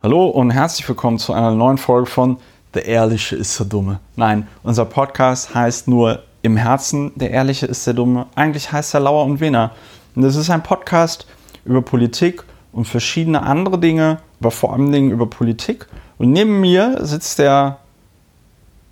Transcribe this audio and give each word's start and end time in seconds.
Hallo 0.00 0.28
und 0.28 0.52
herzlich 0.52 0.88
willkommen 0.88 1.18
zu 1.18 1.32
einer 1.32 1.50
neuen 1.50 1.76
Folge 1.76 2.08
von 2.08 2.36
Der 2.72 2.86
Ehrliche 2.86 3.34
ist 3.34 3.58
der 3.58 3.66
Dumme. 3.66 3.98
Nein, 4.14 4.46
unser 4.62 4.84
Podcast 4.84 5.56
heißt 5.56 5.88
nur 5.88 6.22
Im 6.42 6.56
Herzen, 6.56 7.10
der 7.16 7.32
Ehrliche 7.32 7.66
ist 7.66 7.84
der 7.84 7.94
Dumme. 7.94 8.26
Eigentlich 8.36 8.70
heißt 8.70 8.94
er 8.94 9.00
Lauer 9.00 9.24
und 9.24 9.40
Wiener. 9.40 9.72
Und 10.14 10.22
das 10.22 10.36
ist 10.36 10.50
ein 10.50 10.62
Podcast 10.62 11.26
über 11.64 11.82
Politik 11.82 12.44
und 12.70 12.86
verschiedene 12.86 13.42
andere 13.42 13.80
Dinge, 13.80 14.18
aber 14.38 14.52
vor 14.52 14.72
allem 14.72 14.92
Dingen 14.92 15.10
über 15.10 15.26
Politik. 15.26 15.88
Und 16.16 16.30
neben 16.30 16.60
mir 16.60 17.04
sitzt 17.04 17.40
der, 17.40 17.78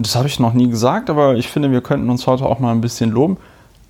das 0.01 0.17
habe 0.17 0.27
ich 0.27 0.41
noch 0.41 0.55
nie 0.55 0.69
gesagt, 0.69 1.09
aber 1.09 1.37
ich 1.37 1.47
finde, 1.47 1.71
wir 1.71 1.83
könnten 1.83 2.11
uns 2.11 2.27
heute 2.27 2.47
auch 2.47 2.59
mal 2.59 2.73
ein 2.73 2.81
bisschen 2.81 3.13
loben, 3.13 3.37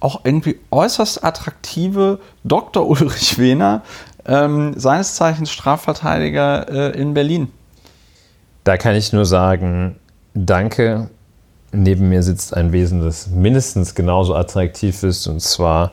auch 0.01 0.21
irgendwie 0.25 0.61
äußerst 0.71 1.25
attraktive 1.25 2.21
Dr. 2.45 2.87
Ulrich 2.91 3.39
Wehner, 3.39 3.81
ähm, 4.27 4.75
seines 4.77 5.15
Zeichens 5.15 5.51
Strafverteidiger 5.51 6.95
äh, 6.95 7.01
in 7.01 7.15
Berlin. 7.15 7.49
Da 8.65 8.77
kann 8.77 8.95
ich 8.95 9.13
nur 9.13 9.25
sagen, 9.25 9.97
danke. 10.35 11.11
Neben 11.73 12.09
mir 12.09 12.23
sitzt 12.23 12.57
ein 12.57 12.73
Wesen, 12.73 13.03
das 13.03 13.29
mindestens 13.29 13.95
genauso 13.95 14.35
attraktiv 14.35 15.03
ist, 15.03 15.27
und 15.27 15.41
zwar 15.41 15.93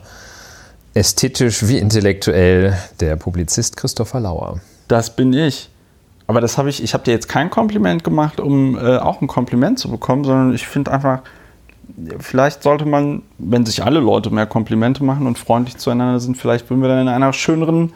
ästhetisch 0.94 1.66
wie 1.66 1.78
intellektuell 1.78 2.78
der 3.00 3.16
Publizist 3.16 3.76
Christopher 3.76 4.20
Lauer. 4.20 4.60
Das 4.88 5.14
bin 5.14 5.32
ich. 5.32 5.68
Aber 6.26 6.40
das 6.40 6.56
habe 6.56 6.70
ich, 6.70 6.82
ich 6.82 6.94
habe 6.94 7.04
dir 7.04 7.10
jetzt 7.10 7.28
kein 7.28 7.50
Kompliment 7.50 8.02
gemacht, 8.02 8.40
um 8.40 8.78
äh, 8.78 8.96
auch 8.96 9.20
ein 9.20 9.26
Kompliment 9.26 9.78
zu 9.78 9.90
bekommen, 9.90 10.24
sondern 10.24 10.54
ich 10.54 10.66
finde 10.66 10.90
einfach, 10.92 11.20
vielleicht 12.18 12.62
sollte 12.62 12.86
man, 12.86 13.22
wenn 13.38 13.66
sich 13.66 13.84
alle 13.84 14.00
Leute 14.00 14.30
mehr 14.30 14.46
Komplimente 14.46 15.04
machen 15.04 15.26
und 15.26 15.38
freundlich 15.38 15.76
zueinander 15.76 16.20
sind, 16.20 16.38
vielleicht 16.38 16.70
würden 16.70 16.80
wir 16.80 16.88
dann 16.88 17.02
in 17.02 17.08
einer 17.08 17.32
schöneren 17.32 17.92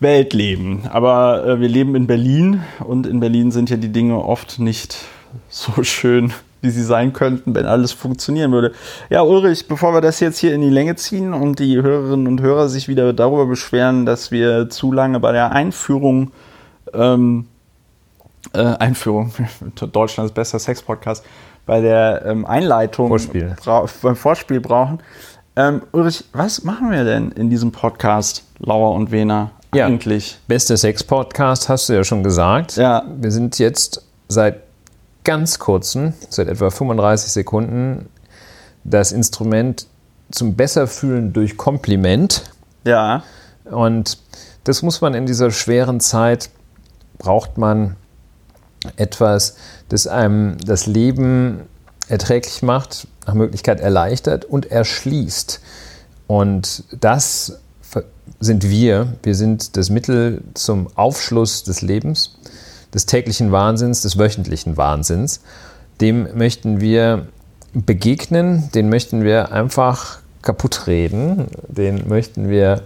Welt 0.00 0.32
leben. 0.32 0.82
Aber 0.90 1.46
äh, 1.46 1.60
wir 1.60 1.68
leben 1.68 1.94
in 1.94 2.06
Berlin 2.06 2.62
und 2.80 3.06
in 3.06 3.20
Berlin 3.20 3.50
sind 3.50 3.70
ja 3.70 3.76
die 3.76 3.92
Dinge 3.92 4.24
oft 4.24 4.58
nicht 4.58 4.96
so 5.48 5.82
schön, 5.82 6.32
wie 6.62 6.70
sie 6.70 6.82
sein 6.82 7.12
könnten, 7.12 7.54
wenn 7.54 7.66
alles 7.66 7.92
funktionieren 7.92 8.52
würde. 8.52 8.72
Ja, 9.10 9.22
Ulrich, 9.22 9.68
bevor 9.68 9.94
wir 9.94 10.00
das 10.00 10.20
jetzt 10.20 10.38
hier 10.38 10.54
in 10.54 10.62
die 10.62 10.70
Länge 10.70 10.96
ziehen 10.96 11.32
und 11.32 11.58
die 11.58 11.80
Hörerinnen 11.80 12.26
und 12.26 12.40
Hörer 12.40 12.68
sich 12.68 12.88
wieder 12.88 13.12
darüber 13.12 13.46
beschweren, 13.46 14.06
dass 14.06 14.30
wir 14.30 14.68
zu 14.70 14.92
lange 14.92 15.20
bei 15.20 15.32
der 15.32 15.52
Einführung, 15.52 16.32
ähm, 16.92 17.46
äh, 18.52 18.62
Einführung, 18.62 19.32
Deutschlands 19.92 20.32
bester 20.32 20.58
Sex-Podcast, 20.58 21.24
bei 21.66 21.80
der 21.80 22.24
ähm, 22.24 22.46
Einleitung, 22.46 23.08
Vorspiel. 23.08 23.54
beim 24.02 24.16
Vorspiel 24.16 24.60
brauchen. 24.60 25.00
Ähm, 25.56 25.82
Ulrich, 25.92 26.24
was 26.32 26.64
machen 26.64 26.90
wir 26.90 27.04
denn 27.04 27.32
in 27.32 27.50
diesem 27.50 27.70
Podcast, 27.70 28.44
Lauer 28.58 28.92
und 28.92 29.10
Wehner, 29.10 29.50
Ja. 29.74 29.86
eigentlich? 29.86 30.38
Bester 30.48 30.76
Sex-Podcast, 30.76 31.68
hast 31.68 31.88
du 31.88 31.92
ja 31.92 32.04
schon 32.04 32.22
gesagt. 32.22 32.76
Ja. 32.76 33.04
Wir 33.20 33.30
sind 33.30 33.58
jetzt 33.58 34.02
seit 34.28 34.62
ganz 35.24 35.58
kurzem, 35.58 36.14
seit 36.28 36.48
etwa 36.48 36.70
35 36.70 37.30
Sekunden, 37.30 38.08
das 38.84 39.12
Instrument 39.12 39.86
zum 40.30 40.56
Besserfühlen 40.56 41.32
durch 41.32 41.56
Kompliment. 41.56 42.44
Ja, 42.84 43.22
Und 43.64 44.18
das 44.64 44.82
muss 44.82 45.00
man 45.00 45.14
in 45.14 45.26
dieser 45.26 45.50
schweren 45.50 46.00
Zeit, 46.00 46.50
braucht 47.18 47.58
man 47.58 47.96
etwas, 48.96 49.56
das 49.88 50.06
einem 50.06 50.56
das 50.64 50.86
Leben 50.86 51.60
erträglich 52.08 52.62
macht, 52.62 53.06
nach 53.26 53.34
Möglichkeit 53.34 53.80
erleichtert 53.80 54.44
und 54.44 54.70
erschließt. 54.70 55.60
Und 56.26 56.84
das 56.98 57.60
sind 58.40 58.68
wir. 58.68 59.14
Wir 59.22 59.34
sind 59.34 59.76
das 59.76 59.90
Mittel 59.90 60.42
zum 60.54 60.88
Aufschluss 60.96 61.62
des 61.64 61.82
Lebens, 61.82 62.38
des 62.94 63.06
täglichen 63.06 63.52
Wahnsinns, 63.52 64.02
des 64.02 64.18
wöchentlichen 64.18 64.76
Wahnsinns. 64.76 65.40
Dem 66.00 66.28
möchten 66.36 66.80
wir 66.80 67.26
begegnen, 67.72 68.70
den 68.74 68.88
möchten 68.88 69.22
wir 69.22 69.52
einfach 69.52 70.20
kaputt 70.42 70.86
reden, 70.86 71.48
den 71.68 72.08
möchten 72.08 72.48
wir 72.48 72.82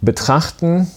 betrachten, 0.00 0.90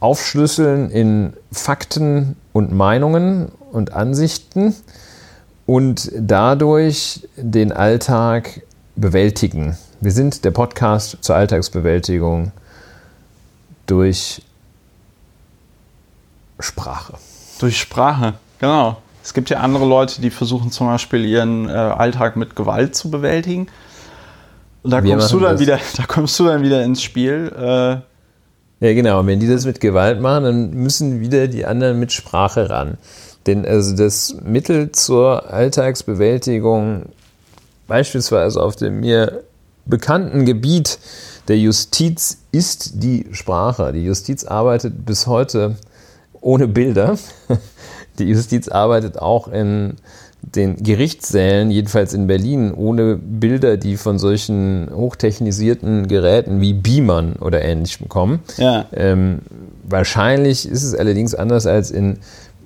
aufschlüsseln 0.00 0.90
in 0.90 1.32
Fakten 1.50 2.36
und 2.52 2.72
Meinungen 2.72 3.50
und 3.72 3.92
Ansichten 3.94 4.74
und 5.66 6.12
dadurch 6.14 7.26
den 7.36 7.72
Alltag 7.72 8.62
bewältigen. 8.96 9.76
Wir 10.04 10.12
sind 10.12 10.44
der 10.44 10.50
Podcast 10.50 11.16
zur 11.22 11.34
Alltagsbewältigung 11.34 12.52
durch 13.86 14.42
Sprache. 16.60 17.14
durch 17.58 17.80
Sprache, 17.80 18.34
genau. 18.60 18.98
Es 19.22 19.32
gibt 19.32 19.48
ja 19.48 19.60
andere 19.60 19.86
Leute, 19.86 20.20
die 20.20 20.28
versuchen 20.28 20.70
zum 20.70 20.88
Beispiel 20.88 21.24
ihren 21.24 21.70
äh, 21.70 21.72
Alltag 21.72 22.36
mit 22.36 22.54
Gewalt 22.54 22.94
zu 22.94 23.10
bewältigen. 23.10 23.68
Und 24.82 24.90
da 24.90 25.00
kommst 25.00 25.32
du 25.32 25.40
dann 25.40 25.52
das. 25.52 25.60
wieder, 25.62 25.78
da 25.96 26.02
kommst 26.06 26.38
du 26.38 26.44
dann 26.44 26.62
wieder 26.62 26.84
ins 26.84 27.02
Spiel. 27.02 27.50
Äh, 27.56 28.84
Ja, 28.86 28.92
genau. 28.92 29.20
Und 29.20 29.26
wenn 29.28 29.40
die 29.40 29.48
das 29.48 29.64
mit 29.64 29.80
Gewalt 29.80 30.20
machen, 30.20 30.44
dann 30.44 30.70
müssen 30.72 31.20
wieder 31.20 31.48
die 31.48 31.64
anderen 31.64 31.98
mit 31.98 32.12
Sprache 32.12 32.68
ran. 32.68 32.98
Denn 33.46 33.64
also 33.64 33.96
das 33.96 34.36
Mittel 34.44 34.92
zur 34.92 35.50
Alltagsbewältigung, 35.50 37.06
beispielsweise 37.86 38.62
auf 38.62 38.76
dem 38.76 39.00
mir 39.00 39.44
bekannten 39.86 40.44
Gebiet 40.44 40.98
der 41.48 41.58
Justiz, 41.58 42.38
ist 42.52 43.02
die 43.02 43.26
Sprache. 43.32 43.92
Die 43.92 44.04
Justiz 44.04 44.44
arbeitet 44.44 45.04
bis 45.04 45.26
heute 45.26 45.76
ohne 46.40 46.68
Bilder. 46.68 47.18
Die 48.18 48.24
Justiz 48.24 48.68
arbeitet 48.68 49.18
auch 49.18 49.48
in 49.48 49.94
den 50.42 50.76
Gerichtssälen, 50.76 51.70
jedenfalls 51.70 52.12
in 52.12 52.26
Berlin, 52.26 52.72
ohne 52.72 53.16
Bilder, 53.16 53.76
die 53.76 53.96
von 53.96 54.18
solchen 54.18 54.88
hochtechnisierten 54.94 56.06
Geräten 56.06 56.60
wie 56.60 56.74
Beamern 56.74 57.34
oder 57.40 57.62
ähnlichem 57.62 58.08
kommen. 58.08 58.40
ja, 58.56 58.86
Ähm, 58.92 59.40
wahrscheinlich 59.82 60.68
ist 60.68 60.84
es 60.84 60.94
allerdings 60.94 61.34
anders 61.34 61.66
als 61.66 61.90
in 61.90 62.18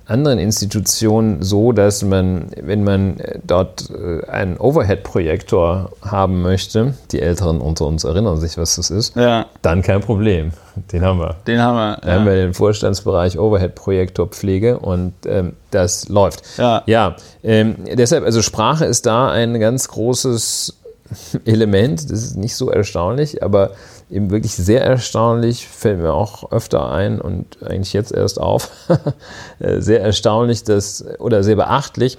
anderen 0.08 0.38
Institutionen 0.38 1.42
so, 1.42 1.72
dass 1.72 2.02
man, 2.02 2.46
wenn 2.60 2.82
man 2.82 3.20
äh, 3.20 3.38
dort 3.46 3.90
äh, 3.90 4.26
einen 4.28 4.56
Overhead-Projektor 4.56 5.90
haben 6.02 6.40
möchte, 6.42 6.94
die 7.12 7.20
Älteren 7.20 7.60
unter 7.60 7.86
uns 7.86 8.04
erinnern 8.04 8.38
sich, 8.40 8.56
was 8.56 8.76
das 8.76 8.90
ist, 8.90 9.14
ja, 9.16 9.46
dann 9.62 9.82
kein 9.82 10.00
Problem. 10.00 10.52
Den 10.92 11.02
haben 11.02 11.18
wir. 11.18 11.36
den 11.46 11.60
haben 11.60 11.76
wir. 11.76 11.98
Da 12.00 12.12
haben 12.14 12.26
Ja. 12.26 12.32
wir 12.32 12.36
den 12.36 12.54
Vorstandsbereich 12.54 13.38
Overhead-Projektorpflege 13.38 14.78
und 14.78 15.12
ähm, 15.26 15.52
das 15.70 16.08
läuft. 16.08 16.42
Ja. 16.56 16.82
ja 16.86 17.16
ähm, 17.42 17.76
deshalb, 17.94 18.24
also 18.24 18.40
Sprache 18.42 18.86
ist 18.86 19.04
da 19.06 19.30
ein 19.30 19.60
ganz 19.60 19.88
großes 19.88 20.78
Element. 21.44 22.04
Das 22.10 22.22
ist 22.22 22.36
nicht 22.36 22.54
so 22.56 22.70
erstaunlich, 22.70 23.42
aber 23.42 23.72
eben 24.10 24.30
wirklich 24.30 24.54
sehr 24.54 24.82
erstaunlich, 24.82 25.66
fällt 25.66 26.00
mir 26.00 26.12
auch 26.12 26.50
öfter 26.50 26.90
ein 26.90 27.20
und 27.20 27.62
eigentlich 27.62 27.92
jetzt 27.92 28.12
erst 28.12 28.40
auf, 28.40 28.70
äh, 29.58 29.80
sehr 29.80 30.00
erstaunlich, 30.00 30.64
dass, 30.64 31.04
oder 31.18 31.42
sehr 31.42 31.56
beachtlich, 31.56 32.18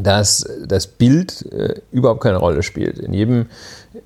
dass 0.00 0.46
das 0.66 0.86
Bild 0.86 1.50
äh, 1.52 1.80
überhaupt 1.90 2.22
keine 2.22 2.36
Rolle 2.36 2.62
spielt. 2.62 2.98
In 2.98 3.12
jedem 3.12 3.46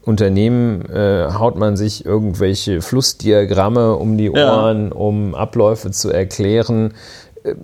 Unternehmen 0.02 0.86
äh, 0.90 1.28
haut 1.38 1.56
man 1.56 1.76
sich 1.76 2.06
irgendwelche 2.06 2.80
Flussdiagramme 2.80 3.94
um 3.94 4.16
die 4.16 4.30
Ja. 4.34 4.62
Ohren, 4.62 4.92
um 4.92 5.34
Abläufe 5.34 5.90
zu 5.90 6.10
erklären. 6.10 6.94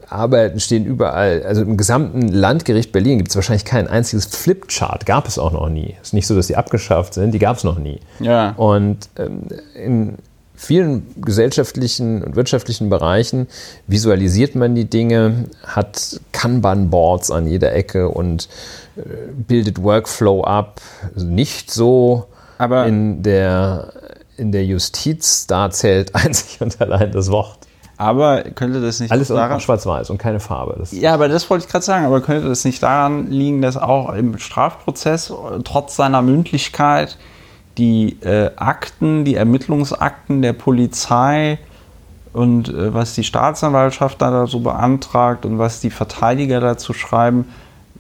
Arbeiten 0.09 0.61
stehen 0.61 0.85
überall. 0.85 1.43
Also 1.43 1.63
im 1.63 1.77
gesamten 1.77 2.29
Landgericht 2.29 2.93
Berlin 2.93 3.19
gibt 3.19 3.31
es 3.31 3.37
wahrscheinlich 3.37 3.65
kein 3.65 3.89
einziges 3.89 4.27
Flipchart. 4.27 5.07
Gab 5.07 5.27
es 5.27 5.39
auch 5.39 5.53
noch 5.53 5.69
nie. 5.69 5.97
Es 6.03 6.09
ist 6.09 6.13
nicht 6.15 6.27
so, 6.27 6.35
dass 6.37 6.49
die 6.49 6.57
abgeschafft 6.57 7.15
sind. 7.15 7.33
Die 7.33 7.39
gab 7.39 7.57
es 7.57 7.65
noch 7.65 7.79
nie. 7.79 8.01
Ja. 8.19 8.51
Und 8.57 9.09
ähm, 9.19 9.43
in 9.75 10.15
vielen 10.55 11.07
gesellschaftlichen 11.23 12.23
und 12.23 12.37
wirtschaftlichen 12.37 12.91
Bereichen 12.91 13.47
visualisiert 13.87 14.55
man 14.55 14.75
die 14.75 14.85
Dinge, 14.85 15.47
hat 15.65 16.21
Kanban-Boards 16.33 17.31
an 17.31 17.47
jeder 17.47 17.73
Ecke 17.73 18.11
und 18.11 18.49
äh, 18.97 19.01
bildet 19.33 19.83
Workflow 19.83 20.45
ab. 20.45 20.83
Also 21.15 21.27
nicht 21.27 21.71
so 21.71 22.27
Aber- 22.59 22.85
in 22.87 23.23
der, 23.23 23.95
in 24.37 24.53
der 24.53 24.67
Justiz, 24.67 25.47
da 25.47 25.71
zählt 25.71 26.15
einzig 26.15 26.61
und 26.61 26.79
allein 26.83 27.11
das 27.13 27.31
Wort. 27.31 27.57
Aber 28.01 28.41
könnte 28.43 28.81
das 28.81 28.99
nicht 28.99 29.13
Alles 29.13 29.29
daran, 29.29 29.61
schwarz-weiß 29.61 30.09
und 30.09 30.17
keine 30.17 30.41
Farbe. 30.41 30.75
Das 30.79 30.91
Ja, 30.91 31.13
aber 31.13 31.29
das 31.29 31.51
wollte 31.51 31.67
ich 31.67 31.71
gerade 31.71 31.85
sagen. 31.85 32.07
Aber 32.07 32.23
könnte 32.23 32.49
das 32.49 32.65
nicht 32.65 32.83
daran 32.83 33.31
liegen, 33.31 33.61
dass 33.61 33.77
auch 33.77 34.15
im 34.15 34.39
Strafprozess 34.39 35.29
äh, 35.29 35.35
trotz 35.65 35.97
seiner 35.97 36.23
Mündlichkeit 36.23 37.19
die 37.77 38.17
äh, 38.23 38.53
Akten, 38.57 39.27
die 39.27 39.35
Ermittlungsakten 39.35 40.41
der 40.41 40.55
Polizei 40.55 41.59
und 42.33 42.71
äh, 42.71 42.95
was 42.95 43.15
die 43.15 43.23
Staatsanwaltschaft 43.23 44.23
da 44.23 44.47
so 44.47 44.61
beantragt 44.61 45.45
und 45.45 45.59
was 45.59 45.81
die 45.81 45.91
Verteidiger 45.91 46.59
dazu 46.59 46.95
schreiben, 46.95 47.49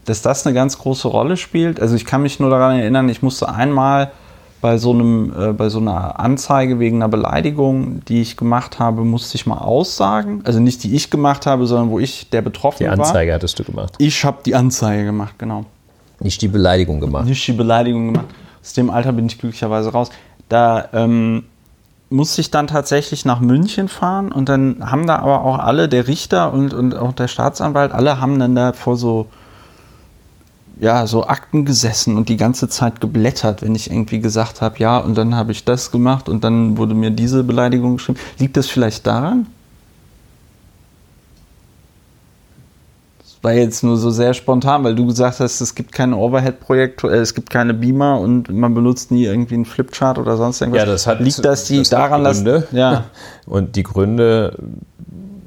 dass 0.06 0.23
das 0.23 0.46
eine 0.46 0.55
ganz 0.55 0.79
große 0.79 1.08
Rolle 1.08 1.37
spielt? 1.37 1.79
Also 1.79 1.94
ich 1.94 2.06
kann 2.06 2.23
mich 2.23 2.41
nur 2.41 2.49
daran 2.49 2.79
erinnern, 2.79 3.11
ich 3.11 3.20
musste 3.20 3.50
einmal 3.50 4.12
bei 4.61 4.79
so 4.79 4.93
einem, 4.93 5.33
äh, 5.39 5.53
bei 5.53 5.69
so 5.69 5.79
einer 5.79 6.21
Anzeige 6.21 6.79
wegen 6.79 6.97
einer 6.97 7.09
Beleidigung, 7.09 8.05
die 8.07 8.21
ich 8.21 8.37
gemacht 8.37 8.79
habe, 8.79 9.05
musste 9.05 9.37
ich 9.37 9.47
mal 9.47 9.59
aussagen. 9.59 10.43
Also 10.45 10.61
nicht 10.61 10.85
die 10.85 10.95
ich 10.95 11.11
gemacht 11.11 11.47
habe, 11.47 11.67
sondern 11.67 11.91
wo 11.91 11.99
ich 11.99 12.29
der 12.31 12.43
Betroffene 12.43 12.91
Die 12.91 12.99
war. 12.99 13.07
Anzeige 13.07 13.33
hattest 13.33 13.59
du 13.59 13.65
gemacht. 13.65 13.95
Ich 13.99 14.25
habe 14.25 14.39
die 14.45 14.55
Anzeige 14.55 15.05
gemacht, 15.05 15.35
genau. 15.39 15.65
Nicht 16.21 16.43
die 16.43 16.49
Beleidigung 16.49 17.01
gemacht. 17.01 17.25
Nicht 17.25 17.47
die 17.47 17.53
Beleidigung 17.53 18.12
gemacht. 18.12 18.27
Aus 18.62 18.75
dem 18.75 18.91
Alter 18.91 19.12
bin 19.12 19.27
ich 19.27 19.39
glücklicherweise 19.39 19.91
raus. 19.91 20.11
Da 20.49 20.89
ähm, 20.93 21.45
musste 22.11 22.41
ich 22.41 22.51
dann 22.51 22.67
tatsächlich 22.67 23.25
nach 23.25 23.41
München 23.41 23.89
fahren 23.89 24.33
und 24.33 24.49
dann 24.49 24.91
haben 24.91 25.06
da 25.06 25.17
aber 25.17 25.45
auch 25.45 25.59
alle, 25.59 25.89
der 25.89 26.09
Richter 26.09 26.53
und, 26.53 26.75
und 26.75 26.95
auch 26.95 27.13
der 27.13 27.29
Staatsanwalt, 27.29 27.93
alle 27.93 28.21
haben 28.21 28.39
dann 28.39 28.55
da 28.55 28.73
vor 28.73 28.97
so, 28.97 29.27
ja, 30.81 31.06
so 31.06 31.27
Akten 31.27 31.67
gesessen 31.67 32.17
und 32.17 32.29
die 32.31 32.38
ganze 32.38 32.69
Zeit 32.69 33.00
geblättert, 33.03 33.61
wenn 33.62 33.75
ich 33.75 33.91
irgendwie 33.91 34.19
gesagt 34.21 34.62
habe, 34.62 34.79
ja, 34.79 34.97
und 34.99 35.15
dann 35.17 35.35
habe 35.35 35.53
ich 35.53 35.65
das 35.65 35.91
gemacht 35.91 36.29
und 36.29 36.43
dann 36.43 36.79
wurde 36.79 36.94
mir 36.94 37.11
diese 37.11 37.44
Beleidigung 37.44 37.97
geschrieben. 37.99 38.19
Liegt 38.38 38.56
das 38.56 38.67
vielleicht 38.67 39.06
daran? 39.06 39.47
Das 43.19 43.37
war 43.43 43.53
jetzt 43.53 43.82
nur 43.82 43.97
so 43.97 44.11
sehr 44.11 44.35
spontan, 44.35 44.85
weil 44.85 44.94
du 44.94 45.06
gesagt 45.06 45.41
hast, 45.41 45.61
es 45.61 45.75
gibt 45.75 45.93
keine 45.93 46.17
Overhead-Projektor, 46.17 47.11
äh, 47.12 47.19
es 47.19 47.35
gibt 47.35 47.50
keine 47.50 47.75
Beamer 47.75 48.19
und 48.21 48.49
man 48.50 48.75
benutzt 48.75 49.11
nie 49.11 49.25
irgendwie 49.25 49.55
einen 49.55 49.65
Flipchart 49.65 50.19
oder 50.19 50.37
sonst 50.37 50.61
irgendwas. 50.61 50.81
Ja, 50.81 50.87
das 50.87 51.06
hat- 51.06 51.21
Liegt 51.21 51.44
das 51.44 51.65
die 51.65 51.79
das 51.79 51.91
daran, 51.91 52.25
dass 52.25 52.38
Gründe. 52.38 52.69
ja, 52.73 53.05
Und 53.47 53.77
die 53.77 53.82
Gründe 53.82 54.56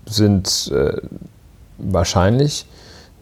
sind 0.06 0.72
äh, 0.74 0.98
wahrscheinlich 1.78 2.66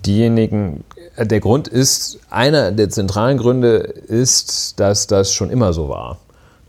diejenigen, 0.06 0.84
äh, 1.16 1.26
der 1.26 1.40
Grund 1.40 1.68
ist, 1.68 2.20
einer 2.30 2.72
der 2.72 2.90
zentralen 2.90 3.38
Gründe 3.38 3.78
ist, 3.78 4.80
dass 4.80 5.08
das 5.08 5.34
schon 5.34 5.50
immer 5.50 5.74
so 5.74 5.90
war. 5.90 6.18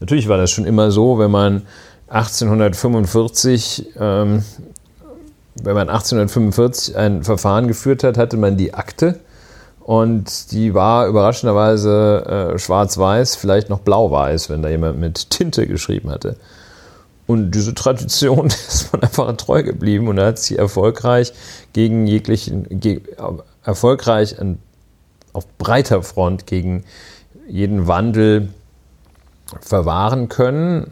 Natürlich 0.01 0.29
war 0.29 0.39
das 0.39 0.51
schon 0.51 0.65
immer 0.65 0.91
so, 0.91 1.19
wenn 1.19 1.31
man 1.31 1.63
1845, 2.09 3.87
ähm, 3.99 4.43
wenn 5.63 5.75
man 5.75 5.89
1845 5.89 6.97
ein 6.97 7.23
Verfahren 7.23 7.69
geführt 7.69 8.05
hat, 8.05 8.19
hatte 8.19 8.37
man 8.37 8.57
die 8.57 8.75
Akte 8.75 9.21
und 9.81 10.53
die 10.53 10.75
war 10.75 11.07
überraschenderweise 11.07 12.53
äh, 12.55 12.59
schwarz-weiß, 12.59 13.37
vielleicht 13.37 13.69
noch 13.71 13.81
blau-weiß, 13.81 14.51
wenn 14.51 14.63
da 14.63 14.69
jemand 14.69 14.99
mit 14.99 15.31
Tinte 15.31 15.67
geschrieben 15.67 16.11
hatte. 16.11 16.37
Und 17.33 17.53
diese 17.53 17.75
Tradition 17.75 18.47
ist 18.69 18.93
man 18.93 19.03
einfach 19.03 19.35
treu 19.37 19.63
geblieben 19.63 20.09
und 20.09 20.21
hat 20.21 20.39
sie 20.39 20.57
erfolgreich 20.57 21.33
gegen 21.73 22.07
jeglichen, 22.07 22.67
ge, 22.81 23.01
erfolgreich 23.65 24.39
an, 24.39 24.59
auf 25.33 25.47
breiter 25.57 26.03
Front 26.03 26.47
gegen 26.47 26.85
jeden 27.49 27.87
Wandel 27.87 28.51
verwahren 29.61 30.29
können. 30.29 30.91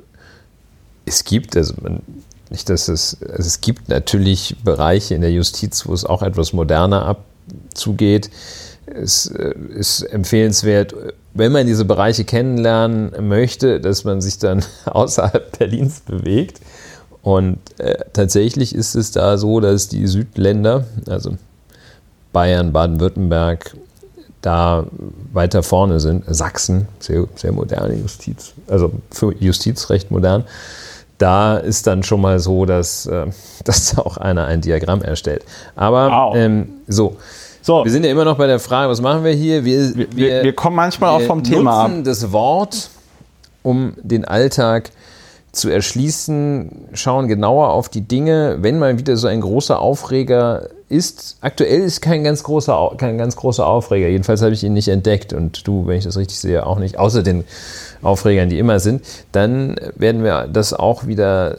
Es 1.05 1.25
gibt, 1.25 1.57
also 1.57 1.75
man, 1.83 2.01
nicht, 2.49 2.71
dass 2.71 2.89
es, 2.89 3.19
also 3.21 3.47
es 3.47 3.61
gibt 3.61 3.91
natürlich 3.91 4.57
Bereiche 4.65 5.15
in 5.15 5.21
der 5.21 5.33
Justiz, 5.33 5.87
wo 5.87 5.93
es 5.93 6.07
auch 6.07 6.23
etwas 6.23 6.55
moderner 6.55 7.17
abzugeht. 7.69 8.31
Es 8.95 9.27
äh, 9.27 9.55
ist 9.75 10.03
empfehlenswert, 10.03 10.95
wenn 11.35 11.53
man 11.53 11.67
diese 11.67 11.85
Bereiche 11.85 12.25
kennenlernen 12.25 13.13
möchte, 13.29 13.81
dass 13.81 14.05
man 14.05 14.21
sich 14.21 14.39
dann 14.39 14.65
außerhalb 14.87 15.59
Berlins 15.59 16.01
bewegt. 16.01 16.61
Und 17.23 17.59
äh, 17.79 17.99
tatsächlich 18.13 18.75
ist 18.75 18.95
es 18.95 19.11
da 19.13 19.37
so, 19.37 19.61
dass 19.61 19.89
die 19.89 20.07
Südländer, 20.07 20.87
also 21.09 21.37
Bayern, 22.33 22.73
Baden-Württemberg, 22.73 23.77
da 24.43 24.87
weiter 25.33 25.63
vorne 25.63 26.01
sind. 26.01 26.25
Sachsen, 26.27 26.89
sehr, 26.99 27.27
sehr 27.37 27.53
moderne 27.53 27.95
Justiz, 27.95 28.55
also 28.69 28.93
für 29.11 29.35
Justiz 29.39 29.91
recht 29.91 30.11
modern. 30.11 30.45
Da 31.19 31.59
ist 31.59 31.87
dann 31.87 32.03
schon 32.03 32.23
mal 32.23 32.39
so, 32.39 32.65
dass, 32.65 33.05
äh, 33.07 33.27
dass 33.65 33.99
auch 33.99 34.17
einer 34.17 34.47
ein 34.47 34.63
Diagramm 34.63 35.03
erstellt. 35.03 35.45
Aber 35.77 36.09
Wow. 36.11 36.37
ähm, 36.37 36.69
so, 36.89 37.17
so, 37.63 37.85
wir 37.85 37.91
sind 37.91 38.05
ja 38.05 38.11
immer 38.11 38.25
noch 38.25 38.37
bei 38.37 38.47
der 38.47 38.59
Frage, 38.59 38.91
was 38.91 39.01
machen 39.01 39.25
wir 39.25 39.33
hier? 39.33 39.65
Wir, 39.65 39.95
wir, 39.95 40.17
wir, 40.17 40.43
wir 40.45 40.53
kommen 40.55 40.77
manchmal 40.77 41.11
auch 41.11 41.27
vom 41.27 41.45
Thema 41.45 41.85
ab. 41.85 41.89
nutzen 41.89 42.05
das 42.05 42.33
Wort, 42.33 42.91
um 43.63 43.95
den 44.03 44.25
Alltag 44.25 44.91
zu 45.53 45.69
erschließen, 45.69 46.71
schauen 46.93 47.27
genauer 47.27 47.71
auf 47.71 47.89
die 47.89 48.03
Dinge, 48.03 48.59
wenn 48.61 48.79
mal 48.79 48.99
wieder 48.99 49.17
so 49.17 49.27
ein 49.27 49.41
großer 49.41 49.81
Aufreger 49.81 50.69
ist. 50.89 51.39
Aktuell 51.41 51.81
ist 51.81 52.01
kein 52.01 52.23
ganz 52.23 52.43
großer, 52.45 52.93
kein 52.97 53.19
ganz 53.19 53.37
großer 53.37 53.67
Aufreger. 53.67 54.09
Jedenfalls 54.09 54.43
habe 54.43 54.53
ich 54.53 54.63
ihn 54.63 54.75
nicht 54.75 54.89
entdeckt 54.89 55.33
und 55.33 55.67
du, 55.67 55.87
wenn 55.87 55.99
ich 55.99 56.05
das 56.05 56.17
richtig 56.17 56.39
sehe, 56.39 56.67
auch 56.67 56.79
nicht. 56.79 56.99
Außer 56.99 57.23
den 57.23 57.45
Aufregern, 58.03 58.49
die 58.49 58.59
immer 58.59 58.79
sind. 58.79 59.03
Dann 59.33 59.77
werden 59.97 60.23
wir 60.23 60.47
das 60.47 60.73
auch 60.73 61.07
wieder 61.07 61.57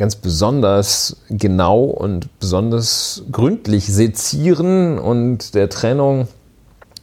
ganz 0.00 0.16
besonders 0.16 1.18
genau 1.28 1.84
und 1.84 2.40
besonders 2.40 3.22
gründlich 3.30 3.86
sezieren 3.86 4.98
und 4.98 5.54
der 5.54 5.68
Trennung 5.68 6.26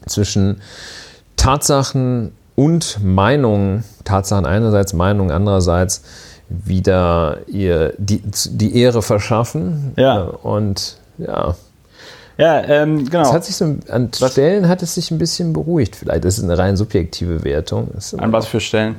zwischen 0.08 0.62
Tatsachen 1.36 2.32
und 2.56 2.98
Meinungen, 3.04 3.84
Tatsachen 4.04 4.48
einerseits, 4.48 4.94
Meinungen 4.94 5.30
andererseits, 5.30 6.02
wieder 6.50 7.38
ihr 7.46 7.94
die, 8.00 8.20
die 8.26 8.76
Ehre 8.82 9.04
verschaffen. 9.04 9.94
Ja. 9.96 10.22
Und 10.24 10.98
ja, 11.20 11.56
Ja, 12.40 12.64
ähm, 12.64 13.02
es 13.04 13.12
genau. 13.12 13.32
hat 13.32 13.46
sich 13.46 13.58
so 13.58 13.76
an 13.90 14.10
Stellen 14.12 14.68
hat 14.68 14.82
es 14.82 14.96
sich 14.96 15.12
ein 15.12 15.20
bisschen 15.20 15.54
beruhigt. 15.54 15.98
Vielleicht 15.98 16.26
das 16.26 16.40
ist 16.40 16.44
eine 16.44 16.58
rein 16.58 16.76
subjektive 16.76 17.44
Wertung. 17.44 17.90
An 18.18 18.32
was 18.32 18.48
für 18.48 18.60
Stellen? 18.60 18.96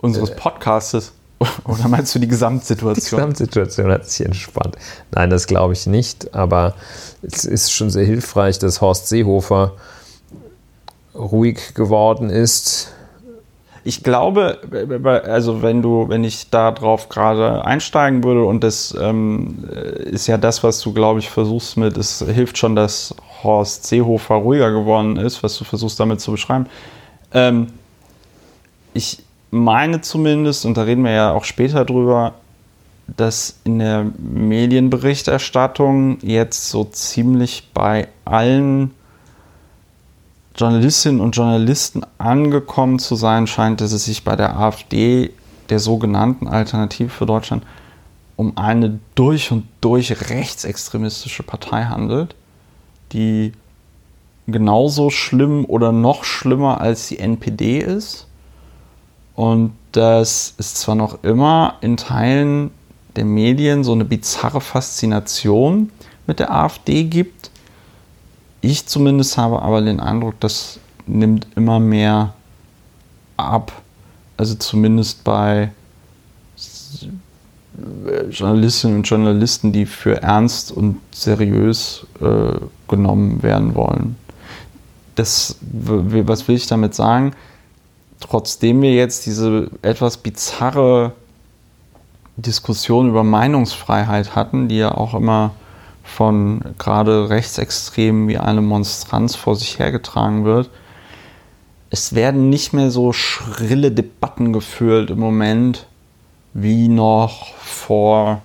Unseres 0.00 0.30
Podcastes. 0.34 1.12
Oder 1.64 1.88
meinst 1.88 2.14
du 2.14 2.18
die 2.18 2.26
Die 2.26 2.30
Gesamtsituation? 2.30 3.18
Gesamtsituation 3.18 3.90
hat 3.90 4.08
sich 4.08 4.26
entspannt. 4.26 4.76
Nein, 5.12 5.30
das 5.30 5.46
glaube 5.46 5.72
ich 5.72 5.86
nicht, 5.86 6.34
aber 6.34 6.74
es 7.22 7.44
ist 7.44 7.72
schon 7.72 7.90
sehr 7.90 8.04
hilfreich, 8.04 8.58
dass 8.58 8.80
Horst 8.80 9.08
Seehofer 9.08 9.72
ruhig 11.14 11.74
geworden 11.74 12.30
ist. 12.30 12.92
Ich 13.84 14.04
glaube, 14.04 14.60
also 15.24 15.62
wenn 15.62 15.82
du, 15.82 16.08
wenn 16.08 16.22
ich 16.22 16.50
da 16.50 16.70
drauf 16.70 17.08
gerade 17.08 17.64
einsteigen 17.64 18.22
würde 18.22 18.44
und 18.44 18.62
das 18.62 18.96
ähm, 19.00 19.64
ist 20.04 20.28
ja 20.28 20.38
das, 20.38 20.62
was 20.62 20.80
du, 20.80 20.92
glaube 20.92 21.18
ich, 21.18 21.28
versuchst 21.28 21.76
mit, 21.76 21.96
es 21.96 22.20
hilft 22.20 22.58
schon, 22.58 22.76
dass 22.76 23.14
Horst 23.42 23.86
Seehofer 23.86 24.36
ruhiger 24.36 24.70
geworden 24.70 25.16
ist, 25.16 25.42
was 25.42 25.58
du 25.58 25.64
versuchst 25.64 25.98
damit 25.98 26.20
zu 26.20 26.30
beschreiben. 26.30 26.66
Ähm, 27.32 27.68
ich 28.94 29.24
meine 29.52 30.00
zumindest, 30.00 30.64
und 30.64 30.76
da 30.76 30.82
reden 30.82 31.04
wir 31.04 31.12
ja 31.12 31.32
auch 31.32 31.44
später 31.44 31.84
drüber, 31.84 32.34
dass 33.16 33.60
in 33.64 33.78
der 33.78 34.06
Medienberichterstattung 34.18 36.18
jetzt 36.22 36.70
so 36.70 36.84
ziemlich 36.84 37.68
bei 37.74 38.08
allen 38.24 38.92
Journalistinnen 40.56 41.20
und 41.20 41.36
Journalisten 41.36 42.02
angekommen 42.18 42.98
zu 42.98 43.14
sein 43.14 43.46
scheint, 43.46 43.80
dass 43.80 43.92
es 43.92 44.06
sich 44.06 44.24
bei 44.24 44.36
der 44.36 44.58
AfD, 44.58 45.30
der 45.68 45.78
sogenannten 45.78 46.48
Alternative 46.48 47.10
für 47.10 47.26
Deutschland, 47.26 47.64
um 48.36 48.56
eine 48.56 48.98
durch 49.14 49.52
und 49.52 49.68
durch 49.82 50.30
rechtsextremistische 50.30 51.42
Partei 51.42 51.84
handelt, 51.84 52.34
die 53.12 53.52
genauso 54.46 55.10
schlimm 55.10 55.66
oder 55.66 55.92
noch 55.92 56.24
schlimmer 56.24 56.80
als 56.80 57.08
die 57.08 57.18
NPD 57.18 57.78
ist. 57.78 58.26
Und 59.34 59.72
dass 59.92 60.54
es 60.58 60.74
zwar 60.74 60.94
noch 60.94 61.22
immer 61.22 61.76
in 61.80 61.96
Teilen 61.96 62.70
der 63.16 63.24
Medien 63.24 63.84
so 63.84 63.92
eine 63.92 64.04
bizarre 64.04 64.60
Faszination 64.60 65.90
mit 66.26 66.38
der 66.38 66.52
AfD 66.52 67.04
gibt, 67.04 67.50
ich 68.64 68.86
zumindest 68.86 69.36
habe 69.36 69.60
aber 69.60 69.82
den 69.82 69.98
Eindruck, 69.98 70.38
das 70.38 70.78
nimmt 71.06 71.48
immer 71.56 71.80
mehr 71.80 72.32
ab. 73.36 73.72
Also 74.36 74.54
zumindest 74.54 75.24
bei 75.24 75.72
Journalistinnen 78.30 78.98
und 78.98 79.02
Journalisten, 79.02 79.72
die 79.72 79.84
für 79.84 80.22
ernst 80.22 80.70
und 80.70 81.00
seriös 81.10 82.06
äh, 82.20 82.54
genommen 82.86 83.42
werden 83.42 83.74
wollen. 83.74 84.16
Das, 85.16 85.56
was 85.60 86.46
will 86.46 86.54
ich 86.54 86.66
damit 86.66 86.94
sagen? 86.94 87.32
Trotzdem 88.22 88.82
wir 88.82 88.94
jetzt 88.94 89.26
diese 89.26 89.68
etwas 89.82 90.16
bizarre 90.16 91.12
Diskussion 92.36 93.08
über 93.08 93.24
Meinungsfreiheit 93.24 94.36
hatten, 94.36 94.68
die 94.68 94.78
ja 94.78 94.92
auch 94.92 95.14
immer 95.14 95.50
von 96.04 96.62
gerade 96.78 97.30
Rechtsextremen 97.30 98.28
wie 98.28 98.38
eine 98.38 98.62
Monstranz 98.62 99.34
vor 99.34 99.56
sich 99.56 99.80
hergetragen 99.80 100.44
wird. 100.44 100.70
Es 101.90 102.14
werden 102.14 102.48
nicht 102.48 102.72
mehr 102.72 102.92
so 102.92 103.12
schrille 103.12 103.90
Debatten 103.90 104.52
geführt 104.52 105.10
im 105.10 105.18
Moment 105.18 105.86
wie 106.54 106.88
noch 106.88 107.54
vor, 107.56 108.40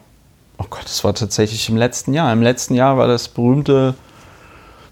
oh 0.58 0.66
Gott, 0.70 0.86
das 0.86 1.04
war 1.04 1.14
tatsächlich 1.14 1.70
im 1.70 1.78
letzten 1.78 2.14
Jahr. 2.14 2.34
Im 2.34 2.42
letzten 2.42 2.74
Jahr 2.74 2.98
war 2.98 3.08
das 3.08 3.28
berühmte 3.28 3.94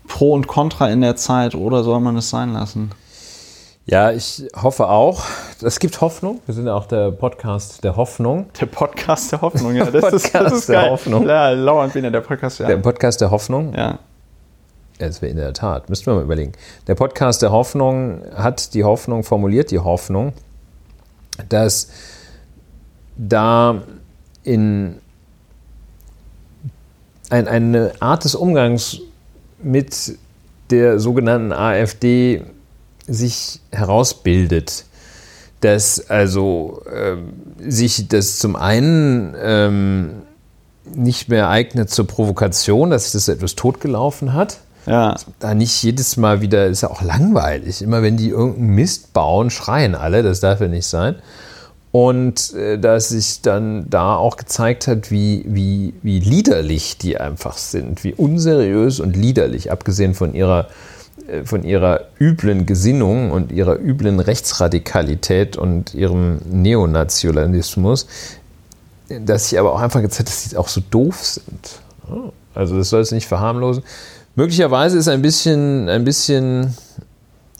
Pro 0.07 0.33
und 0.33 0.45
Contra 0.45 0.89
in 0.89 1.01
der 1.01 1.15
Zeit 1.15 1.55
oder 1.55 1.83
soll 1.83 1.99
man 1.99 2.17
es 2.17 2.29
sein 2.29 2.53
lassen? 2.53 2.91
Ja, 3.87 4.11
ich 4.11 4.43
hoffe 4.55 4.87
auch. 4.89 5.23
Es 5.61 5.77
gibt 5.79 6.01
Hoffnung. 6.01 6.41
Wir 6.47 6.55
sind 6.55 6.65
ja 6.65 6.73
auch 6.73 6.87
der 6.87 7.11
Podcast 7.11 7.83
der 7.83 7.95
Hoffnung. 7.95 8.47
Der 8.59 8.65
Podcast 8.65 9.31
der 9.31 9.41
Hoffnung, 9.41 9.75
ja. 9.75 9.85
Das 9.91 10.01
Podcast 10.01 10.25
ist, 10.25 10.33
das 10.35 10.53
ist 10.53 10.69
der 10.69 10.81
geil. 10.81 10.89
Hoffnung. 10.89 11.27
Ja, 11.27 11.49
Lauer 11.51 11.83
und 11.83 11.93
Wiener, 11.93 12.09
der 12.09 12.21
Podcast, 12.21 12.59
ja. 12.59 12.67
Der 12.67 12.77
Podcast 12.77 13.21
der 13.21 13.29
Hoffnung. 13.31 13.73
ja. 13.73 13.99
Ja, 14.97 15.07
das 15.07 15.21
wäre 15.21 15.29
in 15.29 15.37
der 15.37 15.51
Tat. 15.53 15.89
Müssten 15.89 16.05
wir 16.07 16.15
mal 16.15 16.23
überlegen. 16.23 16.53
Der 16.87 16.95
Podcast 16.95 17.41
der 17.41 17.51
Hoffnung 17.51 18.21
hat 18.33 18.73
die 18.73 18.85
Hoffnung, 18.85 19.23
formuliert 19.23 19.69
die 19.69 19.79
Hoffnung, 19.79 20.31
dass 21.49 21.89
da 23.17 23.83
in 24.43 24.95
ein, 27.29 27.47
eine 27.49 27.91
Art 27.99 28.23
des 28.23 28.35
Umgangs 28.35 29.01
mit 29.61 30.17
der 30.69 30.97
sogenannten 30.97 31.51
AfD 31.51 32.41
sich 33.07 33.61
herausbildet, 33.71 34.85
dass 35.61 36.09
also 36.09 36.81
ähm, 36.93 37.33
sich 37.59 38.07
das 38.07 38.39
zum 38.39 38.55
einen 38.55 39.35
ähm, 39.41 40.11
nicht 40.93 41.29
mehr 41.29 41.49
eignet 41.49 41.89
zur 41.89 42.07
Provokation, 42.07 42.89
dass 42.89 43.05
sich 43.05 43.13
das 43.13 43.27
etwas 43.27 43.55
totgelaufen 43.55 44.33
hat. 44.33 44.59
Ja. 44.85 45.15
Da 45.39 45.55
nicht 45.55 45.81
jedes 45.81 46.17
Mal 46.17 46.41
wieder, 46.41 46.67
ist 46.67 46.81
ja 46.81 46.91
auch 46.91 47.01
langweilig. 47.01 47.81
Immer 47.81 48.03
wenn 48.03 48.17
die 48.17 48.29
irgendeinen 48.29 48.75
Mist 48.75 49.13
bauen, 49.13 49.49
schreien 49.49 49.95
alle, 49.95 50.21
das 50.21 50.39
darf 50.39 50.61
ja 50.61 50.67
nicht 50.67 50.85
sein. 50.85 51.15
Und 51.91 52.53
äh, 52.53 52.77
dass 52.77 53.09
sich 53.09 53.41
dann 53.41 53.89
da 53.89 54.15
auch 54.15 54.37
gezeigt 54.37 54.87
hat, 54.87 55.11
wie, 55.11 55.45
wie, 55.47 55.93
wie 56.03 56.19
liederlich 56.19 56.97
die 56.97 57.17
einfach 57.17 57.57
sind, 57.57 58.03
wie 58.03 58.13
unseriös 58.13 58.99
und 58.99 59.15
liederlich, 59.15 59.71
abgesehen 59.71 60.13
von 60.13 60.35
ihrer, 60.35 60.67
von 61.43 61.63
ihrer 61.63 62.01
üblen 62.19 62.65
Gesinnung 62.65 63.31
und 63.31 63.51
ihrer 63.51 63.79
üblen 63.79 64.19
Rechtsradikalität 64.19 65.57
und 65.57 65.93
ihrem 65.93 66.39
Neonationalismus, 66.49 68.07
dass 69.09 69.49
sich 69.49 69.59
aber 69.59 69.73
auch 69.73 69.81
einfach 69.81 70.01
gezeigt 70.01 70.19
hat, 70.19 70.27
dass 70.27 70.49
sie 70.49 70.57
auch 70.57 70.67
so 70.67 70.81
doof 70.89 71.23
sind. 71.23 71.79
Also 72.53 72.77
das 72.77 72.89
soll 72.89 73.01
es 73.01 73.11
nicht 73.11 73.27
verharmlosen. 73.27 73.83
Möglicherweise 74.35 74.97
ist 74.97 75.07
ein 75.07 75.21
bisschen, 75.21 75.89
ein 75.89 76.03
bisschen 76.03 76.75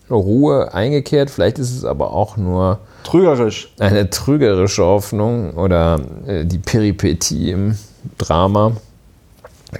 Ruhe 0.10 0.74
eingekehrt, 0.74 1.30
vielleicht 1.30 1.58
ist 1.58 1.76
es 1.76 1.86
aber 1.86 2.12
auch 2.12 2.38
nur 2.38 2.80
Trügerisch. 3.04 3.74
eine 3.80 4.10
trügerische 4.10 4.84
Hoffnung 4.84 5.54
oder 5.54 6.00
äh, 6.28 6.46
die 6.46 6.60
Peripetie 6.60 7.52
im 7.52 7.78
Drama, 8.18 8.74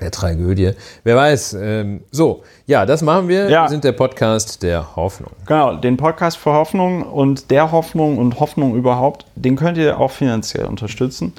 der 0.02 0.12
Tragödie. 0.12 0.72
Wer 1.04 1.16
weiß. 1.16 1.58
Ähm, 1.60 2.02
so, 2.12 2.44
ja, 2.68 2.86
das 2.86 3.02
machen 3.02 3.28
wir. 3.28 3.50
Ja. 3.50 3.64
Wir 3.64 3.70
sind 3.70 3.84
der 3.84 3.92
Podcast 3.92 4.64
der 4.64 4.96
Hoffnung. 4.96 5.32
Genau, 5.46 5.76
den 5.76 5.98
Podcast 5.98 6.38
für 6.38 6.54
Hoffnung 6.54 7.04
und 7.04 7.52
der 7.52 7.72
Hoffnung 7.72 8.18
und 8.18 8.40
Hoffnung 8.40 8.76
überhaupt, 8.76 9.26
den 9.36 9.56
könnt 9.56 9.78
ihr 9.78 10.00
auch 10.00 10.12
finanziell 10.12 10.66
unterstützen. 10.66 11.34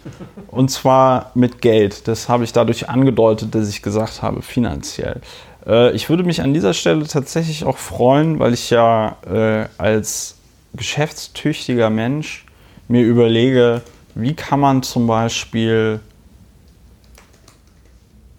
Und 0.48 0.70
zwar 0.70 1.30
mit 1.34 1.60
Geld. 1.60 2.08
Das 2.08 2.28
habe 2.28 2.44
ich 2.44 2.52
dadurch 2.52 2.88
angedeutet, 2.88 3.54
dass 3.54 3.68
ich 3.68 3.82
gesagt 3.82 4.22
habe, 4.22 4.42
finanziell. 4.42 5.20
Äh, 5.66 5.92
ich 5.92 6.08
würde 6.08 6.22
mich 6.22 6.42
an 6.42 6.54
dieser 6.54 6.74
Stelle 6.74 7.06
tatsächlich 7.06 7.64
auch 7.64 7.78
freuen, 7.78 8.38
weil 8.38 8.54
ich 8.54 8.70
ja 8.70 9.16
äh, 9.26 9.66
als 9.78 10.36
geschäftstüchtiger 10.74 11.90
Mensch 11.90 12.44
mir 12.88 13.02
überlege, 13.02 13.82
wie 14.14 14.34
kann 14.34 14.60
man 14.60 14.82
zum 14.82 15.06
Beispiel 15.06 16.00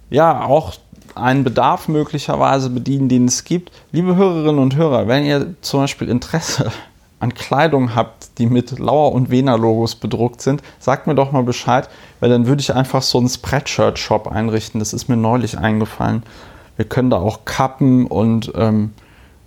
ja 0.10 0.44
auch 0.46 0.74
einen 1.16 1.44
Bedarf 1.44 1.88
möglicherweise 1.88 2.70
bedienen, 2.70 3.10
den 3.10 3.26
es 3.26 3.44
gibt. 3.44 3.72
Liebe 3.92 4.16
Hörerinnen 4.16 4.60
und 4.60 4.76
Hörer, 4.76 5.08
wenn 5.08 5.26
ihr 5.26 5.56
zum 5.62 5.82
Beispiel 5.82 6.10
Interesse 6.10 6.72
an 7.20 7.34
Kleidung 7.34 7.96
habt, 7.96 8.38
die 8.38 8.46
mit 8.46 8.78
Lauer 8.78 9.12
und 9.14 9.32
Wiener 9.32 9.58
Logos 9.58 9.96
bedruckt 9.96 10.42
sind, 10.42 10.62
sagt 10.80 11.08
mir 11.08 11.16
doch 11.16 11.32
mal 11.32 11.44
Bescheid, 11.44 11.90
weil 12.20 12.30
dann 12.30 12.46
würde 12.46 12.62
ich 12.62 12.74
einfach 12.74 13.02
so 13.02 13.18
einen 13.18 13.30
Spreadshirt-Shop 13.30 14.28
einrichten. 14.28 14.80
Das 14.80 14.94
ist 14.94 15.10
mir 15.10 15.18
neulich 15.18 15.58
eingefallen. 15.58 16.24
Wir 16.76 16.86
können 16.86 17.10
da 17.10 17.18
auch 17.18 17.44
Kappen 17.46 18.06
und 18.06 18.52
ähm, 18.56 18.94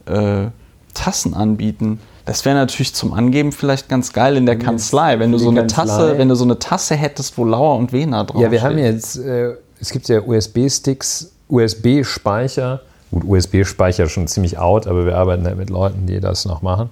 äh, 0.06 0.46
Tassen 0.94 1.34
anbieten. 1.34 2.00
Das 2.24 2.44
wäre 2.44 2.56
natürlich 2.56 2.94
zum 2.94 3.12
Angeben 3.12 3.52
vielleicht 3.52 3.88
ganz 3.88 4.12
geil 4.12 4.36
in 4.36 4.46
der 4.46 4.58
Kanzlei, 4.58 5.18
wenn 5.18 5.32
du 5.32 5.38
so 5.38 5.48
eine 5.48 5.60
Kanzlei. 5.60 5.84
Tasse, 5.84 6.18
wenn 6.18 6.28
du 6.28 6.34
so 6.34 6.44
eine 6.44 6.58
Tasse 6.58 6.96
hättest, 6.96 7.38
wo 7.38 7.44
Lauer 7.44 7.76
und 7.76 7.92
Wiener 7.92 8.24
drauf 8.24 8.42
Ja, 8.42 8.50
wir 8.50 8.62
haben 8.62 8.78
jetzt, 8.78 9.16
äh, 9.16 9.54
es 9.80 9.90
gibt 9.90 10.08
ja 10.08 10.20
USB-Sticks, 10.20 11.32
USB-Speicher. 11.48 12.80
Gut, 13.10 13.24
USB-Speicher 13.26 14.08
schon 14.08 14.28
ziemlich 14.28 14.58
out, 14.58 14.86
aber 14.86 15.04
wir 15.04 15.16
arbeiten 15.16 15.44
halt 15.44 15.56
mit 15.58 15.68
Leuten, 15.70 16.06
die 16.06 16.20
das 16.20 16.44
noch 16.44 16.62
machen, 16.62 16.90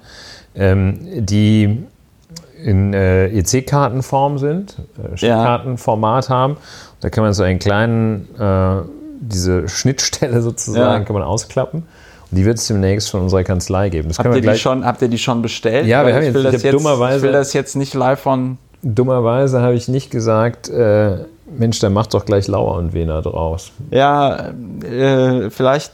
ähm, 0.56 0.98
die 1.16 1.78
in 2.64 2.92
äh, 2.92 3.28
EC-Kartenform 3.28 4.38
sind, 4.38 4.76
äh, 5.00 5.14
Chipkartenformat 5.14 6.28
haben. 6.28 6.56
Da 7.00 7.08
kann 7.08 7.22
man 7.22 7.32
so 7.34 7.44
einen 7.44 7.60
kleinen, 7.60 8.26
äh, 8.36 8.82
diese 9.20 9.68
Schnittstelle 9.68 10.42
sozusagen, 10.42 11.00
Ja. 11.02 11.04
kann 11.06 11.14
man 11.14 11.22
ausklappen. 11.22 11.84
Und 12.30 12.36
die 12.36 12.44
wird 12.44 12.58
es 12.58 12.66
demnächst 12.66 13.10
von 13.10 13.22
unserer 13.22 13.44
Kanzlei 13.44 13.88
geben. 13.88 14.08
Das 14.08 14.18
Habt 14.18 14.34
ihr, 14.34 14.40
die 14.42 14.56
schon, 14.58 14.84
habt 14.84 15.00
ihr 15.00 15.08
die 15.08 15.18
schon 15.18 15.40
bestellt? 15.40 15.86
Ja, 15.86 16.04
wir 16.04 16.12
haben 16.14 16.20
ich 16.22 16.26
jetzt- 16.26 16.34
will 16.34 16.46
ich 16.46 16.52
das 16.52 16.64
hab 16.64 16.70
dummerweise- 16.72 17.16
Ich 17.18 17.22
will 17.22 17.32
das 17.32 17.52
jetzt 17.52 17.76
nicht 17.76 17.94
live 17.94 18.18
von. 18.20 18.58
dummerweise 18.82 19.60
habe 19.62 19.74
ich 19.74 19.86
nicht 19.88 20.10
gesagt, 20.10 20.68
äh, 20.68 21.18
Mensch, 21.56 21.78
dann 21.78 21.92
macht 21.92 22.14
doch 22.14 22.24
gleich 22.24 22.46
Lauer 22.48 22.76
und 22.76 22.92
Wiener 22.92 23.22
draus. 23.22 23.72
Ja, 23.90 24.52
äh, 24.82 25.50
vielleicht 25.50 25.92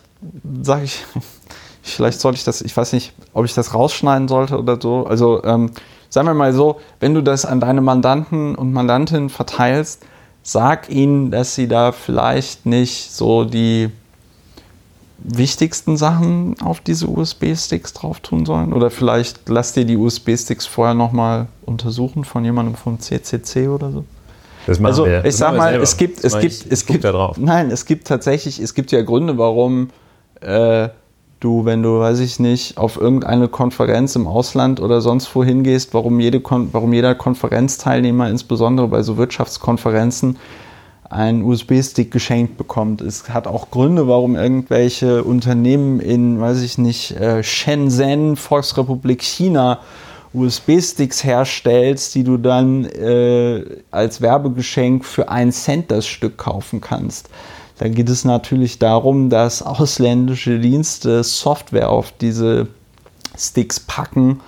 sage 0.63 0.85
ich. 0.85 1.05
Vielleicht 1.87 2.19
sollte 2.19 2.39
ich 2.39 2.45
das, 2.45 2.63
ich 2.63 2.75
weiß 2.75 2.95
nicht, 2.95 3.13
ob 3.35 3.45
ich 3.45 3.53
das 3.53 3.75
rausschneiden 3.75 4.27
sollte 4.27 4.59
oder 4.59 4.79
so. 4.81 5.05
Also 5.05 5.45
ähm, 5.45 5.71
sagen 6.09 6.27
wir 6.27 6.33
mal 6.33 6.55
so, 6.55 6.81
wenn 6.99 7.13
du 7.13 7.23
das 7.23 7.45
an 7.45 7.61
deine 7.61 7.83
Mandanten 7.83 8.55
und 8.55 8.73
Mandantinnen 8.73 9.29
verteilst, 9.29 10.01
sag 10.43 10.89
ihnen, 10.89 11.31
dass 11.31 11.55
sie 11.55 11.69
da 11.69 11.93
vielleicht 11.93 12.65
nicht 12.65 13.13
so 13.13 13.45
die 13.45 13.91
wichtigsten 15.19 15.97
Sachen 15.97 16.55
auf 16.61 16.81
diese 16.81 17.09
USB-Sticks 17.09 17.93
drauf 17.93 18.21
tun 18.21 18.47
sollen. 18.47 18.73
Oder 18.73 18.91
vielleicht 18.91 19.49
lass 19.49 19.73
dir 19.73 19.85
die 19.85 19.97
USB-Sticks 19.97 20.67
vorher 20.67 20.95
nochmal 20.95 21.49
untersuchen 21.67 22.25
von 22.25 22.45
jemandem 22.45 22.77
vom 22.77 22.99
CCC 22.99 23.69
oder 23.69 23.91
so. 23.91 24.05
Das 24.67 24.81
machen 24.81 24.91
Also 24.91 25.07
wir. 25.07 25.19
ich 25.19 25.25
Das 25.25 25.37
sag 25.39 25.57
mal, 25.57 25.75
es 25.75 25.97
gibt, 25.97 26.25
Das 26.25 26.35
es 26.35 26.41
gibt, 26.41 26.53
ich, 26.53 26.73
es 26.73 26.87
gibt, 26.87 27.07
nein, 27.39 27.71
es 27.71 27.85
gibt 27.85 28.07
tatsächlich, 28.07 28.59
es 28.61 28.75
gibt 28.75 28.93
ja 28.93 29.03
Gründe, 29.03 29.37
warum 29.39 29.91
äh, 30.41 30.89
du, 31.41 31.65
wenn 31.65 31.83
du, 31.83 32.01
weiß 32.01 32.21
ich 32.21 32.41
nicht, 32.41 32.79
auf 32.79 32.99
irgendeine 33.01 33.49
Konferenz 33.49 34.17
im 34.17 34.27
Ausland 34.27 34.81
oder 34.81 35.01
sonst 35.01 35.35
wo 35.35 35.45
hingehst, 35.45 35.93
warum, 35.93 36.19
jede 36.21 36.41
Kon 36.41 36.71
warum 36.73 36.93
jeder 36.93 37.15
Konferenzteilnehmer, 37.15 38.31
insbesondere 38.31 38.89
bei 38.89 39.03
so 39.03 39.17
Wirtschaftskonferenzen, 39.19 40.39
einen 41.11 41.43
USB-Stick 41.43 42.11
geschenkt 42.11 42.57
bekommt. 42.57 43.03
Es 43.03 43.29
hat 43.29 43.47
auch 43.47 43.71
Gründe, 43.71 44.09
warum 44.09 44.37
irgendwelche 44.37 45.23
Unternehmen 45.23 46.01
in, 46.01 46.41
weiß 46.41 46.63
ich 46.63 46.79
nicht, 46.79 47.13
äh, 47.13 47.43
Shenzhen, 47.43 48.37
Volksrepublik 48.37 49.23
China, 49.23 49.81
USB-Sticks 50.35 51.25
herstellst, 51.25 52.15
die 52.15 52.25
du 52.25 52.37
dann 52.37 52.85
äh, 52.85 53.65
als 53.91 54.21
Werbegeschenk 54.21 55.05
für 55.05 55.29
einen 55.29 55.53
Cent 55.53 55.91
das 55.91 56.07
Stück 56.07 56.37
kaufen 56.37 56.81
kannst. 56.81 57.31
Da 57.79 57.89
geht 57.89 58.09
es 58.09 58.25
natürlich 58.25 58.79
darum, 58.79 59.31
dass 59.31 59.63
ausländische 59.63 60.59
Dienste 60.59 61.25
Software 61.25 61.91
auf 61.91 62.13
diese 62.21 62.69
Sticks 63.37 63.81
packen, 63.81 64.41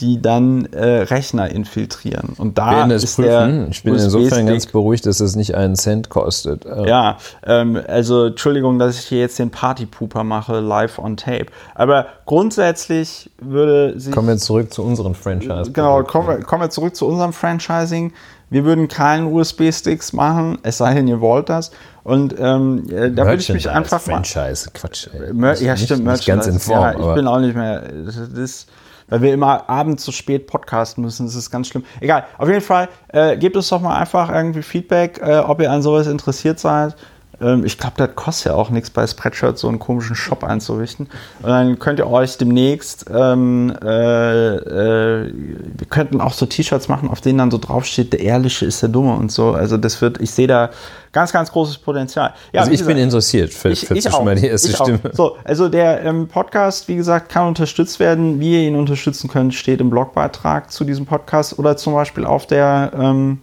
die 0.00 0.20
dann 0.20 0.66
äh, 0.66 1.02
Rechner 1.02 1.50
infiltrieren. 1.50 2.34
Und 2.38 2.58
da 2.58 2.86
ist 2.86 3.18
der 3.18 3.46
prüfen. 3.46 3.68
Ich 3.70 3.82
bin 3.82 3.94
insofern 3.94 4.46
ganz 4.46 4.66
beruhigt, 4.66 5.06
dass 5.06 5.20
es 5.20 5.36
nicht 5.36 5.54
einen 5.54 5.76
Cent 5.76 6.08
kostet. 6.08 6.64
Äh, 6.64 6.88
ja, 6.88 7.18
ähm, 7.46 7.80
also 7.86 8.26
Entschuldigung, 8.26 8.78
dass 8.78 8.98
ich 8.98 9.06
hier 9.06 9.20
jetzt 9.20 9.38
den 9.38 9.50
Partypooper 9.50 10.24
mache, 10.24 10.60
live 10.60 10.98
on 10.98 11.16
tape. 11.16 11.46
Aber 11.74 12.06
grundsätzlich 12.26 13.30
würde 13.40 13.98
sich. 13.98 14.12
Kommen 14.12 14.28
wir 14.28 14.36
zurück 14.38 14.72
zu 14.72 14.82
unseren 14.82 15.14
Franchise. 15.14 15.72
Genau, 15.72 16.02
kommen 16.02 16.28
wir, 16.28 16.40
kommen 16.40 16.62
wir 16.62 16.70
zurück 16.70 16.96
zu 16.96 17.06
unserem 17.06 17.32
Franchising. 17.32 18.12
Wir 18.50 18.64
würden 18.64 18.88
keinen 18.88 19.32
USB-Sticks 19.32 20.12
machen, 20.12 20.58
es 20.62 20.78
sei 20.78 20.94
denn, 20.94 21.08
ihr 21.08 21.20
wollt 21.20 21.48
das. 21.48 21.72
Und 22.04 22.34
ähm, 22.38 22.84
äh, 22.90 23.10
da 23.10 23.24
würde 23.24 23.40
ich 23.40 23.48
mich 23.48 23.68
einfach 23.68 24.06
mal. 24.06 24.22
Franchise, 24.22 24.70
Quatsch. 24.72 25.08
Ey. 25.12 25.64
Ja, 25.64 25.72
nicht, 25.72 25.84
stimmt, 25.84 26.04
Nicht 26.04 26.26
ganz 26.26 26.46
in 26.46 26.54
Merchandise. 26.54 26.60
Form. 26.60 26.80
Ja, 26.80 27.08
ich 27.08 27.14
bin 27.14 27.26
auch 27.26 27.40
nicht 27.40 27.56
mehr. 27.56 27.82
Das 28.04 28.16
ist, 28.16 28.68
weil 29.14 29.22
wir 29.22 29.32
immer 29.32 29.70
abends 29.70 30.04
so 30.04 30.10
spät 30.10 30.48
podcasten 30.48 31.04
müssen, 31.04 31.26
das 31.26 31.36
ist 31.36 31.48
ganz 31.48 31.68
schlimm. 31.68 31.84
Egal, 32.00 32.24
auf 32.36 32.48
jeden 32.48 32.60
Fall, 32.60 32.88
äh, 33.12 33.36
gebt 33.36 33.54
uns 33.54 33.68
doch 33.68 33.80
mal 33.80 33.96
einfach 33.96 34.28
irgendwie 34.28 34.62
Feedback, 34.62 35.20
äh, 35.22 35.38
ob 35.38 35.60
ihr 35.60 35.70
an 35.70 35.82
sowas 35.82 36.08
interessiert 36.08 36.58
seid. 36.58 36.96
Ähm, 37.40 37.64
ich 37.64 37.78
glaube, 37.78 37.94
das 37.96 38.14
kostet 38.14 38.46
ja 38.46 38.54
auch 38.54 38.70
nichts 38.70 38.90
bei 38.90 39.06
Spreadshirt, 39.06 39.58
so 39.58 39.68
einen 39.68 39.78
komischen 39.78 40.16
Shop 40.16 40.44
einzurichten. 40.44 41.08
Und 41.42 41.48
dann 41.48 41.78
könnt 41.78 41.98
ihr 41.98 42.08
euch 42.08 42.36
demnächst, 42.38 43.06
ähm, 43.12 43.74
äh, 43.82 44.56
äh, 44.56 45.32
wir 45.32 45.86
könnten 45.88 46.20
auch 46.20 46.32
so 46.32 46.46
T-Shirts 46.46 46.88
machen, 46.88 47.08
auf 47.08 47.20
denen 47.20 47.38
dann 47.38 47.50
so 47.50 47.58
draufsteht, 47.58 48.12
der 48.12 48.20
Ehrliche 48.20 48.66
ist 48.66 48.82
der 48.82 48.88
Dumme 48.88 49.14
und 49.14 49.32
so. 49.32 49.52
Also 49.52 49.76
das 49.76 50.00
wird, 50.00 50.20
ich 50.20 50.30
sehe 50.30 50.46
da 50.46 50.70
ganz, 51.12 51.32
ganz 51.32 51.50
großes 51.50 51.78
Potenzial. 51.78 52.34
Ja, 52.52 52.60
also 52.60 52.72
ich 52.72 52.80
gesagt, 52.80 52.94
bin 52.94 53.02
interessiert 53.02 53.54
für, 53.54 53.70
ich, 53.70 53.86
für 53.86 53.96
ich 53.96 54.10
mal 54.10 54.34
die 54.34 54.46
erste 54.46 54.72
Stimme. 54.72 55.00
Auch. 55.04 55.14
So, 55.14 55.36
also 55.44 55.68
der 55.68 56.04
ähm, 56.04 56.28
Podcast, 56.28 56.88
wie 56.88 56.96
gesagt, 56.96 57.30
kann 57.30 57.46
unterstützt 57.46 58.00
werden. 58.00 58.40
Wie 58.40 58.52
ihr 58.54 58.68
ihn 58.68 58.76
unterstützen 58.76 59.28
könnt, 59.28 59.54
steht 59.54 59.80
im 59.80 59.90
Blogbeitrag 59.90 60.70
zu 60.70 60.84
diesem 60.84 61.06
Podcast 61.06 61.58
oder 61.58 61.76
zum 61.76 61.94
Beispiel 61.94 62.26
auf 62.26 62.46
der 62.46 62.92
ähm, 62.98 63.38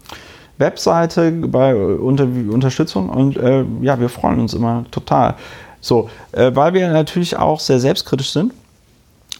Webseite 0.61 1.31
bei 1.31 1.75
unter, 1.75 2.23
Unterstützung 2.23 3.09
und 3.09 3.35
äh, 3.35 3.65
ja, 3.81 3.99
wir 3.99 4.07
freuen 4.07 4.39
uns 4.39 4.53
immer 4.53 4.85
total. 4.91 5.35
So, 5.81 6.09
äh, 6.31 6.51
weil 6.53 6.73
wir 6.73 6.89
natürlich 6.89 7.35
auch 7.35 7.59
sehr 7.59 7.79
selbstkritisch 7.79 8.31
sind, 8.31 8.53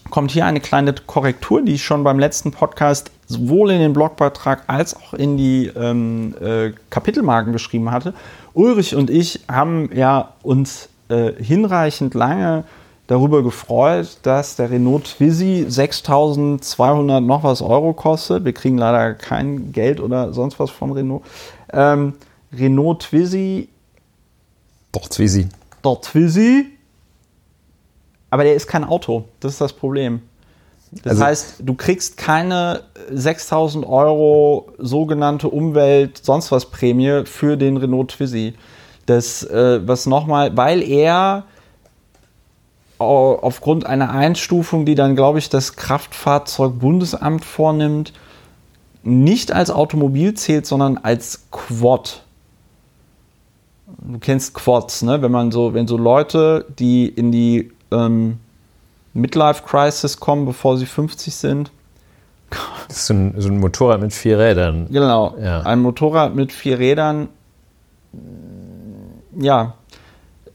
kommt 0.10 0.32
hier 0.32 0.46
eine 0.46 0.60
kleine 0.60 0.94
Korrektur, 0.94 1.62
die 1.62 1.76
ich 1.76 1.84
schon 1.84 2.04
beim 2.04 2.20
letzten 2.20 2.52
Podcast 2.52 3.12
sowohl 3.28 3.72
in 3.72 3.80
den 3.80 3.94
Blogbeitrag 3.94 4.64
als 4.68 4.96
auch 4.96 5.14
in 5.14 5.38
die 5.38 5.68
ähm, 5.68 6.36
äh, 6.42 6.72
Kapitelmarken 6.90 7.54
geschrieben 7.54 7.92
hatte. 7.92 8.14
Ulrich 8.54 8.96
und 8.96 9.10
ich 9.10 9.40
haben 9.50 9.90
ja 9.94 10.34
uns 10.44 10.90
äh, 11.08 11.32
hinreichend 11.42 12.14
lange 12.14 12.66
darüber 13.12 13.44
gefreut, 13.44 14.20
dass 14.24 14.56
der 14.56 14.72
Renault 14.72 15.04
Twizy 15.04 15.66
6200 15.68 17.22
noch 17.22 17.44
was 17.44 17.62
Euro 17.62 17.92
kostet. 17.92 18.46
Wir 18.46 18.54
kriegen 18.54 18.78
leider 18.78 19.16
kein 19.16 19.74
Geld 19.74 20.00
oder 20.00 20.32
sonst 20.32 20.60
was 20.60 20.72
von 20.72 20.94
Renault. 20.94 21.22
Ähm, 21.74 22.14
Renault 22.58 23.02
Twizy. 23.02 23.68
Doch, 24.94 25.10
Twizy. 25.10 25.50
Doch, 25.82 26.00
Twizy. 26.00 26.68
Aber 28.30 28.46
der 28.46 28.56
ist 28.56 28.68
kein 28.68 28.86
Auto. 28.86 29.26
Das 29.42 29.52
ist 29.52 29.60
das 29.60 29.74
Problem. 29.74 30.22
Das 31.04 31.12
also, 31.12 31.26
heißt, 31.26 31.56
du 31.66 31.74
kriegst 31.74 32.16
keine 32.16 32.84
6000 33.12 33.86
Euro 33.86 34.72
sogenannte 34.78 35.50
Umwelt, 35.50 36.24
sonst 36.24 36.50
was 36.54 36.68
Prämie 36.68 37.24
für 37.26 37.58
den 37.58 37.76
Renault 37.76 38.12
Twizy. 38.12 38.54
Das, 39.06 39.44
äh, 39.44 39.86
was 39.86 40.06
nochmal, 40.06 40.56
weil 40.56 40.82
er 40.82 41.44
aufgrund 43.02 43.86
einer 43.86 44.12
Einstufung, 44.12 44.86
die 44.86 44.96
dann, 44.96 45.16
glaube 45.16 45.40
ich, 45.40 45.50
das 45.50 45.76
Kraftfahrzeugbundesamt 45.76 47.44
vornimmt, 47.44 48.14
nicht 49.04 49.52
als 49.52 49.72
Automobil 49.72 50.34
zählt, 50.36 50.66
sondern 50.66 50.98
als 50.98 51.48
Quad. 51.52 52.24
Du 53.88 54.20
kennst 54.20 54.54
Quads, 54.54 55.02
ne? 55.02 55.22
Wenn 55.22 55.32
man 55.32 55.52
so, 55.52 55.74
wenn 55.74 55.88
so 55.88 55.98
Leute, 55.98 56.66
die 56.80 57.08
in 57.08 57.32
die 57.32 57.72
ähm, 57.92 58.40
Midlife 59.14 59.64
Crisis 59.64 60.20
kommen, 60.20 60.46
bevor 60.46 60.78
sie 60.78 60.86
50 60.86 61.34
sind. 61.34 61.72
Das 62.88 62.98
ist 62.98 63.06
so 63.08 63.14
ein, 63.14 63.34
so 63.38 63.48
ein 63.48 63.60
Motorrad 63.60 64.02
mit 64.02 64.12
vier 64.12 64.38
Rädern. 64.38 64.88
Genau. 64.92 65.38
Ja. 65.42 65.62
Ein 65.62 65.80
Motorrad 65.80 66.36
mit 66.36 66.52
vier 66.52 66.78
Rädern. 66.78 67.30
Ja. 69.40 69.76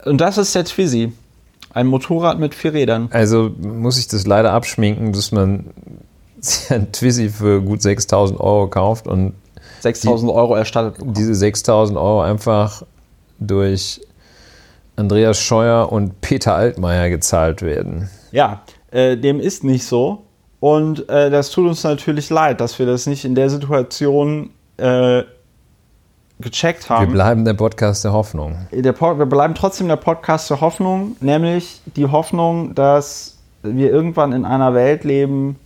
Und 0.05 0.21
das 0.21 0.37
ist 0.37 0.55
der 0.55 0.67
Twizy. 0.67 1.15
Ein 1.77 1.89
Motorrad 1.89 2.39
mit 2.39 2.55
vier 2.55 2.73
Rädern. 2.73 3.11
Also 3.13 3.51
muss 3.61 3.99
ich 3.99 4.09
das 4.09 4.27
leider 4.27 4.51
abschminken, 4.53 5.13
dass 5.13 5.31
man 5.31 5.67
ein 6.71 6.91
Twizy 6.91 7.29
für 7.29 7.61
gut 7.61 7.83
6000 7.83 8.41
Euro 8.41 8.67
kauft 8.69 9.07
und 9.07 9.35
6000 9.81 10.33
Euro 10.33 10.55
erstattet 10.55 10.95
bekommt. 10.95 11.19
Diese 11.19 11.35
6000 11.35 11.99
Euro 11.99 12.23
einfach 12.23 12.83
durch 13.39 14.01
Andreas 14.97 15.39
Scheuer 15.39 15.93
und 15.93 16.23
Peter 16.23 16.55
Altmaier 16.55 17.11
gezahlt 17.11 17.61
werden. 17.61 18.09
Ja, 18.33 18.63
äh, 18.91 19.19
dem 19.19 19.39
ist 19.39 19.63
nicht 19.63 19.85
so. 19.85 20.23
Und 20.61 21.07
äh, 21.11 21.29
das 21.29 21.51
tut 21.51 21.69
uns 21.69 21.85
natürlich 21.85 22.31
leid, 22.31 22.63
dass 22.63 22.79
wir 22.79 22.87
das 22.87 23.07
nicht 23.07 23.27
in 23.27 23.35
der 23.35 23.51
Situation 23.51 24.49
äh, 24.79 25.25
gecheckt 26.41 26.91
haben. 26.91 27.07
Wir 27.07 27.13
bleiben 27.13 27.45
der 27.45 27.55
Podcast 27.55 28.05
der 28.05 28.13
Hoffnung. 28.13 28.67
Der 28.71 29.01
wir 29.01 29.27
bleiben 29.27 29.55
trotzdem 29.55 29.89
der 29.89 29.97
Podcast 29.97 30.51
der 30.51 30.61
Hoffnung, 30.61 31.17
nämlich 31.21 31.81
die 31.97 32.07
Hoffnung, 32.07 32.75
dass 32.75 33.39
wir 33.63 33.91
irgendwann 33.91 34.33
in 34.33 34.45
einer 34.45 34.75
Welt 34.75 35.05
leben, 35.05 35.57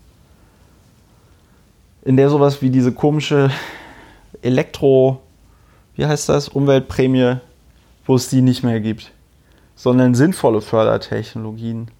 in 2.03 2.17
der 2.17 2.31
sowas 2.31 2.62
wie 2.62 2.71
diese 2.71 2.93
komische 2.93 3.50
Elektro, 4.43 5.21
wie 5.97 6.07
heißt 6.07 6.29
das, 6.29 6.49
Umweltprämie, 6.49 7.37
wo 8.07 8.15
es 8.15 8.29
die 8.29 8.41
nicht 8.41 8.62
mehr 8.62 8.81
gibt, 8.81 9.12
sondern 9.75 10.15
sinnvolle 10.15 10.61
Fördertechnologien. 10.61 11.91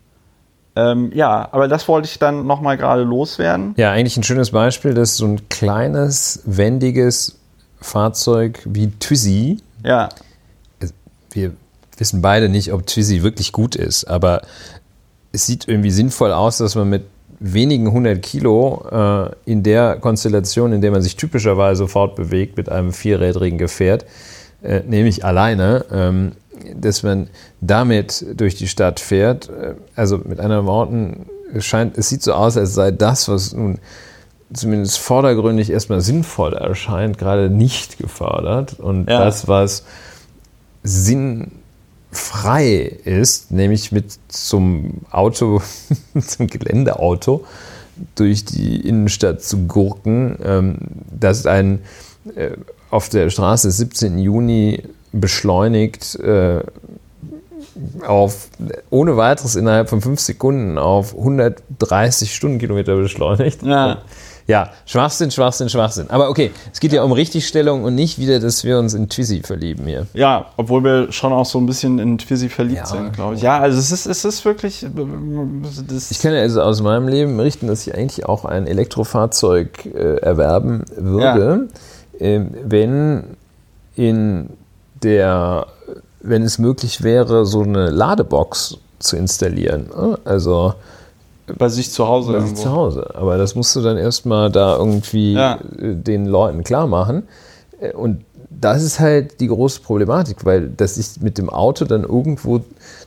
Ähm, 0.77 1.11
ja, 1.13 1.49
aber 1.51 1.67
das 1.67 1.89
wollte 1.89 2.07
ich 2.07 2.19
dann 2.21 2.47
nochmal 2.47 2.77
gerade 2.77 3.03
loswerden. 3.03 3.75
Ja, 3.77 3.91
eigentlich 3.91 4.17
ein 4.17 4.23
schönes 4.23 4.53
Beispiel, 4.53 4.95
dass 4.95 5.17
so 5.17 5.27
ein 5.27 5.49
kleines, 5.49 6.43
wendiges 6.47 7.40
Fahrzeug 7.81 8.61
wie 8.65 8.91
Twizy. 8.99 9.59
Ja. 9.85 10.09
Wir 11.33 11.53
wissen 11.97 12.23
beide 12.23 12.49
nicht, 12.49 12.73
ob 12.73 12.87
Twizy 12.87 13.23
wirklich 13.23 13.53
gut 13.53 13.77
ist, 13.77 14.05
aber 14.05 14.43
es 15.33 15.47
sieht 15.47 15.69
irgendwie 15.69 15.91
sinnvoll 15.91 16.33
aus, 16.33 16.59
dass 16.59 16.75
man 16.75 16.89
mit 16.89 17.05
wenigen 17.39 17.91
hundert 17.93 18.23
Kilo 18.23 18.85
äh, 18.91 19.31
in 19.51 19.63
der 19.63 19.97
Konstellation, 19.97 20.73
in 20.73 20.83
der 20.83 20.91
man 20.91 21.03
sich 21.03 21.17
typischerweise 21.17 21.89
fortbewegt 21.89 22.57
mit 22.57 22.69
einem 22.69 22.93
vierrädrigen 22.93 23.59
Gefährt, 23.59 24.05
äh, 24.63 24.81
nämlich 24.81 25.25
alleine, 25.25 25.87
ähm, 25.91 26.33
dass 26.75 27.03
man 27.03 27.29
damit 27.61 28.27
durch 28.37 28.57
die 28.57 28.69
Stadt 28.69 29.01
fährt. 29.01 29.49
Äh, 29.49 29.75
also 29.97 30.19
mit 30.19 30.39
anderen 30.39 30.67
Worten, 30.67 31.27
es 31.55 31.65
scheint, 31.65 31.97
es 31.97 32.09
sieht 32.11 32.23
so 32.23 32.35
aus, 32.35 32.57
als 32.57 32.75
sei 32.75 32.91
das, 32.91 33.29
was 33.29 33.55
nun 33.55 33.79
zumindest 34.53 34.99
vordergründig 34.99 35.71
erstmal 35.71 36.01
sinnvoll 36.01 36.55
erscheint, 36.55 37.19
gerade 37.19 37.51
nicht 37.51 37.99
gefördert. 37.99 38.81
Und 38.81 39.09
ja. 39.09 39.25
das, 39.25 39.49
was 39.49 39.85
sinnfrei 40.83 41.51
ist, 43.05 43.51
nämlich 43.51 43.93
mit 43.93 44.19
zum 44.29 45.03
Auto, 45.11 45.63
zum 46.21 46.47
Geländeauto 46.47 47.45
durch 48.15 48.45
die 48.45 48.81
Innenstadt 48.81 49.43
zu 49.43 49.67
gurken, 49.67 50.37
ähm, 50.43 50.79
das 51.11 51.47
ein 51.47 51.81
äh, 52.35 52.51
auf 52.91 53.09
der 53.09 53.31
Straße 53.31 53.69
des 53.69 53.77
17. 53.77 54.19
Juni 54.19 54.83
beschleunigt 55.13 56.17
äh, 56.17 56.61
auf 58.07 58.49
ohne 58.91 59.17
weiteres 59.17 59.55
innerhalb 59.55 59.89
von 59.89 60.01
fünf 60.01 60.21
Sekunden 60.21 60.79
auf 60.79 61.17
130 61.17 62.35
Stundenkilometer 62.35 62.97
beschleunigt. 62.97 63.63
Ja. 63.63 64.03
Ja, 64.51 64.71
Schwachsinn, 64.85 65.31
Schwachsinn, 65.31 65.69
Schwachsinn. 65.69 66.11
Aber 66.11 66.29
okay, 66.29 66.51
es 66.73 66.81
geht 66.81 66.93
ja 66.93 67.05
um 67.05 67.13
Richtigstellung 67.13 67.85
und 67.85 67.95
nicht 67.95 68.19
wieder, 68.19 68.41
dass 68.41 68.65
wir 68.65 68.81
uns 68.81 68.95
in 68.95 69.09
Twizy 69.09 69.43
verlieben 69.45 69.87
hier. 69.87 70.09
Ja, 70.13 70.47
obwohl 70.57 70.83
wir 70.83 71.13
schon 71.13 71.33
auch 71.33 71.47
so 71.47 71.59
ein 71.59 71.67
bisschen 71.67 72.01
in 72.01 72.19
Twizy 72.19 72.49
verliebt 72.49 72.79
ja, 72.79 72.87
sind, 72.87 73.13
glaube 73.13 73.37
ich. 73.37 73.43
Ja, 73.43 73.61
also 73.61 73.79
es 73.79 73.93
ist, 73.93 74.07
es 74.07 74.25
ist 74.25 74.45
wirklich. 74.45 74.83
ich 74.83 76.19
kann 76.19 76.35
ja 76.35 76.41
also 76.41 76.63
aus 76.63 76.83
meinem 76.83 77.07
Leben 77.07 77.37
berichten, 77.37 77.69
dass 77.69 77.87
ich 77.87 77.95
eigentlich 77.95 78.27
auch 78.27 78.45
ein 78.45 78.67
Elektrofahrzeug 78.67 79.87
äh, 79.87 80.17
erwerben 80.17 80.83
würde, 80.97 81.69
ja. 82.19 82.27
äh, 82.27 82.45
wenn 82.65 83.37
in 83.95 84.51
der, 85.01 85.69
wenn 86.23 86.43
es 86.43 86.59
möglich 86.59 87.05
wäre, 87.05 87.47
so 87.47 87.63
eine 87.63 87.91
Ladebox 87.91 88.79
zu 88.99 89.17
installieren. 89.17 89.91
Also 90.25 90.75
bei 91.59 91.69
sich 91.69 91.91
zu 91.91 92.07
Hause. 92.07 92.33
Bei 92.33 92.41
sich 92.41 92.55
zu 92.55 92.71
Hause. 92.71 93.11
Aber 93.15 93.39
das 93.39 93.55
musst 93.55 93.75
du 93.77 93.81
dann 93.81 93.97
erstmal 93.97 94.51
da 94.51 94.77
irgendwie 94.77 95.35
ja. 95.35 95.59
Äh, 95.79 95.95
den 95.95 96.27
Leuten 96.27 96.65
klar 96.65 96.87
machen. 96.87 97.25
Äh, 97.81 97.93
und 97.93 98.25
das 98.51 98.83
ist 98.83 99.01
halt 99.01 99.41
die 99.41 99.47
große 99.47 99.81
Problematik, 99.81 100.45
weil 100.45 100.69
dass 100.69 100.99
ich 100.99 101.23
mit 101.23 101.39
dem 101.39 101.49
Auto 101.49 101.85
dann 101.85 102.03
irgendwo 102.03 102.61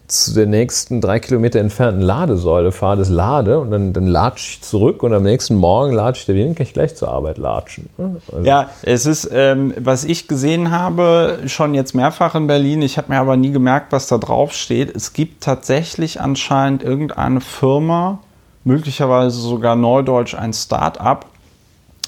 zu 0.07 0.33
der 0.33 0.47
nächsten 0.47 0.99
drei 0.99 1.19
Kilometer 1.19 1.59
entfernten 1.59 2.01
Ladesäule 2.01 2.71
fahre, 2.71 2.97
das 2.97 3.09
lade 3.09 3.59
und 3.59 3.71
dann, 3.71 3.93
dann 3.93 4.07
latsche 4.07 4.51
ich 4.51 4.61
zurück 4.61 5.03
und 5.03 5.13
am 5.13 5.23
nächsten 5.23 5.55
Morgen 5.55 5.93
latsche 5.93 6.21
ich 6.21 6.25
da 6.25 6.33
wieder, 6.33 6.53
kann 6.53 6.65
ich 6.65 6.73
gleich 6.73 6.95
zur 6.95 7.09
Arbeit 7.09 7.37
latschen. 7.37 7.89
Also 7.97 8.43
ja, 8.43 8.69
es 8.81 9.05
ist, 9.05 9.29
ähm, 9.31 9.73
was 9.77 10.03
ich 10.05 10.27
gesehen 10.27 10.71
habe, 10.71 11.39
schon 11.47 11.73
jetzt 11.73 11.93
mehrfach 11.93 12.35
in 12.35 12.47
Berlin, 12.47 12.81
ich 12.81 12.97
habe 12.97 13.11
mir 13.11 13.19
aber 13.19 13.37
nie 13.37 13.51
gemerkt, 13.51 13.91
was 13.91 14.07
da 14.07 14.17
drauf 14.17 14.53
steht. 14.53 14.95
Es 14.95 15.13
gibt 15.13 15.43
tatsächlich 15.43 16.19
anscheinend 16.19 16.83
irgendeine 16.83 17.41
Firma, 17.41 18.19
möglicherweise 18.63 19.39
sogar 19.39 19.75
neudeutsch 19.75 20.35
ein 20.35 20.53
Start-up. 20.53 21.25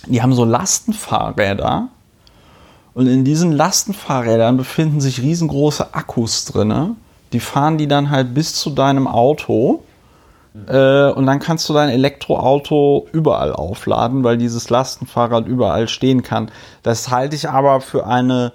Die 0.07 0.21
haben 0.21 0.33
so 0.33 0.45
Lastenfahrräder 0.45 1.89
und 2.93 3.07
in 3.07 3.25
diesen 3.25 3.51
Lastenfahrrädern 3.51 4.57
befinden 4.57 5.01
sich 5.01 5.21
riesengroße 5.21 5.93
Akkus 5.93 6.45
drin. 6.45 6.95
Die 7.33 7.39
fahren 7.39 7.77
die 7.77 7.87
dann 7.87 8.09
halt 8.09 8.33
bis 8.33 8.53
zu 8.53 8.69
deinem 8.69 9.07
Auto 9.07 9.83
äh, 10.67 11.11
und 11.11 11.25
dann 11.25 11.39
kannst 11.39 11.67
du 11.67 11.73
dein 11.73 11.89
Elektroauto 11.89 13.07
überall 13.11 13.51
aufladen, 13.51 14.23
weil 14.23 14.37
dieses 14.37 14.69
Lastenfahrrad 14.69 15.45
überall 15.45 15.89
stehen 15.89 16.23
kann. 16.23 16.49
Das 16.83 17.09
halte 17.09 17.35
ich 17.35 17.49
aber 17.49 17.81
für 17.81 18.07
eine 18.07 18.53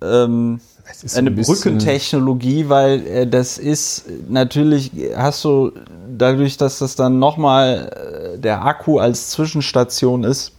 ähm, 0.00 0.60
ist 1.02 1.16
eine 1.16 1.30
Brückentechnologie, 1.30 2.68
weil 2.68 3.06
äh, 3.06 3.26
das 3.26 3.58
ist 3.58 4.04
natürlich, 4.28 4.90
hast 5.16 5.44
du 5.44 5.72
dadurch, 6.08 6.56
dass 6.56 6.78
das 6.78 6.96
dann 6.96 7.18
nochmal 7.18 8.34
äh, 8.34 8.38
der 8.38 8.64
Akku 8.64 8.98
als 8.98 9.30
Zwischenstation 9.30 10.24
ist, 10.24 10.52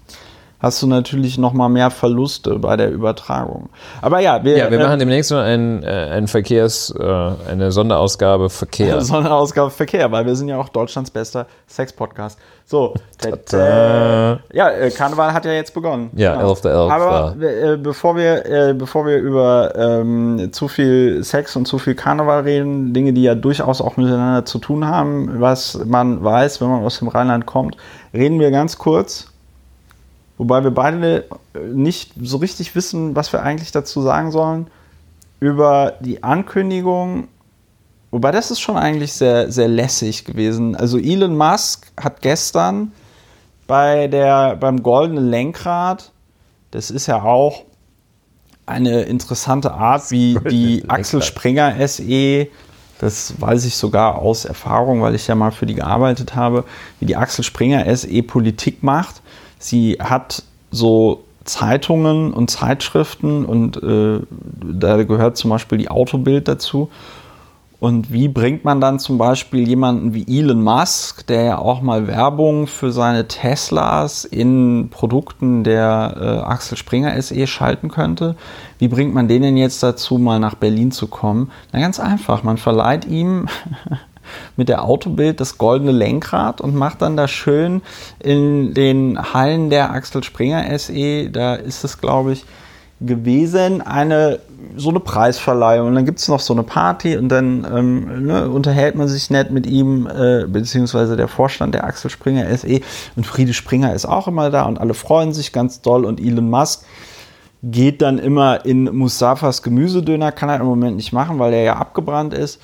hast 0.61 0.81
du 0.81 0.87
natürlich 0.87 1.37
noch 1.37 1.53
mal 1.53 1.69
mehr 1.69 1.89
Verluste 1.89 2.59
bei 2.59 2.77
der 2.77 2.91
Übertragung. 2.91 3.69
Aber 4.01 4.19
ja, 4.19 4.43
wir, 4.43 4.57
ja, 4.57 4.71
wir 4.71 4.79
äh, 4.79 4.83
machen 4.83 4.99
demnächst 4.99 5.31
noch 5.31 5.39
ein, 5.39 5.83
äh, 5.83 5.87
ein 5.87 6.27
Verkehrs, 6.27 6.93
äh, 6.97 7.03
eine 7.49 7.71
Sonderausgabe 7.71 8.49
Verkehr. 8.49 8.93
Eine 8.93 9.01
Sonderausgabe 9.05 9.71
Verkehr, 9.71 10.11
weil 10.11 10.25
wir 10.25 10.35
sind 10.35 10.49
ja 10.49 10.57
auch 10.57 10.69
Deutschlands 10.69 11.09
bester 11.09 11.47
Sex-Podcast. 11.67 12.37
So, 12.65 12.93
ja, 13.51 14.69
äh, 14.69 14.91
Karneval 14.91 15.33
hat 15.33 15.45
ja 15.45 15.51
jetzt 15.51 15.73
begonnen. 15.73 16.11
Ja, 16.15 16.35
genau. 16.35 16.53
11.11. 16.53 16.69
11. 16.69 16.91
Aber 16.91 17.35
äh, 17.41 17.77
bevor, 17.77 18.15
wir, 18.15 18.45
äh, 18.45 18.73
bevor 18.73 19.05
wir 19.05 19.17
über 19.17 19.73
ähm, 19.75 20.49
zu 20.51 20.67
viel 20.67 21.23
Sex 21.23 21.55
und 21.55 21.67
zu 21.67 21.79
viel 21.79 21.95
Karneval 21.95 22.43
reden, 22.43 22.93
Dinge, 22.93 23.13
die 23.13 23.23
ja 23.23 23.35
durchaus 23.35 23.81
auch 23.81 23.97
miteinander 23.97 24.45
zu 24.45 24.59
tun 24.59 24.87
haben, 24.87 25.41
was 25.41 25.83
man 25.85 26.23
weiß, 26.23 26.61
wenn 26.61 26.69
man 26.69 26.83
aus 26.83 26.99
dem 26.99 27.07
Rheinland 27.07 27.45
kommt, 27.45 27.75
reden 28.13 28.39
wir 28.39 28.51
ganz 28.51 28.77
kurz 28.77 29.30
wobei 30.41 30.63
wir 30.63 30.71
beide 30.71 31.25
nicht 31.71 32.13
so 32.19 32.37
richtig 32.37 32.73
wissen, 32.73 33.15
was 33.15 33.31
wir 33.31 33.43
eigentlich 33.43 33.71
dazu 33.71 34.01
sagen 34.01 34.31
sollen, 34.31 34.71
über 35.39 35.93
die 35.99 36.23
Ankündigung, 36.23 37.27
wobei 38.09 38.31
das 38.31 38.49
ist 38.49 38.59
schon 38.59 38.75
eigentlich 38.75 39.13
sehr, 39.13 39.51
sehr 39.51 39.67
lässig 39.67 40.25
gewesen. 40.25 40.75
Also 40.75 40.97
Elon 40.97 41.37
Musk 41.37 41.91
hat 41.95 42.23
gestern 42.23 42.91
bei 43.67 44.07
der, 44.07 44.55
beim 44.55 44.81
goldenen 44.81 45.29
Lenkrad, 45.29 46.11
das 46.71 46.89
ist 46.89 47.05
ja 47.05 47.21
auch 47.21 47.61
eine 48.65 49.03
interessante 49.03 49.71
Art, 49.73 50.09
wie 50.09 50.39
die 50.49 50.85
Axel 50.87 51.21
Springer 51.21 51.87
SE, 51.87 52.47
das 52.97 53.39
weiß 53.39 53.65
ich 53.65 53.75
sogar 53.75 54.17
aus 54.17 54.45
Erfahrung, 54.45 55.03
weil 55.03 55.13
ich 55.13 55.27
ja 55.27 55.35
mal 55.35 55.51
für 55.51 55.67
die 55.67 55.75
gearbeitet 55.75 56.35
habe, 56.35 56.63
wie 56.99 57.05
die 57.05 57.15
Axel 57.15 57.43
Springer 57.43 57.95
SE 57.95 58.23
Politik 58.23 58.81
macht. 58.81 59.21
Sie 59.61 59.97
hat 59.99 60.43
so 60.71 61.23
Zeitungen 61.43 62.33
und 62.33 62.49
Zeitschriften 62.49 63.45
und 63.45 63.81
äh, 63.81 64.19
da 64.63 65.03
gehört 65.03 65.37
zum 65.37 65.49
Beispiel 65.49 65.77
die 65.77 65.89
Autobild 65.89 66.47
dazu. 66.47 66.89
Und 67.79 68.11
wie 68.11 68.27
bringt 68.27 68.63
man 68.63 68.79
dann 68.79 68.99
zum 68.99 69.17
Beispiel 69.17 69.67
jemanden 69.67 70.13
wie 70.13 70.39
Elon 70.39 70.61
Musk, 70.61 71.25
der 71.25 71.43
ja 71.43 71.57
auch 71.57 71.81
mal 71.81 72.05
Werbung 72.05 72.67
für 72.67 72.91
seine 72.91 73.27
Teslas 73.27 74.23
in 74.23 74.89
Produkten 74.91 75.63
der 75.63 76.15
äh, 76.15 76.47
Axel 76.47 76.77
Springer 76.77 77.19
SE 77.19 77.47
schalten 77.47 77.89
könnte, 77.89 78.35
wie 78.77 78.87
bringt 78.87 79.15
man 79.15 79.27
den 79.27 79.41
denn 79.41 79.57
jetzt 79.57 79.81
dazu, 79.81 80.19
mal 80.19 80.39
nach 80.39 80.53
Berlin 80.53 80.91
zu 80.91 81.07
kommen? 81.07 81.49
Na 81.71 81.79
ganz 81.79 81.99
einfach, 81.99 82.43
man 82.43 82.57
verleiht 82.57 83.05
ihm 83.05 83.47
mit 84.57 84.69
der 84.69 84.83
Autobild 84.83 85.39
das 85.39 85.57
goldene 85.57 85.91
Lenkrad 85.91 86.61
und 86.61 86.75
macht 86.75 87.01
dann 87.01 87.17
da 87.17 87.27
schön 87.27 87.81
in 88.19 88.73
den 88.73 89.33
Hallen 89.33 89.69
der 89.69 89.91
Axel 89.91 90.23
Springer 90.23 90.77
SE, 90.77 91.29
da 91.29 91.55
ist 91.55 91.83
es, 91.83 91.99
glaube 91.99 92.33
ich, 92.33 92.45
gewesen, 92.99 93.81
eine 93.81 94.39
so 94.75 94.89
eine 94.89 94.99
Preisverleihung. 94.99 95.87
Und 95.87 95.95
dann 95.95 96.05
gibt 96.05 96.19
es 96.19 96.27
noch 96.27 96.39
so 96.39 96.53
eine 96.53 96.63
Party 96.63 97.17
und 97.17 97.29
dann 97.29 97.65
ähm, 97.69 98.25
ne, 98.25 98.49
unterhält 98.49 98.95
man 98.95 99.07
sich 99.07 99.29
nett 99.29 99.51
mit 99.51 99.65
ihm, 99.65 100.07
äh, 100.07 100.45
beziehungsweise 100.47 101.17
der 101.17 101.27
Vorstand 101.27 101.75
der 101.75 101.83
Axel 101.83 102.09
Springer 102.09 102.55
SE. 102.57 102.81
Und 103.15 103.25
Friede 103.25 103.53
Springer 103.53 103.93
ist 103.93 104.05
auch 104.05 104.27
immer 104.27 104.49
da 104.49 104.63
und 104.63 104.79
alle 104.79 104.93
freuen 104.93 105.33
sich 105.33 105.51
ganz 105.51 105.81
doll. 105.81 106.05
Und 106.05 106.19
Elon 106.19 106.49
Musk 106.49 106.85
geht 107.63 108.01
dann 108.01 108.17
immer 108.17 108.65
in 108.65 108.85
Mustafas 108.95 109.61
Gemüsedöner, 109.61 110.31
kann 110.31 110.49
er 110.49 110.59
im 110.59 110.65
Moment 110.65 110.95
nicht 110.95 111.13
machen, 111.13 111.39
weil 111.39 111.53
er 111.53 111.63
ja 111.63 111.75
abgebrannt 111.75 112.33
ist. 112.33 112.59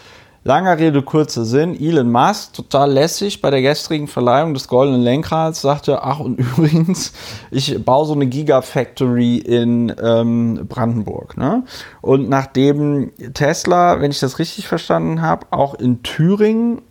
Langer 0.47 0.79
Rede, 0.79 1.01
kurzer 1.01 1.43
Sinn. 1.43 1.77
Elon 1.77 2.09
Musk, 2.09 2.53
total 2.53 2.93
lässig, 2.93 3.41
bei 3.41 3.51
der 3.51 3.61
gestrigen 3.61 4.07
Verleihung 4.07 4.53
des 4.53 4.69
Goldenen 4.69 5.01
Lenkrads 5.01 5.59
sagte, 5.59 6.03
ach 6.03 6.21
und 6.21 6.35
übrigens, 6.39 7.11
ich 7.51 7.83
baue 7.83 8.07
so 8.07 8.13
eine 8.13 8.27
Gigafactory 8.27 9.39
in 9.39 9.93
ähm, 10.01 10.65
Brandenburg. 10.69 11.35
Ne? 11.35 11.63
Und 11.99 12.29
nachdem 12.29 13.11
Tesla, 13.33 13.99
wenn 13.99 14.09
ich 14.09 14.21
das 14.21 14.39
richtig 14.39 14.69
verstanden 14.69 15.21
habe, 15.21 15.47
auch 15.51 15.73
in 15.73 16.01
Thüringen 16.01 16.81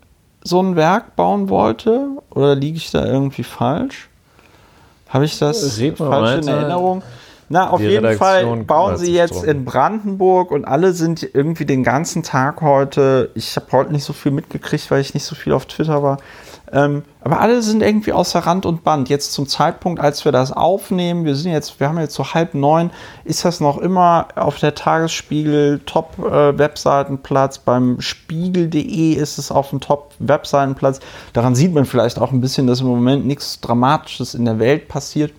so 0.45 0.63
ein 0.63 0.77
Werk 0.77 1.17
bauen 1.17 1.49
wollte, 1.49 2.09
oder 2.29 2.55
liege 2.55 2.77
ich 2.77 2.91
da 2.91 3.07
irgendwie 3.07 3.43
falsch? 3.43 4.11
Habe 5.09 5.25
ich 5.25 5.39
das 5.39 5.81
falsch 5.97 6.43
in 6.43 6.49
Erinnerung? 6.49 7.03
Na, 7.49 7.71
auf 7.71 7.81
jeden 7.81 8.05
Redaktion 8.05 8.19
Fall 8.19 8.65
bauen 8.65 8.97
sie 8.97 9.13
jetzt 9.13 9.35
drum. 9.35 9.45
in 9.45 9.65
Brandenburg 9.65 10.51
und 10.51 10.65
alle 10.65 10.93
sind 10.93 11.29
irgendwie 11.33 11.65
den 11.65 11.85
ganzen 11.85 12.25
Tag 12.25 12.61
heute. 12.61 13.31
Ich 13.35 13.55
habe 13.55 13.67
heute 13.71 13.93
nicht 13.93 14.05
so 14.05 14.13
viel 14.13 14.33
mitgekriegt, 14.33 14.91
weil 14.91 15.01
ich 15.01 15.15
nicht 15.15 15.25
so 15.25 15.37
viel 15.37 15.53
auf 15.53 15.67
Twitter 15.67 16.03
war. 16.03 16.19
Ähm, 16.73 17.05
aber 17.21 17.41
alle 17.41 17.63
sind 17.63 17.83
irgendwie 17.83 18.13
außer 18.13 18.41
Rand 18.41 18.67
und 18.67 18.83
Band. 18.83 19.09
Jetzt 19.09 19.33
zum 19.33 19.47
Zeitpunkt, 19.47 20.01
als 20.01 20.25
wir 20.25 20.33
das 20.33 20.51
aufnehmen, 20.51 21.25
wir 21.25 21.37
sind 21.37 21.53
jetzt, 21.53 21.79
wir 21.79 21.89
haben 21.89 21.99
jetzt 22.01 22.15
so 22.15 22.35
halb 22.35 22.55
neun, 22.55 22.91
ist 23.25 23.45
das 23.45 23.61
noch 23.61 23.79
immer 23.79 24.27
auf 24.35 24.59
der 24.59 24.75
Tagesspiegel 24.75 25.81
Top-Webseitenplatz. 25.87 27.59
Äh, 27.59 27.61
Beim 27.65 28.01
Spiegel.de 28.01 29.13
ist 29.13 29.39
es 29.39 29.53
auf 29.53 29.71
dem 29.71 29.81
Top-Webseitenplatz. 29.81 30.99
Daran 31.33 31.55
sieht 31.55 31.73
man 31.73 31.85
vielleicht 31.85 32.19
auch 32.19 32.33
ein 32.33 32.41
bisschen, 32.41 32.67
dass 32.67 32.81
im 32.81 32.89
Moment 32.89 33.27
nichts 33.27 33.61
Dramatisches 33.61 34.35
in 34.35 34.45
der 34.45 34.59
Welt 34.59 34.89
passiert. 34.89 35.33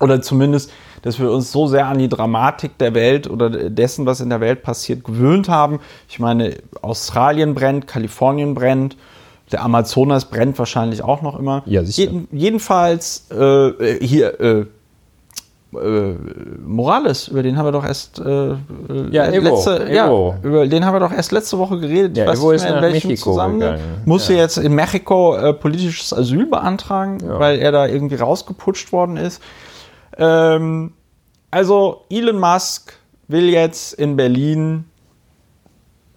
Oder 0.00 0.20
zumindest 0.20 0.70
dass 1.02 1.18
wir 1.18 1.30
uns 1.30 1.52
so 1.52 1.66
sehr 1.66 1.86
an 1.86 1.98
die 1.98 2.08
Dramatik 2.08 2.78
der 2.78 2.94
Welt 2.94 3.28
oder 3.28 3.50
dessen, 3.50 4.06
was 4.06 4.20
in 4.20 4.30
der 4.30 4.40
Welt 4.40 4.62
passiert, 4.62 5.04
gewöhnt 5.04 5.48
haben. 5.48 5.80
Ich 6.08 6.18
meine, 6.18 6.56
Australien 6.80 7.54
brennt, 7.54 7.86
Kalifornien 7.86 8.54
brennt, 8.54 8.96
der 9.50 9.62
Amazonas 9.62 10.24
brennt 10.24 10.58
wahrscheinlich 10.58 11.02
auch 11.02 11.22
noch 11.22 11.38
immer. 11.38 11.62
Ja, 11.66 11.84
sicher. 11.84 12.10
Jeden, 12.10 12.28
jedenfalls 12.32 13.30
äh, 13.30 13.98
hier 14.00 14.40
äh, 14.40 14.64
äh, 15.74 16.14
Morales, 16.64 17.28
über 17.28 17.42
den 17.42 17.56
haben 17.56 17.66
wir 17.66 17.72
doch 17.72 17.84
erst 17.84 18.18
äh, 18.18 18.54
ja, 19.10 19.26
Evo, 19.30 19.48
letzte, 19.48 19.86
Evo. 19.86 20.34
ja, 20.42 20.48
über 20.48 20.66
den 20.66 20.84
haben 20.84 20.94
wir 20.94 21.00
doch 21.00 21.12
erst 21.12 21.32
letzte 21.32 21.58
Woche 21.58 21.80
geredet. 21.80 22.16
Ja, 22.16 22.32
Evo 22.32 22.52
ist 22.52 22.64
in 22.64 22.74
nach 22.74 22.82
Mexiko 22.82 23.32
gegangen. 23.32 23.78
Musste 24.04 24.34
ja. 24.34 24.40
jetzt 24.40 24.58
in 24.58 24.74
Mexiko 24.74 25.34
äh, 25.36 25.52
politisches 25.54 26.12
Asyl 26.12 26.46
beantragen, 26.46 27.18
ja. 27.24 27.38
weil 27.38 27.58
er 27.58 27.72
da 27.72 27.86
irgendwie 27.86 28.16
rausgeputscht 28.16 28.92
worden 28.92 29.16
ist. 29.16 29.40
Ähm, 30.18 30.92
also 31.50 32.04
Elon 32.10 32.38
Musk 32.38 32.94
will 33.28 33.48
jetzt 33.48 33.94
in 33.94 34.16
Berlin 34.16 34.84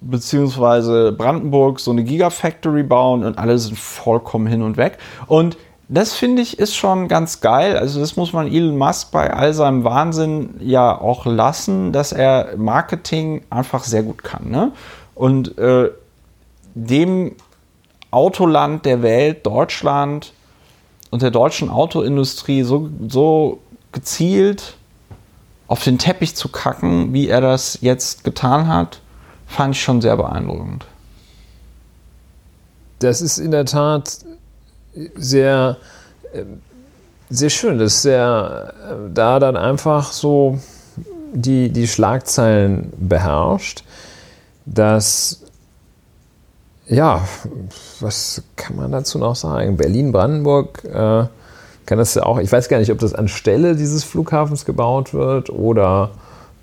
beziehungsweise 0.02 1.12
Brandenburg 1.12 1.80
so 1.80 1.92
eine 1.92 2.04
Gigafactory 2.04 2.84
bauen 2.84 3.24
und 3.24 3.38
alle 3.38 3.58
sind 3.58 3.78
vollkommen 3.78 4.48
hin 4.48 4.62
und 4.62 4.78
weg. 4.78 4.98
Und 5.28 5.58
das 5.88 6.14
finde 6.14 6.42
ich 6.42 6.58
ist 6.58 6.76
schon 6.76 7.08
ganz 7.08 7.42
geil. 7.42 7.78
Also 7.78 8.00
das 8.00 8.16
muss 8.16 8.34
man 8.34 8.48
Elon 8.48 8.78
Musk 8.78 9.12
bei 9.12 9.32
all 9.32 9.54
seinem 9.54 9.84
Wahnsinn 9.84 10.56
ja 10.60 11.00
auch 11.00 11.26
lassen, 11.26 11.92
dass 11.92 12.12
er 12.12 12.56
Marketing 12.58 13.44
einfach 13.50 13.84
sehr 13.84 14.04
gut 14.04 14.24
kann. 14.24 14.50
Ne? 14.50 14.72
Und 15.14 15.58
äh, 15.58 15.90
dem 16.74 17.36
Autoland 18.12 18.86
der 18.86 19.02
Welt, 19.02 19.46
Deutschland 19.46 20.34
und 21.12 21.22
der 21.22 21.32
deutschen 21.32 21.70
Autoindustrie 21.70 22.64
so, 22.64 22.90
so 23.08 23.60
gezielt 23.96 24.76
auf 25.68 25.84
den 25.84 25.98
Teppich 25.98 26.36
zu 26.36 26.50
kacken, 26.50 27.14
wie 27.14 27.28
er 27.28 27.42
das 27.42 27.80
jetzt 27.82 28.24
getan 28.24 28.68
hat, 28.68 29.02
fand 29.48 29.74
ich 29.74 29.82
schon 29.82 30.02
sehr 30.02 30.16
beeindruckend. 30.18 30.86
Das 33.00 33.22
ist 33.22 33.40
in 33.40 33.52
der 33.52 33.66
Tat 33.66 34.20
sehr, 35.16 35.78
sehr 37.30 37.50
schön, 37.50 37.80
dass 37.80 38.06
er 38.06 38.74
äh, 38.90 39.14
da 39.14 39.40
dann 39.40 39.58
einfach 39.58 40.12
so 40.12 40.60
die, 41.34 41.70
die 41.70 41.88
Schlagzeilen 41.88 42.94
beherrscht, 42.98 43.84
dass 44.66 45.42
ja, 46.88 47.28
was 48.00 48.44
kann 48.56 48.76
man 48.76 48.92
dazu 48.92 49.18
noch 49.18 49.36
sagen? 49.36 49.76
Berlin-Brandenburg 49.76 50.84
äh, 50.84 51.26
kann 51.86 51.98
das 51.98 52.16
ja 52.16 52.24
auch, 52.24 52.40
ich 52.40 52.52
weiß 52.52 52.70
gar 52.70 52.80
nicht, 52.80 52.92
ob 52.92 53.00
das 53.00 53.14
anstelle 53.14 53.76
dieses 53.76 54.04
Flughafens 54.04 54.66
gebaut 54.66 55.14
wird 55.14 55.50
oder 55.50 56.12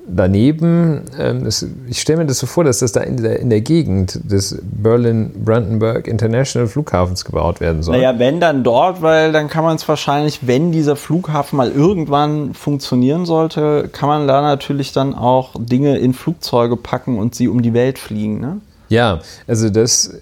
daneben. 0.07 1.03
Ähm, 1.19 1.49
ich 1.89 2.01
stelle 2.01 2.19
mir 2.19 2.27
das 2.27 2.39
so 2.39 2.47
vor, 2.47 2.65
dass 2.65 2.81
das 2.81 2.93
da 2.93 3.01
in 3.01 3.23
der, 3.23 3.39
in 3.41 3.51
der 3.51 3.61
Gegend 3.61 4.21
des 4.31 4.59
Berlin-Brandenburg 4.63 6.09
International 6.09 6.69
Flughafens 6.69 7.25
gebaut 7.25 7.61
werden 7.61 7.83
soll. 7.83 7.97
Naja, 7.97 8.19
wenn 8.19 8.41
dann 8.41 8.65
dort, 8.65 9.03
weil 9.03 9.33
dann 9.33 9.49
kann 9.49 9.65
man 9.65 9.77
es 9.77 9.87
wahrscheinlich, 9.89 10.47
wenn 10.47 10.73
dieser 10.73 10.97
Flughafen 10.97 11.57
mal 11.57 11.71
irgendwann 11.71 12.55
funktionieren 12.55 13.27
sollte, 13.27 13.89
kann 13.93 14.09
man 14.09 14.27
da 14.27 14.43
natürlich 14.43 14.93
dann 14.93 15.15
auch 15.15 15.53
Dinge 15.59 15.99
in 15.99 16.15
Flugzeuge 16.15 16.77
packen 16.77 17.19
und 17.19 17.35
sie 17.35 17.49
um 17.49 17.63
die 17.63 17.75
Welt 17.75 17.99
fliegen. 17.99 18.41
Ne? 18.41 18.61
Ja, 18.89 19.21
also 19.47 19.71
das 19.71 20.15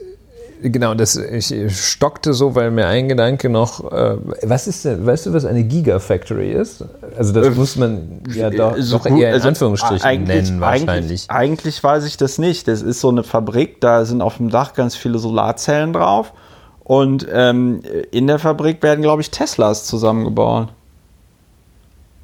genau, 0.63 0.95
das, 0.95 1.17
ich 1.17 1.55
stockte 1.77 2.33
so, 2.35 2.55
weil 2.55 2.71
mir 2.71 2.87
ein 2.87 3.09
Gedanke 3.09 3.49
noch, 3.49 3.91
äh, 3.93 4.17
was 4.43 4.67
ist 4.67 4.85
denn, 4.85 5.05
weißt 5.07 5.27
du, 5.27 5.33
was 5.33 5.45
eine 5.45 5.65
Gigafactory 5.65 6.53
ist? 6.53 6.85
Also 7.17 7.33
das 7.33 7.47
Äh, 7.47 7.51
muss 7.51 7.77
man 7.77 8.21
ja 8.35 8.51
doch, 8.51 8.77
so 8.79 8.99
doch 8.99 9.07
eher 9.07 9.29
in 9.29 9.35
also 9.35 9.49
Anführungsstrichen 9.49 10.05
eigentlich- 10.07 10.49
nennen 10.51 10.61
wahrscheinlich. 10.61 10.89
Eigentlich, 10.91 11.31
eigentlich 11.31 11.85
weiß 11.85 12.05
ich 12.07 12.17
das 12.17 12.39
nicht. 12.39 12.69
Das 12.69 12.83
ist 12.83 13.01
so 13.01 13.09
eine 13.09 13.23
Fabrik, 13.23 13.81
da 13.81 14.05
sind 14.05 14.23
auf 14.23 14.37
dem 14.37 14.51
Dach 14.51 14.75
ganz 14.75 14.97
viele 14.97 15.19
Solarzellen 15.19 15.93
drauf. 15.93 16.33
Und 16.85 17.27
ähm, 17.33 17.83
in 18.11 18.27
der 18.27 18.39
Fabrik 18.39 18.83
werden, 18.83 19.03
glaube 19.03 19.23
ich, 19.23 19.31
Teslas 19.31 19.87
zusammengebaut. 19.87 20.69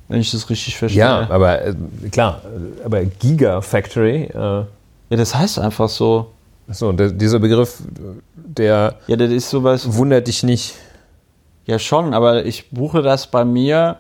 Wenn 0.09 0.21
ich 0.21 0.31
das 0.31 0.49
richtig 0.51 0.77
verstehe. 0.77 1.01
Ja, 1.01 1.27
aber 1.31 1.65
äh, 1.65 1.75
klar, 2.13 2.41
äh, 2.45 2.85
aber 2.85 3.05
Gigafactory, 3.05 4.25
äh, 4.25 4.35
ja, 4.39 4.67
das 5.11 5.35
heißt 5.35 5.59
einfach 5.59 5.89
so. 5.89 6.31
So, 6.69 6.93
der, 6.93 7.11
dieser 7.11 7.39
Begriff, 7.39 7.83
der 8.35 8.97
Ja, 9.07 9.17
das 9.17 9.31
ist 9.31 9.51
sowas. 9.51 9.97
wundert 9.97 10.27
dich 10.27 10.43
nicht. 10.43 10.75
Ja, 11.67 11.79
schon, 11.79 12.15
aber 12.15 12.45
ich 12.45 12.71
buche 12.71 13.03
das 13.03 13.27
bei 13.29 13.45
mir, 13.45 13.99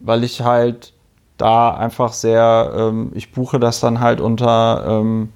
weil 0.00 0.24
ich 0.24 0.40
halt 0.40 0.92
da 1.36 1.74
einfach 1.74 2.12
sehr, 2.12 2.72
ähm, 2.76 3.12
ich 3.14 3.32
buche 3.32 3.58
das 3.60 3.80
dann 3.80 4.00
halt 4.00 4.20
unter, 4.20 4.84
ähm, 4.86 5.30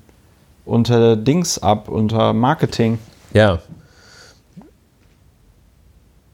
unter 0.64 1.16
Dings 1.16 1.58
ab, 1.58 1.88
unter 1.88 2.32
Marketing. 2.32 2.98
Ja, 3.32 3.58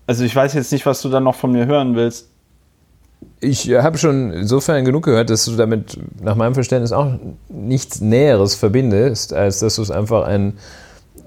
Also 0.06 0.24
ich 0.24 0.34
weiß 0.34 0.54
jetzt 0.54 0.72
nicht, 0.72 0.84
was 0.84 1.00
du 1.00 1.08
dann 1.08 1.24
noch 1.24 1.36
von 1.36 1.52
mir 1.52 1.64
hören 1.66 1.94
willst. 1.94 2.28
Ich 3.44 3.68
habe 3.74 3.98
schon 3.98 4.32
insofern 4.32 4.84
genug 4.84 5.04
gehört, 5.04 5.28
dass 5.28 5.44
du 5.46 5.56
damit 5.56 5.98
nach 6.22 6.36
meinem 6.36 6.54
Verständnis 6.54 6.92
auch 6.92 7.08
nichts 7.48 8.00
Näheres 8.00 8.54
verbindest, 8.54 9.32
als 9.34 9.58
dass 9.58 9.74
du 9.76 9.82
es 9.82 9.90
einfach 9.90 10.24
ein, 10.28 10.52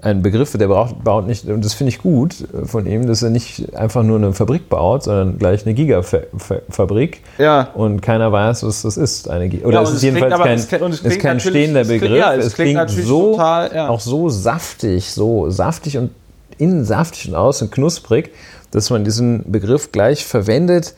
ein 0.00 0.22
Begriff, 0.22 0.56
der 0.56 0.66
braucht, 0.68 1.04
baut 1.04 1.26
nicht, 1.26 1.44
und 1.44 1.62
das 1.62 1.74
finde 1.74 1.90
ich 1.90 1.98
gut 1.98 2.34
von 2.64 2.86
ihm, 2.86 3.06
dass 3.06 3.22
er 3.22 3.28
nicht 3.28 3.74
einfach 3.76 4.02
nur 4.02 4.16
eine 4.16 4.32
Fabrik 4.32 4.70
baut, 4.70 5.02
sondern 5.04 5.38
gleich 5.38 5.66
eine 5.66 5.74
Gigafabrik 5.74 7.20
Ja. 7.38 7.68
und 7.74 8.00
keiner 8.00 8.32
weiß, 8.32 8.62
was 8.64 8.82
das 8.82 8.96
ist. 8.96 9.28
Eine 9.28 9.48
Giga 9.50 9.66
oder 9.66 9.78
Ja, 9.78 9.82
es 9.82 9.92
ist 9.92 10.02
jedenfalls 10.02 10.32
aber- 10.32 10.44
kein, 10.44 10.58
es 10.58 10.68
klingt- 10.68 10.82
es 10.84 10.94
ist 10.96 11.02
klingt 11.02 11.20
kein 11.22 11.40
stehender 11.40 11.80
es 11.82 11.88
klingt- 11.88 12.00
Begriff. 12.02 12.18
ja, 12.18 12.34
es 12.34 12.46
es 12.46 12.54
klingt 12.54 12.90
so, 12.90 13.32
total, 13.32 13.70
ja. 13.74 13.88
auch 13.88 14.00
so 14.00 14.28
saftig, 14.30 15.10
so 15.12 15.50
saftig 15.50 15.98
und 15.98 16.10
innen 16.58 16.84
saftig 16.86 17.28
und 17.28 17.34
außen 17.34 17.70
knusprig, 17.70 18.30
dass 18.70 18.90
man 18.90 19.04
diesen 19.04 19.50
Begriff 19.50 19.92
gleich 19.92 20.24
verwendet, 20.24 20.94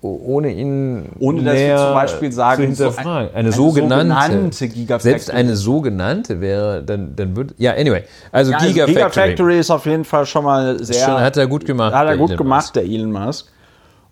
ohne 0.00 0.52
ihn 0.52 1.08
Ohne 1.18 1.42
dass 1.42 1.54
wir 1.56 1.76
zum 1.76 1.94
Beispiel 1.94 2.32
sagen, 2.32 2.74
zu 2.74 2.74
so 2.76 2.84
hinterfragen. 2.84 3.28
ein- 3.30 3.34
eine, 3.34 3.38
eine 3.38 3.52
sogenannte, 3.52 4.04
sogenannte 4.04 4.68
Gigafactory. 4.68 5.10
Selbst 5.10 5.30
eine 5.30 5.56
sogenannte 5.56 6.40
wäre, 6.40 6.82
dann, 6.84 7.16
dann 7.16 7.36
würde, 7.36 7.54
ja, 7.58 7.72
anyway. 7.72 8.04
Also 8.30 8.52
Ja, 8.52 8.58
also 8.58 8.68
Gigafactory. 8.72 8.94
Gigafactory 8.94 9.58
ist 9.58 9.70
auf 9.70 9.86
jeden 9.86 10.04
Fall 10.04 10.24
schon 10.26 10.44
mal 10.44 10.82
sehr. 10.82 11.04
Schon, 11.04 11.20
hat 11.20 11.36
er 11.36 11.46
gut 11.46 11.64
gemacht. 11.64 11.92
Hat 11.94 12.06
er 12.06 12.16
gut 12.16 12.28
Elon 12.30 12.38
gemacht, 12.38 12.60
Musk. 12.66 12.72
der 12.74 12.84
Elon 12.84 13.10
Musk. 13.12 13.46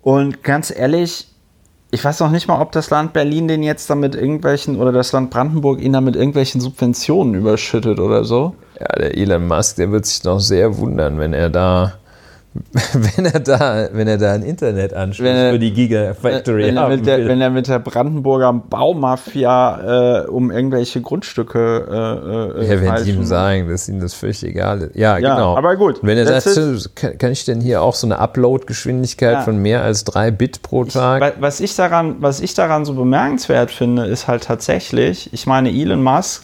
Und 0.03 0.43
ganz 0.43 0.73
ehrlich, 0.77 1.29
ich 1.93 2.05
weiß 2.05 2.19
noch 2.21 2.31
nicht 2.31 2.49
mal, 2.49 2.61
ob 2.61 2.73
das 2.73 2.91
Land 2.91 3.13
Berlin 3.13 3.47
den 3.49 3.63
jetzt 3.63 3.89
damit 3.89 4.15
irgendwelchen 4.17 4.77
oder 4.81 4.91
das 4.93 5.13
Land 5.13 5.31
Brandenburg 5.31 5.81
ihn 5.81 5.93
damit 5.93 6.17
irgendwelchen 6.17 6.61
Subventionen 6.61 7.35
überschüttet 7.35 8.01
oder 8.01 8.25
so. 8.25 8.57
Ja, 8.81 8.87
der 8.99 9.17
Elon 9.17 9.47
Musk, 9.47 9.77
der 9.77 9.91
wird 9.93 10.05
sich 10.05 10.25
noch 10.25 10.41
sehr 10.41 10.79
wundern, 10.79 11.19
wenn 11.21 11.33
er 11.33 11.49
da, 11.49 11.95
wenn 12.93 13.27
er 13.27 13.41
da, 13.41 13.89
wenn 13.93 14.09
er 14.09 14.19
da 14.19 14.33
ein 14.33 14.43
Wenn 14.43 15.37
er- 15.37 15.53
für 15.53 15.59
die 15.59 15.73
Gigafactory 15.73 16.65
wenn, 16.65 16.77
er 16.77 16.89
mit 16.89 17.07
der, 17.07 17.27
wenn 17.27 17.41
er 17.41 17.51
mit 17.51 17.69
der 17.69 17.79
Brandenburger 17.79 18.53
Baumafia 18.53 20.23
äh, 20.25 20.27
um 20.27 20.51
irgendwelche 20.51 21.01
Grundstücke 21.01 21.87
äh, 22.59 22.63
äh, 22.63 22.67
Er 22.69 22.81
wird 22.81 22.91
feilschen. 22.91 23.15
ihm 23.17 23.25
sagen, 23.25 23.69
dass 23.69 23.89
ihm 23.89 24.01
das 24.01 24.15
völlig 24.15 24.43
egal 24.45 24.83
ist. 24.83 24.97
Ja, 24.97 25.19
Ja, 25.19 25.35
genau. 25.35 25.57
aber 25.57 25.77
gut. 25.77 25.99
Wenn 26.03 26.19
er 26.19 26.41
sagt, 26.41 26.95
kann, 26.97 27.19
kann 27.19 27.33
ich 27.33 27.45
denn 27.45 27.61
hier 27.61 27.83
auch 27.83 27.95
so 27.95 28.07
eine 28.07 28.19
Upload-Geschwindigkeit 28.19 29.33
Ja. 29.35 29.41
von 29.43 29.59
mehr 29.59 29.83
als 29.83 30.05
drei 30.05 30.31
Bit 30.31 30.63
pro 30.63 30.85
Tag? 30.85 31.21
Wa- 31.23 31.33
Was 31.41 31.61
ich, 31.61 31.75
daran, 31.77 32.17
was 32.21 32.41
ich 32.41 32.55
daran 32.55 32.85
so 32.85 32.95
bemerkenswert 32.95 33.71
finde, 33.71 34.07
ist 34.07 34.29
halt 34.29 34.45
tatsächlich, 34.45 35.33
ich 35.33 35.47
meine, 35.47 35.71
Elon 35.71 36.03
Musk, 36.03 36.43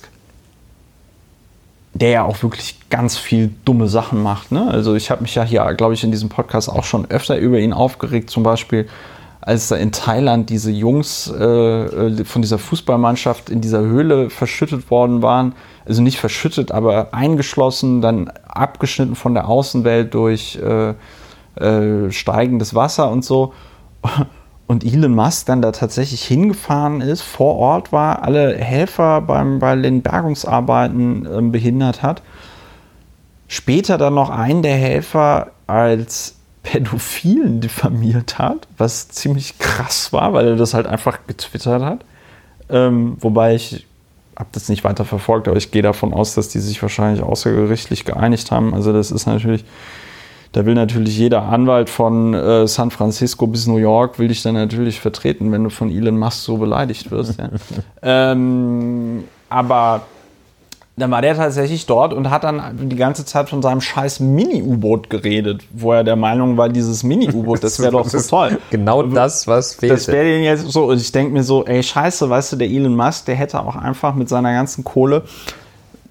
der 1.94 2.11
ja 2.11 2.24
auch 2.24 2.42
wirklich 2.42 2.76
ganz 2.90 3.18
viel 3.18 3.50
dumme 3.64 3.88
Sachen 3.88 4.22
macht. 4.22 4.50
Ne? 4.50 4.66
Also 4.68 4.94
ich 4.94 5.11
habe 5.11 5.22
mich 5.22 5.35
ja 5.35 5.44
hier, 5.44 5.62
glaube 5.74 5.94
ich, 5.94 6.05
in 6.05 6.11
diesem 6.11 6.28
Podcast 6.28 6.70
auch 6.70 6.85
schon 6.85 7.11
öfter 7.11 7.37
über 7.37 7.59
ihn 7.59 7.72
aufgeregt. 7.72 8.31
Zum 8.31 8.42
Beispiel, 8.42 8.88
als 9.42 9.68
da 9.68 9.76
in 9.76 9.92
Thailand 9.92 10.48
diese 10.48 10.70
Jungs 10.70 11.28
äh, 11.28 11.44
äh, 11.44 12.24
von 12.24 12.42
dieser 12.42 12.59
Fußballmannschaft 12.59 13.50
in 13.50 13.61
dieser 13.61 13.81
Höhle 13.81 14.31
verschüttet 14.31 14.90
worden 14.90 15.20
waren. 15.20 15.55
Also 15.85 16.00
nicht 16.00 16.18
verschüttet, 16.18 16.72
aber 16.72 17.12
eingeschlossen, 17.12 18.00
dann 18.00 18.28
abgeschnitten 18.46 19.16
von 19.16 19.35
der 19.35 19.48
Außenwelt 19.48 20.14
durch 20.14 20.59
äh, 20.62 20.94
äh, 21.61 22.11
steigendes 22.11 22.74
Wasser 22.74 23.11
und 23.11 23.24
so. 23.24 23.52
Und 24.66 24.85
Elon 24.85 25.14
Musk 25.14 25.46
dann 25.46 25.61
da 25.61 25.72
tatsächlich 25.72 26.25
hingefahren 26.25 27.01
ist, 27.01 27.22
vor 27.22 27.57
Ort 27.57 27.92
war, 27.92 28.22
alle 28.22 28.57
Helfer 28.57 29.20
beim, 29.20 29.59
bei 29.59 29.77
den 29.77 30.03
Bergungsarbeiten 30.03 31.29
ähm, 31.31 31.53
behindert 31.53 32.03
hat. 32.03 32.22
Später 33.48 33.98
dann 33.98 34.14
noch 34.14 34.31
einen 34.31 34.62
der 34.62 34.77
Helfer 34.77 35.51
als 35.66 36.37
Pädophilen 36.62 37.61
diffamiert 37.61 38.38
hat, 38.38 38.68
was 38.79 39.09
ziemlich 39.09 39.59
krass 39.59 40.12
war, 40.12 40.33
weil 40.33 40.48
er 40.48 40.57
das 40.57 40.75
halt 40.75 40.87
einfach 40.87 41.18
getwittert 41.27 41.83
hat. 41.83 42.05
Ähm, 42.70 43.16
wobei 43.20 43.55
ich 43.55 43.87
habe 44.37 44.48
das 44.53 44.68
nicht 44.68 44.85
weiter 44.85 45.05
verfolgt, 45.05 45.48
aber 45.48 45.57
ich 45.57 45.70
gehe 45.70 45.83
davon 45.83 46.14
aus, 46.14 46.35
dass 46.35 46.48
die 46.48 46.61
sich 46.61 46.81
wahrscheinlich 46.81 47.22
außergerichtlich 47.22 48.05
geeinigt 48.05 48.51
haben. 48.51 48.75
Also 48.75 48.92
das 48.92 49.11
ist 49.11 49.27
natürlich, 49.27 49.64
da 50.52 50.66
will 50.66 50.74
natürlich 50.74 51.18
jeder 51.18 51.42
Anwalt 51.44 51.90
von 51.90 52.34
äh, 52.34 52.66
San 52.66 52.90
Francisco 52.90 53.46
bis 53.46 53.66
New 53.66 53.78
York, 53.78 54.18
will 54.18 54.28
dich 54.28 54.42
dann 54.42 54.54
natürlich 54.54 55.00
vertreten, 55.00 55.50
wenn 55.50 55.64
du 55.64 55.70
von 55.70 55.90
Elon 55.90 56.18
Musk 56.18 56.44
so 56.44 56.58
beleidigt 56.58 57.10
wirst. 57.10 57.38
ja. 57.38 57.50
ähm, 58.02 59.24
aber 59.48 60.02
dann 60.96 61.10
war 61.10 61.22
der 61.22 61.34
tatsächlich 61.34 61.86
dort 61.86 62.12
und 62.12 62.28
hat 62.28 62.44
dann 62.44 62.88
die 62.90 62.96
ganze 62.96 63.24
Zeit 63.24 63.48
von 63.48 63.62
seinem 63.62 63.80
scheiß 63.80 64.20
Mini-U-Boot 64.20 65.08
geredet, 65.08 65.62
wo 65.72 65.92
er 65.92 66.04
der 66.04 66.16
Meinung 66.16 66.58
war, 66.58 66.68
dieses 66.68 67.02
Mini-U-Boot, 67.02 67.64
das 67.64 67.80
wäre 67.80 67.92
doch 67.92 68.06
so 68.06 68.20
toll. 68.20 68.58
Genau 68.68 69.02
das, 69.02 69.46
was 69.46 69.74
fehlt. 69.74 69.92
Das 69.92 70.08
wäre 70.08 70.24
den 70.24 70.42
jetzt 70.42 70.70
so, 70.70 70.90
und 70.90 71.00
ich 71.00 71.10
denke 71.10 71.32
mir 71.32 71.44
so, 71.44 71.64
ey, 71.64 71.82
scheiße, 71.82 72.28
weißt 72.28 72.52
du, 72.52 72.56
der 72.56 72.68
Elon 72.68 72.94
Musk, 72.94 73.24
der 73.24 73.36
hätte 73.36 73.60
auch 73.60 73.76
einfach 73.76 74.14
mit 74.14 74.28
seiner 74.28 74.52
ganzen 74.52 74.84
Kohle 74.84 75.22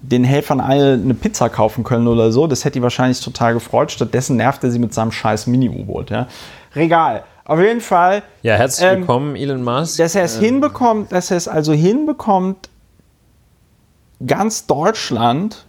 den 0.02 0.24
Helfern 0.24 0.60
alle 0.60 0.94
eine 0.94 1.14
Pizza 1.14 1.48
kaufen 1.48 1.84
können 1.84 2.08
oder 2.08 2.32
so. 2.32 2.46
Das 2.46 2.64
hätte 2.64 2.74
die 2.74 2.82
wahrscheinlich 2.82 3.20
total 3.20 3.54
gefreut. 3.54 3.92
Stattdessen 3.92 4.36
nervt 4.36 4.62
er 4.64 4.70
sie 4.70 4.78
mit 4.78 4.92
seinem 4.92 5.12
scheiß 5.12 5.46
Mini-U-Boot. 5.46 6.10
Ja. 6.10 6.26
Regal. 6.74 7.24
Auf 7.44 7.60
jeden 7.60 7.80
Fall, 7.80 8.22
ja, 8.42 8.54
herzlich 8.54 8.88
Ähm, 8.88 9.00
willkommen, 9.00 9.36
Elon 9.36 9.64
Musk. 9.64 9.98
dass 9.98 10.14
er 10.14 10.22
es 10.22 10.38
hinbekommt, 10.38 11.10
dass 11.10 11.30
er 11.30 11.36
es 11.36 11.48
also 11.48 11.72
hinbekommt, 11.72 12.68
ganz 14.24 14.66
Deutschland, 14.66 15.64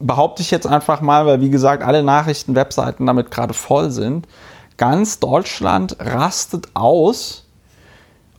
behaupte 0.00 0.42
ich 0.42 0.50
jetzt 0.50 0.66
einfach 0.66 1.00
mal, 1.00 1.24
weil 1.24 1.40
wie 1.40 1.48
gesagt, 1.48 1.82
alle 1.82 2.02
Nachrichten-Webseiten 2.02 3.06
damit 3.06 3.30
gerade 3.30 3.54
voll 3.54 3.90
sind, 3.90 4.28
ganz 4.76 5.18
Deutschland 5.18 5.96
rastet 5.98 6.68
aus. 6.74 7.43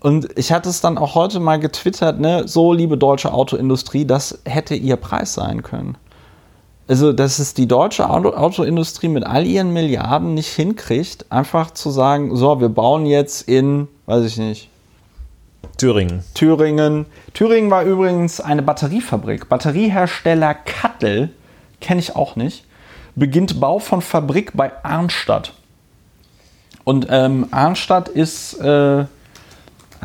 Und 0.05 0.37
ich 0.37 0.51
hatte 0.51 0.69
es 0.69 0.81
dann 0.81 0.99
auch 0.99 1.15
heute 1.15 1.39
mal 1.39 1.57
getwittert, 1.57 2.19
ne, 2.19 2.47
so 2.47 2.73
liebe 2.73 2.95
deutsche 2.95 3.33
Autoindustrie, 3.33 4.05
das 4.05 4.37
hätte 4.45 4.75
ihr 4.75 4.97
Preis 4.97 5.33
sein 5.33 5.63
können. 5.63 5.97
Also, 6.87 7.11
dass 7.11 7.39
es 7.39 7.55
die 7.55 7.67
deutsche 7.67 8.07
Auto 8.07 8.29
Autoindustrie 8.29 9.07
mit 9.07 9.25
all 9.25 9.47
ihren 9.47 9.73
Milliarden 9.73 10.35
nicht 10.35 10.49
hinkriegt, 10.49 11.25
einfach 11.31 11.71
zu 11.71 11.89
sagen, 11.89 12.35
so, 12.35 12.61
wir 12.61 12.69
bauen 12.69 13.07
jetzt 13.07 13.49
in, 13.49 13.87
weiß 14.05 14.25
ich 14.25 14.37
nicht, 14.37 14.69
Thüringen. 15.77 16.23
Thüringen. 16.35 17.07
Thüringen 17.33 17.71
war 17.71 17.81
übrigens 17.81 18.39
eine 18.39 18.61
Batteriefabrik. 18.61 19.49
Batteriehersteller 19.49 20.53
Kattel, 20.53 21.31
kenne 21.81 21.99
ich 21.99 22.15
auch 22.15 22.35
nicht, 22.35 22.63
beginnt 23.15 23.59
Bau 23.59 23.79
von 23.79 24.03
Fabrik 24.03 24.51
bei 24.53 24.71
Arnstadt. 24.83 25.53
Und 26.83 27.07
ähm, 27.09 27.47
Arnstadt 27.49 28.07
ist, 28.07 28.53
äh, 28.61 29.05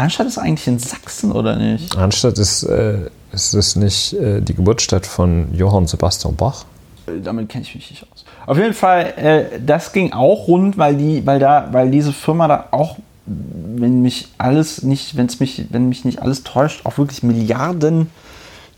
Arnstadt 0.01 0.29
ist 0.29 0.39
eigentlich 0.39 0.67
in 0.67 0.79
Sachsen 0.79 1.31
oder 1.31 1.57
nicht? 1.57 1.95
Arnstadt 1.95 2.39
ist, 2.39 2.63
äh, 2.63 3.11
ist 3.33 3.53
das 3.53 3.77
nicht 3.77 4.15
äh, 4.15 4.41
die 4.41 4.55
Geburtsstadt 4.55 5.05
von 5.05 5.55
Johann 5.55 5.87
Sebastian 5.87 6.37
Bach? 6.37 6.65
Äh, 7.07 7.21
Damit 7.23 7.51
kenne 7.51 7.65
ich 7.65 7.75
mich 7.75 7.91
nicht 7.91 8.07
aus. 8.11 8.25
Auf 8.47 8.57
jeden 8.57 8.73
Fall, 8.73 9.13
äh, 9.19 9.61
das 9.61 9.93
ging 9.93 10.13
auch 10.15 10.49
rund, 10.49 10.79
weil 10.79 10.97
die, 10.97 11.27
weil 11.27 11.39
da, 11.39 11.69
weil 11.73 11.91
diese 11.91 12.15
Firma 12.15 12.49
da 12.49 12.69
auch, 12.71 12.97
wenn 13.27 14.01
mich 14.01 14.29
alles 14.39 14.83
nicht, 14.83 15.19
wenn 15.19 15.27
es 15.27 15.39
mich, 15.39 15.67
wenn 15.69 15.91
mich 15.91 16.07
nicht 16.07 16.23
alles 16.23 16.45
täuscht, 16.45 16.87
auch 16.87 16.97
wirklich 16.97 17.23
Milliarden 17.23 18.09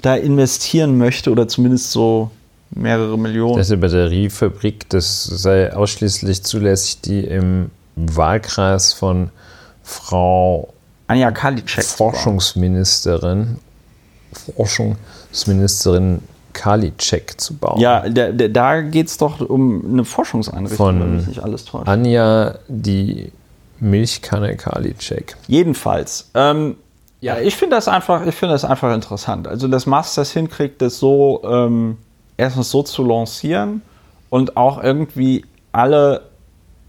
da 0.03 0.17
investieren 0.17 0.99
möchte 0.99 1.31
oder 1.31 1.47
zumindest 1.47 1.93
so 1.93 2.33
mehrere 2.73 3.17
Millionen. 3.17 3.59
Das 3.59 3.69
ist 3.69 3.73
eine 3.73 3.81
Batteriefabrik, 3.81 4.89
das 4.89 5.23
sei 5.23 5.73
ausschließlich 5.73 6.43
zulässig, 6.43 7.01
die 7.03 7.21
im 7.21 7.71
Wahlkreis 7.95 8.93
von 8.93 9.31
Frau 9.85 10.72
Anja 11.13 11.31
Karliczek. 11.31 11.85
Forschungsministerin, 11.85 13.59
Forschungsministerin 14.57 16.23
Kali-Check 16.53 17.41
zu 17.41 17.57
bauen. 17.57 17.81
Ja, 17.81 18.09
der, 18.09 18.33
da 18.33 18.81
geht 18.81 19.09
es 19.09 19.19
doch 19.19 19.41
um 19.41 19.85
eine 19.93 20.05
Forschungseinrichtung, 20.05 20.77
Von 20.77 21.01
wenn 21.01 21.17
mich 21.17 21.27
nicht 21.27 21.43
alles 21.43 21.65
täuscht. 21.65 21.89
Anja, 21.89 22.57
die 22.69 23.33
Milchkanne 23.81 24.57
Kali-Check. 24.57 25.37
Jedenfalls. 25.49 26.31
Ähm, 26.35 26.77
ja, 27.21 27.39
ich 27.39 27.57
finde 27.57 27.77
das 27.77 27.89
einfach, 27.89 28.27
ich 28.27 28.35
finde 28.35 28.55
das 28.55 28.65
einfach 28.65 28.95
interessant. 28.95 29.47
Also, 29.49 29.69
dass 29.69 29.87
Mast 29.87 30.19
das 30.19 30.33
hinkriegt, 30.33 30.83
das 30.83 30.99
so 30.99 31.43
ähm, 31.45 31.99
erstens 32.37 32.71
so 32.71 32.83
zu 32.83 33.05
lancieren 33.05 33.83
und 34.31 34.57
auch 34.57 34.83
irgendwie 34.83 35.45
alle 35.73 36.23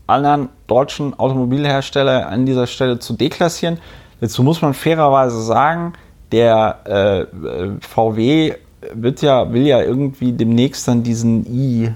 anderen 0.07 0.49
deutschen 0.67 1.17
Automobilhersteller 1.17 2.27
an 2.27 2.45
dieser 2.45 2.67
Stelle 2.67 2.99
zu 2.99 3.13
deklassieren. 3.13 3.79
Dazu 4.23 4.41
muss 4.41 4.61
man 4.61 4.73
fairerweise 4.73 5.41
sagen, 5.41 5.91
der 6.31 6.79
äh, 6.85 7.19
äh 7.23 7.71
VW 7.81 8.53
wird 8.93 9.21
ja, 9.21 9.51
will 9.51 9.67
ja 9.67 9.81
irgendwie 9.81 10.31
demnächst 10.31 10.87
dann 10.87 11.03
diesen 11.03 11.45
I, 11.45 11.91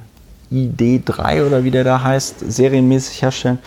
ID3 0.52 1.48
oder 1.48 1.63
wie 1.63 1.72
der 1.72 1.86
da 1.86 2.04
heißt, 2.04 2.40
serienmäßig 2.52 3.22
herstellen. 3.22 3.60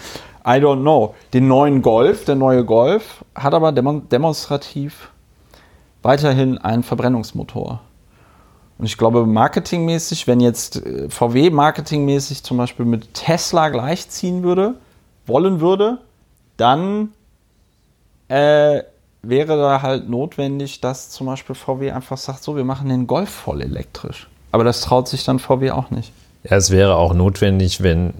I 0.44 0.60
don't 0.60 0.82
know. 0.82 1.14
Den 1.32 1.48
neuen 1.48 1.80
Golf, 1.80 2.26
der 2.26 2.34
neue 2.34 2.62
Golf, 2.62 3.24
hat 3.34 3.54
aber 3.54 3.72
demonstrativ 3.72 5.08
weiterhin 6.02 6.58
einen 6.58 6.82
Verbrennungsmotor. 6.82 7.80
Und 8.76 8.84
ich 8.84 8.98
glaube, 8.98 9.24
marketingmäßig, 9.24 10.26
wenn 10.26 10.40
jetzt 10.40 10.84
äh, 10.84 11.08
VW 11.08 11.48
marketingmäßig 11.48 12.42
zum 12.42 12.58
Beispiel 12.58 12.84
mit 12.84 13.14
Tesla 13.14 13.70
gleichziehen 13.70 14.42
würde, 14.42 14.74
wollen 15.24 15.62
würde, 15.62 15.96
dann 16.58 17.14
äh, 18.30 18.84
wäre 19.22 19.56
da 19.56 19.82
halt 19.82 20.08
notwendig, 20.08 20.80
dass 20.80 21.10
zum 21.10 21.26
Beispiel 21.26 21.54
VW 21.54 21.90
einfach 21.90 22.16
sagt, 22.16 22.42
so, 22.44 22.56
wir 22.56 22.64
machen 22.64 22.88
den 22.88 23.06
Golf 23.06 23.28
voll 23.28 23.60
elektrisch. 23.60 24.28
Aber 24.52 24.64
das 24.64 24.80
traut 24.80 25.08
sich 25.08 25.24
dann 25.24 25.38
VW 25.38 25.72
auch 25.72 25.90
nicht. 25.90 26.12
Ja, 26.44 26.56
es 26.56 26.70
wäre 26.70 26.94
auch 26.94 27.12
notwendig, 27.12 27.82
wenn 27.82 28.14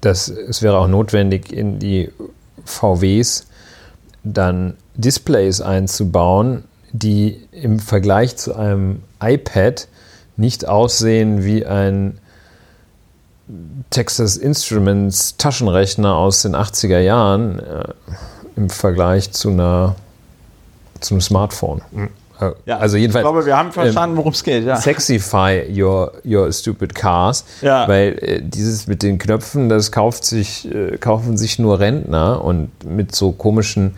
das, 0.00 0.28
es 0.28 0.62
wäre 0.62 0.78
auch 0.78 0.86
notwendig, 0.86 1.52
in 1.52 1.78
die 1.78 2.10
VWs 2.64 3.46
dann 4.22 4.76
Displays 4.94 5.60
einzubauen, 5.60 6.64
die 6.92 7.40
im 7.50 7.80
Vergleich 7.80 8.36
zu 8.36 8.54
einem 8.54 9.02
iPad 9.20 9.88
nicht 10.36 10.68
aussehen 10.68 11.42
wie 11.44 11.64
ein 11.64 12.18
Texas 13.90 14.36
Instruments 14.36 15.36
Taschenrechner 15.38 16.14
aus 16.14 16.42
den 16.42 16.54
80er 16.54 17.00
Jahren 17.00 17.58
äh, 17.58 17.84
im 18.58 18.70
Vergleich 18.70 19.30
zu 19.32 19.50
einer 19.50 19.96
zu 21.00 21.14
einem 21.14 21.20
Smartphone. 21.20 21.80
Mhm. 21.92 22.08
Ja, 22.66 22.78
also 22.78 22.96
jedenfalls. 22.96 23.24
Ich 23.24 23.30
glaube, 23.30 23.46
wir 23.46 23.56
haben 23.56 23.72
verstanden, 23.72 24.16
worum 24.16 24.32
es 24.32 24.44
geht. 24.44 24.64
Ja. 24.64 24.76
Sexify 24.76 25.64
your, 25.76 26.12
your 26.24 26.52
stupid 26.52 26.94
cars. 26.94 27.44
Ja. 27.62 27.88
Weil 27.88 28.16
äh, 28.20 28.40
dieses 28.42 28.86
mit 28.86 29.02
den 29.02 29.18
Knöpfen, 29.18 29.68
das 29.68 29.90
kauft 29.90 30.24
sich, 30.24 30.72
äh, 30.72 30.98
kaufen 30.98 31.36
sich 31.36 31.58
nur 31.58 31.80
Rentner 31.80 32.44
und 32.44 32.70
mit 32.84 33.14
so 33.14 33.32
komischen 33.32 33.96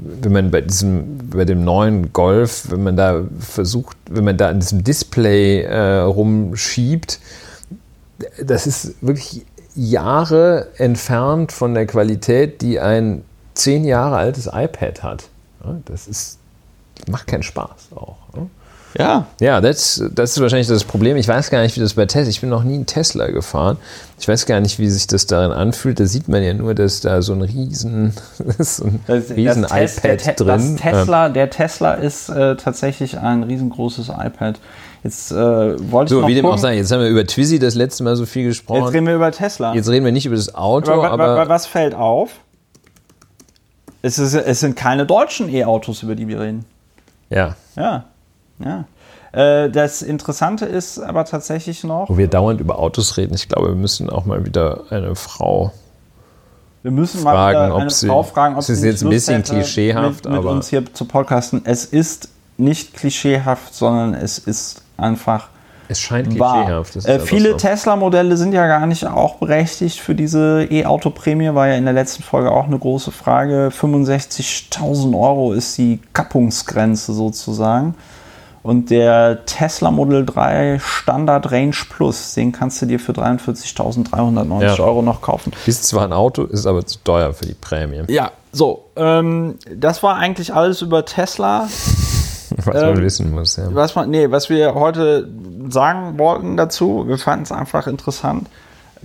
wenn 0.00 0.32
man 0.32 0.50
bei 0.52 0.60
diesem, 0.60 1.18
bei 1.30 1.44
dem 1.44 1.64
neuen 1.64 2.12
Golf, 2.12 2.70
wenn 2.70 2.84
man 2.84 2.96
da 2.96 3.24
versucht, 3.40 3.96
wenn 4.08 4.22
man 4.22 4.36
da 4.36 4.48
an 4.48 4.60
diesem 4.60 4.84
Display 4.84 5.62
äh, 5.62 5.98
rumschiebt, 5.98 7.18
das 8.40 8.68
ist 8.68 8.94
wirklich 9.00 9.44
Jahre 9.74 10.68
entfernt 10.76 11.50
von 11.50 11.74
der 11.74 11.86
Qualität, 11.86 12.62
die 12.62 12.78
ein 12.78 13.24
zehn 13.58 13.84
Jahre 13.84 14.16
altes 14.16 14.46
iPad 14.46 15.02
hat. 15.02 15.24
Das 15.84 16.06
ist, 16.06 16.38
macht 17.08 17.26
keinen 17.26 17.42
Spaß 17.42 17.88
auch. 17.94 18.16
Ja. 18.96 19.26
Ja, 19.40 19.60
das, 19.60 20.02
das 20.14 20.32
ist 20.32 20.40
wahrscheinlich 20.40 20.66
das 20.66 20.84
Problem. 20.84 21.16
Ich 21.16 21.28
weiß 21.28 21.50
gar 21.50 21.62
nicht, 21.62 21.76
wie 21.76 21.80
das 21.80 21.94
bei 21.94 22.06
Tesla 22.06 22.30
Ich 22.30 22.40
bin 22.40 22.48
noch 22.48 22.64
nie 22.64 22.74
einen 22.74 22.86
Tesla 22.86 23.26
gefahren. 23.26 23.76
Ich 24.18 24.26
weiß 24.26 24.46
gar 24.46 24.60
nicht, 24.60 24.78
wie 24.78 24.88
sich 24.88 25.06
das 25.06 25.26
darin 25.26 25.52
anfühlt. 25.52 26.00
Da 26.00 26.06
sieht 26.06 26.28
man 26.28 26.42
ja 26.42 26.54
nur, 26.54 26.74
dass 26.74 27.00
da 27.00 27.20
so 27.20 27.34
ein 27.34 27.42
riesen, 27.42 28.14
so 28.58 28.84
ein 28.84 29.00
das, 29.06 29.30
riesen 29.30 29.62
das 29.62 29.98
iPad 29.98 30.26
der, 30.26 30.34
drin. 30.34 30.46
Das 30.46 30.82
Tesla, 30.82 31.28
der 31.28 31.50
Tesla 31.50 31.94
ist 31.94 32.28
äh, 32.28 32.56
tatsächlich 32.56 33.18
ein 33.18 33.42
riesengroßes 33.42 34.08
iPad. 34.08 34.58
Jetzt 35.04 35.30
äh, 35.30 35.36
wollte 35.92 36.14
so, 36.14 36.22
ich 36.22 36.26
wie 36.28 36.34
dem 36.34 36.46
auch 36.46 36.58
sagen, 36.58 36.76
jetzt 36.76 36.90
haben 36.90 37.00
wir 37.00 37.08
über 37.08 37.24
Twizy 37.24 37.58
das 37.58 37.74
letzte 37.74 38.02
Mal 38.02 38.16
so 38.16 38.26
viel 38.26 38.44
gesprochen. 38.44 38.84
Jetzt 38.84 38.94
reden 38.94 39.06
wir 39.06 39.14
über 39.14 39.30
Tesla. 39.30 39.74
Jetzt 39.74 39.88
reden 39.88 40.04
wir 40.04 40.12
nicht 40.12 40.26
über 40.26 40.34
das 40.36 40.54
Auto, 40.54 40.90
aber, 40.90 41.10
aber 41.10 41.48
was 41.48 41.66
fällt 41.66 41.94
auf? 41.94 42.30
Es, 44.02 44.18
ist, 44.18 44.34
es 44.34 44.60
sind 44.60 44.76
keine 44.76 45.06
deutschen 45.06 45.48
E-Autos, 45.48 46.02
über 46.02 46.14
die 46.14 46.28
wir 46.28 46.40
reden. 46.40 46.64
Ja. 47.30 47.56
Ja. 47.76 48.04
Ja. 48.58 48.84
Äh, 49.32 49.70
das 49.70 50.02
Interessante 50.02 50.64
ist 50.64 50.98
aber 50.98 51.24
tatsächlich 51.24 51.84
noch. 51.84 52.08
Wo 52.08 52.16
wir 52.16 52.28
dauernd 52.28 52.60
über 52.60 52.78
Autos 52.78 53.16
reden, 53.16 53.34
ich 53.34 53.48
glaube, 53.48 53.68
wir 53.68 53.74
müssen 53.74 54.08
auch 54.10 54.24
mal 54.24 54.44
wieder 54.46 54.84
eine 54.90 55.14
Frau. 55.14 55.72
Wir 56.82 56.92
müssen 56.92 57.20
fragen, 57.20 57.70
mal 57.70 57.80
eine 57.80 57.90
sie, 57.90 58.06
Frau 58.06 58.22
fragen, 58.22 58.56
ob 58.56 58.62
sie. 58.62 58.72
Ist 58.72 58.84
jetzt 58.84 59.02
ein 59.02 59.10
bisschen 59.10 59.42
klischeehaft, 59.42 60.24
mit, 60.24 60.32
mit 60.32 60.38
aber. 60.38 60.50
uns 60.52 60.68
hier 60.68 60.92
zu 60.94 61.04
podcasten. 61.04 61.62
Es 61.64 61.84
ist 61.84 62.30
nicht 62.56 62.94
klischeehaft, 62.94 63.74
sondern 63.74 64.14
es 64.14 64.38
ist 64.38 64.82
einfach. 64.96 65.48
Es 65.88 66.00
scheint 66.00 66.28
klischeehaft. 66.28 66.96
Äh, 67.06 67.18
viele 67.18 67.52
so. 67.52 67.56
Tesla-Modelle 67.56 68.36
sind 68.36 68.52
ja 68.52 68.66
gar 68.66 68.86
nicht 68.86 69.06
auch 69.06 69.36
berechtigt 69.36 70.00
für 70.00 70.14
diese 70.14 70.66
E-Auto-Prämie, 70.70 71.54
war 71.54 71.68
ja 71.68 71.74
in 71.74 71.84
der 71.84 71.94
letzten 71.94 72.22
Folge 72.22 72.50
auch 72.50 72.66
eine 72.66 72.78
große 72.78 73.10
Frage. 73.10 73.70
65.000 73.72 75.18
Euro 75.18 75.52
ist 75.52 75.78
die 75.78 76.00
Kappungsgrenze 76.12 77.14
sozusagen. 77.14 77.94
Und 78.62 78.90
der 78.90 79.46
Tesla 79.46 79.90
Model 79.90 80.26
3 80.26 80.78
Standard 80.78 81.50
Range 81.50 81.74
Plus, 81.88 82.34
den 82.34 82.52
kannst 82.52 82.82
du 82.82 82.86
dir 82.86 83.00
für 83.00 83.12
43.390 83.12 84.62
ja. 84.62 84.78
Euro 84.84 85.00
noch 85.00 85.22
kaufen. 85.22 85.52
Ist 85.64 85.84
zwar 85.84 86.04
ein 86.04 86.12
Auto, 86.12 86.44
ist 86.44 86.66
aber 86.66 86.84
zu 86.84 86.98
teuer 87.02 87.32
für 87.32 87.46
die 87.46 87.54
Prämie. 87.54 88.02
Ja, 88.08 88.32
so. 88.52 88.84
Ähm, 88.96 89.54
das 89.74 90.02
war 90.02 90.16
eigentlich 90.16 90.52
alles 90.52 90.82
über 90.82 91.04
Tesla. 91.06 91.68
was 92.64 92.82
ähm, 92.82 92.94
man 92.94 93.02
wissen 93.02 93.30
muss, 93.30 93.56
ja. 93.56 93.74
Was, 93.74 93.94
man, 93.94 94.10
nee, 94.10 94.30
was 94.30 94.50
wir 94.50 94.74
heute 94.74 95.28
sagen 95.68 96.18
wollten 96.18 96.56
dazu, 96.56 97.04
wir 97.06 97.18
fanden 97.18 97.44
es 97.44 97.52
einfach 97.52 97.86
interessant, 97.86 98.48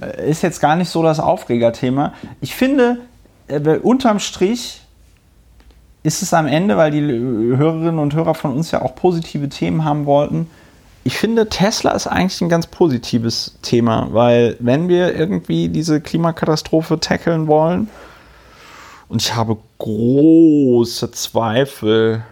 äh, 0.01 0.29
ist 0.29 0.43
jetzt 0.43 0.60
gar 0.60 0.75
nicht 0.75 0.89
so 0.89 1.03
das 1.03 1.19
Aufregerthema. 1.19 2.13
Ich 2.41 2.56
finde, 2.56 2.99
äh, 3.47 3.60
unterm 3.77 4.19
Strich 4.19 4.82
ist 6.03 6.21
es 6.21 6.34
am 6.34 6.47
Ende, 6.47 6.77
weil 6.77 6.91
die 6.91 7.01
Hörerinnen 7.01 7.99
und 7.99 8.13
Hörer 8.13 8.36
von 8.36 8.53
uns 8.53 8.71
ja 8.71 8.82
auch 8.82 8.95
positive 8.95 9.47
Themen 9.49 9.86
haben 9.86 10.06
wollten. 10.06 10.49
Ich 11.06 11.17
finde, 11.17 11.49
Tesla 11.49 11.91
ist 11.91 12.08
eigentlich 12.08 12.41
ein 12.41 12.49
ganz 12.49 12.67
positives 12.67 13.58
Thema, 13.62 14.08
weil 14.12 14.56
wenn 14.60 14.88
wir 14.88 15.15
irgendwie 15.15 15.69
diese 15.69 16.01
Klimakatastrophe 16.01 16.99
tackeln 16.99 17.47
wollen, 17.47 17.89
und 19.13 19.21
ich 19.21 19.36
habe 19.36 19.58
große 19.77 21.12
Zweifel, 21.12 22.23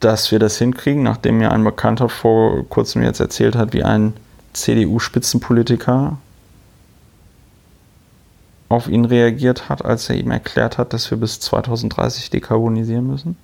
dass 0.00 0.30
wir 0.30 0.38
das 0.38 0.58
hinkriegen, 0.58 1.02
nachdem 1.02 1.38
mir 1.38 1.52
ein 1.52 1.64
Bekannter 1.64 2.08
vor 2.08 2.64
kurzem 2.68 3.02
jetzt 3.02 3.20
erzählt 3.20 3.56
hat, 3.56 3.72
wie 3.72 3.84
ein 3.84 4.14
CDU-Spitzenpolitiker 4.52 6.18
auf 8.68 8.88
ihn 8.88 9.04
reagiert 9.04 9.68
hat, 9.68 9.84
als 9.84 10.08
er 10.10 10.16
ihm 10.16 10.30
erklärt 10.30 10.78
hat, 10.78 10.92
dass 10.92 11.10
wir 11.10 11.18
bis 11.18 11.40
2030 11.40 12.30
dekarbonisieren 12.30 13.06
müssen. 13.06 13.36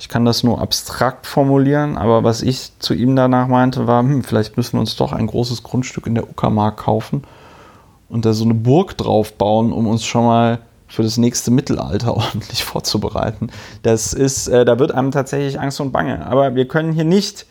Ich 0.00 0.08
kann 0.08 0.24
das 0.24 0.44
nur 0.44 0.60
abstrakt 0.60 1.26
formulieren, 1.26 1.98
aber 1.98 2.22
was 2.22 2.42
ich 2.42 2.72
zu 2.78 2.94
ihm 2.94 3.16
danach 3.16 3.48
meinte, 3.48 3.86
war, 3.86 4.02
hm, 4.02 4.22
vielleicht 4.22 4.56
müssen 4.56 4.74
wir 4.74 4.80
uns 4.80 4.96
doch 4.96 5.12
ein 5.12 5.26
großes 5.26 5.64
Grundstück 5.64 6.06
in 6.06 6.14
der 6.14 6.28
Uckermark 6.28 6.76
kaufen 6.76 7.24
und 8.08 8.24
da 8.24 8.32
so 8.32 8.44
eine 8.44 8.54
Burg 8.54 8.96
drauf 8.96 9.34
bauen, 9.34 9.72
um 9.72 9.86
uns 9.86 10.04
schon 10.04 10.24
mal 10.24 10.60
für 10.88 11.02
das 11.02 11.18
nächste 11.18 11.50
Mittelalter 11.50 12.16
ordentlich 12.16 12.64
vorzubereiten. 12.64 13.50
Das 13.82 14.12
ist, 14.12 14.48
äh, 14.48 14.64
da 14.64 14.78
wird 14.78 14.92
einem 14.92 15.10
tatsächlich 15.10 15.60
Angst 15.60 15.80
und 15.80 15.92
Bange. 15.92 16.26
Aber 16.26 16.54
wir 16.54 16.66
können 16.66 16.92
hier 16.92 17.04
nicht 17.04 17.46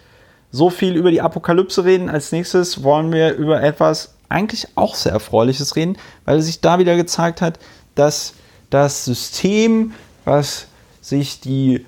so 0.52 0.70
viel 0.70 0.96
über 0.96 1.12
die 1.12 1.22
Apokalypse 1.22 1.86
reden. 1.86 2.10
Als 2.10 2.32
nächstes 2.32 2.84
wollen 2.84 3.12
wir 3.12 3.36
über 3.36 3.62
etwas 3.62 4.16
eigentlich 4.30 4.68
auch 4.76 4.96
sehr 4.96 5.14
Erfreuliches 5.14 5.76
reden, 5.76 5.98
weil 6.26 6.42
sich 6.42 6.60
da 6.60 6.80
wieder 6.80 6.96
gezeigt 6.96 7.42
hat, 7.42 7.60
dass 7.96 8.34
das 8.70 9.06
System, 9.06 9.94
was 10.26 10.68
sich 11.02 11.40
die 11.40 11.86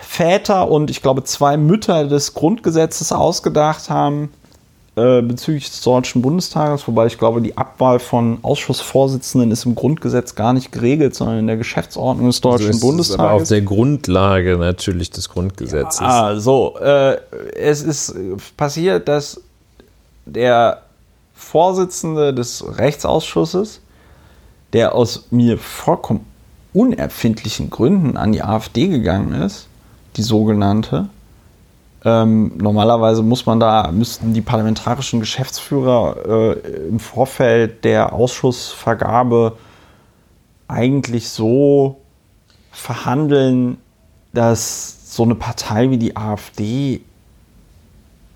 Väter 0.00 0.70
und 0.70 0.90
ich 0.90 1.02
glaube 1.02 1.24
zwei 1.24 1.56
Mütter 1.56 2.06
des 2.06 2.34
Grundgesetzes 2.34 3.12
ausgedacht 3.12 3.90
haben 3.90 4.30
äh, 4.98 5.22
bezüglich 5.22 5.70
des 5.70 5.80
Deutschen 5.82 6.22
Bundestages, 6.22 6.88
wobei 6.88 7.06
ich 7.06 7.18
glaube, 7.18 7.40
die 7.40 7.56
Abwahl 7.56 8.00
von 8.00 8.38
Ausschussvorsitzenden 8.42 9.50
ist 9.52 9.64
im 9.64 9.74
Grundgesetz 9.74 10.34
gar 10.34 10.52
nicht 10.52 10.72
geregelt, 10.72 11.14
sondern 11.14 11.38
in 11.38 11.46
der 11.46 11.56
Geschäftsordnung 11.56 12.26
des 12.26 12.40
Deutschen 12.40 12.68
also 12.68 12.86
Bundestages. 12.86 13.20
aber 13.20 13.32
auf 13.32 13.48
der 13.48 13.62
Grundlage 13.62 14.56
natürlich 14.58 15.10
des 15.10 15.28
Grundgesetzes. 15.28 16.00
Ah, 16.00 16.32
ja, 16.32 16.40
so. 16.40 16.76
Äh, 16.78 17.18
es 17.54 17.82
ist 17.82 18.14
passiert, 18.56 19.06
dass 19.08 19.40
der 20.26 20.82
Vorsitzende 21.34 22.34
des 22.34 22.64
Rechtsausschusses, 22.78 23.80
der 24.72 24.94
aus 24.94 25.26
mir 25.30 25.58
vollkommen 25.58 26.26
unerfindlichen 26.74 27.70
Gründen 27.70 28.16
an 28.16 28.32
die 28.32 28.42
AfD 28.42 28.88
gegangen 28.88 29.40
ist, 29.40 29.68
die 30.16 30.22
sogenannte, 30.22 31.08
Ähm, 32.08 32.52
normalerweise 32.56 33.22
muss 33.22 33.44
man 33.44 33.60
da, 33.60 33.90
müssten 33.92 34.32
die 34.32 34.40
parlamentarischen 34.40 35.20
Geschäftsführer 35.20 36.54
äh, 36.56 36.88
im 36.88 37.00
Vorfeld 37.00 37.84
der 37.84 38.14
Ausschussvergabe 38.14 39.58
eigentlich 40.68 41.28
so 41.28 42.00
verhandeln, 42.72 43.76
dass 44.32 45.14
so 45.14 45.22
eine 45.24 45.34
Partei 45.34 45.90
wie 45.90 45.98
die 45.98 46.16
AfD 46.16 47.02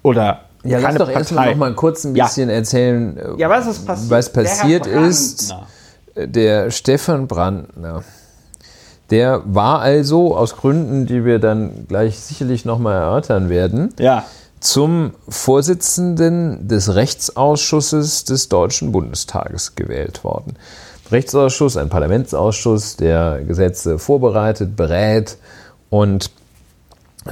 oder 0.02 0.40
ja, 0.64 0.78
lass 0.78 0.96
doch 0.96 1.08
erstmal 1.08 1.50
noch 1.50 1.56
mal 1.56 1.74
kurz 1.74 2.04
ein 2.04 2.12
bisschen 2.12 2.50
ja. 2.50 2.56
erzählen, 2.56 3.18
ja, 3.38 3.48
was, 3.48 3.66
ist 3.66 3.86
passiert, 3.86 4.10
was 4.10 4.32
passiert 4.32 4.86
ist. 4.86 5.54
Der 6.14 6.70
Stefan 6.70 7.26
Brandner, 7.26 8.04
der 9.12 9.42
war 9.44 9.80
also 9.80 10.34
aus 10.34 10.56
Gründen, 10.56 11.04
die 11.04 11.26
wir 11.26 11.38
dann 11.38 11.86
gleich 11.86 12.18
sicherlich 12.18 12.64
noch 12.64 12.78
mal 12.78 12.94
erörtern 12.94 13.50
werden, 13.50 13.92
ja. 13.98 14.24
zum 14.58 15.12
Vorsitzenden 15.28 16.66
des 16.66 16.94
Rechtsausschusses 16.94 18.24
des 18.24 18.48
Deutschen 18.48 18.90
Bundestages 18.90 19.74
gewählt 19.74 20.24
worden. 20.24 20.56
Rechtsausschuss, 21.10 21.76
ein 21.76 21.90
Parlamentsausschuss, 21.90 22.96
der 22.96 23.42
Gesetze 23.46 23.98
vorbereitet, 23.98 24.76
berät 24.76 25.36
und 25.90 26.30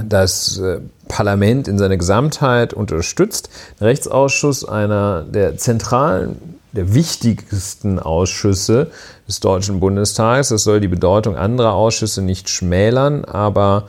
das 0.05 0.59
äh, 0.59 0.81
Parlament 1.09 1.67
in 1.67 1.79
seiner 1.79 1.97
Gesamtheit 1.97 2.75
unterstützt. 2.75 3.49
Der 3.81 3.87
Rechtsausschuss, 3.87 4.69
einer 4.69 5.23
der 5.23 5.57
zentralen, 5.57 6.60
der 6.73 6.95
wichtigsten 6.95 7.99
Ausschüsse 7.99 8.91
des 9.27 9.41
Deutschen 9.41 9.81
Bundestages. 9.81 10.49
Das 10.49 10.65
soll 10.65 10.81
die 10.81 10.89
Bedeutung 10.89 11.37
anderer 11.37 11.75
Ausschüsse 11.75 12.23
nicht 12.23 12.49
schmälern, 12.49 13.25
aber 13.25 13.89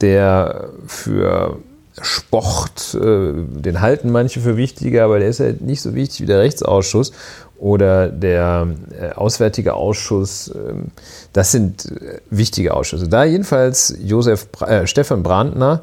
der 0.00 0.68
für 0.86 1.58
Sport, 2.00 2.94
äh, 2.94 3.32
den 3.34 3.80
halten 3.80 4.10
manche 4.10 4.40
für 4.40 4.56
wichtiger, 4.56 5.04
aber 5.04 5.20
der 5.20 5.28
ist 5.28 5.40
halt 5.40 5.60
nicht 5.60 5.80
so 5.80 5.94
wichtig 5.94 6.22
wie 6.22 6.26
der 6.26 6.40
Rechtsausschuss 6.40 7.12
oder 7.56 8.08
der 8.08 8.66
äh, 9.00 9.12
Auswärtige 9.12 9.74
Ausschuss. 9.74 10.52
Ähm, 10.54 10.86
das 11.32 11.52
sind 11.52 11.86
äh, 11.86 12.20
wichtige 12.30 12.74
Ausschüsse. 12.74 13.08
Da 13.08 13.24
jedenfalls 13.24 13.94
Josef, 14.02 14.48
äh, 14.60 14.86
Stefan 14.86 15.22
Brandner, 15.22 15.82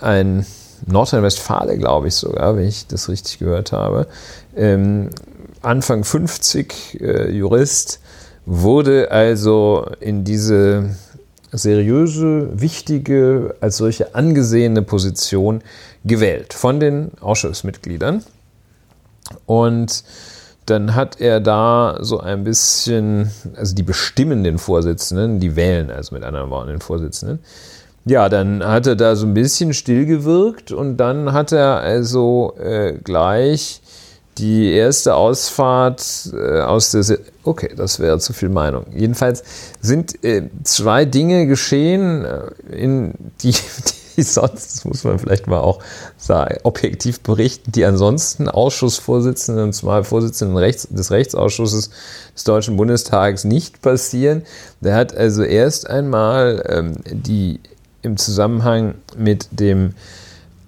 ein 0.00 0.46
Nordrhein-Westfale, 0.86 1.76
glaube 1.76 2.06
ich 2.06 2.14
sogar, 2.14 2.56
wenn 2.56 2.68
ich 2.68 2.86
das 2.86 3.08
richtig 3.08 3.40
gehört 3.40 3.72
habe, 3.72 4.06
ähm, 4.54 5.10
Anfang 5.62 6.04
50 6.04 7.00
äh, 7.00 7.30
Jurist, 7.30 8.00
wurde 8.46 9.10
also 9.10 9.90
in 10.00 10.24
diese 10.24 10.96
seriöse, 11.52 12.48
wichtige, 12.60 13.56
als 13.60 13.76
solche 13.78 14.14
angesehene 14.14 14.82
Position 14.82 15.62
gewählt 16.04 16.54
von 16.54 16.80
den 16.80 17.10
Ausschussmitgliedern. 17.20 18.22
Und 19.46 20.04
dann 20.66 20.94
hat 20.94 21.20
er 21.20 21.40
da 21.40 21.98
so 22.00 22.20
ein 22.20 22.44
bisschen, 22.44 23.30
also 23.56 23.74
die 23.74 23.82
bestimmen 23.82 24.44
den 24.44 24.58
Vorsitzenden, 24.58 25.40
die 25.40 25.56
wählen 25.56 25.90
also 25.90 26.14
mit 26.14 26.24
anderen 26.24 26.50
Worten 26.50 26.68
den 26.68 26.80
Vorsitzenden. 26.80 27.40
Ja, 28.04 28.28
dann 28.28 28.64
hat 28.64 28.86
er 28.86 28.94
da 28.94 29.16
so 29.16 29.26
ein 29.26 29.34
bisschen 29.34 29.74
stillgewirkt 29.74 30.70
und 30.70 30.96
dann 30.96 31.32
hat 31.32 31.50
er 31.50 31.78
also 31.78 32.54
äh, 32.58 32.94
gleich 33.02 33.80
die 34.38 34.72
erste 34.72 35.14
Ausfahrt 35.14 36.30
äh, 36.32 36.60
aus 36.60 36.90
der. 36.90 37.02
Se 37.02 37.20
okay, 37.42 37.72
das 37.76 38.00
wäre 38.00 38.18
zu 38.18 38.32
viel 38.32 38.48
Meinung. 38.48 38.86
Jedenfalls 38.94 39.42
sind 39.80 40.22
äh, 40.24 40.48
zwei 40.64 41.04
Dinge 41.04 41.46
geschehen, 41.46 42.24
äh, 42.24 42.74
in 42.74 43.14
die, 43.40 43.54
die 44.16 44.22
sonst, 44.22 44.74
das 44.74 44.84
muss 44.84 45.04
man 45.04 45.18
vielleicht 45.18 45.46
mal 45.46 45.60
auch 45.60 45.80
sagen, 46.16 46.58
objektiv 46.64 47.20
berichten, 47.20 47.72
die 47.72 47.84
ansonsten 47.84 48.48
Ausschussvorsitzenden, 48.48 49.64
und 49.64 49.72
zwar 49.72 50.04
Vorsitzenden 50.04 50.56
des 50.56 51.10
Rechtsausschusses 51.10 51.90
des 52.34 52.44
Deutschen 52.44 52.76
Bundestages 52.76 53.44
nicht 53.44 53.80
passieren. 53.80 54.42
Der 54.80 54.96
hat 54.96 55.16
also 55.16 55.42
erst 55.42 55.88
einmal 55.88 56.62
ähm, 56.68 56.96
die 57.06 57.60
im 58.02 58.16
Zusammenhang 58.16 58.94
mit 59.16 59.48
dem 59.50 59.94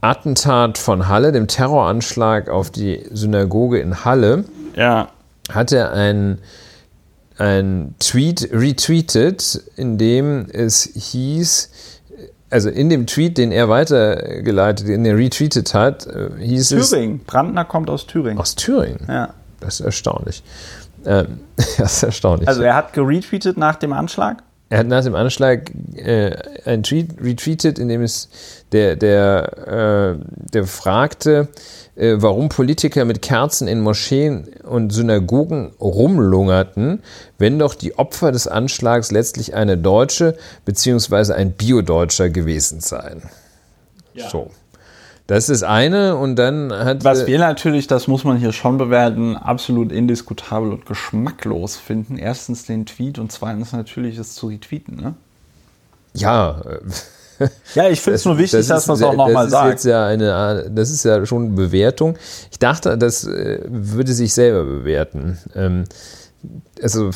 Attentat 0.00 0.78
von 0.78 1.08
Halle, 1.08 1.32
dem 1.32 1.48
Terroranschlag 1.48 2.48
auf 2.48 2.70
die 2.70 3.04
Synagoge 3.10 3.80
in 3.80 4.04
Halle, 4.04 4.44
ja. 4.76 5.08
hat 5.50 5.72
er 5.72 5.92
einen, 5.92 6.38
einen 7.36 7.94
Tweet 7.98 8.50
retweetet, 8.52 9.62
in 9.76 9.98
dem 9.98 10.46
es 10.50 10.84
hieß, 10.94 11.70
also 12.50 12.70
in 12.70 12.88
dem 12.88 13.06
Tweet, 13.06 13.38
den 13.38 13.52
er 13.52 13.68
weitergeleitet, 13.68 14.88
den 14.88 15.04
er 15.04 15.16
retweetet 15.16 15.74
hat, 15.74 16.06
äh, 16.06 16.30
hieß 16.38 16.68
Thüringen. 16.68 16.82
es. 16.82 16.90
Thüringen. 16.90 17.20
Brandner 17.26 17.64
kommt 17.64 17.90
aus 17.90 18.06
Thüringen. 18.06 18.38
Aus 18.38 18.54
Thüringen? 18.54 19.04
Ja. 19.08 19.34
Das 19.60 19.80
ist 19.80 19.86
erstaunlich. 19.86 20.42
Ähm, 21.04 21.40
das 21.56 21.96
ist 21.96 22.02
erstaunlich. 22.04 22.48
Also 22.48 22.62
er 22.62 22.74
hat 22.74 22.92
geretweetet 22.92 23.56
nach 23.56 23.76
dem 23.76 23.92
Anschlag? 23.92 24.42
Er 24.70 24.80
hat 24.80 24.86
nach 24.86 25.02
dem 25.02 25.14
Anschlag 25.14 25.70
äh, 25.96 26.36
einen 26.66 26.82
Tweet 26.82 27.22
retweetet, 27.22 27.78
in 27.78 27.88
dem 27.88 28.02
es 28.02 28.28
der, 28.72 28.96
der, 28.96 30.18
äh, 30.18 30.24
der 30.52 30.66
fragte, 30.66 31.48
äh, 31.96 32.16
warum 32.18 32.50
Politiker 32.50 33.06
mit 33.06 33.22
Kerzen 33.22 33.66
in 33.66 33.80
Moscheen 33.80 34.46
und 34.64 34.92
Synagogen 34.92 35.72
rumlungerten, 35.80 37.02
wenn 37.38 37.58
doch 37.58 37.74
die 37.74 37.98
Opfer 37.98 38.30
des 38.30 38.46
Anschlags 38.46 39.10
letztlich 39.10 39.54
eine 39.54 39.78
Deutsche 39.78 40.36
bzw. 40.66 41.32
ein 41.32 41.52
Biodeutscher 41.52 42.28
gewesen 42.28 42.80
seien. 42.80 43.22
Ja. 44.12 44.28
So. 44.28 44.50
Das 45.28 45.50
ist 45.50 45.62
eine 45.62 46.16
und 46.16 46.36
dann 46.36 46.72
hat. 46.72 47.04
Was 47.04 47.26
wir 47.26 47.38
natürlich, 47.38 47.86
das 47.86 48.08
muss 48.08 48.24
man 48.24 48.38
hier 48.38 48.52
schon 48.52 48.78
bewerten, 48.78 49.36
absolut 49.36 49.92
indiskutabel 49.92 50.72
und 50.72 50.86
geschmacklos 50.86 51.76
finden. 51.76 52.16
Erstens 52.16 52.64
den 52.64 52.86
Tweet 52.86 53.18
und 53.18 53.30
zweitens 53.30 53.72
natürlich 53.72 54.16
es 54.16 54.34
zu 54.34 54.48
retweeten, 54.48 54.96
ne? 54.96 55.14
Ja. 56.14 56.60
Ja, 57.76 57.88
ich 57.88 58.00
finde 58.00 58.16
es 58.16 58.24
nur 58.24 58.36
wichtig, 58.36 58.58
das 58.58 58.66
dass 58.66 58.86
man 58.88 58.96
es 58.96 59.02
auch 59.04 59.14
nochmal 59.14 59.48
sagt. 59.48 59.70
Jetzt 59.70 59.84
ja 59.84 60.04
eine, 60.04 60.68
das 60.74 60.90
ist 60.90 61.04
ja 61.04 61.24
schon 61.24 61.44
eine 61.44 61.54
Bewertung. 61.54 62.18
Ich 62.50 62.58
dachte, 62.58 62.98
das 62.98 63.22
äh, 63.22 63.60
würde 63.68 64.12
sich 64.12 64.34
selber 64.34 64.64
bewerten. 64.64 65.38
Ähm, 65.54 65.84
also, 66.82 67.10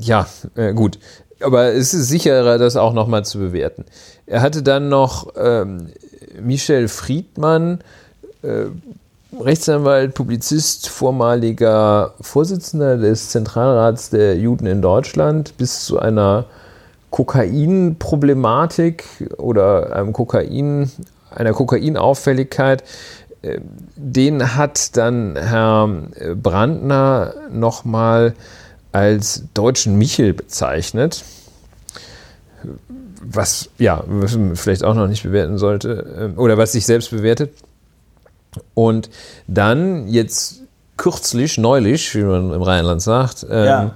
ja, 0.00 0.26
äh, 0.56 0.72
gut. 0.74 0.98
Aber 1.40 1.66
es 1.74 1.94
ist 1.94 2.08
sicherer, 2.08 2.58
das 2.58 2.74
auch 2.74 2.92
nochmal 2.92 3.24
zu 3.24 3.38
bewerten. 3.38 3.84
Er 4.26 4.40
hatte 4.40 4.64
dann 4.64 4.88
noch 4.88 5.28
ähm, 5.36 5.92
Michel 6.40 6.88
Friedmann, 6.88 7.80
äh, 8.42 8.66
Rechtsanwalt, 9.38 10.14
Publizist, 10.14 10.88
vormaliger 10.88 12.14
Vorsitzender 12.20 12.96
des 12.96 13.30
Zentralrats 13.30 14.10
der 14.10 14.36
Juden 14.36 14.66
in 14.66 14.80
Deutschland, 14.80 15.56
bis 15.56 15.84
zu 15.84 15.98
einer 15.98 16.44
Kokainproblematik 17.10 19.04
oder 19.38 19.94
einem 19.96 20.12
Kokain, 20.12 20.90
einer 21.30 21.52
Kokainauffälligkeit. 21.52 22.84
Äh, 23.42 23.58
den 23.96 24.56
hat 24.56 24.96
dann 24.96 25.36
Herr 25.36 25.88
Brandner 26.40 27.34
nochmal 27.50 28.34
als 28.92 29.44
deutschen 29.54 29.98
Michel 29.98 30.32
bezeichnet 30.34 31.24
was 33.26 33.70
ja, 33.78 34.02
was 34.06 34.36
man 34.36 34.56
vielleicht 34.56 34.84
auch 34.84 34.94
noch 34.94 35.06
nicht 35.06 35.22
bewerten 35.22 35.58
sollte, 35.58 36.06
ähm, 36.18 36.38
oder 36.38 36.58
was 36.58 36.72
sich 36.72 36.86
selbst 36.86 37.10
bewertet. 37.10 37.52
Und 38.74 39.10
dann 39.46 40.06
jetzt 40.08 40.62
kürzlich, 40.96 41.58
neulich, 41.58 42.14
wie 42.14 42.22
man 42.22 42.52
im 42.52 42.62
Rheinland 42.62 43.02
sagt, 43.02 43.46
ähm, 43.50 43.64
ja. 43.64 43.94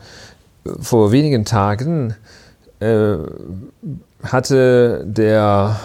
vor 0.81 1.12
wenigen 1.12 1.45
Tagen 1.45 2.14
äh, 2.81 3.16
hatte 4.22 5.05
der 5.07 5.79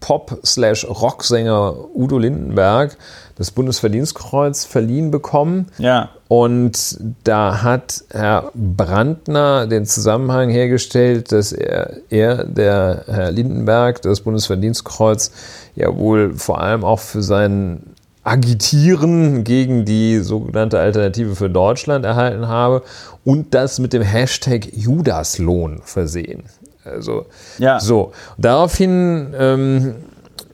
Pop-Rocksänger 0.00 1.74
Udo 1.94 2.18
Lindenberg 2.18 2.96
das 3.40 3.50
Bundesverdienstkreuz 3.52 4.66
verliehen 4.66 5.10
bekommen. 5.10 5.68
Ja. 5.78 6.10
Und 6.28 6.98
da 7.24 7.62
hat 7.62 8.04
Herr 8.10 8.52
Brandner 8.54 9.66
den 9.66 9.86
Zusammenhang 9.86 10.50
hergestellt, 10.50 11.32
dass 11.32 11.52
er, 11.52 11.96
er, 12.10 12.44
der 12.44 13.04
Herr 13.06 13.30
Lindenberg, 13.30 14.02
das 14.02 14.20
Bundesverdienstkreuz 14.20 15.32
ja 15.74 15.96
wohl 15.96 16.34
vor 16.34 16.60
allem 16.60 16.84
auch 16.84 16.98
für 16.98 17.22
sein 17.22 17.94
Agitieren 18.22 19.42
gegen 19.44 19.86
die 19.86 20.18
sogenannte 20.18 20.78
Alternative 20.78 21.34
für 21.34 21.48
Deutschland 21.48 22.04
erhalten 22.04 22.46
habe 22.46 22.82
und 23.24 23.54
das 23.54 23.78
mit 23.78 23.94
dem 23.94 24.02
Hashtag 24.02 24.68
Judaslohn 24.74 25.80
versehen. 25.82 26.42
Also 26.90 27.26
ja. 27.58 27.80
so. 27.80 28.12
Daraufhin 28.38 29.34
ähm, 29.38 29.94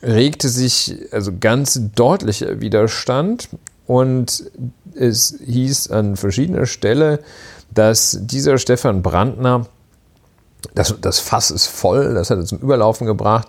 regte 0.02 0.48
sich 0.48 0.96
also 1.10 1.32
ganz 1.38 1.80
deutlicher 1.94 2.60
Widerstand 2.60 3.48
und 3.86 4.44
es 4.94 5.38
hieß 5.44 5.90
an 5.90 6.16
verschiedener 6.16 6.66
Stelle, 6.66 7.20
dass 7.72 8.18
dieser 8.20 8.58
Stefan 8.58 9.02
Brandner, 9.02 9.66
das, 10.74 10.94
das 11.00 11.18
Fass 11.18 11.50
ist 11.50 11.66
voll, 11.66 12.14
das 12.14 12.30
hat 12.30 12.38
er 12.38 12.44
zum 12.44 12.58
Überlaufen 12.58 13.06
gebracht 13.06 13.48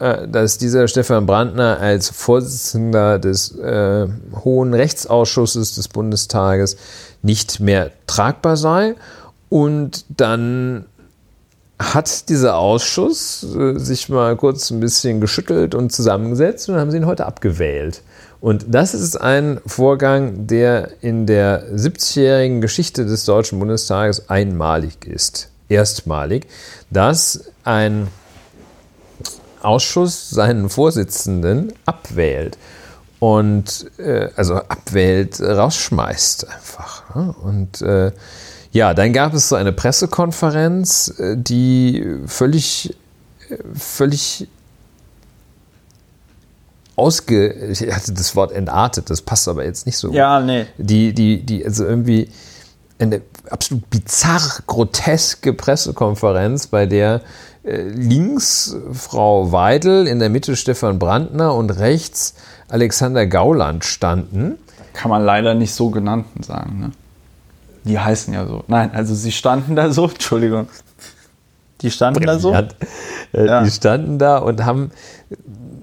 äh, 0.00 0.26
dass 0.26 0.56
dieser 0.56 0.88
Stefan 0.88 1.26
Brandner 1.26 1.78
als 1.78 2.08
Vorsitzender 2.08 3.18
des 3.18 3.54
äh, 3.58 4.08
Hohen 4.42 4.72
Rechtsausschusses 4.72 5.74
des 5.74 5.88
Bundestages 5.88 6.78
nicht 7.20 7.60
mehr 7.60 7.90
tragbar 8.06 8.56
sei. 8.56 8.94
Und 9.50 10.06
dann 10.08 10.86
hat 11.80 12.28
dieser 12.28 12.58
Ausschuss 12.58 13.42
äh, 13.42 13.78
sich 13.78 14.10
mal 14.10 14.36
kurz 14.36 14.70
ein 14.70 14.80
bisschen 14.80 15.20
geschüttelt 15.20 15.74
und 15.74 15.90
zusammengesetzt 15.90 16.68
und 16.68 16.76
haben 16.76 16.90
sie 16.90 16.98
ihn 16.98 17.06
heute 17.06 17.26
abgewählt. 17.26 18.02
Und 18.40 18.66
das 18.68 18.94
ist 18.94 19.16
ein 19.16 19.60
Vorgang, 19.66 20.46
der 20.46 20.90
in 21.00 21.26
der 21.26 21.72
70-jährigen 21.74 22.60
Geschichte 22.60 23.06
des 23.06 23.24
Deutschen 23.24 23.58
Bundestages 23.58 24.28
einmalig 24.28 25.06
ist. 25.06 25.48
Erstmalig, 25.68 26.46
dass 26.90 27.44
ein 27.64 28.08
Ausschuss 29.62 30.30
seinen 30.30 30.68
Vorsitzenden 30.68 31.72
abwählt 31.86 32.58
und 33.20 33.90
äh, 33.98 34.28
also 34.36 34.56
abwählt, 34.56 35.40
rausschmeißt 35.40 36.48
einfach. 36.48 37.14
Ne? 37.14 37.34
Und 37.42 37.82
äh, 37.82 38.12
ja, 38.72 38.94
dann 38.94 39.12
gab 39.12 39.34
es 39.34 39.48
so 39.48 39.56
eine 39.56 39.72
Pressekonferenz, 39.72 41.14
äh, 41.18 41.36
die 41.36 42.04
völlig, 42.26 42.96
äh, 43.48 43.56
völlig 43.74 44.48
ausge, 46.96 47.52
ich 47.52 47.80
hatte 47.92 48.12
das 48.12 48.36
Wort 48.36 48.52
entartet, 48.52 49.10
das 49.10 49.22
passt 49.22 49.48
aber 49.48 49.64
jetzt 49.64 49.86
nicht 49.86 49.96
so. 49.96 50.12
Ja, 50.12 50.40
nee. 50.40 50.66
Die, 50.76 51.12
die, 51.14 51.42
die, 51.42 51.64
also 51.64 51.84
irgendwie 51.84 52.28
eine 52.98 53.22
absolut 53.48 53.88
bizarr 53.88 54.62
groteske 54.66 55.54
Pressekonferenz, 55.54 56.66
bei 56.66 56.86
der 56.86 57.22
äh, 57.64 57.82
links 57.82 58.76
Frau 58.92 59.50
Weidel, 59.50 60.06
in 60.06 60.18
der 60.18 60.28
Mitte 60.28 60.54
Stefan 60.56 60.98
Brandner 60.98 61.54
und 61.54 61.70
rechts 61.70 62.34
Alexander 62.68 63.26
Gauland 63.26 63.84
standen. 63.84 64.58
Kann 64.92 65.10
man 65.10 65.24
leider 65.24 65.54
nicht 65.54 65.74
so 65.74 65.90
genannten 65.90 66.42
sagen, 66.42 66.80
ne? 66.80 66.90
Die 67.90 67.98
heißen 67.98 68.32
ja 68.32 68.46
so. 68.46 68.62
Nein, 68.68 68.92
also 68.92 69.14
sie 69.14 69.32
standen 69.32 69.74
da 69.74 69.90
so, 69.90 70.04
Entschuldigung. 70.08 70.68
Die 71.80 71.90
standen 71.90 72.24
da 72.24 72.38
so. 72.38 72.52
Äh, 72.52 72.66
ja. 73.32 73.64
Die 73.64 73.70
standen 73.70 74.18
da 74.18 74.38
und 74.38 74.64
haben 74.64 74.92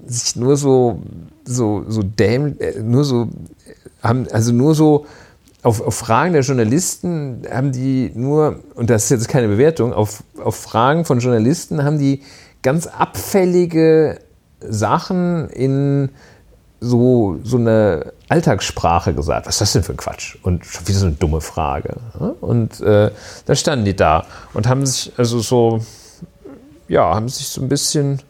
sich 0.06 0.36
nur 0.36 0.56
so, 0.56 1.02
so, 1.44 1.84
so 1.86 2.02
dämlich, 2.02 2.60
äh, 2.60 2.80
nur 2.80 3.04
so, 3.04 3.28
haben 4.02 4.26
also 4.32 4.52
nur 4.52 4.74
so 4.74 5.06
auf, 5.62 5.82
auf, 5.82 5.96
Fragen 5.96 6.32
der 6.32 6.42
Journalisten 6.42 7.42
haben 7.50 7.72
die 7.72 8.10
nur, 8.14 8.60
und 8.74 8.88
das 8.90 9.04
ist 9.04 9.10
jetzt 9.10 9.28
keine 9.28 9.48
Bewertung, 9.48 9.92
auf, 9.92 10.22
auf 10.42 10.56
Fragen 10.56 11.04
von 11.04 11.18
Journalisten 11.18 11.84
haben 11.84 11.98
die 11.98 12.22
ganz 12.62 12.86
abfällige 12.86 14.20
Sachen 14.60 15.50
in 15.50 16.10
so, 16.80 17.38
so 17.42 17.56
eine 17.56 18.12
Alltagssprache 18.28 19.14
gesagt. 19.14 19.46
Was 19.46 19.56
ist 19.56 19.60
das 19.60 19.72
denn 19.72 19.82
für 19.82 19.92
ein 19.92 19.96
Quatsch? 19.96 20.36
Und 20.42 20.64
schon 20.64 20.86
wieder 20.86 20.98
so 20.98 21.06
eine 21.06 21.14
dumme 21.14 21.40
Frage. 21.40 21.96
Und 22.40 22.80
äh, 22.80 23.10
da 23.46 23.54
standen 23.54 23.84
die 23.84 23.96
da 23.96 24.24
und 24.54 24.68
haben 24.68 24.86
sich 24.86 25.12
also 25.16 25.40
so, 25.40 25.80
ja, 26.88 27.14
haben 27.14 27.28
sich 27.28 27.48
so 27.48 27.60
ein 27.60 27.68
bisschen, 27.68 28.20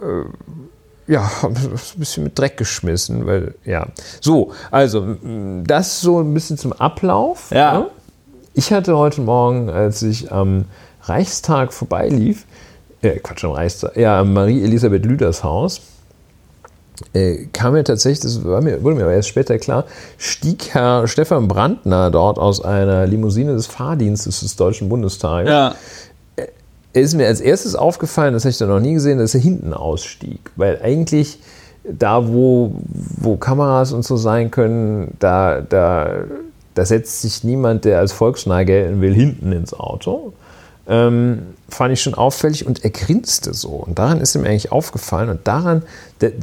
äh, 0.00 1.12
ja, 1.12 1.30
ein 1.42 1.78
bisschen 1.96 2.24
mit 2.24 2.38
Dreck 2.38 2.56
geschmissen, 2.56 3.26
weil, 3.26 3.54
ja. 3.64 3.86
So, 4.20 4.52
also, 4.70 5.16
das 5.64 6.00
so 6.00 6.20
ein 6.20 6.32
bisschen 6.32 6.56
zum 6.56 6.72
Ablauf. 6.72 7.50
Ja. 7.50 7.80
Ne? 7.80 7.90
Ich 8.54 8.72
hatte 8.72 8.96
heute 8.96 9.20
Morgen, 9.20 9.68
als 9.68 10.02
ich 10.02 10.30
am 10.32 10.66
Reichstag 11.02 11.72
vorbeilief, 11.72 12.46
äh, 13.02 13.18
Quatsch, 13.18 13.44
am 13.44 13.52
Reichstag, 13.52 13.96
ja, 13.96 14.20
am 14.20 14.32
Marie-Elisabeth 14.32 15.04
Lüders 15.04 15.42
Haus, 15.42 15.80
äh, 17.12 17.46
kam 17.52 17.74
mir 17.74 17.84
tatsächlich, 17.84 18.20
das 18.20 18.44
war 18.44 18.60
mir, 18.60 18.82
wurde 18.82 18.96
mir 18.96 19.04
aber 19.04 19.12
erst 19.12 19.28
später 19.28 19.58
klar, 19.58 19.84
stieg 20.18 20.70
Herr 20.72 21.06
Stefan 21.08 21.48
Brandner 21.48 22.10
dort 22.10 22.38
aus 22.38 22.64
einer 22.64 23.06
Limousine 23.06 23.54
des 23.54 23.66
Fahrdienstes 23.66 24.40
des 24.40 24.56
Deutschen 24.56 24.88
Bundestages. 24.88 25.50
Ja. 25.50 25.74
Er 26.94 27.02
ist 27.02 27.14
mir 27.14 27.26
als 27.26 27.40
erstes 27.40 27.74
aufgefallen, 27.74 28.34
das 28.34 28.44
habe 28.44 28.50
ich 28.50 28.58
da 28.58 28.66
noch 28.66 28.80
nie 28.80 28.94
gesehen, 28.94 29.18
dass 29.18 29.34
er 29.34 29.40
hinten 29.40 29.72
ausstieg. 29.72 30.50
Weil 30.56 30.80
eigentlich 30.82 31.38
da, 31.84 32.28
wo, 32.28 32.72
wo 32.84 33.36
Kameras 33.36 33.92
und 33.92 34.04
so 34.04 34.16
sein 34.16 34.50
können, 34.50 35.14
da, 35.18 35.62
da, 35.62 36.24
da 36.74 36.84
setzt 36.84 37.22
sich 37.22 37.44
niemand, 37.44 37.84
der 37.84 37.98
als 37.98 38.12
volksnah 38.12 38.62
gelten 38.64 39.00
will, 39.00 39.14
hinten 39.14 39.52
ins 39.52 39.72
Auto. 39.72 40.32
Ähm, 40.88 41.42
fand 41.68 41.92
ich 41.92 42.02
schon 42.02 42.14
auffällig 42.14 42.66
und 42.66 42.84
er 42.84 42.90
grinste 42.90 43.54
so. 43.54 43.70
Und 43.70 43.98
daran 43.98 44.20
ist 44.20 44.34
ihm 44.34 44.44
eigentlich 44.44 44.72
aufgefallen. 44.72 45.30
Und 45.30 45.46
daran, 45.46 45.82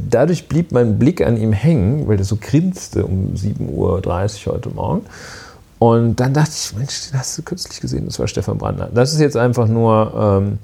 dadurch 0.10 0.48
blieb 0.48 0.72
mein 0.72 0.98
Blick 0.98 1.26
an 1.26 1.38
ihm 1.38 1.54
hängen, 1.54 2.08
weil 2.08 2.18
er 2.18 2.24
so 2.24 2.38
grinste 2.40 3.06
um 3.06 3.34
7.30 3.36 4.48
Uhr 4.48 4.54
heute 4.54 4.70
Morgen. 4.70 5.06
Und 5.80 6.20
dann 6.20 6.34
dachte 6.34 6.52
ich, 6.54 6.76
Mensch, 6.76 7.10
den 7.10 7.20
hast 7.20 7.38
du 7.38 7.42
kürzlich 7.42 7.80
gesehen, 7.80 8.06
das 8.06 8.20
war 8.20 8.28
Stefan 8.28 8.58
Brandner. 8.58 8.90
Das 8.94 9.14
ist 9.14 9.20
jetzt 9.20 9.38
einfach 9.38 9.68
nur 9.68 10.42
ähm, 10.42 10.60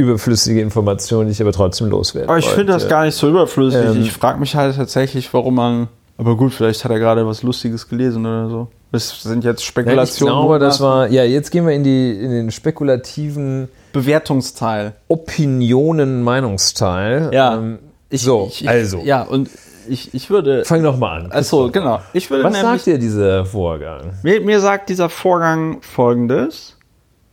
überflüssige 0.00 0.60
Information, 0.60 1.26
die 1.26 1.32
ich 1.32 1.40
aber 1.40 1.52
trotzdem 1.52 1.88
loswerde. 1.88 2.28
Aber 2.28 2.38
ich 2.38 2.48
finde 2.48 2.72
das 2.72 2.88
gar 2.88 3.04
nicht 3.04 3.14
so 3.14 3.28
überflüssig. 3.28 3.84
Ähm, 3.84 4.02
ich 4.02 4.12
frage 4.12 4.40
mich 4.40 4.56
halt 4.56 4.76
tatsächlich, 4.76 5.32
warum 5.32 5.54
man. 5.54 5.88
Aber 6.20 6.36
gut, 6.36 6.52
vielleicht 6.52 6.84
hat 6.84 6.90
er 6.90 6.98
gerade 6.98 7.26
was 7.26 7.42
Lustiges 7.42 7.88
gelesen 7.88 8.26
oder 8.26 8.50
so. 8.50 8.68
Das 8.92 9.22
sind 9.22 9.42
jetzt 9.42 9.64
Spekulationen. 9.64 10.34
Ja, 10.34 10.38
ich 10.38 10.46
glaube, 10.46 10.58
das 10.58 10.80
war. 10.82 11.08
Ja, 11.08 11.24
jetzt 11.24 11.50
gehen 11.50 11.66
wir 11.66 11.72
in, 11.72 11.82
die, 11.82 12.10
in 12.10 12.30
den 12.30 12.50
spekulativen 12.50 13.68
Bewertungsteil. 13.94 14.92
Opinionen, 15.08 16.22
Meinungsteil. 16.22 17.30
Ja. 17.32 17.56
Ähm, 17.56 17.78
ich, 18.10 18.20
so, 18.20 18.48
ich, 18.50 18.68
also. 18.68 19.00
Ja, 19.02 19.22
und 19.22 19.48
ich, 19.88 20.12
ich 20.12 20.28
würde. 20.28 20.66
Fang 20.66 20.82
doch 20.82 20.98
mal 20.98 21.22
an. 21.22 21.32
Achso, 21.32 21.70
genau. 21.70 22.02
Ich 22.12 22.30
würde 22.30 22.44
Was 22.44 22.60
sagt 22.60 22.84
dir 22.84 22.98
dieser 22.98 23.46
Vorgang? 23.46 24.12
Mir, 24.22 24.42
mir 24.42 24.60
sagt 24.60 24.90
dieser 24.90 25.08
Vorgang 25.08 25.80
folgendes: 25.80 26.76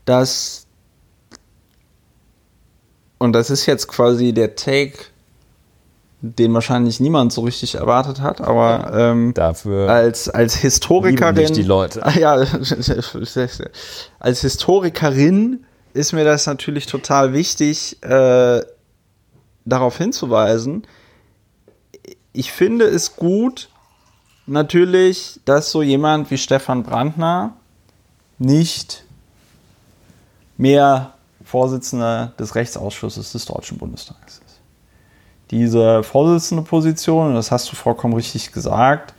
dass. 0.05 0.65
Und 3.17 3.33
das 3.33 3.49
ist 3.49 3.65
jetzt 3.65 3.89
quasi 3.89 4.31
der 4.31 4.55
Take 4.55 4.97
den 6.22 6.53
wahrscheinlich 6.53 6.99
niemand 6.99 7.32
so 7.32 7.41
richtig 7.41 7.76
erwartet 7.76 8.22
hat, 8.22 8.41
aber 8.41 8.91
ähm, 8.93 9.34
dafür 9.36 9.89
als, 9.89 10.30
als 10.30 10.55
Historikerin. 10.55 11.53
die 11.53 11.63
Leute. 11.63 12.01
Ja, 12.18 12.34
als 14.20 14.41
Historikerin 14.41 15.65
ist 15.93 16.13
mir 16.13 16.26
das 16.26 16.47
natürlich 16.47 16.88
total 16.88 17.34
wichtig, 17.34 18.01
äh, 18.03 18.61
darauf 19.65 19.97
hinzuweisen. 19.97 20.88
Ich 22.34 22.51
finde 22.51 22.86
es 22.86 23.15
gut, 23.15 23.70
natürlich, 24.47 25.39
dass 25.45 25.72
so 25.72 25.84
jemand 25.84 26.32
wie 26.32 26.38
Stefan 26.38 26.84
Brandner 26.84 27.53
nicht 28.39 29.03
mehr 30.57 31.13
Vorsitzender 31.43 32.34
des 32.39 32.55
Rechtsausschusses 32.55 33.34
des 33.34 33.45
Deutschen 33.45 33.78
Bundestages 33.78 34.41
ist 34.45 34.46
diese 35.51 36.03
Vorsitzende 36.03 36.63
Position, 36.63 37.27
und 37.27 37.35
das 37.35 37.51
hast 37.51 37.71
du 37.71 37.75
vollkommen 37.75 38.13
richtig 38.13 38.51
gesagt, 38.51 39.13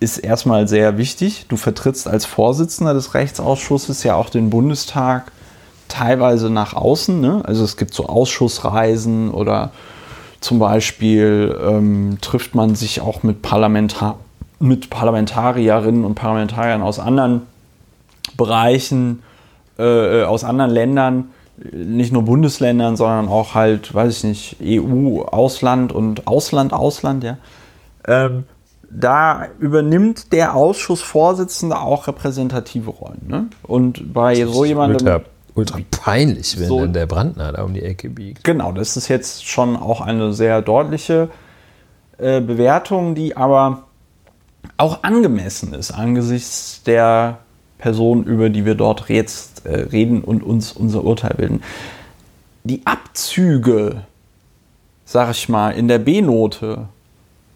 ist 0.00 0.18
erstmal 0.18 0.68
sehr 0.68 0.98
wichtig. 0.98 1.46
Du 1.48 1.56
vertrittst 1.56 2.06
als 2.06 2.26
Vorsitzender 2.26 2.94
des 2.94 3.14
Rechtsausschusses 3.14 4.02
ja 4.02 4.14
auch 4.14 4.28
den 4.28 4.50
Bundestag 4.50 5.32
teilweise 5.88 6.50
nach 6.50 6.74
außen. 6.74 7.20
Ne? 7.20 7.42
Also 7.44 7.64
es 7.64 7.76
gibt 7.76 7.94
so 7.94 8.06
Ausschussreisen 8.06 9.30
oder 9.30 9.72
zum 10.40 10.58
Beispiel 10.58 11.58
ähm, 11.66 12.18
trifft 12.20 12.54
man 12.54 12.74
sich 12.74 13.00
auch 13.00 13.22
mit, 13.22 13.42
Parlamentar 13.42 14.18
mit 14.58 14.90
Parlamentarierinnen 14.90 16.04
und 16.04 16.14
Parlamentariern 16.14 16.82
aus 16.82 16.98
anderen 16.98 17.42
Bereichen, 18.36 19.22
äh, 19.78 20.22
aus 20.22 20.44
anderen 20.44 20.70
Ländern 20.70 21.30
nicht 21.72 22.12
nur 22.12 22.22
Bundesländern, 22.22 22.96
sondern 22.96 23.28
auch 23.28 23.54
halt, 23.54 23.94
weiß 23.94 24.18
ich 24.18 24.24
nicht, 24.24 24.56
EU, 24.62 25.22
Ausland 25.22 25.92
und 25.92 26.26
Ausland, 26.26 26.72
Ausland, 26.72 27.24
ja. 27.24 27.38
Ähm, 28.06 28.44
da 28.88 29.48
übernimmt 29.58 30.32
der 30.32 30.54
Ausschussvorsitzende 30.54 31.78
auch 31.78 32.06
repräsentative 32.06 32.90
Rollen. 32.90 33.26
Ne? 33.26 33.46
Und 33.62 34.12
bei 34.12 34.44
so 34.44 34.64
jemandem. 34.64 35.06
Ultra, 35.06 35.20
ultra 35.54 35.78
peinlich, 35.90 36.58
wenn 36.58 36.68
so, 36.68 36.80
dann 36.80 36.92
der 36.92 37.06
Brandner 37.06 37.52
da 37.52 37.62
um 37.64 37.74
die 37.74 37.82
Ecke 37.82 38.08
biegt. 38.10 38.44
Genau, 38.44 38.72
das 38.72 38.96
ist 38.96 39.08
jetzt 39.08 39.46
schon 39.46 39.76
auch 39.76 40.00
eine 40.00 40.32
sehr 40.32 40.62
deutliche 40.62 41.30
äh, 42.18 42.40
Bewertung, 42.40 43.14
die 43.14 43.36
aber 43.36 43.84
auch 44.76 45.02
angemessen 45.02 45.74
ist 45.74 45.92
angesichts 45.92 46.82
der 46.84 47.38
Person, 47.78 48.24
über 48.24 48.48
die 48.50 48.64
wir 48.64 48.74
dort 48.74 49.08
jetzt 49.08 49.66
äh, 49.66 49.80
reden 49.80 50.22
und 50.22 50.42
uns 50.42 50.72
unser 50.72 51.04
Urteil 51.04 51.34
bilden. 51.36 51.62
Die 52.64 52.82
Abzüge, 52.84 54.02
sag 55.04 55.30
ich 55.30 55.48
mal, 55.48 55.70
in 55.70 55.88
der 55.88 55.98
B-Note 55.98 56.88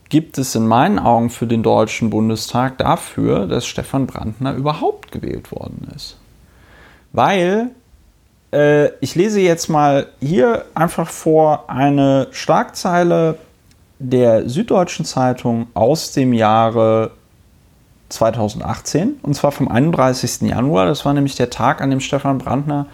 gibt 0.09 0.39
es 0.39 0.55
in 0.55 0.67
meinen 0.67 0.99
Augen 0.99 1.31
für 1.31 1.47
den 1.47 1.63
Deutschen 1.63 2.11
Bundestag 2.11 2.79
dafür, 2.79 3.47
dass 3.47 3.67
Stefan 3.67 4.07
Brandner 4.07 4.55
überhaupt 4.55 5.13
gewählt 5.13 5.53
worden 5.53 5.89
ist. 5.95 6.17
Weil 7.13 7.71
äh, 8.53 8.89
ich 9.01 9.15
lese 9.15 9.41
jetzt 9.41 9.69
mal 9.69 10.09
hier 10.21 10.65
einfach 10.75 11.09
vor 11.09 11.71
eine 11.71 12.29
Schlagzeile 12.33 13.39
der 13.99 14.49
Süddeutschen 14.49 15.05
Zeitung 15.05 15.69
aus 15.75 16.13
dem 16.13 16.33
Jahre 16.33 17.13
2018 18.11 19.21
und 19.23 19.35
zwar 19.35 19.53
vom 19.53 19.69
31. 19.69 20.43
Januar. 20.43 20.87
Das 20.87 21.05
war 21.05 21.15
nämlich 21.15 21.37
der 21.37 21.51
Tag, 21.51 21.81
an 21.81 21.91
dem 21.91 22.01
Stefan 22.01 22.39
Brandner 22.39 22.87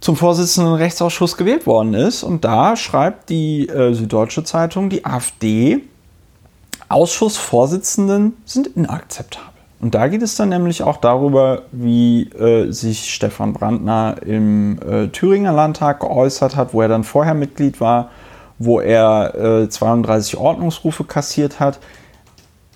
zum 0.00 0.16
Vorsitzenden 0.16 0.74
Rechtsausschuss 0.74 1.36
gewählt 1.36 1.66
worden 1.66 1.94
ist. 1.94 2.22
Und 2.22 2.44
da 2.44 2.76
schreibt 2.76 3.28
die 3.28 3.68
äh, 3.68 3.92
Süddeutsche 3.92 4.44
Zeitung, 4.44 4.88
die 4.88 5.04
AfD, 5.04 5.82
Ausschussvorsitzenden 6.88 8.36
sind 8.44 8.66
inakzeptabel. 8.68 9.48
Und 9.80 9.94
da 9.94 10.08
geht 10.08 10.22
es 10.22 10.34
dann 10.34 10.48
nämlich 10.48 10.82
auch 10.82 10.96
darüber, 10.96 11.62
wie 11.72 12.24
äh, 12.30 12.70
sich 12.70 13.14
Stefan 13.14 13.52
Brandner 13.52 14.16
im 14.26 14.78
äh, 14.82 15.08
Thüringer 15.08 15.52
Landtag 15.52 16.00
geäußert 16.00 16.56
hat, 16.56 16.74
wo 16.74 16.82
er 16.82 16.88
dann 16.88 17.04
vorher 17.04 17.34
Mitglied 17.34 17.80
war, 17.80 18.10
wo 18.58 18.80
er 18.80 19.68
32 19.70 20.34
äh, 20.34 20.36
Ordnungsrufe 20.36 21.04
kassiert 21.04 21.60
hat 21.60 21.78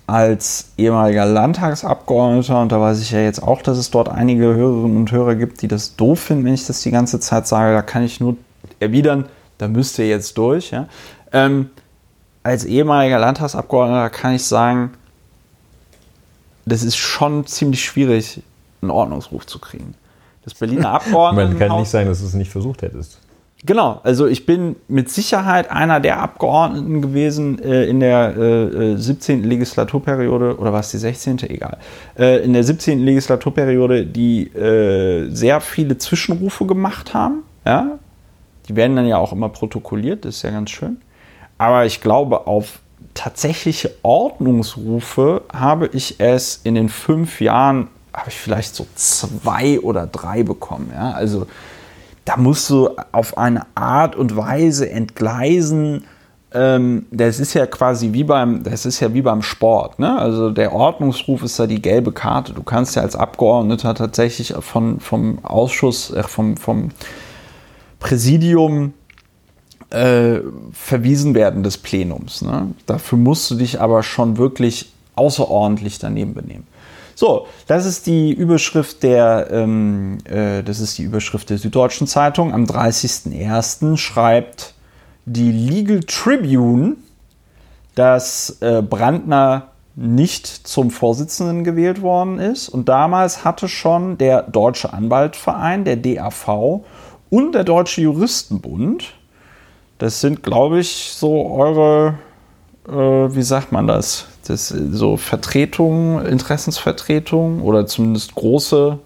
als 0.07 0.71
ehemaliger 0.77 1.25
Landtagsabgeordneter, 1.25 2.61
und 2.61 2.71
da 2.71 2.79
weiß 2.79 3.01
ich 3.01 3.11
ja 3.11 3.19
jetzt 3.19 3.41
auch, 3.41 3.61
dass 3.61 3.77
es 3.77 3.89
dort 3.89 4.09
einige 4.09 4.53
Hörerinnen 4.53 4.97
und 4.97 5.11
Hörer 5.11 5.35
gibt, 5.35 5.61
die 5.61 5.67
das 5.67 5.95
doof 5.95 6.19
finden, 6.19 6.45
wenn 6.45 6.53
ich 6.53 6.67
das 6.67 6.81
die 6.81 6.91
ganze 6.91 7.19
Zeit 7.19 7.47
sage, 7.47 7.73
da 7.73 7.81
kann 7.81 8.03
ich 8.03 8.19
nur 8.19 8.37
erwidern, 8.79 9.25
da 9.57 9.67
müsst 9.67 9.97
ihr 9.97 10.07
jetzt 10.07 10.37
durch. 10.37 10.71
Ja? 10.71 10.87
Ähm, 11.31 11.69
als 12.43 12.65
ehemaliger 12.65 13.17
Landtagsabgeordneter 13.17 14.09
kann 14.11 14.35
ich 14.35 14.43
sagen, 14.43 14.91
das 16.65 16.83
ist 16.83 16.97
schon 16.97 17.45
ziemlich 17.47 17.83
schwierig, 17.83 18.41
einen 18.81 18.91
Ordnungsruf 18.91 19.47
zu 19.47 19.59
kriegen. 19.59 19.95
Das 20.43 20.53
Berliner 20.53 20.91
Abgeordneten. 20.93 21.57
Man 21.57 21.59
kann 21.59 21.79
nicht 21.79 21.89
sagen, 21.89 22.07
dass 22.07 22.19
du 22.19 22.25
es 22.25 22.33
nicht 22.35 22.51
versucht 22.51 22.83
hättest. 22.83 23.19
Genau, 23.65 23.99
also 24.03 24.27
ich 24.27 24.45
bin 24.45 24.75
mit 24.87 25.09
Sicherheit 25.09 25.71
einer 25.71 25.99
der 25.99 26.19
Abgeordneten 26.19 27.01
gewesen 27.01 27.57
äh, 27.63 27.85
in 27.85 27.99
der 27.99 28.37
äh, 28.37 28.97
17. 28.97 29.43
Äh, 29.43 29.47
Legislaturperiode, 29.47 30.59
oder 30.59 30.71
war 30.71 30.81
es 30.81 30.91
die 30.91 30.97
16.? 30.97 31.39
Egal. 31.49 31.77
Äh, 32.17 32.43
in 32.43 32.53
der 32.53 32.63
17. 32.63 32.99
Legislaturperiode, 32.99 34.05
die 34.05 34.47
äh, 34.53 35.29
sehr 35.31 35.61
viele 35.61 35.97
Zwischenrufe 35.97 36.65
gemacht 36.65 37.15
haben. 37.15 37.43
Ja? 37.65 37.97
Die 38.67 38.75
werden 38.75 38.95
dann 38.95 39.07
ja 39.07 39.17
auch 39.17 39.31
immer 39.31 39.49
protokolliert, 39.49 40.25
das 40.25 40.37
ist 40.37 40.41
ja 40.43 40.51
ganz 40.51 40.69
schön. 40.69 40.97
Aber 41.57 41.85
ich 41.85 42.01
glaube, 42.01 42.45
auf 42.45 42.79
tatsächliche 43.15 43.91
Ordnungsrufe 44.03 45.41
habe 45.51 45.87
ich 45.87 46.19
es 46.19 46.59
in 46.63 46.75
den 46.75 46.89
fünf 46.89 47.41
Jahren, 47.41 47.87
habe 48.13 48.29
ich 48.29 48.35
vielleicht 48.35 48.75
so 48.75 48.85
zwei 48.93 49.79
oder 49.79 50.05
drei 50.05 50.43
bekommen. 50.43 50.91
Ja? 50.93 51.11
Also 51.11 51.47
da 52.25 52.37
musst 52.37 52.69
du 52.69 52.89
auf 53.11 53.37
eine 53.37 53.65
Art 53.75 54.15
und 54.15 54.35
Weise 54.35 54.89
entgleisen. 54.89 56.03
Ähm, 56.51 57.05
das 57.11 57.39
ist 57.39 57.53
ja 57.53 57.67
quasi 57.67 58.13
wie 58.13 58.23
beim, 58.23 58.63
das 58.63 58.85
ist 58.85 58.99
ja 58.99 59.13
wie 59.13 59.21
beim 59.21 59.43
Sport. 59.43 59.99
Ne? 59.99 60.17
Also 60.17 60.49
der 60.49 60.73
Ordnungsruf 60.73 61.43
ist 61.43 61.59
da 61.59 61.67
die 61.67 61.81
gelbe 61.81 62.11
Karte. 62.11 62.53
Du 62.53 62.63
kannst 62.63 62.95
ja 62.95 63.03
als 63.03 63.15
Abgeordneter 63.15 63.93
tatsächlich 63.93 64.53
von, 64.59 64.99
vom 64.99 65.43
Ausschuss, 65.43 66.11
äh, 66.11 66.23
vom, 66.23 66.57
vom 66.57 66.89
Präsidium 67.99 68.93
äh, 69.91 70.39
verwiesen 70.71 71.35
werden 71.35 71.61
des 71.61 71.77
Plenums. 71.77 72.41
Ne? 72.41 72.71
Dafür 72.87 73.19
musst 73.19 73.51
du 73.51 73.55
dich 73.55 73.79
aber 73.79 74.01
schon 74.01 74.37
wirklich 74.37 74.91
außerordentlich 75.15 75.99
daneben 75.99 76.33
benehmen. 76.33 76.67
So, 77.15 77.47
das 77.67 77.85
ist 77.85 78.07
die 78.07 78.33
Überschrift 78.33 79.01
der, 79.01 79.47
ähm, 79.49 80.17
äh, 80.25 80.61
das 80.63 80.81
ist 80.81 80.97
die 80.97 81.03
Überschrift 81.03 81.49
der 81.49 81.57
Süddeutschen 81.57 82.07
Zeitung. 82.07 82.53
Am 82.53 82.65
30.01. 82.65 83.97
schreibt 83.97 84.73
die 85.25 85.51
Legal 85.51 86.01
Tribune, 86.01 86.97
dass 87.95 88.57
äh, 88.59 88.81
Brandner 88.81 89.69
nicht 89.95 90.45
zum 90.45 90.91
Vorsitzenden 90.91 91.63
gewählt 91.63 92.01
worden 92.01 92.37
ist. 92.39 92.67
Und 92.67 92.89
damals 92.89 93.45
hatte 93.45 93.69
schon 93.69 94.17
der 94.17 94.41
Deutsche 94.43 94.91
Anwaltverein, 94.91 95.85
der 95.85 95.95
DAV 95.95 96.83
und 97.29 97.53
der 97.53 97.63
Deutsche 97.63 98.01
Juristenbund, 98.01 99.13
das 99.97 100.19
sind, 100.19 100.43
glaube 100.43 100.79
ich, 100.79 101.13
so 101.13 101.49
eure, 101.49 102.15
äh, 102.87 102.91
wie 102.91 103.41
sagt 103.41 103.71
man 103.71 103.87
das? 103.87 104.27
Das, 104.49 104.69
so 104.69 105.17
Vertretungen, 105.17 106.25
Interessensvertretungen 106.25 107.61
oder 107.61 107.85
zumindest 107.85 108.35
große. 108.35 108.99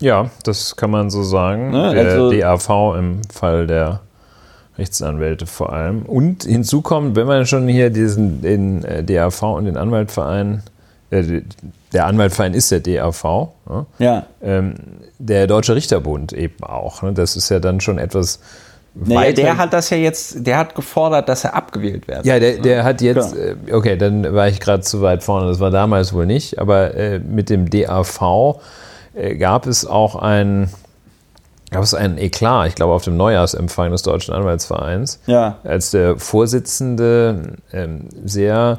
Ja, 0.00 0.30
das 0.42 0.76
kann 0.76 0.90
man 0.90 1.10
so 1.10 1.22
sagen. 1.22 1.70
Ne? 1.70 1.94
Der 1.94 2.12
also, 2.12 2.30
DAV 2.30 2.96
im 2.98 3.20
Fall 3.32 3.66
der 3.66 4.00
Rechtsanwälte 4.76 5.46
vor 5.46 5.72
allem. 5.72 6.02
Und 6.02 6.44
hinzu 6.44 6.82
kommt, 6.82 7.16
wenn 7.16 7.26
man 7.26 7.46
schon 7.46 7.68
hier 7.68 7.90
diesen 7.90 8.42
den 8.42 8.84
äh, 8.84 9.04
DAV 9.04 9.42
und 9.42 9.66
den 9.66 9.76
Anwaltverein, 9.76 10.62
äh, 11.10 11.42
der 11.92 12.06
Anwaltverein 12.06 12.54
ist 12.54 12.70
der 12.72 12.80
DAV, 12.80 13.24
ne? 13.68 13.86
ja. 13.98 14.26
Ähm, 14.42 14.74
der 15.18 15.46
Deutsche 15.46 15.76
Richterbund 15.76 16.32
eben 16.32 16.62
auch. 16.64 17.02
Ne? 17.02 17.12
Das 17.12 17.36
ist 17.36 17.48
ja 17.48 17.60
dann 17.60 17.80
schon 17.80 17.98
etwas 17.98 18.40
naja, 18.94 19.32
der 19.32 19.56
hat 19.56 19.72
das 19.72 19.90
ja 19.90 19.96
jetzt, 19.96 20.46
der 20.46 20.56
hat 20.56 20.74
gefordert, 20.74 21.28
dass 21.28 21.44
er 21.44 21.54
abgewählt 21.54 22.06
wird. 22.06 22.24
Ja, 22.24 22.38
der, 22.38 22.58
der 22.58 22.84
hat 22.84 23.00
jetzt. 23.00 23.36
Äh, 23.36 23.56
okay, 23.72 23.96
dann 23.96 24.34
war 24.34 24.48
ich 24.48 24.60
gerade 24.60 24.82
zu 24.82 25.02
weit 25.02 25.24
vorne, 25.24 25.48
das 25.48 25.58
war 25.58 25.70
damals 25.70 26.12
wohl 26.12 26.26
nicht, 26.26 26.58
aber 26.58 26.94
äh, 26.94 27.18
mit 27.18 27.50
dem 27.50 27.68
DAV 27.68 28.60
äh, 29.14 29.34
gab 29.36 29.66
es 29.66 29.84
auch 29.84 30.14
ein, 30.14 30.70
gab 31.70 31.82
es 31.82 31.92
einen 31.92 32.18
Eklat, 32.18 32.68
ich 32.68 32.74
glaube 32.76 32.92
auf 32.92 33.02
dem 33.02 33.16
Neujahrsempfang 33.16 33.90
des 33.90 34.02
Deutschen 34.02 34.32
Anwaltsvereins, 34.32 35.20
ja. 35.26 35.58
als 35.64 35.90
der 35.90 36.16
Vorsitzende 36.16 37.56
ähm, 37.72 38.08
sehr 38.24 38.78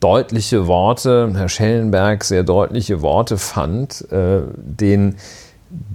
deutliche 0.00 0.66
Worte, 0.66 1.32
Herr 1.34 1.48
Schellenberg 1.48 2.22
sehr 2.22 2.44
deutliche 2.44 3.00
Worte 3.00 3.38
fand, 3.38 4.10
äh, 4.12 4.42
den 4.56 5.16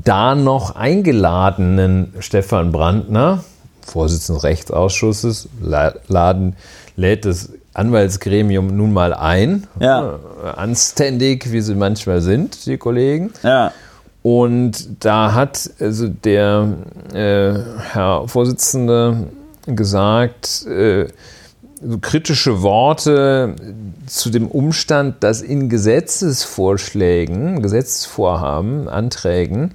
da 0.03 0.35
noch 0.35 0.75
eingeladenen 0.75 2.13
Stefan 2.19 2.71
Brandner, 2.71 3.43
Vorsitzender 3.81 4.39
des 4.39 4.43
Rechtsausschusses, 4.43 5.49
laden, 5.61 6.55
lädt 6.95 7.25
das 7.25 7.49
Anwaltsgremium 7.73 8.75
nun 8.75 8.93
mal 8.93 9.13
ein. 9.13 9.67
Ja. 9.79 10.19
Anständig, 10.55 11.51
wie 11.51 11.61
sie 11.61 11.75
manchmal 11.75 12.21
sind, 12.21 12.65
die 12.65 12.77
Kollegen. 12.77 13.31
Ja. 13.41 13.71
Und 14.21 15.03
da 15.03 15.33
hat 15.33 15.69
also 15.79 16.07
der 16.07 16.77
äh, 17.13 17.53
Herr 17.91 18.27
Vorsitzende 18.27 19.27
gesagt, 19.65 20.65
äh, 20.65 21.07
kritische 22.01 22.61
Worte 22.61 23.55
zu 24.05 24.29
dem 24.29 24.47
Umstand, 24.47 25.23
dass 25.23 25.41
in 25.41 25.69
Gesetzesvorschlägen, 25.69 27.61
Gesetzesvorhaben, 27.61 28.87
Anträgen 28.87 29.71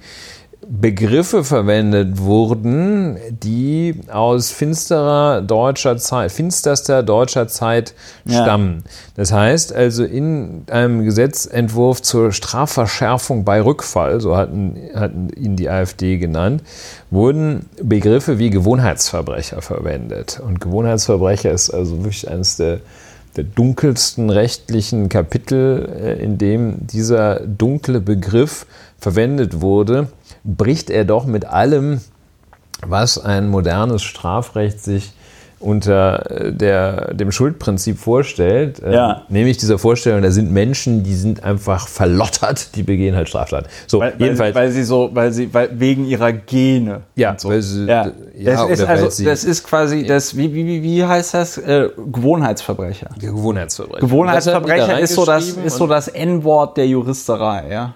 Begriffe 0.71 1.43
verwendet 1.43 2.19
wurden, 2.19 3.17
die 3.31 3.95
aus 4.11 4.51
finsterer 4.51 5.41
deutscher 5.41 5.97
Zeit, 5.97 6.31
finsterster 6.31 7.01
deutscher 7.01 7.47
Zeit 7.47 7.95
stammen. 8.27 8.83
Ja. 8.85 8.91
Das 9.15 9.31
heißt 9.31 9.73
also 9.73 10.03
in 10.03 10.65
einem 10.69 11.03
Gesetzentwurf 11.03 12.03
zur 12.03 12.31
Strafverschärfung 12.31 13.45
bei 13.45 13.63
Rückfall, 13.63 14.21
so 14.21 14.37
hatten, 14.37 14.77
hatten 14.93 15.29
ihn 15.29 15.55
die 15.55 15.71
AfD 15.71 16.19
genannt, 16.19 16.61
wurden 17.09 17.65
Begriffe 17.81 18.37
wie 18.37 18.51
Gewohnheitsverbrecher 18.51 19.63
verwendet. 19.63 20.39
Und 20.39 20.61
Gewohnheitsverbrecher 20.61 21.49
ist 21.49 21.71
also 21.71 21.97
wirklich 22.03 22.29
eines 22.29 22.57
der 22.57 22.79
der 23.35 23.43
dunkelsten 23.43 24.31
rechtlichen 24.31 25.07
Kapitel, 25.07 25.87
äh, 26.01 26.13
in 26.21 26.39
dem 26.39 26.87
dieser 26.87 27.39
dunkle 27.41 28.01
Begriff 28.01 28.65
verwendet 28.97 29.61
wurde 29.61 30.07
bricht 30.43 30.89
er 30.89 31.05
doch 31.05 31.25
mit 31.25 31.45
allem, 31.45 32.01
was 32.85 33.17
ein 33.17 33.49
modernes 33.49 34.03
Strafrecht 34.03 34.81
sich 34.81 35.13
unter 35.59 36.31
äh, 36.31 36.53
der, 36.53 37.13
dem 37.13 37.31
Schuldprinzip 37.31 37.97
vorstellt, 37.99 38.81
äh, 38.81 38.93
ja. 38.93 39.21
nämlich 39.29 39.57
dieser 39.57 39.77
Vorstellung, 39.77 40.21
da 40.21 40.31
sind 40.31 40.51
Menschen, 40.51 41.03
die 41.03 41.13
sind 41.13 41.43
einfach 41.43 41.87
verlottert, 41.87 42.75
die 42.75 42.83
begehen 42.83 43.15
halt 43.15 43.27
Straftaten. 43.27 43.67
So, 43.85 43.99
weil, 43.99 44.13
jedenfalls, 44.17 44.55
weil, 44.55 44.63
weil 44.63 44.71
sie 44.71 44.83
so, 44.83 45.09
weil 45.13 45.31
sie, 45.31 45.53
weil 45.53 45.69
wegen 45.77 46.05
ihrer 46.05 46.31
Gene. 46.31 47.01
Ja, 47.15 47.35
so. 47.37 47.49
weil 47.49 47.61
sie, 47.61 47.85
ja. 47.85 48.11
ja 48.35 48.67
das, 48.67 48.69
ist 48.69 48.83
also, 48.83 49.23
das 49.23 49.43
ist 49.43 49.63
quasi 49.65 50.05
das, 50.05 50.35
wie, 50.37 50.53
wie, 50.53 50.81
wie 50.81 51.03
heißt 51.03 51.33
das? 51.33 51.57
Äh, 51.57 51.89
Gewohnheitsverbrecher. 51.97 53.09
Gewohnheitsverbrecher. 53.19 53.99
Gewohnheitsverbrecher 53.99 54.99
ist 54.99 55.15
so 55.15 55.25
das, 55.25 55.49
ist 55.49 55.75
so 55.75 55.87
das 55.87 56.07
N-Wort 56.07 56.77
der 56.77 56.87
Juristerei, 56.87 57.69
ja 57.69 57.95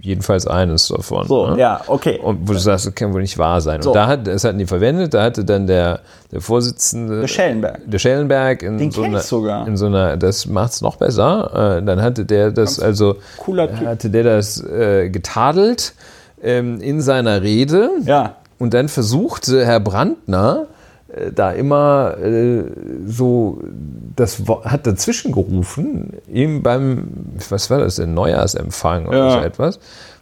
jedenfalls 0.00 0.46
eines 0.46 0.88
davon. 0.88 1.26
So, 1.26 1.50
ne? 1.50 1.58
ja, 1.58 1.80
okay. 1.86 2.18
Und 2.22 2.48
wo 2.48 2.52
du 2.52 2.58
sagst, 2.58 2.86
das 2.86 2.94
kann 2.94 3.12
wohl 3.12 3.20
nicht 3.20 3.38
wahr 3.38 3.60
sein. 3.60 3.82
So. 3.82 3.90
Und 3.90 3.96
da 3.96 4.06
hat, 4.06 4.26
das 4.26 4.44
hatten 4.44 4.58
die 4.58 4.66
verwendet, 4.66 5.14
da 5.14 5.22
hatte 5.22 5.44
dann 5.44 5.66
der, 5.66 6.00
der 6.32 6.40
Vorsitzende. 6.40 7.20
Der 7.20 7.28
Schellenberg. 7.28 7.80
Der 7.86 7.98
Schellenberg 7.98 8.62
in 8.62 8.78
Den 8.78 8.90
so 8.90 9.02
einer, 9.02 9.20
sogar. 9.20 9.66
in 9.66 9.76
so 9.76 9.86
einer, 9.86 10.16
das 10.16 10.46
macht 10.46 10.72
es 10.72 10.80
noch 10.80 10.96
besser. 10.96 11.78
Äh, 11.78 11.84
dann 11.84 12.02
hatte 12.02 12.24
der 12.24 12.50
das, 12.50 12.80
also, 12.80 13.16
Cooler 13.38 13.68
typ. 13.68 13.86
hatte 13.86 14.10
der 14.10 14.24
das 14.24 14.62
äh, 14.64 15.10
getadelt 15.10 15.94
ähm, 16.42 16.80
in 16.80 17.00
seiner 17.00 17.42
Rede. 17.42 17.90
Ja. 18.04 18.36
Und 18.58 18.74
dann 18.74 18.88
versuchte 18.88 19.64
Herr 19.64 19.80
Brandner 19.80 20.66
da 21.34 21.52
immer 21.52 22.16
äh, 22.22 22.64
so, 23.06 23.60
das 24.14 24.42
hat 24.64 24.86
dazwischen 24.86 25.32
gerufen, 25.32 26.14
ihm 26.30 26.62
beim, 26.62 27.08
was 27.48 27.70
war 27.70 27.78
das 27.78 27.96
denn, 27.96 28.14
Neujahrsempfang 28.14 29.06
oder 29.06 29.18
Ja. 29.18 29.30
so 29.32 29.38
etwas, 29.40 29.78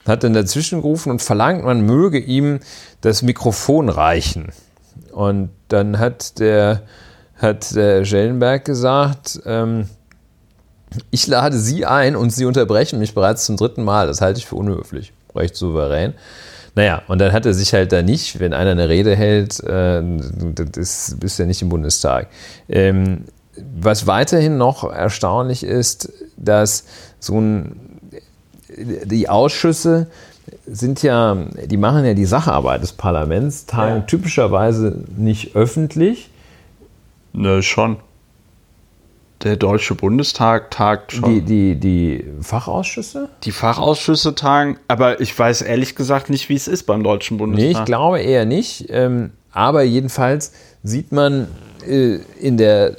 hat 0.06 0.22
dann 0.22 0.32
dazwischen 0.34 0.82
gerufen 0.82 1.10
und 1.10 1.22
verlangt, 1.22 1.64
man 1.64 1.80
möge 1.80 2.18
ihm 2.18 2.60
das 3.00 3.22
Mikrofon 3.22 3.88
reichen. 3.88 4.52
Und 5.10 5.50
dann 5.68 5.98
hat 5.98 6.38
der, 6.38 6.82
hat 7.36 7.74
der 7.74 8.04
Schellenberg 8.04 8.64
gesagt, 8.64 9.40
ähm, 9.44 9.88
ich 11.10 11.26
lade 11.26 11.58
Sie 11.58 11.84
ein 11.84 12.14
und 12.14 12.30
Sie 12.30 12.44
unterbrechen 12.44 13.00
mich 13.00 13.12
bereits 13.14 13.44
zum 13.44 13.56
dritten 13.56 13.82
Mal. 13.82 14.06
Das 14.06 14.20
halte 14.20 14.38
ich 14.38 14.46
für 14.46 14.54
unhöflich. 14.54 15.12
Recht 15.34 15.56
souverän. 15.56 16.14
Naja, 16.76 17.02
und 17.08 17.18
dann 17.20 17.32
hat 17.32 17.46
er 17.46 17.54
sich 17.54 17.72
halt 17.72 17.90
da 17.90 18.02
nicht, 18.02 18.38
wenn 18.38 18.52
einer 18.52 18.72
eine 18.72 18.88
Rede 18.88 19.16
hält, 19.16 19.58
äh, 19.64 20.02
das 20.72 21.16
bist 21.18 21.38
ja 21.38 21.46
nicht 21.46 21.62
im 21.62 21.70
Bundestag. 21.70 22.28
Ähm, 22.68 23.24
was 23.80 24.06
weiterhin 24.06 24.58
noch 24.58 24.84
erstaunlich 24.84 25.64
ist, 25.64 26.12
dass 26.36 26.84
so 27.18 27.40
ein, 27.40 27.80
die 28.76 29.28
Ausschüsse 29.30 30.08
sind 30.66 31.02
ja, 31.02 31.34
die 31.64 31.78
machen 31.78 32.04
ja 32.04 32.12
die 32.12 32.26
Sacharbeit 32.26 32.82
des 32.82 32.92
Parlaments, 32.92 33.64
tagen 33.64 33.96
Ja. 33.96 34.02
typischerweise 34.02 35.02
nicht 35.16 35.56
öffentlich. 35.56 36.30
Ne, 37.32 37.62
schon. 37.62 37.96
Der 39.46 39.56
Deutsche 39.56 39.94
Bundestag 39.94 40.72
tagt 40.72 41.12
schon. 41.12 41.32
Die, 41.32 41.40
die, 41.40 41.76
die 41.76 42.24
Fachausschüsse? 42.40 43.28
Die 43.44 43.52
Fachausschüsse 43.52 44.34
tagen, 44.34 44.76
aber 44.88 45.20
ich 45.20 45.38
weiß 45.38 45.62
ehrlich 45.62 45.94
gesagt 45.94 46.30
nicht, 46.30 46.48
wie 46.48 46.56
es 46.56 46.66
ist 46.66 46.82
beim 46.82 47.04
Deutschen 47.04 47.38
Bundestag. 47.38 47.72
Nee, 47.72 47.78
ich 47.78 47.84
glaube 47.84 48.18
eher 48.18 48.44
nicht. 48.44 48.86
Ähm, 48.88 49.30
aber 49.52 49.84
jedenfalls 49.84 50.50
sieht 50.82 51.12
man 51.12 51.46
äh, 51.86 52.16
in, 52.40 52.56
der, 52.56 52.96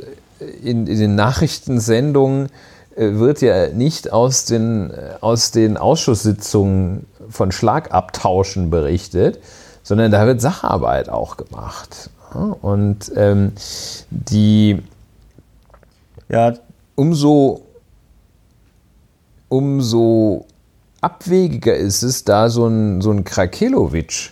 in, 0.63 0.87
in 0.87 0.97
den 0.97 1.15
Nachrichtensendungen 1.15 2.47
äh, 2.95 3.11
wird 3.15 3.41
ja 3.41 3.67
nicht 3.67 4.13
aus 4.13 4.45
den, 4.45 4.91
äh, 4.91 5.15
aus 5.19 5.51
den 5.51 5.75
Ausschusssitzungen 5.75 7.07
von 7.29 7.51
Schlagabtauschen 7.51 8.69
berichtet, 8.69 9.39
sondern 9.83 10.13
da 10.13 10.25
wird 10.25 10.39
Sacharbeit 10.39 11.09
auch 11.09 11.35
gemacht. 11.35 12.09
Und 12.61 13.11
ähm, 13.17 13.51
die 14.09 14.81
Ja, 16.29 16.53
umso, 16.95 17.65
umso 19.49 20.45
abwegiger 21.01 21.75
ist 21.75 22.03
es, 22.03 22.23
da 22.23 22.49
so 22.49 22.67
ein, 22.67 23.01
so 23.01 23.11
ein 23.11 23.23
Krakelowitsch 23.23 24.31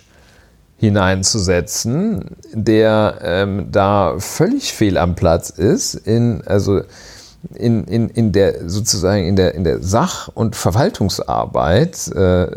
hineinzusetzen, 0.78 2.36
der 2.52 3.18
ähm, 3.22 3.68
da 3.72 4.16
völlig 4.18 4.74
fehl 4.74 4.98
am 4.98 5.14
Platz 5.14 5.48
ist, 5.48 5.94
in, 5.94 6.42
also 6.46 6.82
in, 7.54 7.84
in, 7.84 8.10
in 8.10 8.32
der 8.32 8.68
sozusagen 8.68 9.24
in 9.24 9.36
der, 9.36 9.54
in 9.54 9.64
der 9.64 9.82
Sach- 9.82 10.28
und 10.28 10.54
Verwaltungsarbeit, 10.54 12.08
äh, 12.08 12.48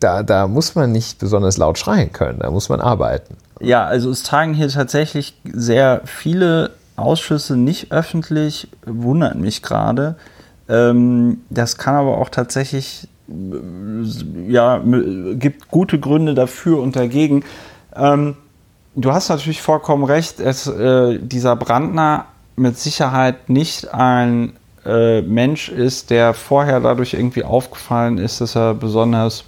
da, 0.00 0.22
da 0.22 0.46
muss 0.46 0.74
man 0.74 0.92
nicht 0.92 1.18
besonders 1.18 1.56
laut 1.56 1.78
schreien 1.78 2.12
können, 2.12 2.38
da 2.38 2.50
muss 2.50 2.68
man 2.68 2.80
arbeiten. 2.80 3.36
Ja, 3.60 3.84
also 3.84 4.10
es 4.10 4.22
tagen 4.22 4.54
hier 4.54 4.68
tatsächlich 4.68 5.34
sehr 5.44 6.02
viele 6.04 6.70
Ausschüsse 6.96 7.56
nicht 7.56 7.92
öffentlich, 7.92 8.68
wundert 8.84 9.36
mich 9.36 9.62
gerade. 9.62 10.16
Ähm, 10.68 11.42
das 11.50 11.78
kann 11.78 11.94
aber 11.94 12.18
auch 12.18 12.28
tatsächlich, 12.28 13.08
äh, 13.28 14.52
ja, 14.52 14.82
gibt 15.34 15.68
gute 15.68 16.00
Gründe 16.00 16.34
dafür 16.34 16.80
und 16.80 16.96
dagegen. 16.96 17.44
Ähm, 17.94 18.36
du 18.94 19.12
hast 19.12 19.28
natürlich 19.28 19.62
vollkommen 19.62 20.04
recht, 20.04 20.40
es, 20.40 20.66
äh, 20.66 21.18
dieser 21.18 21.56
Brandner 21.56 22.26
mit 22.56 22.78
Sicherheit 22.78 23.48
nicht 23.48 23.92
ein 23.92 24.54
äh, 24.84 25.20
Mensch 25.22 25.68
ist, 25.68 26.10
der 26.10 26.32
vorher 26.32 26.80
dadurch 26.80 27.14
irgendwie 27.14 27.44
aufgefallen 27.44 28.18
ist, 28.18 28.40
dass 28.40 28.56
er 28.56 28.74
besonders 28.74 29.44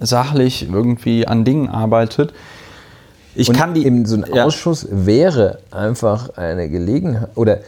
sachlich 0.00 0.68
irgendwie 0.70 1.26
an 1.26 1.44
Dingen 1.44 1.68
arbeitet. 1.68 2.32
Ich 3.36 3.48
Und 3.48 3.56
kann 3.56 3.74
die 3.74 3.84
eben 3.84 4.06
so 4.06 4.16
ein 4.16 4.24
ja. 4.32 4.44
Ausschuss 4.44 4.88
wäre 4.90 5.58
einfach 5.70 6.36
eine 6.36 6.68
Gelegenheit 6.68 7.28
oder 7.34 7.58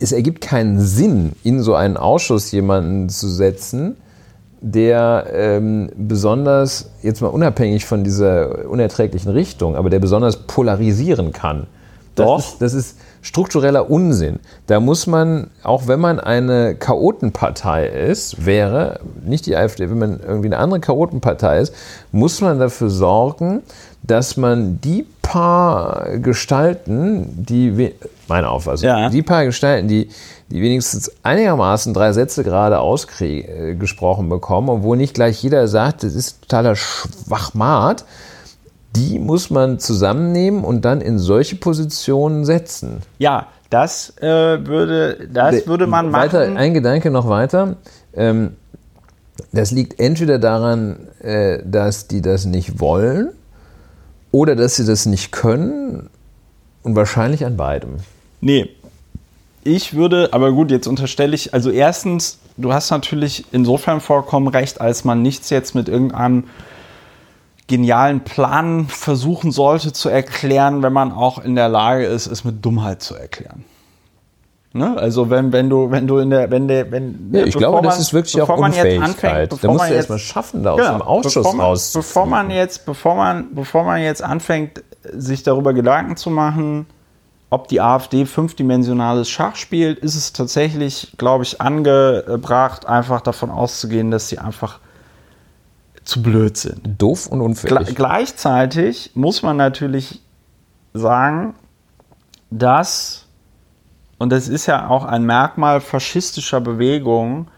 es 0.00 0.12
ergibt 0.12 0.40
keinen 0.40 0.80
Sinn, 0.80 1.32
in 1.44 1.62
so 1.62 1.74
einen 1.74 1.96
Ausschuss 1.96 2.50
jemanden 2.50 3.08
zu 3.10 3.28
setzen, 3.28 3.96
der 4.60 5.26
ähm, 5.32 5.90
besonders, 5.96 6.90
jetzt 7.02 7.20
mal 7.22 7.28
unabhängig 7.28 7.86
von 7.86 8.02
dieser 8.02 8.68
unerträglichen 8.68 9.30
Richtung, 9.30 9.76
aber 9.76 9.88
der 9.88 10.00
besonders 10.00 10.36
polarisieren 10.36 11.32
kann. 11.32 11.66
Das 12.14 12.26
Doch. 12.26 12.38
Ist, 12.38 12.62
das 12.62 12.74
ist 12.74 12.96
struktureller 13.22 13.90
Unsinn. 13.90 14.40
Da 14.66 14.80
muss 14.80 15.06
man, 15.06 15.50
auch 15.62 15.86
wenn 15.86 16.00
man 16.00 16.18
eine 16.18 16.74
Chaotenpartei 16.74 17.86
ist, 17.86 18.44
wäre, 18.44 19.00
nicht 19.24 19.46
die 19.46 19.56
AfD, 19.56 19.90
wenn 19.90 19.98
man 19.98 20.20
irgendwie 20.20 20.48
eine 20.48 20.58
andere 20.58 20.80
Chaotenpartei 20.80 21.60
ist, 21.60 21.74
muss 22.12 22.40
man 22.40 22.58
dafür 22.58 22.90
sorgen, 22.90 23.62
dass 24.02 24.36
man 24.36 24.80
die 24.80 25.06
paar 25.22 26.18
Gestalten, 26.18 27.44
die, 27.44 27.92
meine 28.28 28.48
Auffassung, 28.48 28.88
Ja. 28.88 29.08
die 29.08 29.22
paar 29.22 29.44
Gestalten, 29.44 29.88
die, 29.88 30.08
die 30.48 30.60
wenigstens 30.60 31.12
einigermaßen 31.22 31.94
drei 31.94 32.12
Sätze 32.12 32.42
gerade 32.42 32.80
ausgesprochen 32.80 34.28
bekommen, 34.28 34.68
obwohl 34.68 34.96
nicht 34.96 35.14
gleich 35.14 35.42
jeder 35.42 35.68
sagt, 35.68 36.02
das 36.02 36.14
ist 36.14 36.42
totaler 36.42 36.74
Schwachmat, 36.76 38.04
die 38.96 39.18
muss 39.20 39.50
man 39.50 39.78
zusammennehmen 39.78 40.64
und 40.64 40.84
dann 40.84 41.00
in 41.00 41.18
solche 41.18 41.56
Positionen 41.56 42.44
setzen. 42.44 43.02
Ja, 43.18 43.46
das 43.68 44.14
äh, 44.20 44.26
würde, 44.26 45.28
das 45.32 45.66
würde 45.68 45.86
man 45.86 46.10
machen. 46.10 46.22
Weiter, 46.24 46.40
ein 46.56 46.74
Gedanke 46.74 47.12
noch 47.12 47.28
weiter. 47.28 47.76
Ähm, 48.14 48.56
das 49.52 49.70
liegt 49.70 50.00
entweder 50.00 50.40
daran, 50.40 51.06
äh, 51.20 51.60
dass 51.64 52.08
die 52.08 52.20
das 52.20 52.46
nicht 52.46 52.80
wollen 52.80 53.30
oder 54.32 54.56
dass 54.56 54.76
sie 54.76 54.84
das 54.84 55.06
nicht 55.06 55.32
können 55.32 56.08
und 56.82 56.96
wahrscheinlich 56.96 57.44
an 57.44 57.56
beidem. 57.56 57.96
Nee. 58.40 58.68
Ich 59.62 59.94
würde, 59.94 60.30
aber 60.32 60.52
gut, 60.52 60.70
jetzt 60.70 60.86
unterstelle 60.86 61.34
ich, 61.34 61.52
also 61.52 61.70
erstens, 61.70 62.38
du 62.56 62.72
hast 62.72 62.90
natürlich 62.90 63.44
insofern 63.52 64.00
vollkommen 64.00 64.48
recht, 64.48 64.80
als 64.80 65.04
man 65.04 65.20
nichts 65.20 65.50
jetzt 65.50 65.74
mit 65.74 65.88
irgendeinem 65.88 66.44
genialen 67.66 68.20
Plan 68.20 68.88
versuchen 68.88 69.52
sollte 69.52 69.92
zu 69.92 70.08
erklären, 70.08 70.82
wenn 70.82 70.92
man 70.92 71.12
auch 71.12 71.38
in 71.38 71.54
der 71.54 71.68
Lage 71.68 72.06
ist, 72.06 72.26
es 72.26 72.42
mit 72.42 72.64
Dummheit 72.64 73.02
zu 73.02 73.14
erklären. 73.14 73.64
Ne? 74.72 74.96
Also 74.96 75.30
wenn, 75.30 75.52
wenn 75.52 75.68
du, 75.68 75.90
wenn 75.90 76.06
du 76.06 76.18
in 76.18 76.30
der, 76.30 76.50
wenn 76.52 76.68
der, 76.68 76.92
wenn 76.92 77.30
Ja, 77.32 77.44
ich 77.44 77.56
glaube, 77.56 77.82
das 77.82 77.94
man- 77.96 78.00
ist 78.02 78.14
wirklich 78.14 78.36
auch 78.36 78.46
bevor 78.46 78.60
man 78.60 78.72
jetzt 78.72 78.78
Unfähigkeit. 78.84 79.08
anfängt, 79.10 79.52
da 79.52 79.56
bevor 79.56 79.70
musst 79.70 79.78
man 79.80 79.88
du 79.88 79.94
jetzt- 79.94 79.96
erstmal 80.02 80.18
schaffen, 80.20 80.62
da 80.62 80.70
aus 80.72 80.78
Genau, 80.78 80.92
dem 80.92 81.02
Ausschuss 81.02 81.34
bevor 81.34 81.54
man, 81.54 81.66
raus. 81.66 81.92
Bevor 81.92 82.26
man 82.26 82.50
jetzt, 82.50 82.86
bevor 82.86 83.14
man, 83.16 83.54
bevor 83.54 83.84
man 83.84 84.00
jetzt 84.00 84.22
anfängt, 84.22 84.84
sich 85.12 85.42
darüber 85.42 85.72
Gedanken 85.74 86.16
zu 86.16 86.30
machen, 86.30 86.86
ob 87.52 87.66
die 87.66 87.80
AfD 87.80 88.26
fünfdimensionales 88.26 89.28
Schach 89.28 89.56
spielt, 89.56 89.98
ist 89.98 90.14
es 90.14 90.32
tatsächlich, 90.32 91.14
glaube 91.18 91.42
ich, 91.42 91.60
angebracht, 91.60 92.86
einfach 92.86 93.22
davon 93.22 93.50
auszugehen, 93.50 94.12
dass 94.12 94.28
sie 94.28 94.38
einfach 94.38 94.78
zu 96.04 96.22
blöd 96.22 96.56
sind. 96.56 96.80
Doof 97.02 97.26
und 97.26 97.40
Gle 97.40 97.46
unfähig. 97.48 97.96
gleichzeitig 97.96 99.10
muss 99.14 99.42
man 99.42 99.56
natürlich 99.56 100.20
sagen, 100.94 101.54
dass, 102.50 103.19
und 104.20 104.30
das 104.30 104.48
ist 104.48 104.66
ja 104.66 104.86
auch 104.86 105.06
ein 105.06 105.24
Merkmal 105.24 105.80
faschistischer 105.80 106.60
Bewegungen, 106.60 107.48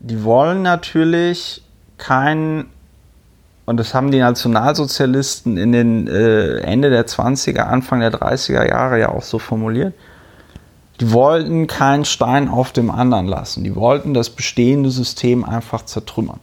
die 0.00 0.22
wollen 0.22 0.60
natürlich 0.60 1.62
kein, 1.96 2.66
und 3.64 3.78
das 3.78 3.94
haben 3.94 4.10
die 4.10 4.18
Nationalsozialisten 4.18 5.56
in 5.56 5.72
den 5.72 6.08
äh, 6.08 6.58
Ende 6.58 6.90
der 6.90 7.06
20er, 7.06 7.60
Anfang 7.60 8.00
der 8.00 8.12
30er 8.12 8.68
Jahre 8.68 9.00
ja 9.00 9.08
auch 9.08 9.22
so 9.22 9.38
formuliert, 9.38 9.94
die 11.00 11.10
wollten 11.10 11.66
keinen 11.66 12.04
Stein 12.04 12.50
auf 12.50 12.72
dem 12.72 12.90
anderen 12.90 13.26
lassen. 13.26 13.64
Die 13.64 13.74
wollten 13.74 14.12
das 14.12 14.28
bestehende 14.28 14.90
System 14.90 15.42
einfach 15.42 15.86
zertrümmern. 15.86 16.40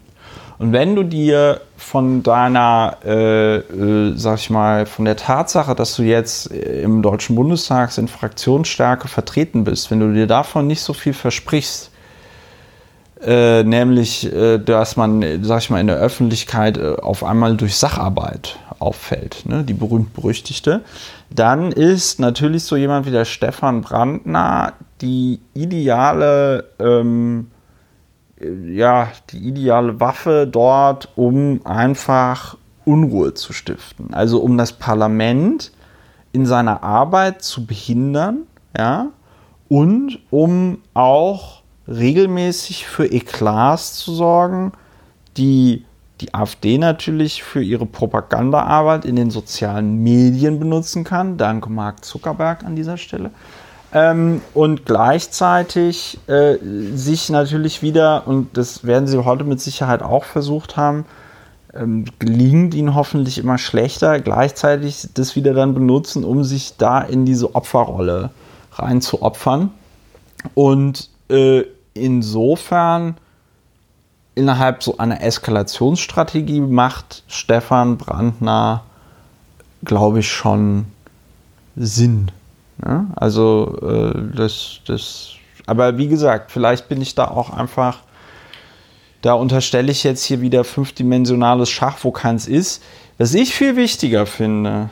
Und 0.60 0.74
wenn 0.74 0.96
du 0.96 1.04
dir 1.04 1.62
von 1.78 2.24
deiner, 2.24 2.98
äh, 3.06 3.58
äh, 3.58 4.14
sag 4.16 4.40
ich 4.40 4.50
mal, 4.50 4.86
von 4.88 5.06
der 5.06 5.16
Tatsache, 5.16 5.76
dass 5.76 5.96
du 5.96 6.04
jetzt 6.04 6.52
äh, 6.52 6.82
im 6.82 7.02
Deutschen 7.04 7.36
Bundestag 7.36 7.96
in 7.98 8.08
Fraktionsstärke 8.08 9.08
vertreten 9.08 9.64
bist, 9.64 9.92
wenn 9.92 10.00
du 10.00 10.12
dir 10.14 10.26
davon 10.26 10.66
nicht 10.66 10.82
so 10.82 10.94
viel 10.94 11.14
versprichst, 11.14 11.92
äh, 13.22 13.64
nämlich, 13.64 14.32
äh, 14.34 14.58
dass 14.58 14.96
man, 14.96 15.44
sag 15.44 15.62
ich 15.62 15.70
mal, 15.70 15.80
in 15.80 15.88
der 15.88 15.98
Öffentlichkeit 15.98 16.78
äh, 16.78 16.96
auf 17.02 17.24
einmal 17.24 17.56
durch 17.56 17.76
Sacharbeit 17.76 18.58
auffällt, 18.80 19.44
ne, 19.46 19.64
die 19.64 19.74
berühmt-berüchtigte, 19.74 20.82
dann 21.30 21.72
ist 21.72 22.20
natürlich 22.20 22.64
so 22.64 22.76
jemand 22.76 23.06
wie 23.06 23.12
der 23.12 23.26
Stefan 23.26 23.82
Brandner 23.82 24.74
die 25.02 25.40
ideale 25.54 26.66
ähm, 26.80 27.48
äh, 27.52 27.57
ja, 28.40 29.10
die 29.32 29.40
ideale 29.40 30.00
Waffe 30.00 30.48
dort, 30.50 31.10
um 31.16 31.62
einfach 31.66 32.58
Unruhe 32.86 33.34
zu 33.34 33.54
stiften. 33.54 34.14
Also 34.14 34.40
um 34.40 34.58
das 34.58 34.74
Parlament 34.74 35.72
in 36.32 36.46
seiner 36.46 36.84
Arbeit 36.84 37.42
zu 37.42 37.66
behindern, 37.66 38.44
ja, 38.78 39.08
und 39.70 40.20
um 40.30 40.80
auch 40.94 41.64
regelmäßig 41.88 42.86
für 42.86 43.12
Eklats 43.12 43.98
zu 43.98 44.14
sorgen, 44.14 44.72
die 45.36 45.84
die 46.22 46.34
AfD 46.34 46.78
natürlich 46.78 47.44
für 47.44 47.62
ihre 47.62 47.86
Propagandaarbeit 47.86 49.06
in 49.06 49.16
den 49.16 49.30
sozialen 49.30 50.02
Medien 50.02 50.60
benutzen 50.60 51.04
kann. 51.04 51.38
Danke 51.38 51.70
Mark 51.70 52.04
Zuckerberg 52.04 52.64
an 52.64 52.76
dieser 52.76 52.98
Stelle. 52.98 53.32
Ähm, 53.94 54.42
und 54.54 54.86
gleichzeitig 54.86 56.20
äh, 56.28 56.58
sich 56.94 57.30
natürlich 57.30 57.82
wieder, 57.82 58.28
und 58.28 58.58
das 58.58 58.84
werden 58.84 59.08
sie 59.08 59.24
heute 59.24 59.46
mit 59.46 59.62
Sicherheit 59.62 60.02
auch 60.02 60.26
versucht 60.26 60.76
haben, 60.76 61.06
ähm, 61.74 62.06
gelingt 62.20 62.74
ihnen 62.74 62.96
hoffentlich 62.96 63.38
immer 63.38 63.58
schlechter, 63.58 64.20
gleichzeitig 64.20 65.08
das 65.14 65.36
wieder 65.36 65.54
dann 65.54 65.74
benutzen, 65.74 66.24
um 66.24 66.44
sich 66.44 66.76
da 66.78 67.00
in 67.00 67.26
diese 67.26 67.56
Opferrolle 67.56 68.32
reinzuopfern. 68.74 69.72
Und 70.54 71.10
äh, 71.30 71.64
insofern 71.94 73.18
innerhalb 74.36 74.84
so 74.84 74.98
einer 74.98 75.22
Eskalationsstrategie 75.22 76.62
macht 76.62 77.24
Stefan 77.28 77.98
Brandner, 77.98 78.84
glaube 79.84 80.20
ich, 80.20 80.32
schon 80.32 80.86
Sinn. 81.76 82.32
Ja? 82.84 83.08
Also 83.16 83.78
äh, 83.82 84.36
das, 84.36 84.80
das, 84.86 85.32
aber 85.66 85.98
wie 85.98 86.08
gesagt, 86.08 86.52
vielleicht 86.52 86.90
bin 86.90 87.02
ich 87.02 87.16
da 87.16 87.28
auch 87.28 87.52
einfach, 87.52 88.00
da 89.22 89.34
unterstelle 89.34 89.92
ich 89.92 90.04
jetzt 90.04 90.24
hier 90.24 90.42
wieder 90.42 90.64
fünfdimensionales 90.64 91.70
Schach, 91.70 91.98
wo 92.04 92.12
keins 92.12 92.48
ist. 92.48 92.84
Was 93.18 93.34
ich 93.34 93.54
viel 93.54 93.76
wichtiger 93.76 94.26
finde, 94.26 94.90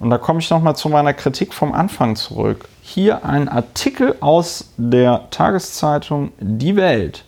und 0.00 0.10
da 0.10 0.18
komme 0.18 0.40
ich 0.40 0.50
nochmal 0.50 0.76
zu 0.76 0.88
meiner 0.88 1.14
Kritik 1.14 1.54
vom 1.54 1.72
Anfang 1.72 2.16
zurück. 2.16 2.68
Hier 2.82 3.24
ein 3.24 3.48
Artikel 3.48 4.16
aus 4.20 4.72
der 4.76 5.30
Tageszeitung 5.30 6.32
Die 6.38 6.76
Welt. 6.76 7.24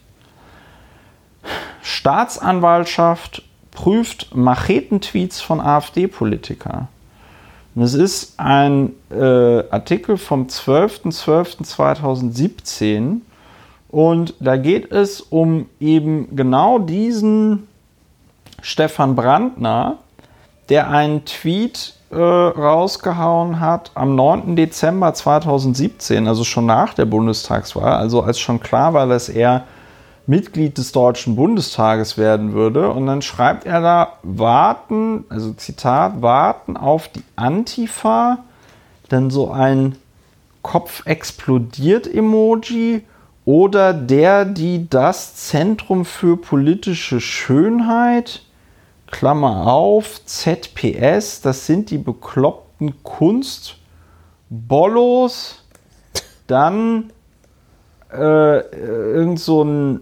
Staatsanwaltschaft 1.81 3.43
prüft 3.71 4.35
Machetentweets 4.35 5.41
von 5.41 5.61
AfD-Politiker. 5.61 6.89
Es 7.83 7.95
ist 7.95 8.35
ein 8.39 8.93
äh, 9.11 9.69
Artikel 9.71 10.17
vom 10.17 10.47
12.12.2017 10.47 13.21
und 13.89 14.35
da 14.41 14.57
geht 14.57 14.93
es 14.93 15.21
um 15.21 15.67
eben 15.79 16.35
genau 16.35 16.79
diesen 16.79 17.69
Stefan 18.63 19.15
Brandner, 19.15 19.99
der 20.69 20.91
einen 20.91 21.25
Tweet 21.25 21.95
äh, 22.11 22.17
rausgehauen 22.17 23.61
hat 23.61 23.91
am 23.95 24.15
9. 24.15 24.57
Dezember 24.57 25.13
2017, 25.13 26.27
also 26.27 26.45
schon 26.45 26.67
nach 26.67 26.95
der 26.95 27.05
Bundestagswahl, 27.05 27.95
also 27.95 28.23
als 28.23 28.39
schon 28.39 28.61
klar 28.61 28.95
war, 28.95 29.07
dass 29.07 29.29
er 29.29 29.65
Mitglied 30.27 30.79
des 30.79 30.93
Deutschen 30.93 31.37
Bundestages 31.37 32.19
werden 32.19 32.53
würde. 32.53 32.91
Und 32.91 33.07
dann 33.07 33.23
schreibt 33.23 33.65
er 33.65 33.81
da, 33.81 34.15
warten, 34.23 35.25
also 35.29 35.53
Zitat, 35.53 36.21
warten 36.23 36.77
auf 36.77 37.07
die 37.09 37.23
Antifa, 37.37 38.39
dann 39.09 39.31
so 39.31 39.53
ein 39.53 39.95
Kopf 40.63 41.07
explodiert 41.07 42.13
Emoji 42.13 43.05
oder 43.45 43.95
der, 43.95 44.45
die 44.45 44.91
das 44.91 45.37
Zentrum 45.37 46.05
für 46.05 46.37
politische 46.37 47.21
Schönheit, 47.21 48.43
Klammer 49.09 49.73
auf, 49.73 50.25
ZPS, 50.25 51.43
das 51.43 51.67
sind 51.67 51.91
die 51.91 51.99
bekloppten 51.99 53.05
Kunstbollos, 53.05 55.63
dann 56.49 57.13
äh, 58.13 58.59
irgend 58.69 59.39
so 59.39 59.63
ein 59.63 60.01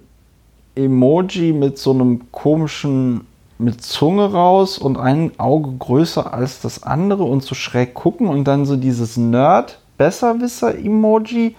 Emoji 0.77 1.53
mit 1.53 1.79
so 1.79 1.93
einem 1.93 2.33
komischen, 2.33 3.27
mit 3.59 3.83
Zunge 3.83 4.33
raus 4.33 4.79
und 4.79 4.99
ein 4.99 5.33
Auge 5.39 5.73
größer 5.79 6.35
als 6.35 6.61
das 6.61 6.83
andere 6.83 7.23
und 7.25 7.43
so 7.43 7.55
schräg 7.55 7.95
gucken 7.95 8.29
und 8.29 8.45
dann 8.45 8.67
so 8.67 8.77
dieses 8.77 9.17
Nerd-Besserwisser-Emoji, 9.17 11.57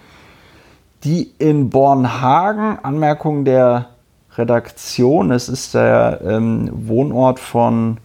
die 1.04 1.30
in 1.38 1.68
Bornhagen, 1.70 2.78
Anmerkung 2.82 3.44
der 3.44 3.90
Redaktion, 4.36 5.30
es 5.30 5.48
ist 5.48 5.74
der 5.74 6.20
ähm, 6.22 6.68
Wohnort 6.72 7.40
von 7.40 7.96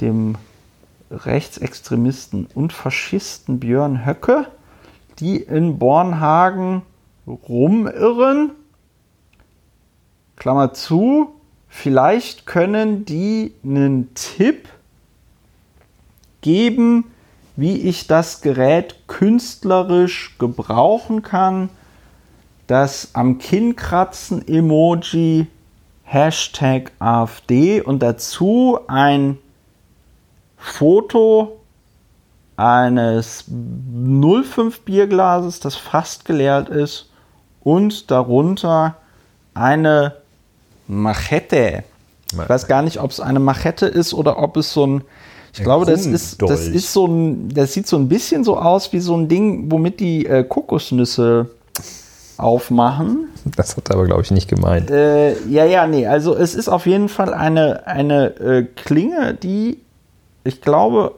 dem 0.00 0.34
Rechtsextremisten 1.10 2.48
und 2.54 2.72
Faschisten 2.72 3.60
Björn 3.60 4.04
Höcke, 4.04 4.46
die 5.20 5.36
in 5.36 5.78
Bornhagen 5.78 6.82
rumirren 7.26 8.50
Klammer 10.36 10.72
zu, 10.72 11.34
vielleicht 11.68 12.46
können 12.46 13.04
die 13.04 13.54
einen 13.64 14.14
Tipp 14.14 14.68
geben, 16.40 17.04
wie 17.56 17.78
ich 17.82 18.06
das 18.06 18.40
Gerät 18.40 19.06
künstlerisch 19.06 20.36
gebrauchen 20.38 21.22
kann. 21.22 21.70
Das 22.66 23.10
am 23.14 23.38
Kinn 23.38 23.76
kratzen 23.76 24.46
Emoji 24.46 25.46
Hashtag 26.02 26.92
AfD 26.98 27.80
und 27.80 28.02
dazu 28.02 28.78
ein 28.88 29.38
Foto 30.56 31.60
eines 32.56 33.44
05 33.48 34.80
Bierglases, 34.80 35.60
das 35.60 35.76
fast 35.76 36.24
geleert 36.24 36.68
ist 36.68 37.10
und 37.62 38.10
darunter 38.10 38.96
eine 39.54 40.16
Machete. 40.86 41.84
Ich 42.32 42.48
weiß 42.48 42.66
gar 42.66 42.82
nicht, 42.82 43.00
ob 43.00 43.10
es 43.10 43.20
eine 43.20 43.38
Machete 43.38 43.86
ist 43.86 44.14
oder 44.14 44.38
ob 44.38 44.56
es 44.56 44.72
so 44.72 44.86
ein. 44.86 45.04
Ich 45.52 45.60
ein 45.60 45.64
glaube, 45.64 45.86
das 45.86 46.04
ist, 46.06 46.42
das 46.42 46.66
ist 46.66 46.92
so 46.92 47.06
ein. 47.06 47.48
Das 47.48 47.72
sieht 47.72 47.86
so 47.86 47.96
ein 47.96 48.08
bisschen 48.08 48.44
so 48.44 48.58
aus 48.58 48.92
wie 48.92 49.00
so 49.00 49.16
ein 49.16 49.28
Ding, 49.28 49.70
womit 49.70 50.00
die 50.00 50.26
äh, 50.26 50.42
Kokosnüsse 50.42 51.50
aufmachen. 52.36 53.28
Das 53.56 53.76
hat 53.76 53.90
er 53.90 53.96
aber, 53.96 54.06
glaube 54.06 54.22
ich, 54.22 54.30
nicht 54.30 54.48
gemeint. 54.48 54.90
Äh, 54.90 55.38
ja, 55.44 55.64
ja, 55.64 55.86
nee. 55.86 56.06
Also, 56.06 56.34
es 56.34 56.54
ist 56.54 56.68
auf 56.68 56.86
jeden 56.86 57.08
Fall 57.08 57.32
eine, 57.32 57.86
eine 57.86 58.36
äh, 58.40 58.62
Klinge, 58.64 59.34
die, 59.34 59.78
ich 60.42 60.60
glaube, 60.60 61.14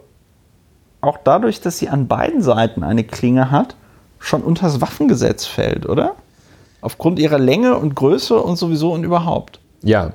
auch 1.00 1.18
dadurch, 1.22 1.60
dass 1.60 1.78
sie 1.78 1.88
an 1.88 2.08
beiden 2.08 2.42
Seiten 2.42 2.82
eine 2.82 3.04
Klinge 3.04 3.50
hat, 3.50 3.76
schon 4.18 4.42
unter 4.42 4.66
das 4.66 4.80
Waffengesetz 4.80 5.46
fällt, 5.46 5.86
oder? 5.88 6.14
Aufgrund 6.86 7.18
ihrer 7.18 7.40
Länge 7.40 7.76
und 7.76 7.96
Größe 7.96 8.40
und 8.40 8.54
sowieso 8.54 8.92
und 8.92 9.02
überhaupt. 9.02 9.58
Ja, 9.82 10.12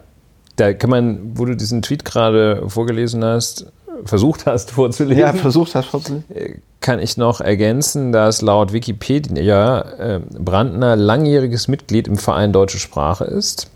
da 0.55 0.71
kann 0.71 0.89
man, 0.89 1.37
wo 1.37 1.43
du 1.43 1.57
diesen 1.57 1.81
Tweet 1.81 2.05
gerade 2.05 2.63
vorgelesen 2.69 3.25
hast, 3.25 3.65
versucht 4.05 4.45
hast 4.45 4.71
vorzulesen. 4.71 5.19
Ja, 5.19 5.33
versucht 5.33 5.75
hast 5.75 5.87
vorzulesen. 5.87 6.23
Äh, 6.33 6.59
kann 6.79 6.99
ich 6.99 7.17
noch 7.17 7.41
ergänzen, 7.41 8.13
dass 8.13 8.41
laut 8.41 8.71
Wikipedia 8.71 9.81
äh, 9.81 10.19
Brandner 10.39 10.95
langjähriges 10.95 11.67
Mitglied 11.67 12.07
im 12.07 12.15
Verein 12.15 12.53
Deutsche 12.53 12.79
Sprache 12.79 13.25
ist. 13.25 13.69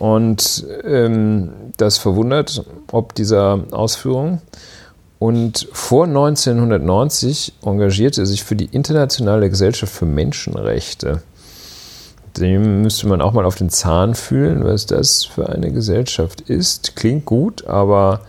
Und 0.00 0.66
ähm, 0.82 1.50
das 1.76 1.98
verwundert 1.98 2.64
ob 2.90 3.14
dieser 3.14 3.60
Ausführung. 3.70 4.42
Und 5.20 5.68
vor 5.72 6.06
1990 6.06 7.52
engagierte 7.64 8.22
er 8.22 8.26
sich 8.26 8.42
für 8.42 8.56
die 8.56 8.66
Internationale 8.72 9.48
Gesellschaft 9.48 9.92
für 9.92 10.04
Menschenrechte 10.04 11.22
dem 12.38 12.82
müsste 12.82 13.08
man 13.08 13.20
auch 13.20 13.32
mal 13.32 13.44
auf 13.44 13.56
den 13.56 13.70
Zahn 13.70 14.14
fühlen, 14.14 14.64
was 14.64 14.86
das 14.86 15.24
für 15.24 15.48
eine 15.48 15.72
Gesellschaft 15.72 16.42
ist. 16.42 16.96
Klingt 16.96 17.24
gut, 17.24 17.66
aber 17.66 18.20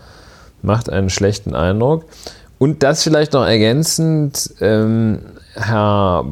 macht 0.62 0.90
einen 0.90 1.10
schlechten 1.10 1.54
Eindruck. 1.54 2.04
Und 2.58 2.82
das 2.82 3.02
vielleicht 3.02 3.32
noch 3.32 3.46
ergänzend, 3.46 4.50
ähm, 4.60 5.20
Herr 5.54 6.24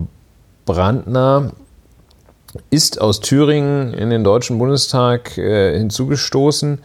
Brandner 0.65 1.53
ist 2.71 3.01
aus 3.01 3.21
Thüringen 3.21 3.95
in 3.95 4.11
den 4.11 4.25
Deutschen 4.25 4.59
Bundestag 4.59 5.39
äh, 5.39 5.79
hinzugestoßen, 5.79 6.79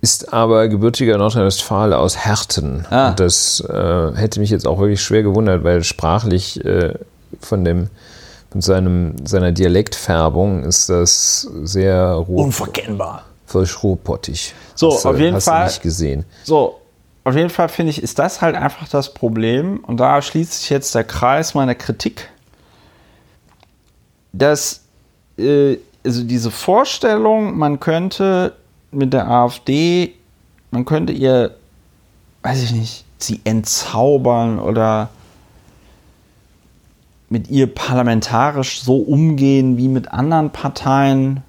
ist 0.00 0.32
aber 0.32 0.68
gebürtiger 0.68 1.16
Nordrhein-Westfale 1.16 1.98
aus 1.98 2.18
Herten. 2.24 2.84
Ah. 2.90 3.10
Und 3.10 3.20
das 3.20 3.60
äh, 3.60 4.12
hätte 4.14 4.40
mich 4.40 4.50
jetzt 4.50 4.66
auch 4.66 4.78
wirklich 4.78 5.02
schwer 5.02 5.22
gewundert, 5.22 5.64
weil 5.64 5.82
sprachlich 5.82 6.64
äh, 6.64 6.94
von 7.40 7.64
dem 7.64 7.88
mit 8.54 8.64
seinem, 8.64 9.14
seiner 9.26 9.52
Dialektfärbung 9.52 10.62
ist 10.62 10.88
das 10.88 11.48
sehr 11.62 12.12
ruhr 12.12 12.44
unverkennbar. 12.44 13.24
Völlig 13.46 13.82
ruhrpottig. 13.82 14.54
So, 14.74 14.92
hast 14.92 15.06
auf 15.06 15.18
jeden 15.18 15.36
hast 15.36 15.44
Fall. 15.44 15.66
Du 15.66 15.66
nicht 15.66 15.82
gesehen. 15.82 16.24
So, 16.44 16.80
auf 17.24 17.34
jeden 17.34 17.50
Fall 17.50 17.68
finde 17.68 17.90
ich, 17.90 18.02
ist 18.02 18.18
das 18.18 18.40
halt 18.40 18.54
einfach 18.54 18.88
das 18.88 19.12
Problem. 19.12 19.78
Und 19.84 19.98
da 19.98 20.20
schließt 20.20 20.60
sich 20.60 20.70
jetzt 20.70 20.94
der 20.94 21.04
Kreis 21.04 21.54
meiner 21.54 21.74
Kritik, 21.74 22.28
dass 24.32 24.80
äh, 25.38 25.78
also 26.04 26.22
diese 26.22 26.50
Vorstellung, 26.50 27.56
man 27.56 27.80
könnte 27.80 28.54
mit 28.90 29.12
der 29.12 29.28
AfD, 29.28 30.14
man 30.70 30.84
könnte 30.84 31.12
ihr, 31.12 31.56
weiß 32.42 32.62
ich 32.62 32.72
nicht, 32.72 33.04
sie 33.18 33.40
entzaubern 33.44 34.58
oder 34.58 35.08
mit 37.28 37.48
ihr 37.48 37.72
parlamentarisch 37.72 38.82
so 38.82 38.96
umgehen 38.96 39.76
wie 39.76 39.88
mit 39.88 40.12
anderen 40.12 40.50
Parteien. 40.50 41.42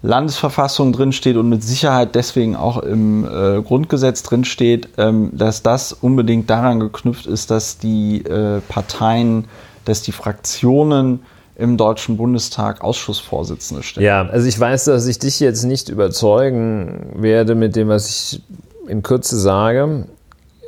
Landesverfassung 0.02 0.92
drinsteht 0.92 1.36
und 1.36 1.48
mit 1.48 1.64
Sicherheit 1.64 2.14
deswegen 2.14 2.54
auch 2.54 2.78
im 2.78 3.24
äh, 3.24 3.60
Grundgesetz 3.62 4.22
drinsteht, 4.22 4.88
ähm, 4.96 5.30
dass 5.32 5.62
das 5.62 5.92
unbedingt 5.92 6.48
daran 6.48 6.78
geknüpft 6.78 7.26
ist, 7.26 7.50
dass 7.50 7.78
die 7.78 8.24
äh, 8.24 8.60
Parteien, 8.68 9.46
dass 9.84 10.02
die 10.02 10.12
Fraktionen 10.12 11.20
im 11.56 11.76
Deutschen 11.76 12.16
Bundestag 12.16 12.82
Ausschussvorsitzende 12.82 13.82
stellen. 13.82 14.06
Ja, 14.06 14.22
also 14.22 14.46
ich 14.46 14.58
weiß, 14.58 14.84
dass 14.84 15.06
ich 15.08 15.18
dich 15.18 15.40
jetzt 15.40 15.64
nicht 15.64 15.88
überzeugen 15.88 17.14
werde 17.16 17.56
mit 17.56 17.74
dem, 17.74 17.88
was 17.88 18.08
ich 18.08 18.42
in 18.86 19.02
Kürze 19.02 19.36
sage. 19.36 20.06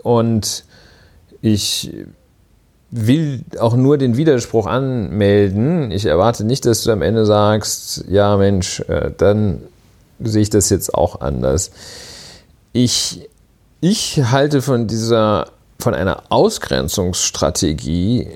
Und 0.03 0.65
ich 1.41 1.93
will 2.91 3.45
auch 3.59 3.77
nur 3.77 3.99
den 3.99 4.17
Widerspruch 4.17 4.67
anmelden. 4.67 5.91
Ich 5.93 6.07
erwarte 6.07 6.45
nicht, 6.45 6.67
dass 6.67 6.83
du 6.83 6.91
am 6.91 7.03
Ende 7.03 7.25
sagst, 7.25 8.05
ja 8.09 8.37
Mensch, 8.37 8.81
äh, 8.81 9.13
dann 9.17 9.63
sehe 10.19 10.43
ich 10.43 10.51
das 10.51 10.71
jetzt 10.71 10.95
auch 10.95 11.21
anders. 11.21 11.71
Ich, 12.73 13.29
ich 13.81 14.23
halte 14.31 14.61
von 14.61 14.87
dieser, 14.87 15.51
von 15.79 15.95
einer 15.95 16.25
Ausgrenzungsstrategie 16.31 18.29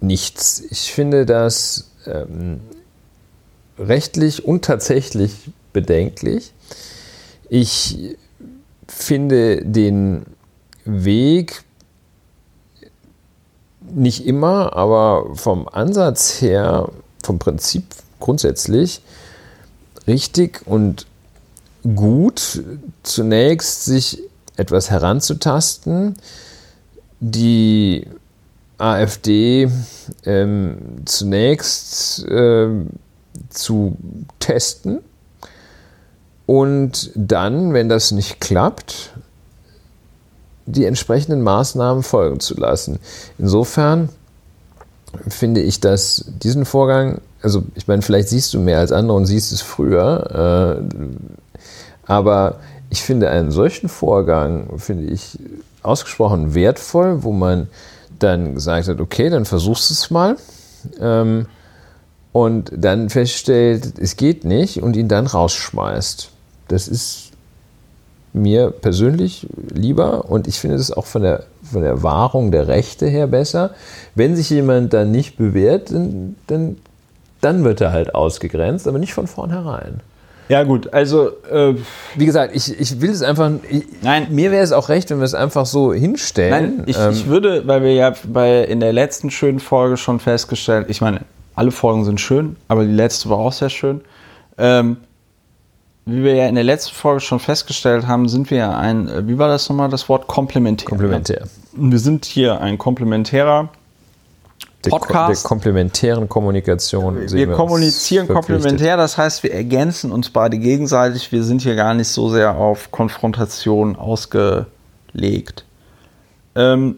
nichts. 0.00 0.62
Ich 0.70 0.92
finde 0.92 1.24
das 1.24 1.90
ähm, 2.06 2.60
rechtlich 3.78 4.44
und 4.44 4.64
tatsächlich 4.64 5.32
bedenklich. 5.72 6.52
Ich 7.48 8.16
finde 8.88 9.64
den 9.64 10.26
Weg 10.84 11.62
nicht 13.94 14.26
immer, 14.26 14.74
aber 14.74 15.34
vom 15.34 15.68
Ansatz 15.68 16.40
her, 16.40 16.88
vom 17.22 17.38
Prinzip 17.38 17.84
grundsätzlich 18.20 19.02
richtig 20.06 20.62
und 20.66 21.06
gut, 21.94 22.62
zunächst 23.02 23.84
sich 23.84 24.22
etwas 24.56 24.90
heranzutasten, 24.90 26.16
die 27.20 28.06
AfD 28.78 29.70
ähm, 30.24 31.02
zunächst 31.04 32.26
ähm, 32.28 32.88
zu 33.50 33.96
testen. 34.40 35.00
Und 36.46 37.12
dann, 37.14 37.72
wenn 37.72 37.88
das 37.88 38.10
nicht 38.10 38.40
klappt, 38.40 39.11
die 40.66 40.84
entsprechenden 40.84 41.42
Maßnahmen 41.42 42.02
folgen 42.02 42.40
zu 42.40 42.54
lassen. 42.54 42.98
Insofern 43.38 44.08
finde 45.28 45.60
ich, 45.60 45.80
dass 45.80 46.24
diesen 46.42 46.64
Vorgang, 46.64 47.20
also 47.42 47.62
ich 47.74 47.88
meine, 47.88 48.02
vielleicht 48.02 48.28
siehst 48.28 48.54
du 48.54 48.60
mehr 48.60 48.78
als 48.78 48.92
andere 48.92 49.16
und 49.16 49.26
siehst 49.26 49.52
es 49.52 49.60
früher, 49.60 50.80
äh, 50.88 52.10
aber 52.10 52.56
ich 52.90 53.02
finde 53.02 53.30
einen 53.30 53.50
solchen 53.50 53.88
Vorgang, 53.88 54.78
finde 54.78 55.12
ich 55.12 55.38
ausgesprochen 55.82 56.54
wertvoll, 56.54 57.22
wo 57.22 57.32
man 57.32 57.68
dann 58.18 58.54
gesagt 58.54 58.88
hat, 58.88 59.00
okay, 59.00 59.30
dann 59.30 59.44
versuchst 59.44 59.90
du 59.90 59.94
es 59.94 60.10
mal 60.10 60.36
ähm, 61.00 61.46
und 62.32 62.72
dann 62.74 63.10
feststellt, 63.10 63.98
es 63.98 64.16
geht 64.16 64.44
nicht 64.44 64.82
und 64.82 64.96
ihn 64.96 65.08
dann 65.08 65.26
rausschmeißt. 65.26 66.30
Das 66.68 66.88
ist 66.88 67.31
mir 68.32 68.70
persönlich 68.70 69.46
lieber 69.72 70.30
und 70.30 70.48
ich 70.48 70.58
finde 70.58 70.76
es 70.76 70.90
auch 70.90 71.06
von 71.06 71.22
der, 71.22 71.44
von 71.62 71.82
der 71.82 72.02
Wahrung 72.02 72.50
der 72.50 72.68
Rechte 72.68 73.06
her 73.06 73.26
besser. 73.26 73.70
Wenn 74.14 74.36
sich 74.36 74.50
jemand 74.50 74.92
dann 74.92 75.10
nicht 75.10 75.36
bewährt, 75.36 75.90
dann, 75.90 76.36
dann, 76.46 76.76
dann 77.40 77.64
wird 77.64 77.80
er 77.80 77.92
halt 77.92 78.14
ausgegrenzt, 78.14 78.88
aber 78.88 78.98
nicht 78.98 79.12
von 79.12 79.26
vornherein. 79.26 80.00
Ja, 80.48 80.64
gut, 80.64 80.92
also. 80.92 81.30
Äh, 81.50 81.74
Wie 82.14 82.26
gesagt, 82.26 82.54
ich, 82.54 82.78
ich 82.78 83.00
will 83.00 83.10
es 83.10 83.22
einfach. 83.22 83.50
Ich, 83.70 83.84
nein. 84.02 84.26
Mir 84.30 84.50
wäre 84.50 84.62
es 84.62 84.72
auch 84.72 84.88
recht, 84.88 85.08
wenn 85.10 85.18
wir 85.18 85.24
es 85.24 85.34
einfach 85.34 85.66
so 85.66 85.94
hinstellen. 85.94 86.76
Nein, 86.78 86.84
ich, 86.86 86.98
ähm, 86.98 87.12
ich 87.12 87.26
würde, 87.26 87.66
weil 87.66 87.82
wir 87.82 87.94
ja 87.94 88.12
bei, 88.24 88.64
in 88.64 88.80
der 88.80 88.92
letzten 88.92 89.30
schönen 89.30 89.60
Folge 89.60 89.96
schon 89.96 90.20
festgestellt, 90.20 90.86
ich 90.88 91.00
meine, 91.00 91.20
alle 91.54 91.70
Folgen 91.70 92.04
sind 92.04 92.20
schön, 92.20 92.56
aber 92.68 92.84
die 92.84 92.92
letzte 92.92 93.30
war 93.30 93.38
auch 93.38 93.52
sehr 93.52 93.70
schön. 93.70 94.02
Ähm, 94.58 94.98
wie 96.04 96.24
wir 96.24 96.34
ja 96.34 96.48
in 96.48 96.54
der 96.54 96.64
letzten 96.64 96.94
Folge 96.94 97.20
schon 97.20 97.38
festgestellt 97.38 98.06
haben, 98.06 98.28
sind 98.28 98.50
wir 98.50 98.58
ja 98.58 98.76
ein, 98.76 99.08
äh, 99.08 99.26
wie 99.28 99.38
war 99.38 99.48
das 99.48 99.68
nochmal, 99.68 99.88
das 99.88 100.08
Wort 100.08 100.26
komplementär. 100.26 100.88
Komplementär. 100.88 101.46
Wir 101.72 101.98
sind 101.98 102.24
hier 102.24 102.60
ein 102.60 102.76
komplementärer 102.76 103.68
Podcast. 104.82 105.28
Der, 105.28 105.42
der 105.42 105.48
komplementären 105.48 106.28
Kommunikation. 106.28 107.20
Wir, 107.20 107.30
wir 107.30 107.52
kommunizieren 107.52 108.26
komplementär, 108.26 108.96
das 108.96 109.16
heißt, 109.16 109.44
wir 109.44 109.52
ergänzen 109.52 110.10
uns 110.10 110.30
beide 110.30 110.58
gegenseitig. 110.58 111.30
Wir 111.30 111.44
sind 111.44 111.62
hier 111.62 111.76
gar 111.76 111.94
nicht 111.94 112.08
so 112.08 112.28
sehr 112.30 112.56
auf 112.56 112.90
Konfrontation 112.90 113.94
ausgelegt. 113.94 115.64
Ähm, 116.56 116.96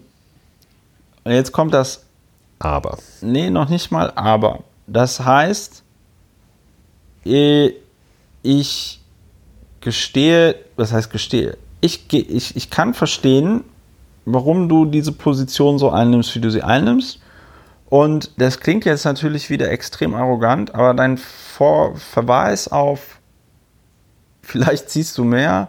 jetzt 1.27 1.53
kommt 1.53 1.75
das 1.75 2.05
Aber. 2.59 2.99
Nee, 3.21 3.51
noch 3.51 3.69
nicht 3.69 3.91
mal 3.91 4.11
Aber. 4.15 4.61
Das 4.87 5.21
heißt, 5.21 5.83
äh, 7.27 7.73
ich 8.45 9.01
gestehe, 9.81 10.55
was 10.77 10.93
heißt 10.93 11.11
gestehe? 11.11 11.57
Ich, 11.81 12.07
ich, 12.13 12.57
ich 12.57 12.71
kann 12.71 12.95
verstehen, 12.95 13.65
warum 14.25 14.69
du 14.69 14.87
diese 14.87 15.13
Position 15.13 15.79
so 15.79 15.91
einnimmst, 15.91 16.35
wie 16.35 16.41
du 16.41 16.51
sie 16.51 16.63
einnimmst. 16.63 17.21
Und 17.87 18.31
das 18.39 18.61
klingt 18.61 18.85
jetzt 18.85 19.05
natürlich 19.05 19.51
wieder 19.51 19.71
extrem 19.71 20.15
arrogant, 20.15 20.75
aber 20.75 20.95
dein 20.95 21.19
Vor 21.19 21.97
Verweis 21.97 22.69
auf 22.69 23.21
vielleicht 24.43 24.91
siehst 24.91 25.17
du 25.19 25.25
mehr, 25.25 25.69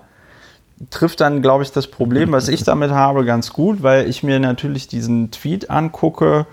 trifft 0.89 1.21
dann, 1.21 1.41
glaube 1.41 1.63
ich, 1.63 1.71
das 1.71 1.87
Problem, 1.87 2.31
was 2.31 2.49
ich 2.49 2.63
damit 2.63 2.91
habe, 2.91 3.23
ganz 3.23 3.53
gut, 3.53 3.83
weil 3.83 4.09
ich 4.09 4.23
mir 4.23 4.39
natürlich 4.39 4.87
diesen 4.87 5.31
Tweet 5.31 5.69
angucke, 5.69 6.45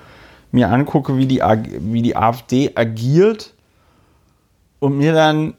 mir 0.52 0.70
angucke, 0.70 1.16
wie 1.16 1.26
die, 1.26 1.40
wie 1.40 2.02
die 2.02 2.16
AfD 2.16 2.72
agiert 2.74 3.54
und 4.78 4.96
mir 4.96 5.12
dann 5.12 5.54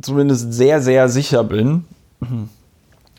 zumindest 0.00 0.52
sehr, 0.52 0.80
sehr 0.80 1.08
sicher 1.08 1.44
bin. 1.44 1.84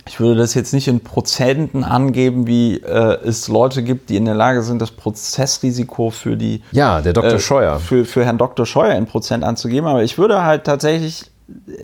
Ich 0.07 0.19
würde 0.19 0.39
das 0.39 0.53
jetzt 0.53 0.73
nicht 0.73 0.87
in 0.87 1.01
Prozenten 1.01 1.83
angeben, 1.83 2.47
wie 2.47 2.77
äh, 2.77 3.19
es 3.23 3.47
Leute 3.47 3.83
gibt, 3.83 4.09
die 4.09 4.17
in 4.17 4.25
der 4.25 4.35
Lage 4.35 4.63
sind, 4.63 4.81
das 4.81 4.91
Prozessrisiko 4.91 6.09
für 6.09 6.37
die. 6.37 6.63
Ja, 6.71 7.01
der 7.01 7.13
Dr. 7.13 7.33
Äh, 7.33 7.39
Scheuer. 7.39 7.79
Für, 7.79 8.05
für 8.05 8.25
Herrn 8.25 8.37
Dr. 8.37 8.65
Scheuer 8.65 8.95
in 8.95 9.05
Prozent 9.05 9.43
anzugeben. 9.43 9.87
Aber 9.87 10.03
ich 10.03 10.17
würde 10.17 10.43
halt 10.43 10.63
tatsächlich. 10.63 11.29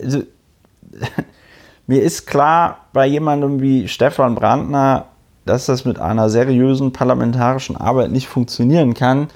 Also, 0.02 0.22
mir 1.86 2.02
ist 2.02 2.26
klar, 2.26 2.86
bei 2.92 3.06
jemandem 3.06 3.60
wie 3.60 3.88
Stefan 3.88 4.34
Brandner, 4.34 5.06
dass 5.44 5.66
das 5.66 5.84
mit 5.84 5.98
einer 5.98 6.28
seriösen 6.28 6.92
parlamentarischen 6.92 7.76
Arbeit 7.76 8.10
nicht 8.10 8.28
funktionieren 8.28 8.94
kann, 8.94 9.28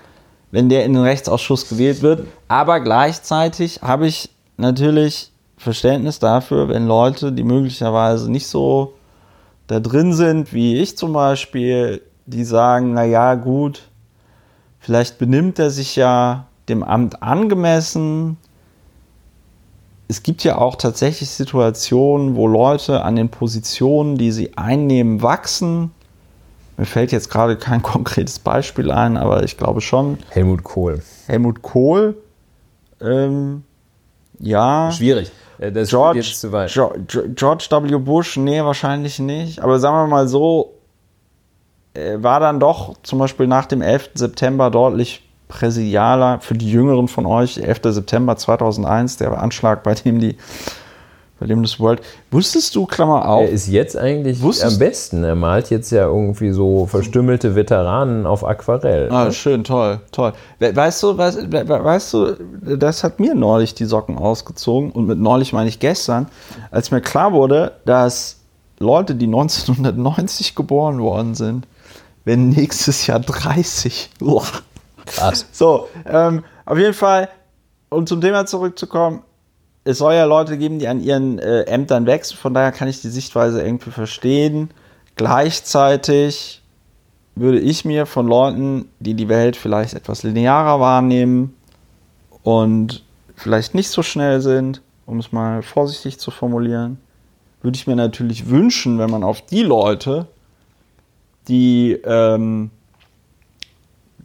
wenn 0.50 0.68
der 0.68 0.84
in 0.84 0.92
den 0.92 1.02
Rechtsausschuss 1.02 1.68
gewählt 1.68 2.02
wird. 2.02 2.26
Aber 2.48 2.80
gleichzeitig 2.80 3.80
habe 3.82 4.06
ich 4.06 4.30
natürlich 4.56 5.31
Verständnis 5.62 6.18
dafür, 6.18 6.68
wenn 6.68 6.86
Leute, 6.86 7.32
die 7.32 7.44
möglicherweise 7.44 8.30
nicht 8.30 8.46
so 8.48 8.94
da 9.68 9.80
drin 9.80 10.12
sind, 10.12 10.52
wie 10.52 10.78
ich 10.78 10.96
zum 10.96 11.12
Beispiel, 11.12 12.02
die 12.26 12.44
sagen, 12.44 12.94
na 12.94 13.04
ja, 13.04 13.36
gut, 13.36 13.82
vielleicht 14.80 15.18
benimmt 15.18 15.58
er 15.58 15.70
sich 15.70 15.96
ja 15.96 16.46
dem 16.68 16.82
Amt 16.82 17.22
angemessen. 17.22 18.36
Es 20.08 20.22
gibt 20.22 20.44
ja 20.44 20.58
auch 20.58 20.76
tatsächlich 20.76 21.30
Situationen, 21.30 22.34
wo 22.34 22.48
Leute 22.48 23.02
an 23.02 23.16
den 23.16 23.28
Positionen, 23.28 24.18
die 24.18 24.32
sie 24.32 24.56
einnehmen, 24.56 25.22
wachsen. 25.22 25.92
Mir 26.76 26.86
fällt 26.86 27.12
jetzt 27.12 27.30
gerade 27.30 27.56
kein 27.56 27.82
konkretes 27.82 28.40
Beispiel 28.40 28.90
ein, 28.90 29.16
aber 29.16 29.44
ich 29.44 29.56
glaube 29.56 29.80
schon. 29.80 30.18
Helmut 30.30 30.64
Kohl. 30.64 31.02
Helmut 31.26 31.62
Kohl, 31.62 32.16
ähm, 33.00 33.62
ja. 34.38 34.90
Schwierig. 34.90 35.30
Äh, 35.62 35.72
Das 35.72 35.90
George, 35.90 36.18
jetzt 36.18 36.40
zu 36.40 36.52
weit. 36.52 36.72
George 36.72 37.66
W. 37.70 37.98
Bush, 37.98 38.36
nee, 38.36 38.62
wahrscheinlich 38.62 39.18
nicht. 39.18 39.60
Aber 39.60 39.78
sagen 39.78 39.96
wir 39.96 40.06
mal 40.06 40.28
so, 40.28 40.74
er 41.94 42.22
war 42.22 42.40
dann 42.40 42.58
doch 42.58 42.94
zum 43.02 43.18
Beispiel 43.18 43.46
nach 43.46 43.66
dem 43.66 43.82
11. 43.82 44.10
September 44.14 44.70
deutlich 44.70 45.28
präsidialer 45.48 46.40
für 46.40 46.54
die 46.54 46.70
Jüngeren 46.70 47.08
von 47.08 47.26
euch. 47.26 47.58
11. 47.58 47.80
September 47.84 48.36
2001, 48.36 49.18
der 49.18 49.40
Anschlag, 49.40 49.82
bei 49.82 49.94
dem 49.94 50.18
die, 50.18 50.36
bei 51.42 51.48
dem 51.48 51.62
das 51.62 51.80
World. 51.80 52.00
Wusstest 52.30 52.76
du, 52.76 52.86
Klammer 52.86 53.28
auf, 53.28 53.42
Er 53.42 53.50
ist 53.50 53.66
jetzt 53.66 53.96
eigentlich 53.96 54.40
Wusstest- 54.40 54.74
am 54.74 54.78
besten. 54.78 55.24
Er 55.24 55.34
malt 55.34 55.70
jetzt 55.70 55.90
ja 55.90 56.06
irgendwie 56.06 56.52
so 56.52 56.86
verstümmelte 56.86 57.56
Veteranen 57.56 58.26
auf 58.26 58.44
Aquarell. 58.46 59.10
Ah, 59.10 59.32
schön, 59.32 59.64
toll, 59.64 59.98
toll. 60.12 60.32
We- 60.60 60.74
Weißt 60.76 61.02
du, 61.02 61.18
weißt, 61.18 61.50
we- 61.50 61.68
we- 61.68 61.84
weißt 61.84 62.14
du, 62.14 62.36
das 62.76 63.02
hat 63.02 63.18
mir 63.18 63.34
neulich 63.34 63.74
die 63.74 63.86
Socken 63.86 64.16
ausgezogen 64.16 64.92
und 64.92 65.06
mit 65.06 65.18
neulich 65.18 65.52
meine 65.52 65.68
ich 65.68 65.80
gestern, 65.80 66.28
als 66.70 66.92
mir 66.92 67.00
klar 67.00 67.32
wurde, 67.32 67.72
dass 67.84 68.36
Leute, 68.78 69.16
die 69.16 69.26
1990 69.26 70.54
geboren 70.54 71.00
worden 71.00 71.34
sind, 71.34 71.66
werden 72.24 72.50
nächstes 72.50 73.06
Jahr 73.08 73.18
30. 73.20 74.10
Uah. 74.20 74.44
Krass. 75.06 75.46
So, 75.50 75.88
ähm, 76.06 76.44
auf 76.64 76.78
jeden 76.78 76.94
Fall, 76.94 77.28
um 77.90 78.06
zum 78.06 78.20
Thema 78.20 78.46
zurückzukommen, 78.46 79.22
es 79.84 79.98
soll 79.98 80.14
ja 80.14 80.24
Leute 80.24 80.58
geben, 80.58 80.78
die 80.78 80.88
an 80.88 81.00
ihren 81.00 81.38
äh, 81.38 81.62
Ämtern 81.62 82.06
wechseln, 82.06 82.38
von 82.38 82.54
daher 82.54 82.72
kann 82.72 82.88
ich 82.88 83.00
die 83.00 83.08
Sichtweise 83.08 83.62
irgendwie 83.62 83.90
verstehen. 83.90 84.70
Gleichzeitig 85.16 86.62
würde 87.34 87.58
ich 87.58 87.84
mir 87.84 88.06
von 88.06 88.28
Leuten, 88.28 88.88
die 89.00 89.14
die 89.14 89.28
Welt 89.28 89.56
vielleicht 89.56 89.94
etwas 89.94 90.22
linearer 90.22 90.80
wahrnehmen 90.80 91.54
und 92.42 93.02
vielleicht 93.34 93.74
nicht 93.74 93.88
so 93.88 94.02
schnell 94.02 94.40
sind, 94.40 94.82
um 95.06 95.18
es 95.18 95.32
mal 95.32 95.62
vorsichtig 95.62 96.18
zu 96.18 96.30
formulieren, 96.30 96.98
würde 97.62 97.76
ich 97.76 97.86
mir 97.86 97.96
natürlich 97.96 98.48
wünschen, 98.48 98.98
wenn 98.98 99.10
man 99.10 99.24
auf 99.24 99.42
die 99.42 99.62
Leute, 99.62 100.26
die, 101.48 101.92
ähm, 102.04 102.70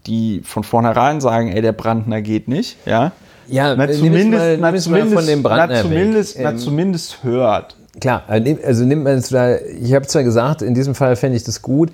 die 0.05 0.41
von 0.43 0.63
vornherein 0.63 1.21
sagen, 1.21 1.49
ey, 1.49 1.61
der 1.61 1.71
Brandner 1.71 2.21
geht 2.21 2.47
nicht, 2.47 2.77
ja, 2.85 3.11
Ja, 3.49 3.75
na, 3.75 3.85
äh, 3.85 3.93
zumindest, 3.93 4.43
es 4.43 4.59
mal, 4.59 4.71
na, 4.73 4.79
zumindest, 4.79 5.13
von 5.15 5.25
dem 5.25 5.43
Brandner 5.43 5.67
na, 5.77 5.81
zumindest, 5.81 6.35
weg. 6.37 6.43
na, 6.43 6.49
Ähm, 6.51 6.57
zumindest 6.57 7.23
hört. 7.23 7.75
Klar, 7.99 8.23
also 8.27 8.43
nimm- 8.43 8.63
also 8.63 8.85
nimmt 8.85 9.03
man 9.05 9.13
es 9.15 9.29
da, 9.29 9.55
ich 9.57 9.93
habe 9.95 10.05
zwar 10.05 10.23
gesagt, 10.23 10.61
in 10.61 10.73
diesem 10.75 10.93
Fall 10.93 11.15
fände 11.15 11.35
ich 11.35 11.43
das 11.43 11.61
gut, 11.63 11.89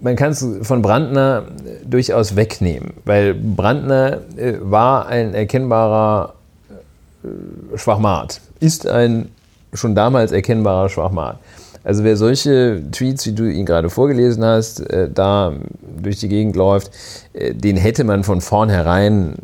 man 0.00 0.16
kann 0.16 0.30
es 0.30 0.44
von 0.62 0.80
Brandner 0.80 1.44
äh, 1.66 1.86
durchaus 1.86 2.36
wegnehmen, 2.36 2.94
weil 3.04 3.34
Brandner 3.34 4.18
äh, 4.36 4.54
war 4.62 5.06
ein 5.08 5.34
erkennbarer 5.34 6.32
äh, 7.22 7.76
Schwachmat, 7.78 8.40
ist 8.60 8.86
ein 8.88 9.28
schon 9.74 9.94
damals 9.94 10.32
erkennbarer 10.32 10.88
Schwachmat. 10.88 11.38
Also 11.84 12.04
wer 12.04 12.16
solche 12.16 12.80
Tweets, 12.92 13.26
wie 13.26 13.32
du 13.32 13.50
ihn 13.50 13.66
gerade 13.66 13.90
vorgelesen 13.90 14.44
hast, 14.44 14.80
äh, 14.88 15.10
da 15.12 15.52
durch 16.00 16.18
die 16.20 16.28
Gegend 16.28 16.56
läuft, 16.56 16.92
äh, 17.34 17.52
den 17.54 17.76
hätte 17.76 18.04
man 18.04 18.22
von 18.24 18.40
vornherein 18.40 19.34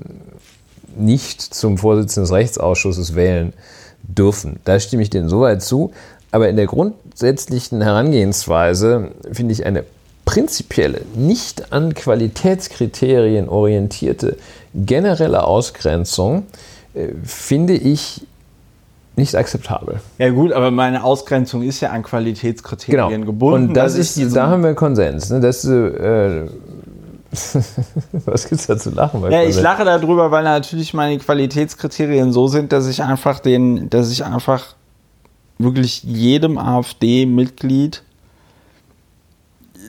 nicht 0.98 1.42
zum 1.42 1.78
Vorsitzenden 1.78 2.24
des 2.24 2.32
Rechtsausschusses 2.32 3.14
wählen 3.14 3.52
dürfen. 4.02 4.60
Da 4.64 4.78
stimme 4.80 5.02
ich 5.02 5.10
denen 5.10 5.28
soweit 5.28 5.62
zu. 5.62 5.92
Aber 6.30 6.48
in 6.48 6.56
der 6.56 6.66
grundsätzlichen 6.66 7.80
Herangehensweise 7.80 9.12
finde 9.32 9.52
ich 9.54 9.64
eine 9.64 9.84
prinzipielle, 10.24 11.00
nicht 11.14 11.72
an 11.72 11.94
Qualitätskriterien 11.94 13.48
orientierte 13.48 14.36
generelle 14.74 15.44
Ausgrenzung, 15.44 16.44
äh, 16.94 17.08
finde 17.24 17.72
ich 17.74 18.26
nicht 19.16 19.34
akzeptabel. 19.34 20.00
Ja 20.18 20.28
gut, 20.30 20.52
aber 20.52 20.70
meine 20.70 21.02
Ausgrenzung 21.02 21.62
ist 21.62 21.80
ja 21.80 21.90
an 21.90 22.02
Qualitätskriterien 22.02 23.08
Genau. 23.22 23.26
gebunden. 23.26 23.68
Und 23.68 23.74
das 23.74 23.94
dass 23.94 24.00
ist, 24.00 24.16
ich 24.16 24.24
diese- 24.24 24.34
da 24.36 24.48
haben 24.48 24.62
wir 24.62 24.74
Konsens. 24.74 25.30
Ne? 25.30 25.40
Das, 25.40 25.64
äh, 25.64 26.42
was 27.30 28.48
gibt's 28.48 28.66
da 28.66 28.78
zu 28.78 28.90
lachen? 28.90 29.20
bei 29.20 29.30
Ja, 29.30 29.42
ich 29.42 29.60
lache 29.60 29.84
darüber, 29.84 30.30
weil 30.30 30.44
natürlich 30.44 30.94
meine 30.94 31.18
Qualitätskriterien 31.18 32.32
so 32.32 32.48
sind, 32.48 32.72
dass 32.72 32.86
ich 32.86 33.02
einfach 33.02 33.40
den, 33.40 33.90
dass 33.90 34.10
ich 34.10 34.24
einfach 34.24 34.74
wirklich 35.58 36.02
jedem 36.04 36.56
AfD-Mitglied 36.56 38.02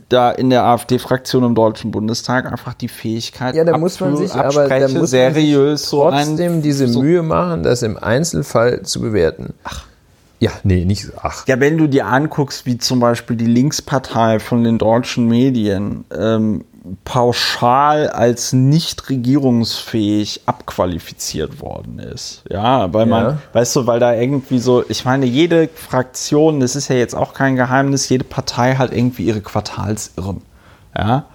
da 0.09 0.31
in 0.31 0.49
der 0.49 0.63
AfD-Fraktion 0.65 1.43
im 1.43 1.55
Deutschen 1.55 1.91
Bundestag 1.91 2.51
einfach 2.51 2.73
die 2.73 2.87
Fähigkeit 2.87 3.53
Ja, 3.55 3.63
da 3.63 3.77
muss 3.77 3.99
man 3.99 4.17
sich 4.17 4.33
aber 4.33 4.67
da 4.67 4.79
muss 4.79 4.93
man 4.93 5.01
sich 5.05 5.09
seriös 5.11 5.89
so 5.89 6.05
ein- 6.07 6.25
trotzdem 6.27 6.61
diese 6.61 6.87
so- 6.87 7.01
Mühe 7.01 7.21
machen, 7.21 7.63
das 7.63 7.83
im 7.83 7.97
Einzelfall 7.97 8.81
zu 8.83 9.01
bewerten. 9.01 9.53
Ach. 9.63 9.85
Ja, 10.39 10.51
nee, 10.63 10.85
nicht 10.85 11.07
ach. 11.21 11.45
Ja, 11.47 11.59
wenn 11.59 11.77
du 11.77 11.87
dir 11.87 12.05
anguckst, 12.07 12.65
wie 12.65 12.77
zum 12.77 13.01
Beispiel 13.01 13.35
die 13.35 13.45
Linkspartei 13.45 14.39
von 14.39 14.63
den 14.63 14.77
deutschen 14.77 15.27
Medien 15.27 16.05
ähm, 16.17 16.63
pauschal 17.03 18.09
als 18.09 18.53
nicht 18.53 19.09
regierungsfähig 19.09 20.41
abqualifiziert 20.45 21.61
worden 21.61 21.99
ist. 21.99 22.43
Ja, 22.49 22.93
weil 22.93 23.05
man, 23.05 23.23
Ja. 23.23 23.37
weißt 23.53 23.75
du, 23.75 23.87
weil 23.87 23.99
da 23.99 24.13
irgendwie 24.13 24.59
so, 24.59 24.83
ich 24.89 25.05
meine, 25.05 25.25
jede 25.25 25.67
Fraktion, 25.73 26.59
das 26.59 26.75
ist 26.75 26.87
ja 26.87 26.95
jetzt 26.95 27.15
auch 27.15 27.33
kein 27.33 27.55
Geheimnis, 27.55 28.07
jede 28.09 28.23
Partei 28.23 28.75
hat 28.75 28.93
irgendwie 28.93 29.23
ihre 29.23 29.41
Quartalsirren. 29.41 30.41
Ja. 30.97 31.25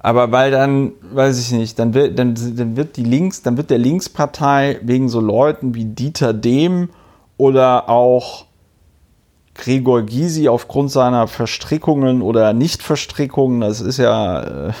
Aber 0.00 0.30
weil 0.32 0.50
dann, 0.50 0.92
weiß 1.12 1.38
ich 1.40 1.52
nicht, 1.52 1.78
dann 1.78 1.92
wird, 1.94 2.18
dann, 2.18 2.34
dann 2.56 2.76
wird 2.76 2.96
die 2.96 3.04
Links, 3.04 3.42
dann 3.42 3.56
wird 3.56 3.70
der 3.70 3.78
Linkspartei 3.78 4.78
wegen 4.82 5.08
so 5.08 5.20
Leuten 5.20 5.74
wie 5.74 5.84
Dieter 5.84 6.32
Dehm 6.32 6.90
oder 7.36 7.88
auch 7.88 8.46
Gregor 9.58 10.02
Gysi 10.02 10.48
aufgrund 10.48 10.90
seiner 10.90 11.26
Verstrickungen 11.26 12.22
oder 12.22 12.52
Nichtverstrickungen, 12.54 13.60
das 13.60 13.80
ist 13.80 13.98
ja, 13.98 14.68
äh, 14.68 14.72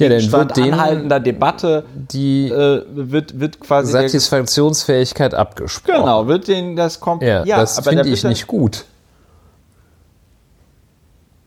Ja, 0.00 0.08
Gegenstand 0.08 0.56
denen 0.56 0.74
anhaltender 0.74 1.20
Debatte, 1.20 1.84
die 1.94 2.48
äh, 2.48 2.84
wird, 2.90 3.38
wird 3.38 3.60
quasi 3.60 3.92
Satisfaktionsfähigkeit 3.92 5.34
abgesprochen. 5.34 6.00
genau, 6.00 6.26
wird 6.26 6.48
denen 6.48 6.74
das 6.74 7.00
kommt. 7.00 7.22
Ja, 7.22 7.44
das 7.44 7.76
aber 7.76 7.84
da 7.84 8.02
finde 8.02 8.08
ich 8.14 8.24
nicht 8.24 8.46
gut. 8.46 8.86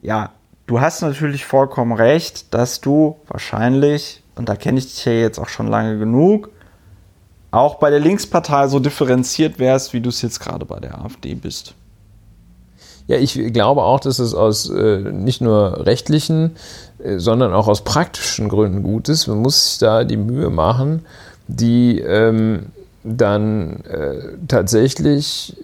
Ja, 0.03 0.31
du 0.67 0.81
hast 0.81 1.01
natürlich 1.01 1.45
vollkommen 1.45 1.93
recht, 1.93 2.53
dass 2.53 2.81
du 2.81 3.17
wahrscheinlich, 3.27 4.21
und 4.35 4.49
da 4.49 4.55
kenne 4.55 4.77
ich 4.77 4.85
dich 4.85 5.05
ja 5.05 5.13
jetzt 5.13 5.39
auch 5.39 5.49
schon 5.49 5.67
lange 5.67 5.97
genug, 5.97 6.49
auch 7.49 7.75
bei 7.75 7.89
der 7.89 7.99
Linkspartei 7.99 8.67
so 8.67 8.79
differenziert 8.79 9.57
wärst, 9.57 9.93
wie 9.93 10.01
du 10.01 10.09
es 10.09 10.21
jetzt 10.21 10.39
gerade 10.39 10.65
bei 10.65 10.79
der 10.79 10.99
AfD 11.03 11.33
bist. 11.35 11.73
Ja, 13.07 13.17
ich 13.17 13.33
glaube 13.53 13.83
auch, 13.83 13.99
dass 13.99 14.19
es 14.19 14.33
aus 14.33 14.69
äh, 14.69 14.99
nicht 14.99 15.41
nur 15.41 15.85
rechtlichen, 15.85 16.55
äh, 17.03 17.19
sondern 17.19 17.53
auch 17.53 17.67
aus 17.67 17.83
praktischen 17.83 18.49
Gründen 18.49 18.83
gut 18.83 19.09
ist. 19.09 19.27
Man 19.27 19.39
muss 19.39 19.71
sich 19.71 19.79
da 19.79 20.03
die 20.03 20.17
Mühe 20.17 20.49
machen, 20.49 21.05
die 21.47 21.99
ähm, 21.99 22.67
dann 23.03 23.81
äh, 23.81 24.37
tatsächlich 24.47 25.57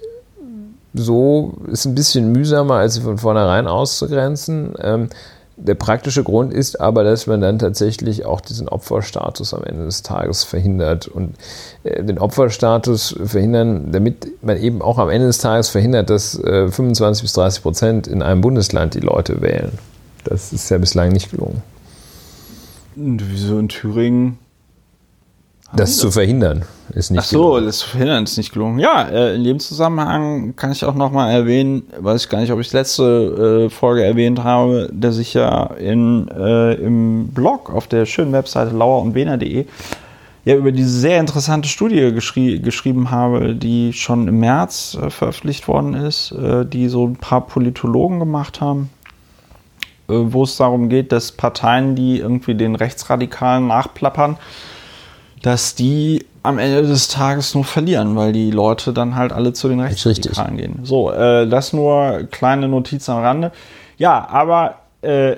so 0.94 1.54
ist 1.68 1.86
ein 1.86 1.96
bisschen 1.96 2.32
mühsamer, 2.32 2.76
als 2.76 2.96
sie 2.96 3.02
von 3.02 3.18
vornherein 3.18 3.68
auszugrenzen. 3.68 4.74
Ähm, 4.82 5.10
der 5.62 5.76
praktische 5.76 6.24
Grund 6.24 6.54
ist 6.54 6.80
aber, 6.80 7.04
dass 7.04 7.28
man 7.28 7.42
dann 7.42 7.60
tatsächlich 7.60 8.26
auch 8.26 8.42
diesen 8.42 8.70
Opferstatus 8.70 9.54
am 9.54 9.64
Ende 9.64 9.86
des 9.86 10.04
Tages 10.04 10.44
verhindert. 10.44 11.08
Und 11.08 11.36
äh, 11.84 12.04
den 12.04 12.18
Opferstatus 12.18 13.16
verhindern, 13.24 13.92
damit 13.92 14.28
man 14.42 14.58
eben 14.58 14.82
auch 14.82 14.98
am 14.98 15.10
Ende 15.10 15.28
des 15.28 15.40
Tages 15.40 15.70
verhindert, 15.70 16.10
dass 16.10 16.40
äh, 16.40 16.70
25 16.70 17.24
bis 17.24 17.34
30 17.34 17.62
Prozent 17.62 18.08
in 18.08 18.22
einem 18.22 18.42
Bundesland 18.42 18.94
die 18.94 19.02
Leute 19.02 19.42
wählen. 19.42 19.78
Das 20.24 20.54
ist 20.54 20.70
ja 20.70 20.78
bislang 20.78 21.12
nicht 21.12 21.32
gelungen. 21.32 21.62
Und 22.96 23.30
wieso 23.32 23.60
in 23.60 23.70
Thüringen? 23.70 24.38
Das 25.74 25.98
zu 25.98 26.10
verhindern 26.12 26.64
ist 26.94 27.12
nicht 27.12 27.20
Ach 27.20 27.26
so, 27.26 27.44
gelungen. 27.44 27.66
das 27.66 27.78
zu 27.80 27.90
verhindern 27.90 28.24
ist 28.24 28.38
nicht 28.38 28.52
gelungen. 28.52 28.80
Ja, 28.80 29.04
äh, 29.04 29.36
in 29.36 29.44
dem 29.44 29.60
Zusammenhang 29.60 30.56
kann 30.56 30.72
ich 30.72 30.84
auch 30.84 30.96
nochmal 30.96 31.32
erwähnen, 31.32 31.84
weiß 32.00 32.24
ich 32.24 32.30
gar 32.30 32.40
nicht, 32.40 32.52
ob 32.52 32.60
ich 32.60 32.74
letzte 32.74 33.68
äh, 33.68 33.70
Folge 33.70 34.04
erwähnt 34.04 34.44
habe, 34.44 34.90
dass 34.92 35.18
ich 35.20 35.36
ja 35.36 35.66
in, 35.76 36.28
äh, 36.30 36.74
im 36.74 37.28
Blog 37.28 37.72
auf 37.74 37.88
der 37.88 38.06
schönen 38.06 38.34
Webseite 38.34 38.76
lauerundwener.de 38.76 39.66
ja 40.46 40.56
über 40.56 40.72
diese 40.72 40.90
sehr 40.90 41.20
interessante 41.20 41.68
Studie 41.68 42.12
geschrie 42.14 42.60
geschrieben 42.60 43.12
habe, 43.12 43.54
die 43.54 43.94
schon 43.94 44.28
im 44.28 44.40
März 44.40 44.98
äh, 45.00 45.10
veröffentlicht 45.12 45.68
worden 45.68 45.94
ist, 45.94 46.34
die 46.34 46.88
so 46.88 47.08
ein 47.08 47.18
paar 47.18 47.46
Politologen 47.46 48.20
gemacht 48.20 48.62
haben, 48.62 48.90
wo 50.08 50.44
es 50.44 50.58
darum 50.58 50.90
geht, 50.90 51.12
dass 51.12 51.32
Parteien, 51.32 51.96
die 51.96 52.18
irgendwie 52.18 52.56
den 52.56 52.76
Rechtsradikalen 52.76 53.68
nachplappern, 53.68 54.38
dass 55.42 55.76
die 55.76 56.26
am 56.44 56.58
Ende 56.58 56.84
des 56.84 57.08
Tages 57.10 57.54
nur 57.54 57.66
verlieren, 57.66 58.16
weil 58.16 58.32
die 58.32 58.52
Leute 58.52 58.94
dann 58.94 59.16
halt 59.16 59.32
alle 59.32 59.54
zu 59.54 59.68
den 59.68 59.80
Rechtsradikalen 59.80 60.58
gehen. 60.58 60.80
So, 60.84 61.12
äh, 61.12 61.48
das 61.48 61.74
nur 61.74 62.28
kleine 62.32 62.68
Notiz 62.68 63.10
am 63.10 63.22
Rande. 63.22 63.52
Ja, 63.98 64.28
aber 64.30 64.80
äh, 65.02 65.36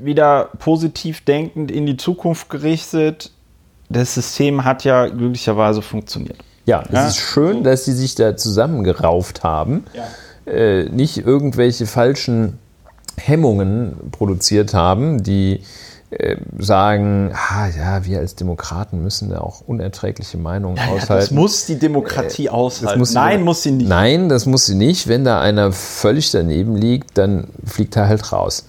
wieder 0.00 0.50
positiv 0.58 1.24
denkend 1.24 1.70
in 1.70 1.86
die 1.86 1.96
Zukunft 1.96 2.48
gerichtet. 2.48 3.30
Das 3.88 4.14
System 4.14 4.64
hat 4.64 4.84
ja 4.84 5.06
glücklicherweise 5.06 5.82
funktioniert. 5.82 6.38
Ja, 6.64 6.82
es 6.82 6.92
ja? 6.92 7.06
ist 7.08 7.16
schön, 7.18 7.64
dass 7.64 7.84
sie 7.84 7.92
sich 7.92 8.14
da 8.14 8.36
zusammengerauft 8.36 9.42
haben, 9.42 9.84
ja. 9.92 10.50
äh, 10.50 10.88
nicht 10.88 11.18
irgendwelche 11.18 11.86
falschen 11.86 12.58
Hemmungen 13.16 14.10
produziert 14.10 14.74
haben, 14.74 15.22
die 15.22 15.60
sagen, 16.58 17.32
ah, 17.34 17.68
ja, 17.68 18.04
wir 18.04 18.18
als 18.18 18.34
Demokraten 18.34 19.02
müssen 19.02 19.30
da 19.30 19.40
auch 19.40 19.62
unerträgliche 19.66 20.38
Meinungen 20.38 20.76
ja, 20.76 20.88
aushalten. 20.88 21.08
das 21.08 21.30
muss 21.30 21.66
die 21.66 21.78
Demokratie 21.78 22.46
äh, 22.46 22.50
aushalten. 22.50 22.98
Muss 22.98 23.12
nein, 23.12 23.38
die, 23.38 23.44
muss 23.44 23.62
sie 23.62 23.72
nicht. 23.72 23.88
Nein, 23.88 24.28
das 24.28 24.46
muss 24.46 24.66
sie 24.66 24.74
nicht. 24.74 25.08
Wenn 25.08 25.24
da 25.24 25.40
einer 25.40 25.72
völlig 25.72 26.30
daneben 26.30 26.76
liegt, 26.76 27.16
dann 27.18 27.48
fliegt 27.64 27.96
er 27.96 28.08
halt 28.08 28.32
raus. 28.32 28.66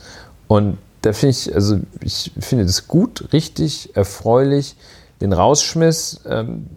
Und 0.47 0.77
da 1.01 1.13
finde 1.13 1.31
ich, 1.31 1.53
also 1.53 1.79
ich 2.01 2.31
finde 2.39 2.65
das 2.65 2.87
gut, 2.87 3.31
richtig, 3.33 3.95
erfreulich. 3.95 4.75
Den 5.21 5.33
Rausschmiss, 5.33 6.21
ähm, 6.27 6.67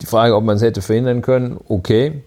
die 0.00 0.06
Frage, 0.06 0.34
ob 0.34 0.44
man 0.44 0.56
es 0.56 0.62
hätte 0.62 0.82
verhindern 0.82 1.22
können, 1.22 1.58
okay. 1.68 2.22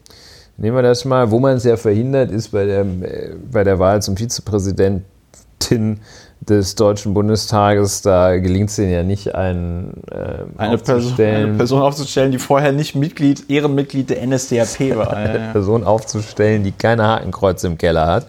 Nehmen 0.58 0.76
wir 0.76 0.84
das 0.84 1.06
mal. 1.06 1.32
Wo 1.32 1.40
man 1.40 1.58
es 1.58 1.64
ja 1.64 1.78
verhindert, 1.78 2.30
ist 2.30 2.50
bei 2.50 2.66
der, 2.66 2.82
äh, 2.82 3.36
bei 3.52 3.64
der 3.64 3.80
Wahl 3.80 4.02
zum 4.02 4.18
Vizepräsidentin 4.18 6.00
des 6.42 6.74
Deutschen 6.74 7.14
Bundestages, 7.14 8.02
da 8.02 8.38
gelingt 8.38 8.72
es 8.72 8.80
ihnen 8.80 8.92
ja 8.92 9.04
nicht, 9.04 9.36
einen, 9.36 9.94
äh, 10.12 10.40
eine, 10.58 10.78
Person, 10.80 11.14
eine, 11.18 11.54
Person, 11.54 11.82
aufzustellen, 11.82 12.32
die 12.32 12.40
vorher 12.40 12.72
nicht 12.72 12.96
Mitglied, 12.96 13.50
Ehrenmitglied 13.50 14.10
der 14.10 14.26
NSDAP 14.26 14.80
war. 14.98 15.14
eine 15.14 15.52
Person 15.52 15.84
aufzustellen, 15.84 16.64
die 16.64 16.72
keine 16.72 17.04
Hakenkreuze 17.04 17.68
im 17.68 17.78
Keller 17.78 18.08
hat. 18.08 18.28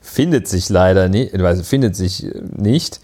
Findet 0.00 0.48
sich 0.48 0.70
leider 0.70 1.08
nicht, 1.08 1.34
also 1.34 1.62
findet 1.62 1.94
sich 1.94 2.26
nicht. 2.56 3.00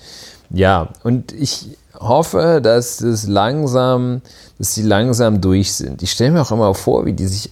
Ja, 0.49 0.89
und 1.03 1.33
ich 1.33 1.77
hoffe, 2.01 2.61
dass 2.63 2.99
das 2.99 3.27
langsam, 3.27 4.23
dass 4.59 4.75
sie 4.75 4.83
langsam 4.83 5.43
durch 5.43 5.73
sind. 5.73 6.03
Ich 6.03 6.13
stelle 6.13 6.31
mir 6.31 6.43
auch 6.43 6.53
immer 6.53 6.75
vor, 6.75 7.05
wie 7.05 7.13
die 7.13 7.27
sich 7.27 7.51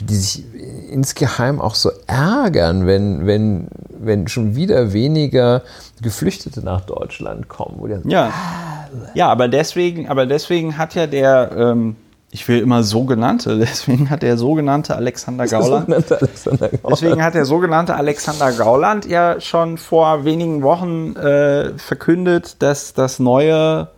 die 0.00 0.14
sich 0.14 0.44
insgeheim 0.90 1.60
auch 1.60 1.74
so 1.74 1.90
ärgern, 2.06 2.86
wenn, 2.86 3.26
wenn, 3.26 3.68
wenn 3.98 4.28
schon 4.28 4.56
wieder 4.56 4.92
weniger 4.92 5.62
Geflüchtete 6.00 6.62
nach 6.64 6.82
Deutschland 6.82 7.48
kommen. 7.48 8.02
ja. 8.08 8.28
Ah, 8.28 8.72
ja, 9.14 9.28
aber 9.28 9.48
deswegen, 9.48 10.08
aber 10.08 10.26
deswegen 10.26 10.76
hat 10.76 10.94
ja 10.94 11.06
der, 11.06 11.50
ähm, 11.56 11.96
ich 12.30 12.46
will 12.48 12.58
immer 12.60 12.82
sogenannte, 12.82 13.58
deswegen 13.60 14.10
hat 14.10 14.22
der 14.22 14.36
sogenannte 14.36 14.96
Alexander 14.96 15.46
Gauland, 15.46 15.86
sogenannte 15.86 16.18
Alexander 16.20 16.68
Gauland. 16.68 16.86
deswegen 16.90 17.22
hat 17.22 17.34
der 17.34 17.44
sogenannte 17.44 17.94
Alexander 17.94 18.52
Gauland 18.52 19.06
ja 19.06 19.40
schon 19.40 19.78
vor 19.78 20.24
wenigen 20.24 20.62
Wochen 20.62 21.16
äh, 21.16 21.78
verkündet, 21.78 22.56
dass 22.62 22.92
das 22.94 23.18
neue 23.18 23.88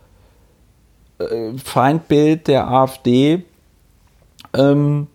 äh, 1.19 1.57
Feindbild 1.63 2.47
der 2.47 2.67
AfD 2.69 3.43
ähm, 4.53 5.07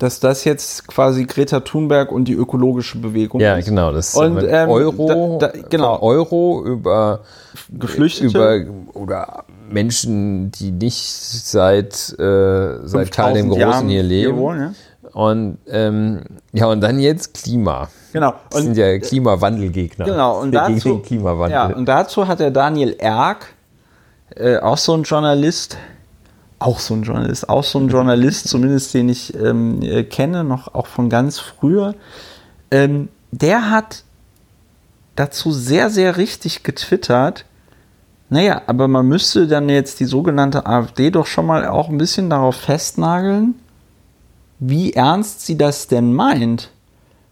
dass 0.00 0.18
das 0.18 0.44
jetzt 0.44 0.88
quasi 0.88 1.26
Greta 1.26 1.60
Thunberg 1.60 2.10
und 2.10 2.24
die 2.24 2.32
ökologische 2.32 2.98
Bewegung 2.98 3.38
ja, 3.38 3.56
ist. 3.56 3.66
Ja, 3.66 3.70
genau. 3.70 3.92
Das 3.92 4.14
und 4.14 4.42
ähm, 4.42 4.68
Euro, 4.70 5.38
da, 5.38 5.48
da, 5.48 5.60
genau. 5.68 6.00
Euro 6.00 6.64
über 6.64 7.20
Geflüchtete 7.68 8.54
über, 8.54 8.96
oder 8.96 9.44
Menschen, 9.68 10.50
die 10.52 10.70
nicht 10.70 11.06
seit, 11.06 12.18
äh, 12.18 12.78
seit 12.86 13.12
Karl 13.12 13.34
dem 13.34 13.48
Großen 13.48 13.60
Jahren 13.60 13.88
hier 13.88 14.02
leben. 14.02 14.34
Hier 14.34 14.42
wohnen, 14.42 14.60
ja? 14.60 14.72
Und 15.12 15.58
ähm, 15.68 16.22
ja, 16.52 16.66
und 16.66 16.80
dann 16.80 16.98
jetzt 16.98 17.34
Klima. 17.34 17.88
Genau. 18.12 18.34
Das 18.50 18.62
sind 18.62 18.76
ja 18.76 18.98
Klimawandelgegner. 18.98 20.06
Genau. 20.06 20.40
Und 20.40 20.52
dazu, 20.52 21.00
Klimawandel. 21.00 21.52
Ja, 21.52 21.66
und 21.66 21.84
dazu 21.86 22.26
hat 22.26 22.40
der 22.40 22.50
Daniel 22.50 22.96
Erk, 22.98 23.48
äh, 24.34 24.58
auch 24.58 24.78
so 24.78 24.94
ein 24.94 25.02
Journalist, 25.02 25.76
auch 26.60 26.78
so 26.78 26.94
ein 26.94 27.02
Journalist, 27.02 27.48
auch 27.48 27.64
so 27.64 27.78
ein 27.78 27.88
Journalist, 27.88 28.48
zumindest 28.48 28.94
den 28.94 29.08
ich 29.08 29.34
ähm, 29.34 29.82
äh, 29.82 30.04
kenne, 30.04 30.44
noch 30.44 30.74
auch 30.74 30.86
von 30.86 31.08
ganz 31.08 31.38
früher, 31.38 31.94
ähm, 32.70 33.08
der 33.32 33.70
hat 33.70 34.04
dazu 35.16 35.50
sehr, 35.50 35.90
sehr 35.90 36.16
richtig 36.16 36.62
getwittert. 36.62 37.46
Naja, 38.28 38.62
aber 38.66 38.88
man 38.88 39.08
müsste 39.08 39.48
dann 39.48 39.68
jetzt 39.68 40.00
die 40.00 40.04
sogenannte 40.04 40.66
AfD 40.66 41.10
doch 41.10 41.26
schon 41.26 41.46
mal 41.46 41.66
auch 41.66 41.88
ein 41.88 41.98
bisschen 41.98 42.30
darauf 42.30 42.56
festnageln, 42.56 43.54
wie 44.58 44.92
ernst 44.92 45.46
sie 45.46 45.56
das 45.56 45.88
denn 45.88 46.12
meint, 46.12 46.70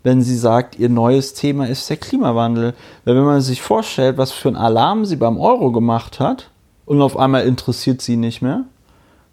wenn 0.02 0.22
sie 0.22 0.36
sagt, 0.36 0.78
ihr 0.78 0.88
neues 0.88 1.34
Thema 1.34 1.68
ist 1.68 1.88
der 1.90 1.98
Klimawandel. 1.98 2.74
Weil 3.04 3.16
wenn 3.16 3.24
man 3.24 3.42
sich 3.42 3.60
vorstellt, 3.62 4.16
was 4.16 4.32
für 4.32 4.48
ein 4.48 4.56
Alarm 4.56 5.04
sie 5.04 5.16
beim 5.16 5.38
Euro 5.38 5.70
gemacht 5.70 6.18
hat 6.18 6.50
und 6.86 7.02
auf 7.02 7.16
einmal 7.16 7.46
interessiert 7.46 8.00
sie 8.00 8.16
nicht 8.16 8.40
mehr, 8.40 8.64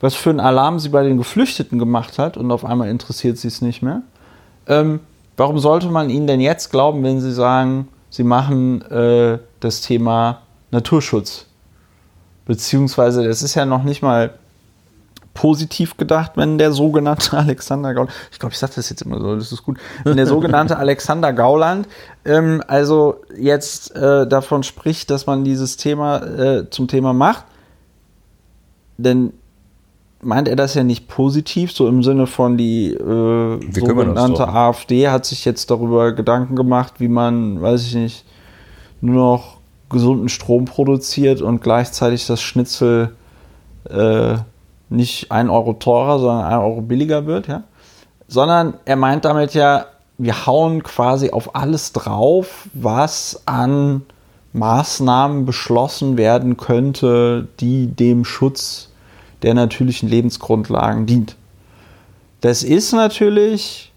was 0.05 0.13
für 0.13 0.29
einen 0.29 0.39
Alarm 0.39 0.77
sie 0.77 0.89
bei 0.89 1.01
den 1.01 1.17
Geflüchteten 1.17 1.79
gemacht 1.79 2.19
hat 2.19 2.37
und 2.37 2.51
auf 2.51 2.63
einmal 2.63 2.89
interessiert 2.89 3.39
sie 3.39 3.47
es 3.47 3.63
nicht 3.63 3.81
mehr. 3.81 4.03
Ähm, 4.67 4.99
warum 5.35 5.57
sollte 5.57 5.87
man 5.87 6.11
ihnen 6.11 6.27
denn 6.27 6.39
jetzt 6.39 6.69
glauben, 6.69 7.03
wenn 7.03 7.19
sie 7.19 7.31
sagen, 7.31 7.87
sie 8.11 8.23
machen 8.23 8.83
äh, 8.83 9.39
das 9.61 9.81
Thema 9.81 10.43
Naturschutz? 10.69 11.47
Beziehungsweise, 12.45 13.27
das 13.27 13.41
ist 13.41 13.55
ja 13.55 13.65
noch 13.65 13.81
nicht 13.81 14.03
mal 14.03 14.35
positiv 15.33 15.97
gedacht, 15.97 16.33
wenn 16.35 16.59
der 16.59 16.71
sogenannte 16.71 17.35
Alexander 17.39 17.95
Gauland, 17.95 18.13
ich 18.31 18.37
glaube, 18.37 18.53
ich 18.53 18.59
sage 18.59 18.73
das 18.75 18.91
jetzt 18.91 19.01
immer 19.01 19.19
so, 19.19 19.35
das 19.35 19.51
ist 19.51 19.63
gut, 19.63 19.79
wenn 20.03 20.17
der 20.17 20.27
sogenannte 20.27 20.77
Alexander 20.77 21.33
Gauland 21.33 21.87
ähm, 22.25 22.63
also 22.67 23.21
jetzt 23.35 23.95
äh, 23.95 24.27
davon 24.27 24.61
spricht, 24.61 25.09
dass 25.09 25.25
man 25.25 25.43
dieses 25.43 25.77
Thema 25.77 26.17
äh, 26.21 26.69
zum 26.69 26.87
Thema 26.87 27.11
macht, 27.11 27.45
denn 28.99 29.33
meint 30.25 30.47
er 30.47 30.55
das 30.55 30.73
ja 30.73 30.83
nicht 30.83 31.07
positiv, 31.07 31.71
so 31.71 31.87
im 31.87 32.03
Sinne 32.03 32.27
von 32.27 32.57
die 32.57 32.91
äh, 32.91 33.71
sogenannte 33.71 34.47
AfD 34.47 35.09
hat 35.09 35.25
sich 35.25 35.45
jetzt 35.45 35.69
darüber 35.69 36.11
Gedanken 36.13 36.55
gemacht, 36.55 36.95
wie 36.97 37.07
man, 37.07 37.61
weiß 37.61 37.85
ich 37.85 37.95
nicht, 37.95 38.25
nur 39.01 39.15
noch 39.15 39.57
gesunden 39.89 40.29
Strom 40.29 40.65
produziert 40.65 41.41
und 41.41 41.61
gleichzeitig 41.61 42.25
das 42.25 42.41
Schnitzel 42.41 43.15
äh, 43.89 44.35
nicht 44.89 45.31
ein 45.31 45.49
Euro 45.49 45.73
teurer, 45.73 46.19
sondern 46.19 46.45
ein 46.45 46.59
Euro 46.59 46.81
billiger 46.81 47.25
wird, 47.25 47.47
ja. 47.47 47.63
Sondern 48.27 48.73
er 48.85 48.95
meint 48.95 49.25
damit 49.25 49.53
ja, 49.53 49.85
wir 50.17 50.45
hauen 50.47 50.81
quasi 50.81 51.29
auf 51.29 51.55
alles 51.55 51.93
drauf, 51.93 52.67
was 52.73 53.43
an 53.45 54.01
Maßnahmen 54.53 55.45
beschlossen 55.45 56.17
werden 56.17 56.57
könnte, 56.57 57.47
die 57.59 57.87
dem 57.87 58.25
Schutz 58.25 58.89
der 59.41 59.53
natürlichen 59.53 60.09
Lebensgrundlagen 60.09 61.05
dient. 61.05 61.35
Das 62.41 62.63
ist 62.63 62.91
natürlich, 62.91 63.91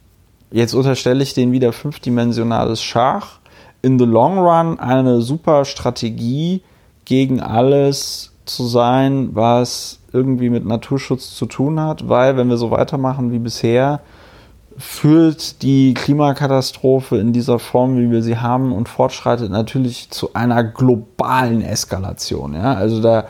jetzt 0.50 0.74
unterstelle 0.74 1.22
ich 1.22 1.34
den 1.34 1.52
wieder 1.52 1.72
fünfdimensionales 1.72 2.82
Schach, 2.82 3.38
in 3.82 3.98
the 3.98 4.04
long 4.04 4.38
run 4.38 4.80
eine 4.80 5.20
super 5.20 5.64
Strategie 5.64 6.62
gegen 7.04 7.40
alles 7.40 8.32
zu 8.44 8.66
sein, 8.66 9.30
was 9.34 10.00
irgendwie 10.12 10.50
mit 10.50 10.64
Naturschutz 10.64 11.34
zu 11.34 11.46
tun 11.46 11.80
hat, 11.80 12.08
weil 12.08 12.36
wenn 12.36 12.48
wir 12.48 12.56
so 12.56 12.70
weitermachen 12.70 13.30
wie 13.30 13.38
bisher, 13.38 14.00
führt 14.78 15.62
die 15.62 15.92
Klimakatastrophe 15.94 17.18
in 17.18 17.32
dieser 17.32 17.58
Form, 17.58 17.98
wie 17.98 18.10
wir 18.10 18.22
sie 18.22 18.38
haben, 18.38 18.72
und 18.72 18.88
fortschreitet 18.88 19.50
natürlich 19.50 20.10
zu 20.10 20.34
einer 20.34 20.62
globalen 20.62 21.62
Eskalation. 21.62 22.54
Ja? 22.54 22.74
Also 22.74 23.02
da 23.02 23.26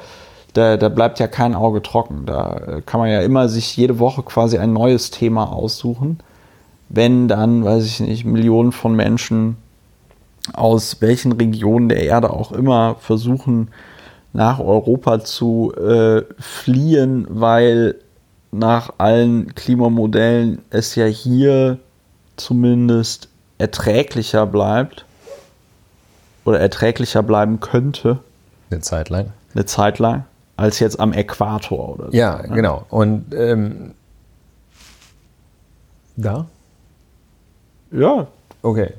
da, 0.59 0.77
da 0.77 0.89
bleibt 0.89 1.21
ja 1.21 1.29
kein 1.29 1.55
Auge 1.55 1.83
trocken. 1.83 2.27
Da 2.27 2.57
äh, 2.57 2.83
kann 2.83 3.01
man 3.01 3.11
ja 3.11 3.21
immer 3.21 3.49
sich 3.49 3.77
jede 3.77 3.99
Woche 3.99 4.23
quasi 4.23 4.59
ein 4.59 4.73
neues 4.73 5.11
Thema 5.11 5.53
aussuchen. 5.53 6.19
Wenn 6.89 7.29
dann, 7.29 7.65
weiß 7.65 7.85
ich 7.85 8.01
nicht, 8.01 8.25
Millionen 8.25 8.73
von 8.73 8.95
Menschen 8.95 9.57
aus 10.53 11.01
welchen 11.01 11.33
Regionen 11.33 11.89
der 11.89 12.03
Erde 12.03 12.31
auch 12.31 12.53
immer 12.53 12.97
versuchen, 13.01 13.69
nach 14.33 14.59
Europa 14.59 15.21
zu 15.21 15.73
äh, 15.75 16.23
fliehen, 16.39 17.27
weil 17.29 17.97
nach 18.51 18.95
allen 18.99 19.55
Klimamodellen 19.55 20.63
es 20.71 20.95
ja 20.95 21.05
hier 21.05 21.79
zumindest 22.37 23.29
erträglicher 23.59 24.47
bleibt 24.47 25.05
oder 26.45 26.59
erträglicher 26.61 27.23
bleiben 27.23 27.61
könnte. 27.61 28.21
Eine 28.71 28.81
Zeit 28.81 29.11
lang. 29.11 29.33
Eine 29.55 29.67
Zeit 29.67 29.99
lang 29.99 30.25
als 30.59 30.81
jetzt 30.81 30.99
am 30.99 31.13
Äquator 31.13 31.95
oder 31.95 32.07
so. 32.11 32.17
Ja, 32.17 32.43
ne? 32.43 32.55
genau. 32.55 32.85
Und 32.91 33.33
ähm, 33.33 33.95
da? 36.17 36.47
Ja. 37.93 38.27
Okay. 38.61 38.93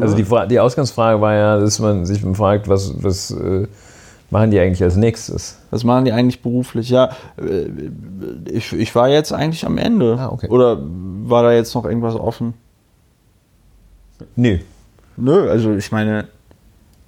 Also 0.00 0.16
die, 0.16 0.48
die 0.48 0.60
Ausgangsfrage 0.60 1.20
war 1.20 1.34
ja, 1.34 1.58
dass 1.58 1.78
man 1.80 2.06
sich 2.06 2.20
fragt, 2.20 2.68
was, 2.68 3.02
was, 3.02 3.32
äh, 3.32 3.66
machen 4.30 4.52
die 4.52 4.60
eigentlich 4.60 4.82
als 4.82 4.96
nächstes? 4.96 5.58
Was 5.70 5.82
machen 5.82 6.04
die 6.04 6.12
eigentlich 6.12 6.42
beruflich? 6.42 6.90
Ja, 6.90 7.10
äh, 7.36 7.66
ich, 8.48 8.72
ich 8.72 8.94
war 8.94 9.08
jetzt 9.08 9.32
eigentlich 9.32 9.66
am 9.66 9.78
Ende. 9.78 10.16
Ah, 10.18 10.28
okay. 10.28 10.48
Oder 10.48 10.78
war 10.80 11.42
da 11.42 11.52
jetzt 11.52 11.74
noch 11.74 11.84
irgendwas 11.84 12.14
offen? 12.14 12.54
Nö. 14.36 14.58
Nö, 15.16 15.50
also 15.50 15.74
ich 15.74 15.90
meine, 15.90 16.28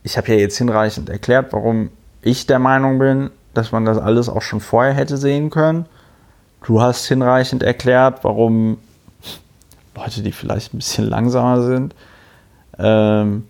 ich 0.02 0.16
habe 0.16 0.28
ja 0.28 0.34
jetzt 0.34 0.58
hinreichend 0.58 1.08
erklärt, 1.08 1.52
warum 1.52 1.90
ich 2.20 2.46
der 2.46 2.58
Meinung 2.58 2.98
bin, 2.98 3.30
dass 3.54 3.72
man 3.72 3.84
das 3.84 3.98
alles 3.98 4.28
auch 4.28 4.42
schon 4.42 4.60
vorher 4.60 4.94
hätte 4.94 5.16
sehen 5.16 5.50
können. 5.50 5.86
Du 6.64 6.80
hast 6.80 7.06
hinreichend 7.06 7.62
erklärt, 7.62 8.22
warum 8.22 8.78
Leute, 9.94 10.22
die 10.22 10.32
vielleicht 10.32 10.72
ein 10.72 10.78
bisschen 10.78 11.06
langsamer 11.06 11.62
sind, 11.62 11.94
ähm, 12.78 13.46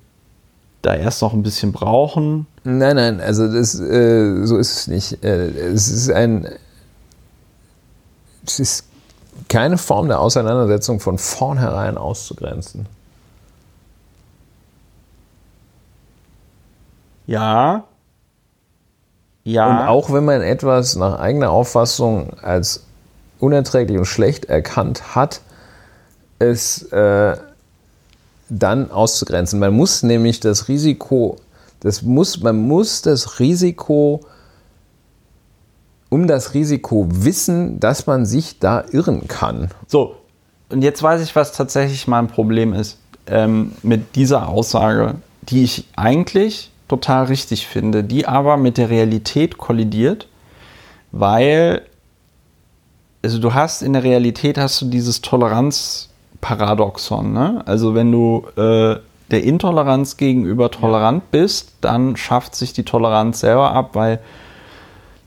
da 0.82 0.94
erst 0.94 1.22
noch 1.22 1.32
ein 1.32 1.42
bisschen 1.42 1.72
brauchen. 1.72 2.46
Nein, 2.64 2.96
nein, 2.96 3.20
also 3.20 3.46
das, 3.52 3.78
äh, 3.78 4.44
so 4.44 4.56
ist 4.56 4.76
es 4.76 4.86
nicht. 4.88 5.24
Äh, 5.24 5.48
es 5.48 5.88
ist 5.88 6.10
ein. 6.10 6.48
Es 8.44 8.58
ist 8.58 8.86
keine 9.48 9.78
Form 9.78 10.08
der 10.08 10.20
Auseinandersetzung 10.20 10.98
von 10.98 11.18
vornherein 11.18 11.96
auszugrenzen. 11.96 12.86
Ja. 17.26 17.84
Ja. 19.44 19.68
Und 19.68 19.88
auch 19.88 20.12
wenn 20.12 20.24
man 20.24 20.40
etwas 20.40 20.96
nach 20.96 21.18
eigener 21.18 21.50
Auffassung 21.50 22.38
als 22.40 22.84
unerträglich 23.40 23.98
und 23.98 24.04
schlecht 24.04 24.44
erkannt 24.44 25.14
hat, 25.14 25.40
es 26.38 26.82
äh, 26.92 27.36
dann 28.48 28.90
auszugrenzen. 28.90 29.58
Man 29.58 29.74
muss 29.74 30.02
nämlich 30.02 30.40
das 30.40 30.68
Risiko, 30.68 31.36
das 31.80 32.02
muss, 32.02 32.40
man 32.40 32.56
muss 32.56 33.02
das 33.02 33.40
Risiko, 33.40 34.20
um 36.08 36.26
das 36.26 36.54
Risiko 36.54 37.06
wissen, 37.08 37.80
dass 37.80 38.06
man 38.06 38.26
sich 38.26 38.58
da 38.58 38.84
irren 38.92 39.26
kann. 39.28 39.70
So, 39.88 40.16
und 40.68 40.82
jetzt 40.82 41.02
weiß 41.02 41.22
ich, 41.22 41.34
was 41.34 41.52
tatsächlich 41.52 42.06
mein 42.06 42.28
Problem 42.28 42.74
ist 42.74 42.98
ähm, 43.26 43.72
mit 43.82 44.14
dieser 44.16 44.48
Aussage, 44.48 45.16
die 45.42 45.64
ich 45.64 45.88
eigentlich 45.96 46.71
total 46.88 47.24
richtig 47.24 47.66
finde, 47.66 48.04
die 48.04 48.26
aber 48.26 48.56
mit 48.56 48.78
der 48.78 48.90
Realität 48.90 49.58
kollidiert, 49.58 50.28
weil 51.10 51.82
also 53.22 53.38
du 53.38 53.54
hast 53.54 53.82
in 53.82 53.92
der 53.92 54.02
Realität 54.02 54.58
hast 54.58 54.82
du 54.82 54.86
dieses 54.86 55.22
Toleranzparadoxon, 55.22 57.32
ne? 57.32 57.62
Also 57.66 57.94
wenn 57.94 58.10
du 58.10 58.44
äh, 58.56 58.96
der 59.30 59.44
Intoleranz 59.44 60.16
gegenüber 60.16 60.72
tolerant 60.72 61.30
bist, 61.30 61.74
dann 61.80 62.16
schafft 62.16 62.56
sich 62.56 62.72
die 62.72 62.82
Toleranz 62.84 63.40
selber 63.40 63.72
ab, 63.72 63.90
weil 63.94 64.20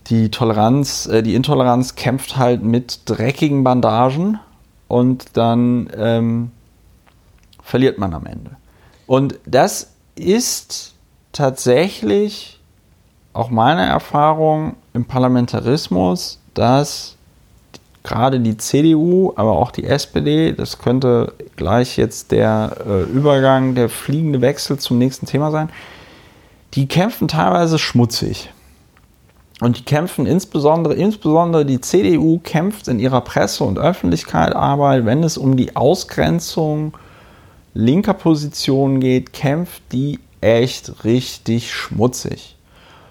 die 0.08 0.30
Toleranz, 0.30 1.08
äh, 1.08 1.24
die 1.24 1.36
Intoleranz 1.36 1.96
kämpft 1.96 2.36
halt 2.38 2.64
mit 2.64 3.00
dreckigen 3.06 3.64
Bandagen 3.64 4.40
und 4.88 5.38
dann 5.38 5.90
ähm, 5.98 6.52
verliert 7.64 7.98
man 7.98 8.14
am 8.14 8.26
Ende. 8.26 8.52
Und 9.08 9.40
das 9.46 9.94
ist 10.16 10.95
tatsächlich 11.36 12.60
auch 13.34 13.50
meine 13.50 13.86
Erfahrung 13.86 14.76
im 14.94 15.06
Parlamentarismus, 15.06 16.40
dass 16.54 17.16
gerade 18.04 18.40
die 18.40 18.56
CDU, 18.58 19.34
aber 19.36 19.52
auch 19.52 19.72
die 19.72 19.84
SPD, 19.84 20.54
das 20.54 20.78
könnte 20.78 21.34
gleich 21.56 21.98
jetzt 21.98 22.32
der 22.32 22.78
äh, 22.88 23.02
Übergang, 23.04 23.76
der 23.76 23.90
fliegende 23.90 24.42
Wechsel 24.42 24.78
zum 24.78 24.98
nächsten 24.98 25.26
Thema 25.26 25.52
sein, 25.52 25.70
die 26.76 26.88
kämpfen 26.88 27.28
teilweise 27.28 27.80
schmutzig. 27.80 28.52
Und 29.62 29.78
die 29.78 29.84
kämpfen 29.84 30.26
insbesondere, 30.26 30.94
insbesondere 30.96 31.66
die 31.66 31.80
CDU 31.80 32.40
kämpft 32.40 32.88
in 32.90 33.00
ihrer 33.00 33.22
Presse- 33.22 33.64
und 33.64 33.80
Öffentlichkeitsarbeit, 33.80 35.06
wenn 35.06 35.24
es 35.24 35.38
um 35.38 35.56
die 35.56 35.76
Ausgrenzung 35.76 36.94
linker 37.74 38.14
Positionen 38.14 39.00
geht, 39.00 39.34
kämpft 39.34 39.82
die 39.92 40.20
echt 40.46 41.04
richtig 41.04 41.74
schmutzig. 41.74 42.56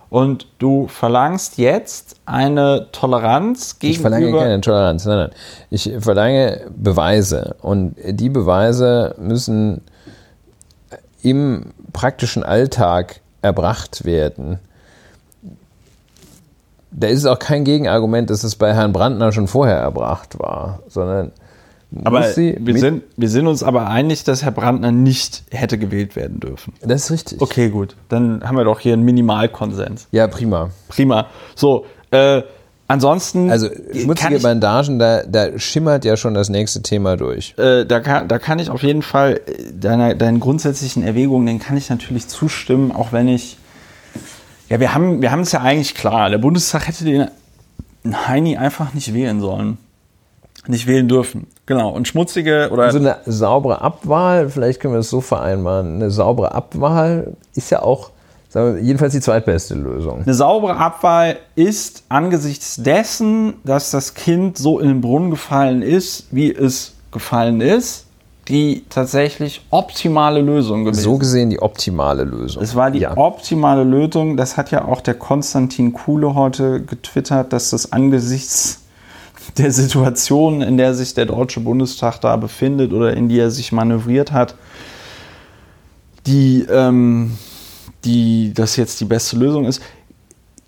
Und 0.08 0.46
du 0.60 0.86
verlangst 0.86 1.58
jetzt 1.58 2.16
eine 2.24 2.86
Toleranz 2.92 3.80
gegenüber. 3.80 3.96
Ich 3.96 4.00
verlange 4.00 4.38
keine 4.38 4.60
Toleranz, 4.60 5.04
nein, 5.06 5.18
nein. 5.18 5.30
Ich 5.70 5.90
verlange 5.98 6.60
Beweise. 6.76 7.56
Und 7.60 7.96
die 7.98 8.28
Beweise 8.28 9.16
müssen 9.18 9.80
im 11.22 11.72
praktischen 11.92 12.44
Alltag 12.44 13.20
erbracht 13.42 14.04
werden. 14.04 14.60
Da 16.92 17.08
ist 17.08 17.26
auch 17.26 17.40
kein 17.40 17.64
Gegenargument, 17.64 18.30
dass 18.30 18.44
es 18.44 18.54
bei 18.54 18.72
Herrn 18.72 18.92
Brandner 18.92 19.32
schon 19.32 19.48
vorher 19.48 19.78
erbracht 19.78 20.38
war, 20.38 20.78
sondern 20.86 21.32
aber 22.02 22.22
wir 22.36 22.78
sind, 22.78 23.02
wir 23.16 23.28
sind 23.28 23.46
uns 23.46 23.62
aber 23.62 23.88
einig, 23.88 24.24
dass 24.24 24.42
Herr 24.42 24.50
Brandner 24.50 24.90
nicht 24.90 25.44
hätte 25.50 25.78
gewählt 25.78 26.16
werden 26.16 26.40
dürfen. 26.40 26.72
Das 26.82 27.04
ist 27.04 27.10
richtig. 27.10 27.40
Okay, 27.40 27.68
gut. 27.68 27.94
Dann 28.08 28.42
haben 28.42 28.56
wir 28.56 28.64
doch 28.64 28.80
hier 28.80 28.94
einen 28.94 29.04
Minimalkonsens. 29.04 30.08
Ja, 30.10 30.26
prima. 30.26 30.70
Prima. 30.88 31.26
So, 31.54 31.86
äh, 32.10 32.42
ansonsten. 32.88 33.50
Also, 33.50 33.68
schmutzige 33.92 34.40
Bandagen, 34.40 34.98
da, 34.98 35.22
da 35.22 35.58
schimmert 35.58 36.04
ja 36.04 36.16
schon 36.16 36.34
das 36.34 36.48
nächste 36.48 36.82
Thema 36.82 37.16
durch. 37.16 37.54
Äh, 37.58 37.84
da, 37.84 38.00
kann, 38.00 38.28
da 38.28 38.38
kann 38.38 38.58
ich 38.58 38.70
auf 38.70 38.82
jeden 38.82 39.02
Fall 39.02 39.40
äh, 39.46 39.72
deiner, 39.72 40.14
deinen 40.14 40.40
grundsätzlichen 40.40 41.04
Erwägungen, 41.04 41.46
den 41.46 41.58
kann 41.60 41.76
ich 41.76 41.90
natürlich 41.90 42.28
zustimmen, 42.28 42.92
auch 42.92 43.12
wenn 43.12 43.28
ich. 43.28 43.58
Ja, 44.68 44.80
wir 44.80 44.94
haben, 44.94 45.20
wir 45.20 45.30
haben 45.30 45.40
es 45.40 45.52
ja 45.52 45.60
eigentlich 45.60 45.94
klar. 45.94 46.30
Der 46.30 46.38
Bundestag 46.38 46.88
hätte 46.88 47.04
den 47.04 47.28
Heini 48.26 48.56
einfach 48.56 48.94
nicht 48.94 49.12
wählen 49.12 49.40
sollen. 49.40 49.78
Nicht 50.66 50.86
wählen 50.86 51.06
dürfen. 51.06 51.46
Genau, 51.66 51.90
und 51.90 52.06
schmutzige 52.06 52.68
oder. 52.70 52.90
So 52.92 52.98
eine 52.98 53.16
saubere 53.24 53.80
Abwahl, 53.80 54.50
vielleicht 54.50 54.80
können 54.80 54.94
wir 54.94 55.00
es 55.00 55.10
so 55.10 55.20
vereinbaren. 55.20 55.96
Eine 55.96 56.10
saubere 56.10 56.52
Abwahl 56.52 57.34
ist 57.54 57.70
ja 57.70 57.82
auch, 57.82 58.10
sagen 58.50 58.74
wir, 58.74 58.82
jedenfalls 58.82 59.14
die 59.14 59.20
zweitbeste 59.20 59.74
Lösung. 59.74 60.22
Eine 60.22 60.34
saubere 60.34 60.76
Abwahl 60.76 61.38
ist 61.54 62.04
angesichts 62.10 62.76
dessen, 62.76 63.54
dass 63.64 63.90
das 63.90 64.14
Kind 64.14 64.58
so 64.58 64.78
in 64.78 64.88
den 64.88 65.00
Brunnen 65.00 65.30
gefallen 65.30 65.80
ist, 65.80 66.26
wie 66.30 66.54
es 66.54 66.94
gefallen 67.10 67.62
ist, 67.62 68.04
die 68.48 68.84
tatsächlich 68.90 69.62
optimale 69.70 70.42
Lösung 70.42 70.84
gewesen. 70.84 71.00
So 71.00 71.16
gesehen 71.16 71.48
die 71.48 71.62
optimale 71.62 72.24
Lösung. 72.24 72.62
Es 72.62 72.74
war 72.74 72.90
die 72.90 72.98
ja. 73.00 73.16
optimale 73.16 73.84
Lösung. 73.84 74.36
Das 74.36 74.58
hat 74.58 74.70
ja 74.70 74.84
auch 74.84 75.00
der 75.00 75.14
Konstantin 75.14 75.94
Kuhle 75.94 76.34
heute 76.34 76.82
getwittert, 76.82 77.54
dass 77.54 77.70
das 77.70 77.92
angesichts 77.92 78.83
der 79.58 79.70
Situation, 79.70 80.62
in 80.62 80.76
der 80.76 80.94
sich 80.94 81.14
der 81.14 81.26
Deutsche 81.26 81.60
Bundestag 81.60 82.20
da 82.20 82.36
befindet 82.36 82.92
oder 82.92 83.16
in 83.16 83.28
die 83.28 83.38
er 83.38 83.50
sich 83.50 83.72
manövriert 83.72 84.32
hat, 84.32 84.54
die, 86.26 86.64
ähm, 86.70 87.36
die 88.04 88.52
das 88.54 88.76
jetzt 88.76 89.00
die 89.00 89.04
beste 89.04 89.36
Lösung 89.36 89.66
ist. 89.66 89.82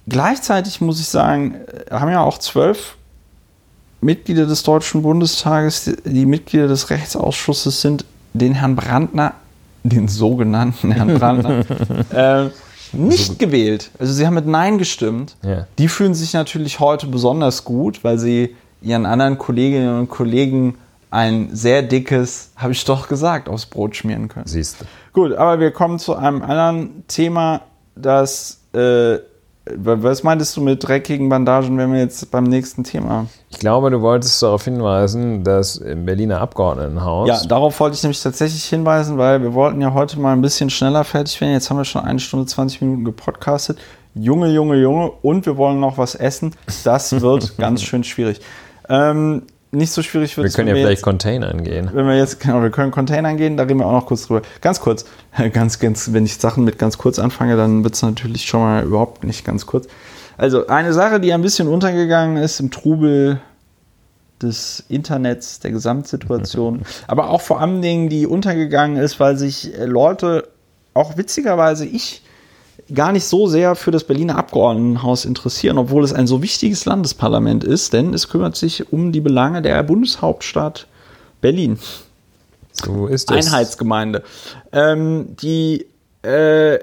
Gleichzeitig 0.09 0.81
muss 0.81 1.01
ich 1.01 1.09
sagen, 1.09 1.57
haben 1.90 2.11
ja 2.11 2.20
auch 2.20 2.39
zwölf 2.39 2.97
Mitglieder 4.01 4.47
des 4.47 4.62
Deutschen 4.62 5.03
Bundestages, 5.03 5.90
die 6.05 6.27
Mitglieder 6.27 6.69
des 6.69 6.90
Rechtsausschusses 6.90 7.81
sind, 7.81 8.05
den 8.35 8.55
Herrn 8.55 8.77
Brandner, 8.77 9.35
den 9.82 10.09
sogenannten 10.09 10.93
Herrn 10.93 11.19
Brandner, 11.19 11.65
äh, 12.12 12.51
nicht 12.93 13.39
gewählt. 13.39 13.90
Also 13.98 14.12
sie 14.12 14.27
haben 14.27 14.35
mit 14.35 14.47
Nein 14.47 14.78
gestimmt. 14.78 15.36
Ja. 15.43 15.66
Die 15.78 15.89
fühlen 15.89 16.15
sich 16.15 16.32
natürlich 16.35 16.78
heute 16.78 17.07
besonders 17.07 17.65
gut, 17.65 18.05
weil 18.05 18.19
sie 18.19 18.55
ihren 18.87 19.05
anderen 19.05 19.37
Kolleginnen 19.37 19.99
und 19.99 20.09
Kollegen 20.09 20.77
ein 21.11 21.51
sehr 21.53 21.83
dickes, 21.83 22.51
habe 22.57 22.73
ich 22.73 22.85
doch 22.85 23.09
gesagt, 23.09 23.49
aufs 23.49 23.67
Brot 23.67 23.97
schmieren 23.97 24.29
können. 24.29 24.47
Siehst 24.47 24.81
du. 24.81 24.85
Gut, 25.13 25.33
aber 25.33 25.61
wir 25.61 25.71
kommen 25.71 25.99
zu 25.99 26.15
einem 26.15 26.43
anderen 26.43 27.05
Thema, 27.09 27.63
das, 27.95 28.61
äh, 28.75 29.19
was 29.75 30.23
meintest 30.23 30.57
du 30.57 30.61
mit 30.61 30.87
dreckigen 30.87 31.29
Bandagen, 31.29 31.77
wenn 31.79 31.93
wir 31.93 32.01
jetzt 32.01 32.31
beim 32.31 32.45
nächsten 32.45 32.85
Thema? 32.85 33.27
Ich 33.51 33.59
glaube, 33.59 33.91
du 33.91 34.01
wolltest 34.01 34.41
darauf 34.43 34.65
hinweisen, 34.65 35.43
dass 35.43 35.77
im 35.77 36.05
Berliner 36.05 36.41
Abgeordnetenhaus. 36.41 37.29
Ja, 37.29 37.43
darauf 37.47 37.81
wollte 37.81 37.97
ich 37.97 38.03
nämlich 38.03 38.23
tatsächlich 38.23 38.65
hinweisen, 38.65 39.19
weil 39.19 39.43
wir 39.43 39.55
wollten 39.55 39.81
ja 39.81 39.93
heute 39.93 40.21
mal 40.21 40.33
ein 40.33 40.43
bisschen 40.43 40.71
schneller 40.71 41.03
fertig 41.03 41.41
werden. 41.41 41.55
Jetzt 41.55 41.71
haben 41.71 41.79
wir 41.79 41.85
schon 41.85 42.05
eine 42.05 42.21
Stunde 42.21 42.47
20 42.47 42.83
Minuten 42.83 43.05
gepodcastet. 43.05 43.79
Junge, 44.15 44.49
Junge, 44.49 44.77
Junge, 44.77 45.11
und 45.23 45.45
wir 45.47 45.57
wollen 45.57 45.81
noch 45.81 45.99
was 45.99 46.15
essen. 46.15 46.55
Das 46.85 47.21
wird 47.21 47.57
ganz 47.59 47.83
schön 47.83 48.05
schwierig. 48.05 48.41
Ähm, 48.89 49.43
nicht 49.73 49.93
so 49.93 50.03
schwierig 50.03 50.37
wird 50.37 50.47
es. 50.47 50.55
Wir 50.55 50.57
können 50.57 50.69
ja 50.69 50.75
vielleicht 50.75 50.99
jetzt, 50.99 51.03
Containern 51.03 51.65
gehen. 51.65 51.91
Wenn 51.93 52.07
wir 52.07 52.17
jetzt, 52.17 52.41
genau, 52.41 52.63
wir 52.63 52.71
können 52.71 52.91
Containern 52.93 53.37
gehen, 53.37 53.57
da 53.57 53.65
reden 53.65 53.81
wir 53.81 53.87
auch 53.87 53.93
noch 53.93 54.07
kurz 54.07 54.27
drüber. 54.27 54.43
Ganz 54.61 54.81
kurz, 54.81 55.05
ganz, 55.53 55.79
ganz, 55.79 56.13
wenn 56.13 56.25
ich 56.25 56.37
Sachen 56.39 56.65
mit 56.65 56.79
ganz 56.79 56.99
kurz 56.99 57.19
anfange, 57.19 57.57
dann 57.57 57.85
wird 57.85 57.95
es 57.95 58.03
natürlich 58.03 58.47
schon 58.47 58.61
mal 58.61 58.85
überhaupt 58.85 59.25
nicht 59.25 59.45
ganz 59.45 59.67
kurz. 59.67 59.87
Also 60.39 60.67
eine 60.67 60.93
Sache, 60.93 61.21
die 61.21 61.33
ein 61.33 61.43
bisschen 61.43 61.69
untergegangen 61.69 62.37
ist 62.37 62.61
im 62.61 62.71
Trubel 62.71 63.41
des 64.41 64.85
Internets, 64.89 65.61
der 65.61 65.71
Gesamtsituation, 65.71 66.83
aber 67.07 67.31
auch 67.31 67.41
vor 67.41 67.61
allen 67.61 67.83
Dingen, 67.83 68.09
die 68.09 68.27
untergegangen 68.27 68.99
ist, 68.99 69.19
weil 69.19 69.37
sich 69.37 69.75
äh, 69.79 69.87
Leute, 69.87 70.49
auch 70.95 71.17
witzigerweise 71.17 71.87
ich, 71.87 72.23
gar 72.93 73.12
nicht 73.12 73.24
so 73.24 73.47
sehr 73.47 73.74
für 73.74 73.90
das 73.90 74.05
Berliner 74.05 74.36
Abgeordnetenhaus 74.36 75.24
interessieren, 75.24 75.78
obwohl 75.78 76.05
es 76.05 76.12
ein 76.12 76.27
so 76.27 76.43
wichtiges 76.43 76.85
Landesparlament 76.85 77.65
ist, 77.65 77.93
denn 77.93 78.15
es 78.15 78.28
kümmert 78.28 78.57
sich 78.57 78.93
um 78.93 79.12
die 79.12 79.20
Belange 79.20 79.62
der 79.62 79.82
Bundeshauptstadt 79.82 80.86
Berlin. 81.40 81.78
So 82.73 83.07
ist 83.07 83.31
es. 83.31 83.47
Einheitsgemeinde. 83.47 84.23
Ähm, 84.73 85.36
die 85.40 85.86
äh, 86.23 86.78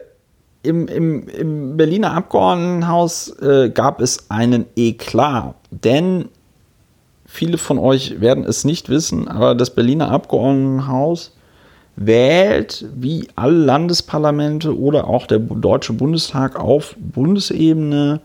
im, 0.64 0.88
im, 0.88 1.28
im 1.28 1.78
Berliner 1.78 2.14
Abgeordnetenhaus 2.14 3.30
äh, 3.42 3.70
gab 3.70 4.02
es 4.02 4.30
einen 4.30 4.66
Eklat, 4.76 5.56
denn 5.70 6.30
viele 7.26 7.58
von 7.58 7.78
euch 7.78 8.22
werden 8.22 8.46
es 8.46 8.64
nicht 8.64 8.90
wissen, 8.90 9.28
aber 9.28 9.56
das 9.56 9.72
Berliner 9.72 10.10
Abgeordnetenhaus 10.10 11.34
wählt, 11.96 12.86
wie 12.96 13.28
alle 13.36 13.58
Landesparlamente 13.58 14.78
oder 14.78 15.08
auch 15.08 15.28
der 15.28 15.40
Deutsche 15.40 15.94
Bundestag 15.94 16.60
auf 16.60 16.96
Bundesebene, 16.98 18.22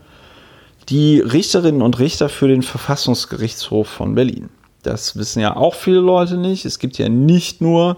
die 0.89 1.19
Richterinnen 1.19 1.81
und 1.81 1.99
Richter 1.99 2.29
für 2.29 2.47
den 2.47 2.63
Verfassungsgerichtshof 2.63 3.87
von 3.87 4.15
Berlin. 4.15 4.49
Das 4.81 5.17
wissen 5.17 5.39
ja 5.39 5.55
auch 5.55 5.75
viele 5.75 5.99
Leute 5.99 6.37
nicht. 6.37 6.65
Es 6.65 6.79
gibt 6.79 6.97
ja 6.97 7.09
nicht 7.09 7.61
nur 7.61 7.97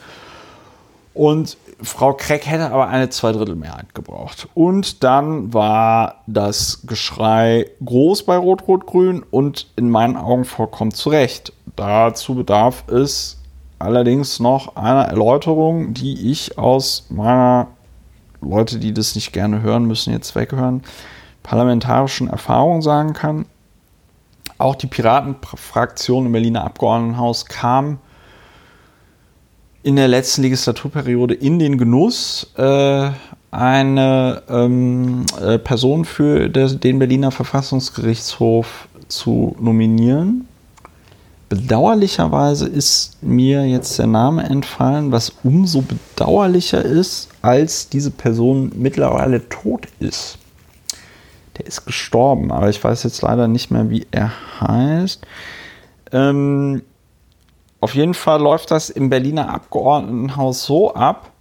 Und 1.14 1.56
Frau 1.81 2.14
Kreck 2.14 2.45
hätte 2.45 2.72
aber 2.72 2.88
eine 2.88 3.10
Zweidrittelmehrheit 3.10 3.95
gebraucht. 3.95 4.49
Und 4.53 5.03
dann 5.03 5.53
war 5.53 6.23
das 6.27 6.81
Geschrei 6.85 7.69
groß 7.84 8.23
bei 8.23 8.38
Rot-Rot-Grün 8.38 9.23
und 9.31 9.68
in 9.76 9.89
meinen 9.89 10.18
Augen 10.18 10.45
vollkommen 10.45 10.91
zu 10.91 11.10
Recht. 11.10 11.53
Dazu 11.76 12.35
bedarf 12.35 12.84
es 12.88 13.38
allerdings 13.80 14.39
noch 14.39 14.76
einer 14.76 15.06
Erläuterung, 15.06 15.93
die 15.93 16.30
ich 16.30 16.57
aus 16.57 17.06
meiner, 17.10 17.68
Leute, 18.41 18.77
die 18.80 18.93
das 18.93 19.15
nicht 19.15 19.31
gerne 19.31 19.61
hören, 19.61 19.85
müssen 19.85 20.11
jetzt 20.11 20.35
weghören, 20.35 20.84
parlamentarischen 21.43 22.30
Erfahrung 22.30 22.81
sagen 22.81 23.14
kann. 23.14 23.45
Auch 24.57 24.76
die 24.76 24.88
Piratenfraktion 24.88 26.26
im 26.26 26.34
Berliner 26.34 26.65
Abgeordnetenhaus 26.65 27.45
kam 27.45 27.99
in 29.84 29.95
der 29.95 30.07
letzten 30.07 30.41
Legislaturperiode 30.41 31.34
in 31.34 31.60
den 31.60 31.77
Genuss, 31.77 32.51
äh, 32.57 33.11
eine 33.51 34.43
ähm, 34.49 35.26
äh, 35.41 35.57
Person 35.57 36.06
für 36.06 36.49
den 36.49 36.99
Berliner 36.99 37.31
Verfassungsgerichtshof 37.31 38.88
zu 39.07 39.56
nominieren. 39.60 40.47
Bedauerlicherweise 41.47 42.68
ist 42.68 43.18
mir 43.23 43.68
jetzt 43.68 43.97
der 43.97 44.06
Name 44.06 44.43
entfallen, 44.43 45.11
was 45.11 45.34
umso 45.43 45.81
bedauerlicher 45.81 46.84
ist, 46.84 47.30
als 47.41 47.89
diese 47.89 48.11
Person 48.11 48.72
mittlerweile 48.76 49.49
tot 49.49 49.88
ist. 49.99 50.38
Der 51.57 51.65
ist 51.65 51.85
gestorben, 51.85 52.51
aber 52.51 52.69
ich 52.69 52.84
weiß 52.84 53.01
jetzt 53.01 53.23
leider 53.23 53.47
nicht 53.47 53.72
mehr, 53.72 53.89
wie 53.89 54.06
er 54.11 54.31
heißt. 54.61 55.26
Ähm, 56.11 56.84
auf 57.81 57.95
jeden 57.95 58.14
Fall 58.14 58.41
läuft 58.41 58.72
das 58.72 58.89
im 58.89 59.10
Berliner 59.10 59.49
Abgeordnetenhaus 59.53 60.64
so 60.65 60.93
ab, 60.93 61.31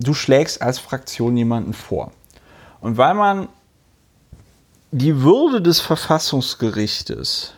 du 0.00 0.14
schlägst 0.14 0.60
als 0.62 0.78
Fraktion 0.78 1.36
jemanden 1.36 1.72
vor. 1.74 2.10
Und 2.80 2.96
weil 2.96 3.14
man 3.14 3.48
die 4.90 5.20
Würde 5.22 5.60
des 5.60 5.80
Verfassungsgerichtes 5.80 7.52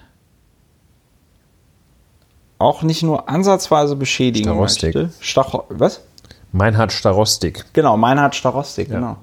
auch 2.59 2.83
nicht 2.83 3.03
nur 3.03 3.29
ansatzweise 3.29 3.97
beschädigen 3.97 4.45
Starostik. 4.51 4.95
möchte. 4.95 5.13
Stach 5.21 5.55
was? 5.69 6.01
Meinhard 6.53 6.93
Starostik. 6.93 7.65
Genau, 7.73 7.97
Meinhard 7.97 8.35
Starostik, 8.35 8.89
Ja. 8.89 8.95
genau. 8.97 9.17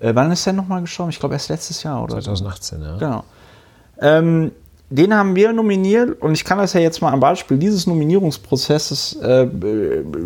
Äh, 0.00 0.14
wann 0.14 0.32
ist 0.32 0.44
der 0.46 0.54
nochmal 0.54 0.80
gestorben? 0.80 1.10
Ich 1.10 1.20
glaube 1.20 1.34
erst 1.34 1.48
letztes 1.50 1.82
Jahr 1.82 2.02
oder 2.02 2.16
so. 2.16 2.22
2018, 2.22 2.82
ja. 2.82 2.96
Genau. 2.96 3.24
Ähm, 4.00 4.50
den 4.94 5.12
haben 5.12 5.34
wir 5.34 5.52
nominiert 5.52 6.22
und 6.22 6.34
ich 6.34 6.44
kann 6.44 6.58
das 6.58 6.72
ja 6.72 6.80
jetzt 6.80 7.02
mal 7.02 7.12
am 7.12 7.18
Beispiel 7.18 7.58
dieses 7.58 7.88
Nominierungsprozesses 7.88 9.16
äh, 9.16 9.48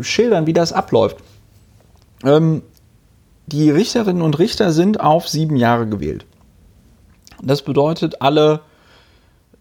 schildern, 0.02 0.46
wie 0.46 0.52
das 0.52 0.74
abläuft. 0.74 1.16
Ähm, 2.22 2.60
die 3.46 3.70
Richterinnen 3.70 4.20
und 4.20 4.38
Richter 4.38 4.72
sind 4.72 5.00
auf 5.00 5.26
sieben 5.26 5.56
Jahre 5.56 5.86
gewählt. 5.86 6.26
Das 7.42 7.62
bedeutet, 7.62 8.20
alle 8.20 8.60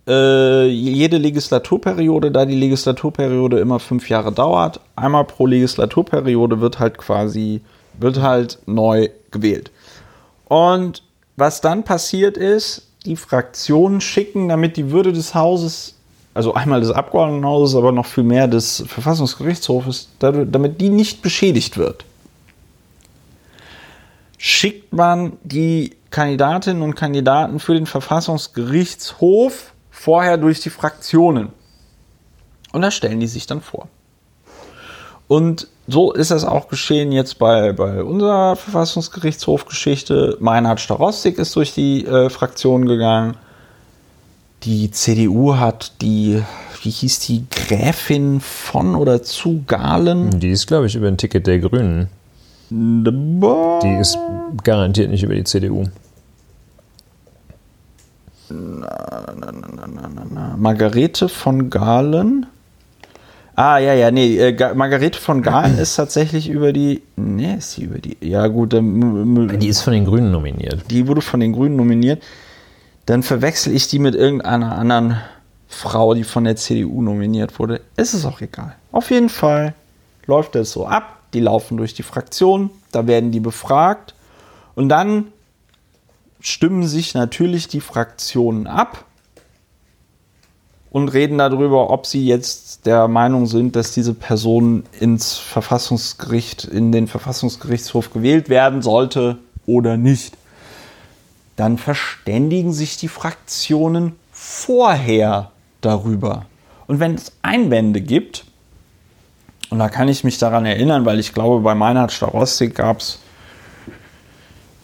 äh, 0.07 0.67
jede 0.67 1.17
Legislaturperiode, 1.17 2.29
da 2.29 2.45
die 2.45 2.55
Legislaturperiode 2.55 3.59
immer 3.59 3.79
fünf 3.79 4.09
Jahre 4.09 4.34
dauert, 4.34 4.81
einmal 4.97 5.23
pro 5.23 5.45
Legislaturperiode 5.45 6.59
wird 6.59 6.79
halt 6.79 6.97
quasi, 6.97 7.61
wird 7.97 8.19
halt 8.19 8.59
neu 8.65 9.07
gewählt. 9.31 9.71
Und 10.49 11.01
was 11.38 11.61
dann 11.61 11.84
passiert 11.85 12.35
ist, 12.35 12.86
die 13.07 13.15
Fraktionen 13.15 14.01
schicken, 14.01 14.49
damit 14.49 14.77
die 14.77 14.91
Würde 14.91 15.13
des 15.13 15.34
Hauses, 15.34 15.95
also 16.34 16.53
einmal 16.53 16.81
des 16.81 16.91
Abgeordnetenhauses, 16.91 17.75
aber 17.75 17.91
noch 17.91 18.05
viel 18.05 18.23
mehr 18.23 18.47
des 18.47 18.84
Verfassungsgerichtshofes, 18.85 20.09
damit 20.19 20.79
die 20.81 20.89
nicht 20.89 21.21
beschädigt 21.21 21.77
wird, 21.77 22.05
schickt 24.38 24.93
man 24.93 25.38
die 25.43 25.95
Kandidatinnen 26.11 26.84
und 26.84 26.95
Kandidaten 26.95 27.59
für 27.59 27.73
den 27.73 27.85
Verfassungsgerichtshof 27.85 29.73
vorher 29.89 30.38
durch 30.38 30.59
die 30.59 30.69
Fraktionen. 30.69 31.49
Und 32.71 32.81
da 32.81 32.91
stellen 32.91 33.19
die 33.19 33.27
sich 33.27 33.47
dann 33.47 33.61
vor. 33.61 33.88
Und 35.27 35.67
so 35.87 36.11
ist 36.11 36.31
das 36.31 36.43
auch 36.43 36.67
geschehen 36.67 37.11
jetzt 37.11 37.39
bei, 37.39 37.73
bei 37.73 38.03
unserer 38.03 38.55
Verfassungsgerichtshofgeschichte. 38.55 40.37
Meinhard 40.39 40.79
Starostik 40.79 41.37
ist 41.37 41.55
durch 41.55 41.73
die 41.73 42.05
äh, 42.05 42.29
Fraktion 42.29 42.85
gegangen. 42.85 43.35
Die 44.63 44.91
CDU 44.91 45.55
hat 45.55 46.01
die, 46.01 46.43
wie 46.81 46.89
hieß 46.89 47.19
die, 47.19 47.45
Gräfin 47.49 48.41
von 48.41 48.95
oder 48.95 49.21
zu 49.21 49.63
Galen. 49.67 50.39
Die 50.39 50.49
ist, 50.49 50.67
glaube 50.67 50.87
ich, 50.87 50.95
über 50.95 51.07
ein 51.07 51.17
Ticket 51.17 51.47
der 51.47 51.59
Grünen. 51.59 52.09
Die 52.69 53.39
Die 53.83 53.97
ist 53.99 54.17
garantiert 54.63 55.09
nicht 55.09 55.23
über 55.23 55.35
die 55.35 55.43
CDU. 55.43 55.85
Margarete 60.57 61.29
von 61.29 61.69
Galen. 61.69 62.45
Ah, 63.59 63.79
ja, 63.79 63.93
ja, 63.95 64.11
nee, 64.11 64.38
äh, 64.38 64.53
Ga- 64.53 64.75
Margarete 64.75 65.19
von 65.19 65.41
Gahlen 65.41 65.79
ist 65.79 65.95
tatsächlich 65.95 66.47
über 66.47 66.71
die. 66.73 67.01
Nee, 67.15 67.55
ist 67.55 67.71
sie 67.73 67.85
über 67.85 67.97
die. 67.97 68.15
Ja, 68.21 68.45
gut, 68.47 68.71
dann, 68.73 68.85
m- 69.01 69.49
m- 69.49 69.59
Die 69.59 69.67
ist 69.67 69.81
von 69.81 69.93
den 69.93 70.05
Grünen 70.05 70.31
nominiert. 70.31 70.84
die 70.91 71.07
wurde 71.07 71.21
von 71.21 71.39
den 71.39 71.53
Grünen 71.53 71.75
nominiert. 71.75 72.21
Dann 73.07 73.23
verwechsel 73.23 73.73
ich 73.73 73.88
die 73.88 73.97
mit 73.97 74.13
irgendeiner 74.13 74.77
anderen 74.77 75.17
Frau, 75.67 76.13
die 76.13 76.23
von 76.23 76.43
der 76.43 76.55
CDU 76.55 77.01
nominiert 77.01 77.57
wurde. 77.57 77.81
Es 77.95 78.13
ist 78.13 78.25
auch 78.25 78.41
egal. 78.41 78.75
Auf 78.91 79.09
jeden 79.09 79.29
Fall 79.29 79.73
läuft 80.27 80.53
das 80.53 80.71
so 80.71 80.85
ab. 80.85 81.17
Die 81.34 81.39
laufen 81.39 81.77
durch 81.77 81.93
die 81.95 82.03
Fraktion, 82.03 82.69
da 82.91 83.07
werden 83.07 83.31
die 83.31 83.39
befragt 83.39 84.13
und 84.75 84.88
dann 84.89 85.25
stimmen 86.39 86.85
sich 86.88 87.13
natürlich 87.15 87.67
die 87.67 87.81
Fraktionen 87.81 88.67
ab 88.67 89.03
und 90.89 91.09
reden 91.09 91.38
darüber, 91.38 91.89
ob 91.89 92.05
sie 92.05 92.26
jetzt 92.26 92.85
der 92.85 93.07
Meinung 93.07 93.45
sind, 93.45 93.76
dass 93.76 93.91
diese 93.91 94.14
Person 94.14 94.84
ins 94.99 95.38
Verfassungsgericht, 95.38 96.65
in 96.65 96.91
den 96.91 97.07
Verfassungsgerichtshof 97.07 98.11
gewählt 98.11 98.49
werden 98.49 98.81
sollte 98.81 99.38
oder 99.65 99.97
nicht. 99.97 100.38
Dann 101.55 101.77
verständigen 101.77 102.72
sich 102.72 102.97
die 102.97 103.07
Fraktionen 103.07 104.14
vorher 104.31 105.51
darüber. 105.81 106.45
Und 106.88 106.99
wenn 106.99 107.15
es 107.15 107.34
Einwände 107.41 108.01
gibt, 108.01 108.45
und 109.69 109.80
da 109.80 109.89
kann 109.89 110.07
ich 110.07 110.23
mich 110.23 110.38
daran 110.38 110.65
erinnern, 110.65 111.05
weil 111.05 111.19
ich 111.19 111.34
glaube, 111.34 111.61
bei 111.61 111.76
Meinhard 111.76 112.14
Starostik 112.14 112.76
gab 112.76 112.99
es 112.99 113.19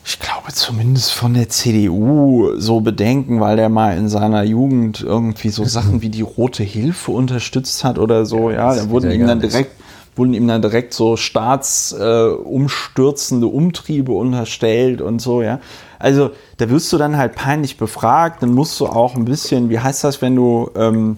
ich 0.05 0.19
glaube 0.19 0.51
zumindest 0.51 1.13
von 1.13 1.34
der 1.34 1.47
CDU 1.49 2.51
so 2.57 2.81
Bedenken, 2.81 3.39
weil 3.39 3.55
der 3.55 3.69
mal 3.69 3.97
in 3.97 4.09
seiner 4.09 4.43
Jugend 4.43 5.01
irgendwie 5.01 5.47
so 5.49 5.63
Sachen 5.63 6.01
wie 6.01 6.09
die 6.09 6.21
Rote 6.21 6.63
Hilfe 6.63 7.11
unterstützt 7.11 7.85
hat 7.85 7.97
oder 7.97 8.25
so. 8.25 8.51
Ja, 8.51 8.75
da 8.75 8.89
wurden 8.89 9.11
ihm 9.11 9.25
dann 9.27 9.39
direkt 9.39 9.71
wurden 10.15 10.34
ihm 10.34 10.47
dann 10.47 10.61
direkt 10.61 10.93
so 10.93 11.17
staatsumstürzende 11.17 13.47
äh, 13.47 13.49
Umtriebe 13.49 14.11
unterstellt 14.11 15.01
und 15.01 15.19
so, 15.19 15.41
ja. 15.41 15.59
Also 15.97 16.30
da 16.57 16.69
wirst 16.69 16.93
du 16.93 16.97
dann 16.97 17.17
halt 17.17 17.34
peinlich 17.35 17.77
befragt, 17.77 18.43
dann 18.43 18.53
musst 18.53 18.80
du 18.80 18.85
auch 18.85 19.15
ein 19.15 19.25
bisschen, 19.25 19.71
wie 19.71 19.80
heißt 19.80 20.03
das, 20.03 20.21
wenn 20.21 20.35
du 20.35 20.69
ähm, 20.75 21.17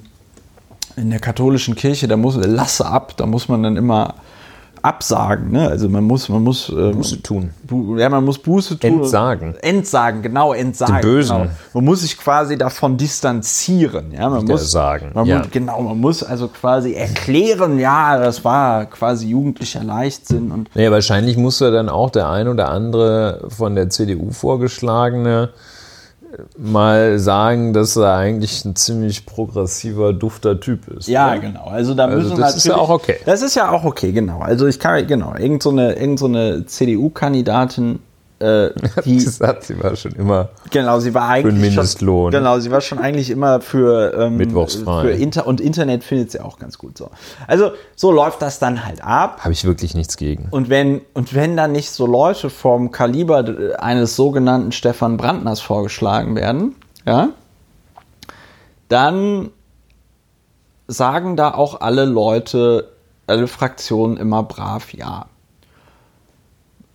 in 0.95 1.09
der 1.09 1.19
katholischen 1.19 1.75
Kirche, 1.75 2.07
da 2.07 2.15
muss 2.15 2.37
lasse 2.37 2.85
ab, 2.85 3.17
da 3.17 3.25
muss 3.25 3.49
man 3.49 3.63
dann 3.63 3.75
immer 3.75 4.13
absagen, 4.85 5.51
ne? 5.51 5.67
Also 5.67 5.89
man 5.89 6.03
muss, 6.03 6.29
man 6.29 6.43
muss 6.43 6.69
ähm, 6.69 6.91
Buße 6.91 7.21
tun. 7.23 7.49
Bu 7.63 7.97
ja, 7.97 8.07
man 8.07 8.23
muss 8.23 8.37
Buße 8.37 8.77
tun. 8.77 9.01
Entsagen. 9.01 9.55
Entsagen, 9.61 10.21
genau, 10.21 10.53
entsagen. 10.53 10.97
Dem 10.97 11.01
Bösen. 11.01 11.37
Genau. 11.37 11.51
Man 11.73 11.85
muss 11.85 12.01
sich 12.01 12.17
quasi 12.17 12.57
davon 12.57 12.95
distanzieren. 12.95 14.11
Ja, 14.11 14.29
man 14.29 14.45
muss 14.45 14.71
sagen, 14.71 15.11
Man 15.13 15.25
ja. 15.25 15.39
muss, 15.39 15.49
genau, 15.49 15.81
man 15.81 15.99
muss 15.99 16.23
also 16.23 16.47
quasi 16.47 16.93
erklären, 16.93 17.79
ja, 17.79 18.19
das 18.19 18.45
war 18.45 18.85
quasi 18.85 19.29
jugendlicher 19.29 19.83
Leichtsinn 19.83 20.51
und 20.51 20.75
Naja, 20.75 20.91
wahrscheinlich 20.91 21.35
muss 21.35 21.59
ja 21.59 21.71
dann 21.71 21.89
auch 21.89 22.11
der 22.11 22.29
ein 22.29 22.47
oder 22.47 22.69
andere 22.69 23.47
von 23.49 23.75
der 23.75 23.89
CDU 23.89 24.31
vorgeschlagene 24.31 25.49
mal 26.57 27.19
sagen, 27.19 27.73
dass 27.73 27.95
er 27.95 28.15
eigentlich 28.15 28.65
ein 28.65 28.75
ziemlich 28.75 29.25
progressiver, 29.25 30.13
dufter 30.13 30.59
Typ 30.59 30.87
ist. 30.87 31.07
Ja, 31.07 31.31
oder? 31.31 31.39
genau. 31.39 31.65
Also 31.65 31.93
da 31.93 32.05
Also 32.05 32.29
müssen 32.29 32.41
das 32.41 32.55
ist 32.57 32.65
ja 32.65 32.77
auch 32.77 32.89
okay. 32.89 33.17
Das 33.25 33.41
ist 33.41 33.55
ja 33.55 33.71
auch 33.71 33.83
okay, 33.83 34.11
genau. 34.11 34.39
Also 34.39 34.67
ich 34.67 34.79
kann, 34.79 35.05
genau, 35.07 35.35
irgend 35.35 35.63
so 35.63 35.69
eine, 35.69 35.93
irgend 35.93 36.19
so 36.19 36.25
eine 36.25 36.65
CDU-Kandidatin, 36.65 37.99
äh, 38.39 38.69
die, 39.05 39.19
hat 39.41 39.63
sie 39.63 39.81
war 39.81 39.95
schon 39.95 40.11
immer. 40.13 40.49
genau, 40.71 40.99
sie 40.99 41.13
war 41.13 41.29
eigentlich 41.29 41.53
Für 41.53 41.59
den 41.59 41.61
Mindestlohn. 41.61 42.31
Schon, 42.31 42.39
genau, 42.39 42.59
sie 42.59 42.71
war 42.71 42.81
schon 42.81 42.99
eigentlich 42.99 43.29
immer 43.29 43.61
für, 43.61 44.13
ähm, 44.13 44.37
Mittwochsfrei. 44.37 45.01
für 45.01 45.11
Inter 45.11 45.47
und 45.47 45.61
Internet 45.61 46.03
findet 46.03 46.31
sie 46.31 46.41
auch 46.41 46.59
ganz 46.59 46.77
gut 46.77 46.97
so. 46.97 47.11
Also 47.47 47.71
so 47.95 48.11
läuft 48.11 48.41
das 48.41 48.59
dann 48.59 48.85
halt 48.85 49.03
ab. 49.03 49.39
Habe 49.41 49.53
ich 49.53 49.63
wirklich 49.63 49.95
nichts 49.95 50.17
gegen. 50.17 50.47
Und 50.51 50.69
wenn, 50.69 51.01
und 51.13 51.33
wenn 51.33 51.55
dann 51.55 51.71
nicht 51.71 51.91
so 51.91 52.05
Leute 52.05 52.49
vom 52.49 52.91
Kaliber 52.91 53.45
eines 53.79 54.15
sogenannten 54.15 54.71
Stefan 54.71 55.17
Brandners 55.17 55.61
vorgeschlagen 55.61 56.35
werden, 56.35 56.75
ja, 57.05 57.29
dann 58.89 59.49
sagen 60.87 61.35
da 61.35 61.53
auch 61.53 61.81
alle 61.81 62.05
Leute, 62.05 62.91
alle 63.27 63.47
Fraktionen 63.47 64.17
immer 64.17 64.43
brav 64.43 64.93
ja. 64.93 65.27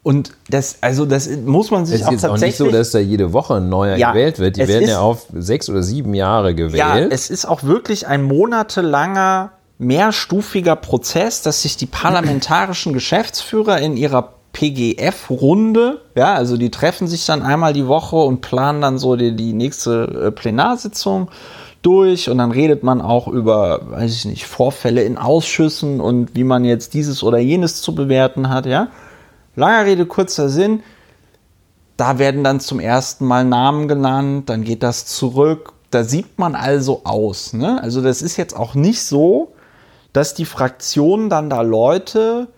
Und 0.03 0.33
das, 0.49 0.79
also 0.81 1.05
das 1.05 1.29
muss 1.45 1.71
man 1.71 1.85
sich 1.85 1.97
Es 1.97 2.01
ist 2.03 2.07
auch 2.09 2.13
jetzt 2.13 2.25
auch 2.25 2.33
nicht 2.33 2.41
tatsächlich. 2.41 2.71
so, 2.73 2.77
dass 2.77 2.91
da 2.93 2.99
jede 3.01 3.35
Woche 3.35 3.57
ein 3.57 3.69
neuer 3.69 3.97
Ja, 3.97 4.13
gewählt 4.13 4.39
wird. 4.39 4.57
Die 4.57 4.63
es 4.63 4.69
werden 4.69 4.85
ist- 4.85 4.91
ja 4.91 5.01
auf 5.01 5.27
sechs 5.35 5.69
oder 5.69 5.83
sieben 5.83 6.15
Jahre 6.15 6.55
gewählt. 6.55 6.77
Ja, 6.79 6.97
es 6.99 7.29
ist 7.29 7.45
auch 7.45 7.65
wirklich 7.65 8.07
ein 8.07 8.23
monatelanger, 8.23 9.51
mehrstufiger 9.79 10.77
Prozess, 10.77 11.43
dass 11.43 11.63
sich 11.63 11.77
die 11.77 11.87
parlamentarischen 11.87 12.93
Geschäftsführer 12.95 13.79
in 13.81 13.97
ihrer 13.99 14.33
PGF-Runde, 14.53 16.01
ja, 16.17 16.35
also 16.35 16.57
die 16.57 16.71
treffen 16.71 17.07
sich 17.09 17.25
dann 17.27 17.43
einmal 17.43 17.73
die 17.73 17.87
Woche 17.87 18.17
und 18.17 18.41
planen 18.41 18.81
dann 18.81 18.99
so 18.99 19.17
die, 19.17 19.35
die 19.37 19.53
nächste 19.53 20.27
äh, 20.27 20.31
Plenarsitzung 20.31 21.29
durch 21.83 22.29
und 22.29 22.39
dann 22.39 22.51
redet 22.51 22.83
man 22.83 23.01
auch 23.01 23.27
über, 23.29 23.81
weiß 23.91 24.13
ich 24.13 24.25
nicht, 24.27 24.47
Vorfälle 24.47 25.03
in 25.03 25.17
Ausschüssen 25.19 26.01
und 26.01 26.35
wie 26.35 26.45
man 26.45 26.65
jetzt 26.65 26.95
dieses 26.95 27.23
oder 27.23 27.39
jenes 27.39 27.81
zu 27.81 27.95
bewerten 27.95 28.49
hat, 28.51 28.67
ja. 28.67 28.89
Langer 29.57 29.87
Rede, 29.87 30.07
kurzer 30.07 30.49
Sinn. 30.49 30.83
Da 31.97 32.19
werden 32.19 32.45
dann 32.45 32.61
zum 32.61 32.81
ersten 32.81 33.27
Mal 33.27 33.45
Namen 33.45 33.87
genannt, 33.89 34.49
dann 34.49 34.65
geht 34.65 34.83
das 34.83 35.05
zurück. 35.07 35.73
Da 35.91 36.05
sieht 36.05 36.39
man 36.39 36.55
also 36.55 37.03
aus. 37.05 37.53
Ne? 37.53 37.83
Also 37.83 38.01
das 38.01 38.23
ist 38.23 38.37
jetzt 38.37 38.57
auch 38.57 38.75
nicht 38.75 39.03
so, 39.03 39.53
dass 40.13 40.35
die 40.35 40.45
Fraktionen 40.47 41.29
dann 41.29 41.51
da 41.51 41.63
Leute 41.63 42.49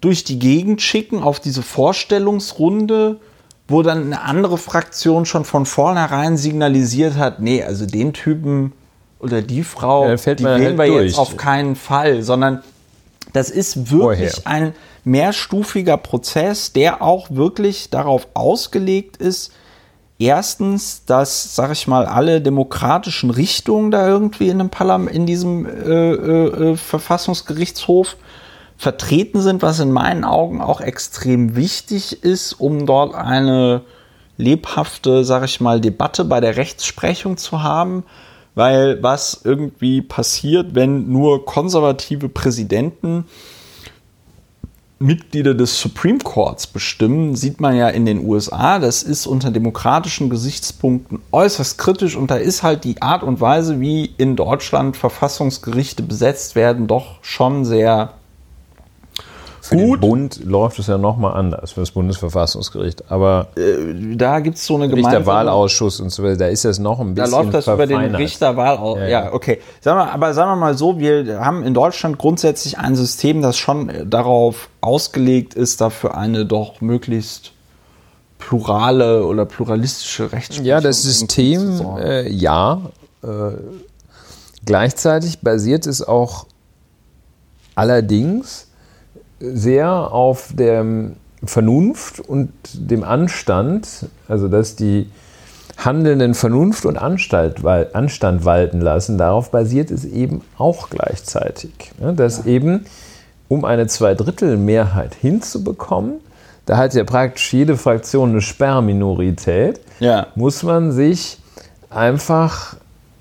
durch 0.00 0.24
die 0.24 0.38
Gegend 0.38 0.80
schicken 0.80 1.22
auf 1.22 1.38
diese 1.38 1.62
Vorstellungsrunde, 1.62 3.20
wo 3.68 3.82
dann 3.82 4.06
eine 4.06 4.22
andere 4.22 4.58
Fraktion 4.58 5.26
schon 5.26 5.44
von 5.44 5.66
vornherein 5.66 6.36
signalisiert 6.36 7.16
hat, 7.16 7.40
nee, 7.40 7.62
also 7.62 7.86
den 7.86 8.12
Typen 8.12 8.72
oder 9.20 9.42
die 9.42 9.62
Frau, 9.62 10.08
Ja, 10.08 10.16
die 10.16 10.44
wählen 10.44 10.78
halt 10.78 10.78
wir 10.78 10.86
durch. 10.86 11.06
jetzt 11.10 11.18
auf 11.18 11.36
keinen 11.36 11.76
Fall, 11.76 12.22
sondern 12.22 12.62
das 13.32 13.50
ist 13.50 13.90
wirklich 13.90 14.32
Vorher. 14.34 14.46
ein 14.46 14.74
mehrstufiger 15.04 15.96
Prozess, 15.96 16.72
der 16.72 17.02
auch 17.02 17.30
wirklich 17.30 17.90
darauf 17.90 18.28
ausgelegt 18.34 19.16
ist, 19.16 19.52
erstens, 20.18 21.04
dass, 21.04 21.54
sag 21.54 21.72
ich 21.72 21.88
mal, 21.88 22.06
alle 22.06 22.40
demokratischen 22.40 23.30
Richtungen 23.30 23.90
da 23.90 24.06
irgendwie 24.06 24.48
in, 24.48 24.60
einem 24.60 24.70
Parlam 24.70 25.08
in 25.08 25.26
diesem 25.26 25.66
äh, 25.66 25.70
äh, 25.70 26.70
äh, 26.72 26.76
Verfassungsgerichtshof 26.76 28.16
vertreten 28.76 29.40
sind, 29.40 29.62
was 29.62 29.80
in 29.80 29.92
meinen 29.92 30.24
Augen 30.24 30.60
auch 30.60 30.80
extrem 30.80 31.56
wichtig 31.56 32.22
ist, 32.24 32.54
um 32.54 32.86
dort 32.86 33.14
eine 33.14 33.82
lebhafte, 34.36 35.24
sag 35.24 35.44
ich 35.44 35.60
mal, 35.60 35.80
Debatte 35.80 36.24
bei 36.24 36.40
der 36.40 36.56
Rechtsprechung 36.56 37.36
zu 37.36 37.62
haben. 37.62 38.04
Weil 38.54 39.02
was 39.02 39.40
irgendwie 39.44 40.02
passiert, 40.02 40.74
wenn 40.74 41.10
nur 41.10 41.46
konservative 41.46 42.28
Präsidenten 42.28 43.24
Mitglieder 45.02 45.54
des 45.54 45.80
Supreme 45.80 46.18
Courts 46.18 46.66
bestimmen, 46.66 47.36
sieht 47.36 47.60
man 47.60 47.76
ja 47.76 47.88
in 47.88 48.06
den 48.06 48.24
USA. 48.24 48.78
Das 48.78 49.02
ist 49.02 49.26
unter 49.26 49.50
demokratischen 49.50 50.30
Gesichtspunkten 50.30 51.20
äußerst 51.32 51.76
kritisch 51.78 52.16
und 52.16 52.30
da 52.30 52.36
ist 52.36 52.62
halt 52.62 52.84
die 52.84 53.02
Art 53.02 53.22
und 53.22 53.40
Weise, 53.40 53.80
wie 53.80 54.06
in 54.16 54.36
Deutschland 54.36 54.96
Verfassungsgerichte 54.96 56.02
besetzt 56.02 56.54
werden, 56.54 56.86
doch 56.86 57.22
schon 57.22 57.64
sehr 57.64 58.14
Für 59.72 59.76
den 59.78 59.86
gut. 59.88 60.00
Bund 60.00 60.44
läuft 60.44 60.78
es 60.78 60.86
ja 60.86 60.98
nochmal 60.98 61.34
anders, 61.34 61.72
für 61.72 61.80
das 61.80 61.90
Bundesverfassungsgericht. 61.90 63.10
Aber 63.10 63.48
Da 64.16 64.40
gibt 64.40 64.56
es 64.58 64.66
so 64.66 64.76
eine 64.76 64.88
gemeinsame... 64.88 65.16
Richterwahlausschuss 65.18 66.00
und 66.00 66.10
so 66.10 66.22
weiter, 66.22 66.36
da 66.36 66.46
ist 66.46 66.64
das 66.64 66.78
noch 66.78 67.00
ein 67.00 67.14
Da 67.14 67.24
bisschen 67.24 67.38
läuft 67.38 67.54
das 67.54 67.66
über 67.66 67.86
den 67.86 67.96
verfeinert. 67.96 68.20
Richterwahl. 68.20 68.98
Ja, 68.98 69.02
Ja, 69.02 69.08
ja. 69.08 69.32
okay. 69.32 69.60
Sagen 69.80 69.98
wir, 69.98 70.12
aber 70.12 70.34
sagen 70.34 70.50
wir 70.52 70.56
mal 70.56 70.76
so, 70.76 70.98
wir 70.98 71.40
haben 71.44 71.62
in 71.64 71.74
Deutschland 71.74 72.18
grundsätzlich 72.18 72.78
ein 72.78 72.94
System, 72.94 73.42
das 73.42 73.56
schon 73.56 73.90
darauf 74.08 74.68
ausgelegt 74.80 75.54
ist, 75.54 75.80
dafür 75.80 76.16
eine 76.16 76.46
doch 76.46 76.80
möglichst 76.80 77.52
plurale 78.38 79.24
oder 79.26 79.44
pluralistische 79.44 80.32
Rechtsprechung. 80.32 80.64
Ja, 80.64 80.80
das 80.80 81.02
System, 81.02 81.80
äh, 81.98 82.28
ja. 82.28 82.80
Äh, 83.22 83.28
gleichzeitig 84.66 85.40
basiert 85.40 85.86
es 85.86 86.02
auch 86.06 86.46
allerdings 87.74 88.66
sehr 89.42 90.12
auf 90.12 90.50
der 90.54 90.84
Vernunft 91.44 92.20
und 92.20 92.52
dem 92.74 93.02
Anstand, 93.02 94.06
also 94.28 94.48
dass 94.48 94.76
die 94.76 95.10
Handelnden 95.76 96.34
Vernunft 96.34 96.84
und 96.86 96.96
Anstalt, 96.96 97.64
Anstand 97.94 98.44
walten 98.44 98.80
lassen. 98.80 99.18
Darauf 99.18 99.50
basiert 99.50 99.90
es 99.90 100.04
eben 100.04 100.42
auch 100.56 100.90
gleichzeitig. 100.90 101.72
Ne? 101.98 102.14
Dass 102.14 102.46
eben, 102.46 102.84
um 103.48 103.64
eine 103.64 103.86
Zweidrittelmehrheit 103.88 105.14
hinzubekommen, 105.14 106.20
da 106.66 106.76
hat 106.76 106.94
ja 106.94 107.02
praktisch 107.02 107.52
jede 107.52 107.76
Fraktion 107.76 108.30
eine 108.30 108.40
Sperrminorität, 108.40 109.80
Ja. 109.98 110.28
muss 110.36 110.62
man 110.62 110.92
sich 110.92 111.38
einfach 111.90 112.76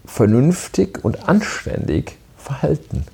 vernünftig 0.06 1.00
und 1.04 1.28
anständig 1.28 2.18
verhalten. 2.38 3.06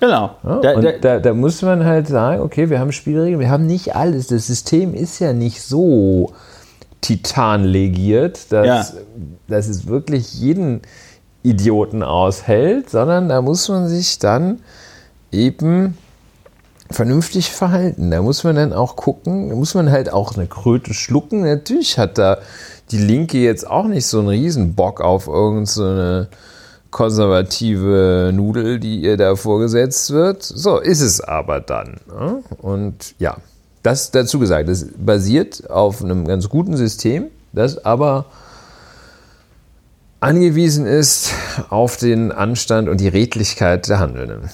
Genau. 0.00 0.30
Ja, 0.42 0.56
Der- 0.60 0.76
und 0.76 0.86
da, 1.02 1.18
da 1.20 1.34
muss 1.34 1.60
man 1.62 1.84
halt 1.84 2.08
sagen, 2.08 2.40
okay, 2.42 2.70
wir 2.70 2.80
haben 2.80 2.90
Spielregeln, 2.92 3.38
wir 3.38 3.50
haben 3.50 3.66
nicht 3.66 3.94
alles. 3.94 4.28
Das 4.28 4.46
System 4.46 4.94
ist 4.94 5.18
ja 5.18 5.32
nicht 5.32 5.62
so 5.62 6.32
titanlegiert, 7.00 8.50
dass, 8.52 8.66
Ja. 8.66 8.86
dass 9.48 9.68
es 9.68 9.86
wirklich 9.86 10.34
jeden 10.34 10.80
Idioten 11.42 12.02
aushält, 12.02 12.90
sondern 12.90 13.28
da 13.28 13.40
muss 13.42 13.68
man 13.68 13.88
sich 13.88 14.18
dann 14.18 14.60
eben 15.32 15.96
vernünftig 16.90 17.50
verhalten. 17.50 18.10
Da 18.10 18.20
muss 18.20 18.42
man 18.44 18.56
dann 18.56 18.72
auch 18.72 18.96
gucken, 18.96 19.48
da 19.48 19.54
muss 19.54 19.74
man 19.74 19.90
halt 19.90 20.12
auch 20.12 20.36
eine 20.36 20.46
Kröte 20.46 20.92
schlucken. 20.92 21.42
Natürlich 21.42 21.98
hat 21.98 22.18
da 22.18 22.38
die 22.90 22.98
Linke 22.98 23.38
jetzt 23.38 23.66
auch 23.68 23.84
nicht 23.86 24.06
so 24.06 24.18
einen 24.18 24.28
riesen 24.28 24.74
Bock 24.74 25.00
auf 25.00 25.28
irgendeine 25.28 25.66
so 25.66 26.26
konservative 26.90 28.30
Nudel, 28.34 28.80
die 28.80 29.00
ihr 29.00 29.16
da 29.16 29.36
vorgesetzt 29.36 30.10
wird. 30.10 30.42
So 30.42 30.78
ist 30.78 31.00
es 31.00 31.20
aber 31.20 31.60
dann. 31.60 32.00
ne? 32.08 32.42
Und 32.58 33.14
ja, 33.18 33.36
das 33.82 34.10
dazu 34.10 34.38
gesagt, 34.38 34.68
das 34.68 34.86
basiert 34.96 35.70
auf 35.70 36.02
einem 36.02 36.26
ganz 36.26 36.48
guten 36.48 36.76
System, 36.76 37.26
das 37.52 37.84
aber 37.84 38.26
angewiesen 40.20 40.86
ist 40.86 41.32
auf 41.70 41.96
den 41.96 42.30
Anstand 42.30 42.88
und 42.88 43.00
die 43.00 43.08
Redlichkeit 43.08 43.88
der 43.88 43.98
Handelnden. 43.98 44.50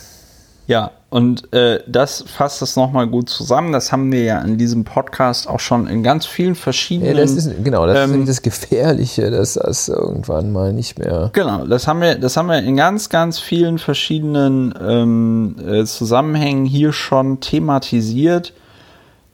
Ja, 0.68 0.90
und 1.10 1.52
äh, 1.52 1.80
das 1.86 2.24
fasst 2.26 2.60
das 2.60 2.74
nochmal 2.74 3.06
gut 3.06 3.30
zusammen. 3.30 3.72
Das 3.72 3.92
haben 3.92 4.10
wir 4.10 4.24
ja 4.24 4.40
in 4.40 4.58
diesem 4.58 4.82
Podcast 4.84 5.48
auch 5.48 5.60
schon 5.60 5.86
in 5.86 6.02
ganz 6.02 6.26
vielen 6.26 6.54
Ja, 6.54 6.60
verschiedenen. 6.60 7.16
das 7.16 7.32
ist, 7.32 7.64
genau, 7.64 7.86
das 7.86 7.96
ist 7.98 8.04
Ähm, 8.04 8.10
nämlich 8.10 8.28
das 8.28 8.42
Gefährliche, 8.42 9.30
dass 9.30 9.54
das 9.54 9.88
irgendwann 9.88 10.50
mal 10.50 10.72
nicht 10.72 10.98
mehr. 10.98 11.30
Genau, 11.32 11.64
das 11.66 11.86
haben 11.86 12.00
wir, 12.00 12.16
das 12.16 12.36
haben 12.36 12.48
wir 12.48 12.58
in 12.58 12.76
ganz, 12.76 13.08
ganz 13.08 13.38
vielen 13.38 13.78
verschiedenen 13.78 14.74
ähm, 14.80 15.56
äh, 15.64 15.84
Zusammenhängen 15.84 16.66
hier 16.66 16.92
schon 16.92 17.40
thematisiert, 17.40 18.52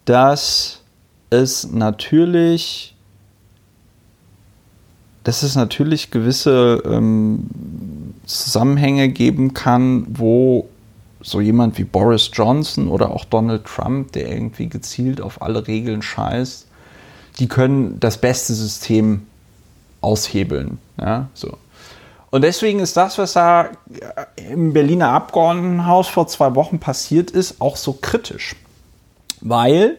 dass 0.05 0.81
es 1.31 1.73
natürlich, 1.73 2.95
dass 5.25 5.43
es 5.43 5.57
natürlich 5.57 6.11
gewisse 6.11 6.83
ähm, 6.85 7.47
Zusammenhänge 8.27 9.09
geben 9.09 9.55
kann, 9.55 10.07
wo 10.11 10.69
so 11.23 11.41
jemand 11.41 11.79
wie 11.79 11.85
Boris 11.85 12.31
Johnson 12.33 12.89
oder 12.89 13.11
auch 13.11 13.25
Donald 13.25 13.65
Trump, 13.65 14.13
der 14.13 14.31
irgendwie 14.31 14.69
gezielt 14.69 15.21
auf 15.21 15.41
alle 15.41 15.67
Regeln 15.67 16.03
scheißt, 16.03 16.67
die 17.39 17.49
können 17.49 17.99
das 18.01 18.19
beste 18.19 18.53
System 18.55 19.27
aushebeln. 20.01 20.79
Ja, 21.01 21.29
so. 21.35 21.57
Und 22.31 22.43
deswegen 22.43 22.81
ist 22.81 22.97
das, 22.97 23.19
was 23.19 23.35
da 23.35 23.71
im 24.37 24.73
Berliner 24.73 25.11
Abgeordnetenhaus 25.11 26.09
vor 26.09 26.27
zwei 26.27 26.55
Wochen 26.55 26.79
passiert 26.79 27.31
ist, 27.31 27.61
auch 27.61 27.77
so 27.77 27.93
kritisch. 27.93 28.57
Weil 29.41 29.99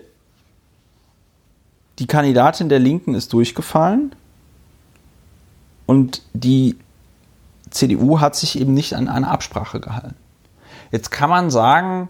die 2.00 2.08
Kandidatin 2.08 2.70
der 2.70 2.80
Linken 2.80 3.14
ist 3.14 3.34
durchgefallen 3.34 4.16
und 5.86 6.24
die 6.34 6.76
CDU 7.70 8.20
hat 8.20 8.36
sich 8.36 8.60
eben 8.60 8.74
nicht 8.74 8.96
an 8.96 9.10
eine 9.10 9.28
Absprache 9.28 9.80
gehalten. 9.80 10.16
Jetzt 10.94 11.10
kann 11.10 11.32
man 11.32 11.50
sagen, 11.50 12.08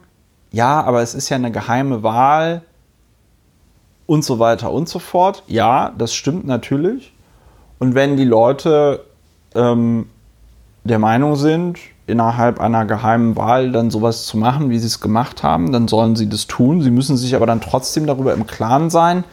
ja, 0.52 0.82
aber 0.82 1.02
es 1.02 1.16
ist 1.16 1.30
ja 1.30 1.38
eine 1.38 1.52
geheime 1.52 2.04
Wahl 2.04 2.64
und 4.08 4.26
so 4.26 4.40
weiter 4.40 4.74
und 4.74 4.90
so 4.90 5.00
fort. 5.00 5.44
Ja, 5.48 5.94
das 5.98 6.14
stimmt 6.14 6.46
natürlich. 6.46 7.14
Und 7.80 7.96
wenn 7.96 8.18
die 8.18 8.26
Leute 8.26 9.06
ähm, 9.56 10.10
der 10.84 11.00
Meinung 11.00 11.38
sind, 11.38 11.80
innerhalb 12.08 12.60
einer 12.60 12.84
geheimen 12.84 13.38
Wahl 13.38 13.72
dann 13.72 13.90
sowas 13.90 14.26
zu 14.26 14.36
machen, 14.36 14.70
wie 14.70 14.80
sie 14.80 14.88
es 14.88 15.00
gemacht 15.00 15.44
haben, 15.44 15.72
dann 15.72 15.88
sollen 15.88 16.18
sie 16.18 16.28
das 16.28 16.48
tun. 16.48 16.82
Sie 16.82 16.92
müssen 16.92 17.16
sich 17.16 17.38
aber 17.38 17.46
dann 17.46 17.62
trotzdem 17.62 18.06
darüber 18.06 18.34
im 18.34 18.46
Klaren 18.46 18.90
sein, 18.90 19.24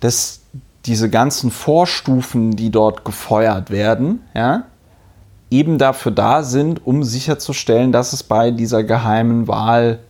dass 0.00 0.40
diese 0.84 1.08
ganzen 1.08 1.52
Vorstufen, 1.52 2.56
die 2.56 2.70
dort 2.70 3.04
gefeuert 3.04 3.70
werden, 3.70 4.22
ja, 4.34 4.64
eben 5.54 5.78
dafür 5.78 6.10
da 6.10 6.42
sind, 6.42 6.84
um 6.84 7.04
sicherzustellen, 7.04 7.92
dass 7.92 8.12
es 8.12 8.24
bei 8.24 8.50
dieser 8.50 8.82
geheimen 8.82 9.46
Wahl 9.46 10.00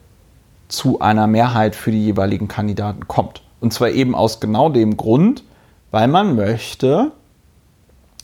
zu 0.69 1.01
einer 1.01 1.27
Mehrheit 1.27 1.77
für 1.77 1.91
die 1.91 2.03
jeweiligen 2.03 2.49
Kandidaten 2.49 3.07
kommt. 3.07 3.43
Und 3.61 3.73
zwar 3.73 3.91
eben 3.91 4.15
aus 4.15 4.41
genau 4.41 4.71
dem 4.71 4.97
Grund, 4.97 5.45
weil 5.91 6.09
man 6.09 6.35
möchte, 6.35 7.13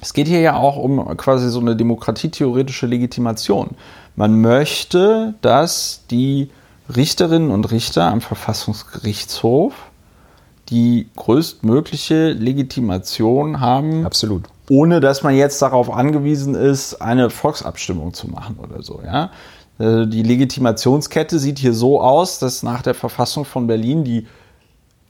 es 0.01 0.15
geht 0.15 0.29
hier 0.29 0.41
ja 0.41 0.57
auch 0.57 0.79
um 0.79 1.15
quasi 1.19 1.51
so 1.51 1.61
eine 1.61 1.77
demokratietheoretische 1.77 2.87
Legitimation. 2.87 3.71
Man 4.17 4.41
möchte, 4.41 5.35
dass 5.43 6.05
die 6.11 6.51
Richterinnen 6.97 7.51
und 7.51 7.71
Richter 7.71 8.11
am 8.11 8.23
Verfassungsgerichtshof 8.23 9.75
die 10.71 11.09
größtmögliche 11.17 12.31
Legitimation 12.33 13.61
haben, 13.61 14.07
Absolut. 14.07 14.45
Ohne 14.71 15.01
dass 15.01 15.23
man 15.23 15.35
jetzt 15.35 15.61
darauf 15.61 15.93
angewiesen 15.93 16.55
ist, 16.55 17.03
eine 17.03 17.29
Volksabstimmung 17.29 18.15
zu 18.15 18.29
machen 18.29 18.57
oder 18.59 18.83
so. 18.83 19.03
Ja? 19.05 19.31
Äh, 19.79 20.07
Die 20.07 20.23
Legitimationskette 20.23 21.39
sieht 21.39 21.59
hier 21.59 21.75
so 21.75 22.01
aus, 22.01 22.39
dass 22.39 22.63
nach 22.63 22.81
der 22.81 22.95
Verfassung 22.95 23.45
von 23.45 23.67
Berlin 23.67 24.05
die 24.05 24.27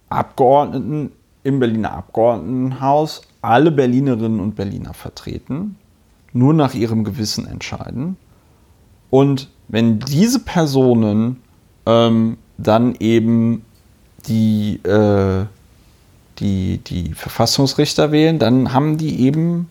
Abgeordneten 0.08 1.12
im 1.44 1.60
Berliner 1.60 1.92
Abgeordnetenhaus 1.92 3.22
alle 3.42 3.70
Berlinerinnen 3.70 4.40
und 4.40 4.56
Berliner 4.56 4.94
vertreten, 4.94 5.76
nur 6.32 6.54
nach 6.54 6.74
ihrem 6.74 7.04
Gewissen 7.04 7.46
entscheiden. 7.46 8.16
Und 9.10 9.50
wenn 9.68 9.98
diese 9.98 10.40
Personen 10.40 11.42
ähm, 11.86 12.38
dann 12.58 12.94
eben 12.98 13.64
die, 14.26 14.80
äh, 14.84 15.44
die, 16.40 16.78
die 16.78 17.14
Verfassungsrichter 17.14 18.12
wählen, 18.12 18.38
dann 18.38 18.72
haben 18.72 18.98
die 18.98 19.20
eben, 19.20 19.68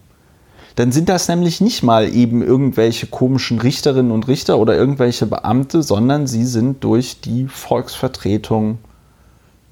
dann 0.76 0.92
sind 0.92 1.10
das 1.10 1.28
nämlich 1.28 1.62
nicht 1.62 1.84
mal 1.84 2.08
eben 2.08 2.42
irgendwelche 2.42 3.08
komischen 3.08 3.60
Richterinnen 3.60 4.12
und 4.12 4.28
Richter 4.28 4.60
oder 4.60 4.76
irgendwelche 4.76 5.26
Beamte, 5.26 5.84
sondern 5.84 6.28
sie 6.28 6.46
sind 6.46 6.84
durch 6.84 7.20
die 7.22 7.48
Volksvertretung, 7.48 8.78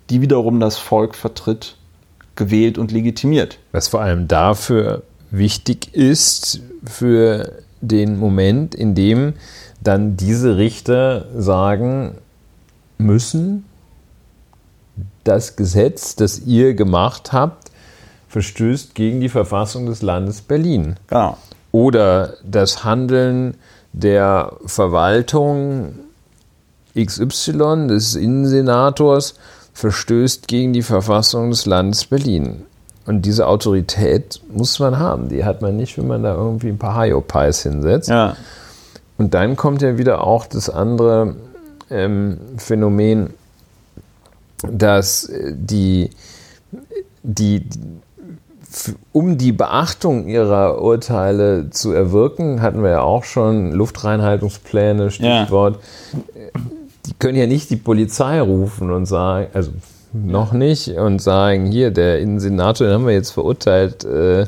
die 0.10 0.22
wiederum 0.22 0.60
das 0.60 0.78
Volk 0.78 1.16
vertritt, 1.16 1.78
gewählt 2.36 2.78
und 2.78 2.92
legitimiert. 2.92 3.60
Was 3.72 3.88
vor 3.88 4.02
allem 4.02 4.28
dafür 4.28 5.04
wichtig 5.32 5.94
ist, 5.94 6.62
für 6.84 7.52
den 7.82 8.18
Moment, 8.18 8.76
in 8.76 8.96
dem 8.96 9.34
dann 9.82 10.18
diese 10.18 10.58
Richter 10.58 11.28
sagen 11.38 12.16
müssen, 12.98 13.66
das 15.28 15.56
Gesetz, 15.56 16.16
das 16.16 16.40
ihr 16.40 16.74
gemacht 16.74 17.34
habt, 17.34 17.72
verstößt 18.30 18.96
gegen 18.96 19.20
die 19.20 19.30
Verfassung 19.30 19.86
des 19.86 20.02
Landes 20.02 20.42
Berlin. 20.42 20.96
Genau. 21.08 21.38
Oder 21.72 22.34
das 22.44 22.84
Handeln 22.84 23.56
der 23.94 24.54
Verwaltung 24.66 25.96
XY, 26.96 27.88
des 27.88 28.16
Innensenators, 28.16 29.36
verstößt 29.74 30.48
gegen 30.48 30.74
die 30.74 30.82
Verfassung 30.82 31.52
des 31.52 31.66
Landes 31.66 32.06
Berlin. 32.06 32.64
Und 33.06 33.22
diese 33.26 33.48
Autorität 33.48 34.42
muss 34.50 34.80
man 34.80 35.00
haben. 35.00 35.30
Die 35.30 35.46
hat 35.46 35.62
man 35.62 35.78
nicht, 35.78 35.98
wenn 35.98 36.08
man 36.08 36.24
da 36.24 36.36
irgendwie 36.36 36.70
ein 36.70 36.78
paar 36.78 37.02
Hyopies 37.02 37.64
hinsetzt. 37.64 38.10
Ja. 38.10 38.36
Und 39.18 39.34
dann 39.34 39.56
kommt 39.56 39.82
ja 39.82 39.98
wieder 39.98 40.24
auch 40.24 40.46
das 40.46 40.70
andere 40.70 41.36
ähm, 41.90 42.38
Phänomen, 42.58 43.34
dass 44.64 45.26
äh, 45.26 45.54
die, 45.56 46.10
die, 47.24 47.64
um 49.12 49.38
die 49.38 49.52
Beachtung 49.52 50.28
ihrer 50.28 50.82
Urteile 50.82 51.70
zu 51.70 51.92
erwirken, 51.92 52.62
hatten 52.62 52.84
wir 52.84 52.92
ja 52.92 53.02
auch 53.02 53.24
schon 53.24 53.72
Luftreinhaltungspläne, 53.72 55.12
Stichwort. 55.12 55.80
Die 57.06 57.14
können 57.20 57.38
ja 57.38 57.48
nicht 57.48 57.70
die 57.70 57.78
Polizei 57.78 58.42
rufen 58.42 58.92
und 58.92 59.06
sagen, 59.06 59.48
also 59.54 59.72
noch 60.14 60.52
nicht, 60.52 60.90
und 60.90 61.20
sagen, 61.20 61.68
hier, 61.68 61.92
der 61.92 62.20
Innensenator, 62.20 62.88
den 62.88 62.94
haben 62.96 63.08
wir 63.08 63.14
jetzt 63.14 63.32
verurteilt, 63.32 64.04
äh, 64.04 64.48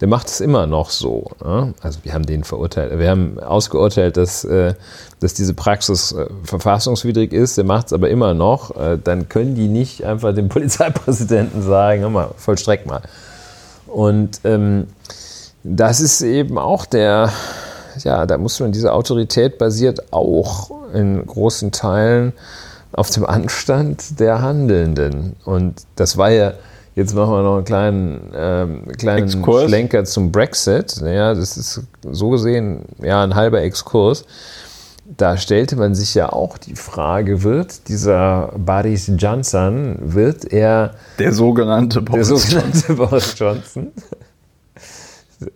der 0.00 0.08
macht 0.08 0.28
es 0.28 0.40
immer 0.40 0.66
noch 0.66 0.90
so. 0.90 1.30
Ne? 1.42 1.72
Also 1.80 2.00
wir 2.02 2.14
haben 2.14 2.26
den 2.26 2.44
verurteilt, 2.44 2.98
wir 2.98 3.10
haben 3.10 3.38
ausgeurteilt, 3.38 4.16
dass, 4.16 4.44
äh, 4.44 4.74
dass 5.20 5.34
diese 5.34 5.54
Praxis 5.54 6.12
äh, 6.12 6.26
verfassungswidrig 6.42 7.32
ist, 7.32 7.56
der 7.56 7.64
macht 7.64 7.86
es 7.86 7.92
aber 7.92 8.10
immer 8.10 8.34
noch. 8.34 8.76
Äh, 8.76 8.98
dann 9.02 9.28
können 9.28 9.54
die 9.54 9.68
nicht 9.68 10.04
einfach 10.04 10.34
dem 10.34 10.48
Polizeipräsidenten 10.50 11.62
sagen, 11.62 12.02
hör 12.02 12.10
mal, 12.10 12.30
vollstreck 12.36 12.86
mal. 12.86 13.02
Und 13.86 14.40
ähm, 14.44 14.88
das 15.62 16.00
ist 16.00 16.20
eben 16.22 16.58
auch 16.58 16.84
der, 16.84 17.30
ja, 18.02 18.26
da 18.26 18.36
muss 18.36 18.58
man, 18.58 18.72
diese 18.72 18.92
Autorität 18.92 19.58
basiert 19.58 20.12
auch 20.12 20.70
in 20.92 21.24
großen 21.24 21.70
Teilen 21.72 22.32
auf 22.92 23.10
dem 23.10 23.24
Anstand 23.24 24.20
der 24.20 24.42
Handelnden. 24.42 25.36
Und 25.44 25.82
das 25.96 26.16
war 26.16 26.30
ja, 26.30 26.54
jetzt 26.94 27.14
machen 27.14 27.32
wir 27.32 27.42
noch 27.42 27.56
einen 27.56 27.64
kleinen, 27.64 28.32
ähm, 28.34 28.82
kleinen 28.98 29.24
Exkurs. 29.24 29.68
Schlenker 29.68 30.04
zum 30.04 30.32
Brexit. 30.32 30.96
Ja, 31.04 31.34
das 31.34 31.56
ist 31.56 31.82
so 32.02 32.30
gesehen 32.30 32.84
ja 33.02 33.22
ein 33.22 33.34
halber 33.34 33.62
Exkurs. 33.62 34.24
da 35.04 35.36
stellte 35.36 35.76
man 35.76 35.94
sich 35.94 36.14
ja 36.14 36.32
auch 36.32 36.56
die 36.56 36.76
Frage, 36.76 37.42
wird 37.42 37.88
dieser 37.88 38.52
Boris 38.56 39.10
Johnson, 39.18 39.96
wird 40.00 40.50
er 40.52 40.94
der 41.18 41.32
sogenannte 41.32 42.00
Boris, 42.00 42.28
der 42.28 42.38
sogenannte 42.38 42.78
Johnson. 42.78 42.96
Boris 42.96 43.34
Johnson, 43.38 43.92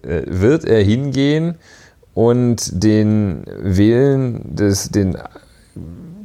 äh, 0.03 0.23
wird 0.27 0.65
er 0.65 0.83
hingehen 0.83 1.57
und 2.15 2.83
den 2.85 3.45
Willen 3.59 4.55
des, 4.55 4.91
den, 4.91 5.17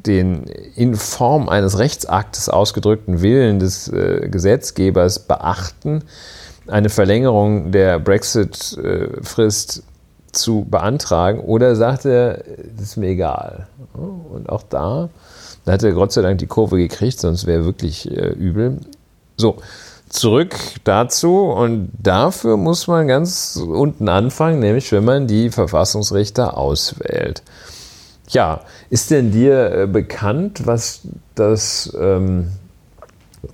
den 0.06 0.44
in 0.76 0.96
Form 0.96 1.50
eines 1.50 1.80
Rechtsaktes 1.80 2.50
ausgedrückten 2.50 3.22
Willen 3.22 3.60
des 3.60 3.88
äh, 3.88 4.28
Gesetzgebers 4.30 5.20
beachten, 5.20 6.04
eine 6.68 6.90
Verlängerung 6.90 7.72
der 7.72 8.00
Brexit-Frist 8.00 9.78
äh, 9.80 9.82
zu 10.32 10.66
beantragen 10.70 11.40
oder 11.40 11.76
sagt 11.76 12.06
er, 12.06 12.44
das 12.76 12.86
ist 12.90 12.98
mir 12.98 13.10
egal. 13.10 13.68
Und 13.94 14.50
auch 14.50 14.64
da, 14.64 15.10
da 15.66 15.72
hat 15.72 15.84
er 15.84 15.92
Gott 15.92 16.12
sei 16.12 16.22
Dank 16.22 16.40
die 16.40 16.48
Kurve 16.48 16.78
gekriegt, 16.78 17.20
sonst 17.20 17.46
wäre 17.46 17.66
wirklich 17.66 18.10
äh, 18.12 18.30
übel. 18.30 18.80
So, 19.38 19.58
zurück 20.10 20.56
dazu 20.84 21.42
und 21.42 21.92
dafür 22.02 22.58
muss 22.58 22.88
man 22.88 23.08
ganz 23.08 23.56
unten 23.56 24.10
anfangen, 24.10 24.60
nämlich 24.60 24.92
wenn 24.92 25.06
man 25.06 25.28
die 25.28 25.50
Verfassungsrichter 25.50 26.58
auswählt. 26.58 27.44
Ja, 28.34 28.62
ist 28.90 29.12
denn 29.12 29.32
dir 29.32 29.72
äh, 29.72 29.88
bekannt, 29.88 30.66
was 30.66 31.02
das 31.36 31.96
ähm, 32.00 32.48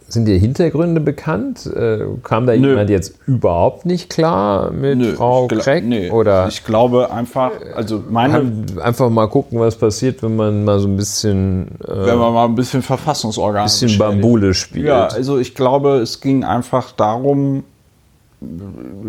sind 0.07 0.25
dir 0.25 0.37
Hintergründe 0.37 1.01
bekannt? 1.01 1.65
Äh, 1.65 1.99
kam 2.23 2.45
da 2.45 2.55
Nö. 2.55 2.69
jemand 2.69 2.89
jetzt 2.89 3.15
überhaupt 3.25 3.85
nicht 3.85 4.09
klar 4.09 4.71
mit 4.71 4.97
Nö, 4.97 5.13
Frau 5.15 5.47
Kreck? 5.47 5.83
Nee, 5.83 6.11
oder 6.11 6.47
ich 6.47 6.63
glaube 6.63 7.11
einfach, 7.11 7.51
also 7.75 8.03
meine. 8.09 8.51
Einfach 8.81 9.09
mal 9.09 9.27
gucken, 9.27 9.59
was 9.59 9.75
passiert, 9.75 10.21
wenn 10.23 10.35
man 10.35 10.63
mal 10.63 10.79
so 10.79 10.87
ein 10.87 10.95
bisschen. 10.95 11.79
Äh, 11.83 12.05
wenn 12.05 12.17
man 12.17 12.33
mal 12.33 12.45
ein 12.45 12.55
bisschen 12.55 12.81
Verfassungsorgan. 12.81 13.61
Ein 13.61 13.65
bisschen 13.65 13.97
Bambule 13.97 14.53
spielt. 14.53 14.85
Ja, 14.85 15.07
also 15.07 15.37
ich 15.37 15.55
glaube, 15.55 15.97
es 15.97 16.21
ging 16.21 16.43
einfach 16.43 16.91
darum, 16.91 17.63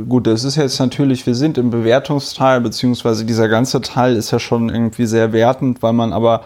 gut, 0.08 0.26
das 0.26 0.44
ist 0.44 0.56
jetzt 0.56 0.78
natürlich, 0.80 1.26
wir 1.26 1.34
sind 1.34 1.56
im 1.56 1.70
Bewertungsteil, 1.70 2.60
beziehungsweise 2.60 3.24
dieser 3.24 3.48
ganze 3.48 3.80
Teil 3.80 4.16
ist 4.16 4.30
ja 4.30 4.38
schon 4.38 4.68
irgendwie 4.68 5.06
sehr 5.06 5.32
wertend, 5.32 5.82
weil 5.82 5.92
man 5.92 6.12
aber, 6.12 6.44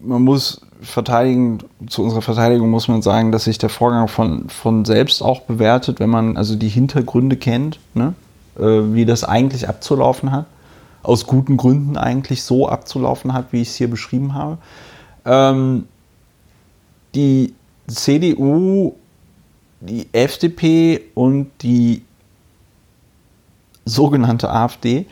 man 0.00 0.22
muss 0.22 0.60
verteidigen, 0.80 1.58
zu 1.88 2.02
unserer 2.02 2.22
Verteidigung 2.22 2.70
muss 2.70 2.88
man 2.88 3.02
sagen, 3.02 3.32
dass 3.32 3.44
sich 3.44 3.58
der 3.58 3.68
Vorgang 3.68 4.08
von, 4.08 4.48
von 4.48 4.84
selbst 4.84 5.22
auch 5.22 5.42
bewertet, 5.42 6.00
wenn 6.00 6.10
man 6.10 6.36
also 6.36 6.56
die 6.56 6.68
Hintergründe 6.68 7.36
kennt, 7.36 7.78
ne? 7.94 8.14
äh, 8.58 8.62
wie 8.62 9.04
das 9.04 9.24
eigentlich 9.24 9.68
abzulaufen 9.68 10.32
hat. 10.32 10.46
Aus 11.02 11.26
guten 11.26 11.56
Gründen 11.56 11.96
eigentlich 11.96 12.42
so 12.42 12.68
abzulaufen 12.68 13.32
hat, 13.32 13.52
wie 13.52 13.62
ich 13.62 13.68
es 13.68 13.76
hier 13.76 13.88
beschrieben 13.88 14.34
habe. 14.34 14.58
Ähm, 15.24 15.86
die 17.14 17.54
CDU, 17.86 18.94
die 19.80 20.08
FDP 20.12 21.00
und 21.14 21.50
die 21.62 22.02
sogenannte 23.84 24.50
AfD 24.50 25.06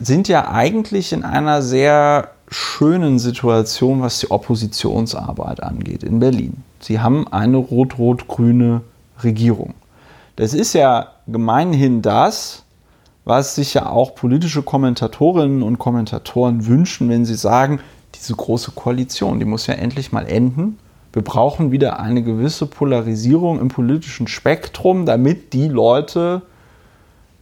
sind 0.00 0.28
ja 0.28 0.50
eigentlich 0.50 1.12
in 1.12 1.24
einer 1.24 1.62
sehr 1.62 2.30
schönen 2.48 3.18
Situation, 3.18 4.02
was 4.02 4.18
die 4.20 4.30
Oppositionsarbeit 4.30 5.62
angeht 5.62 6.02
in 6.02 6.18
Berlin. 6.18 6.62
Sie 6.80 7.00
haben 7.00 7.26
eine 7.28 7.56
rot-rot-grüne 7.56 8.82
Regierung. 9.22 9.74
Das 10.36 10.54
ist 10.54 10.72
ja 10.72 11.12
gemeinhin 11.26 12.02
das, 12.02 12.64
was 13.24 13.54
sich 13.54 13.74
ja 13.74 13.86
auch 13.86 14.14
politische 14.14 14.62
Kommentatorinnen 14.62 15.62
und 15.62 15.78
Kommentatoren 15.78 16.66
wünschen, 16.66 17.08
wenn 17.08 17.24
sie 17.24 17.36
sagen, 17.36 17.80
diese 18.14 18.34
große 18.34 18.72
Koalition, 18.72 19.38
die 19.38 19.44
muss 19.44 19.66
ja 19.66 19.74
endlich 19.74 20.12
mal 20.12 20.26
enden. 20.26 20.78
Wir 21.12 21.22
brauchen 21.22 21.72
wieder 21.72 22.00
eine 22.00 22.22
gewisse 22.22 22.66
Polarisierung 22.66 23.60
im 23.60 23.68
politischen 23.68 24.28
Spektrum, 24.28 25.06
damit 25.06 25.52
die 25.52 25.68
Leute 25.68 26.42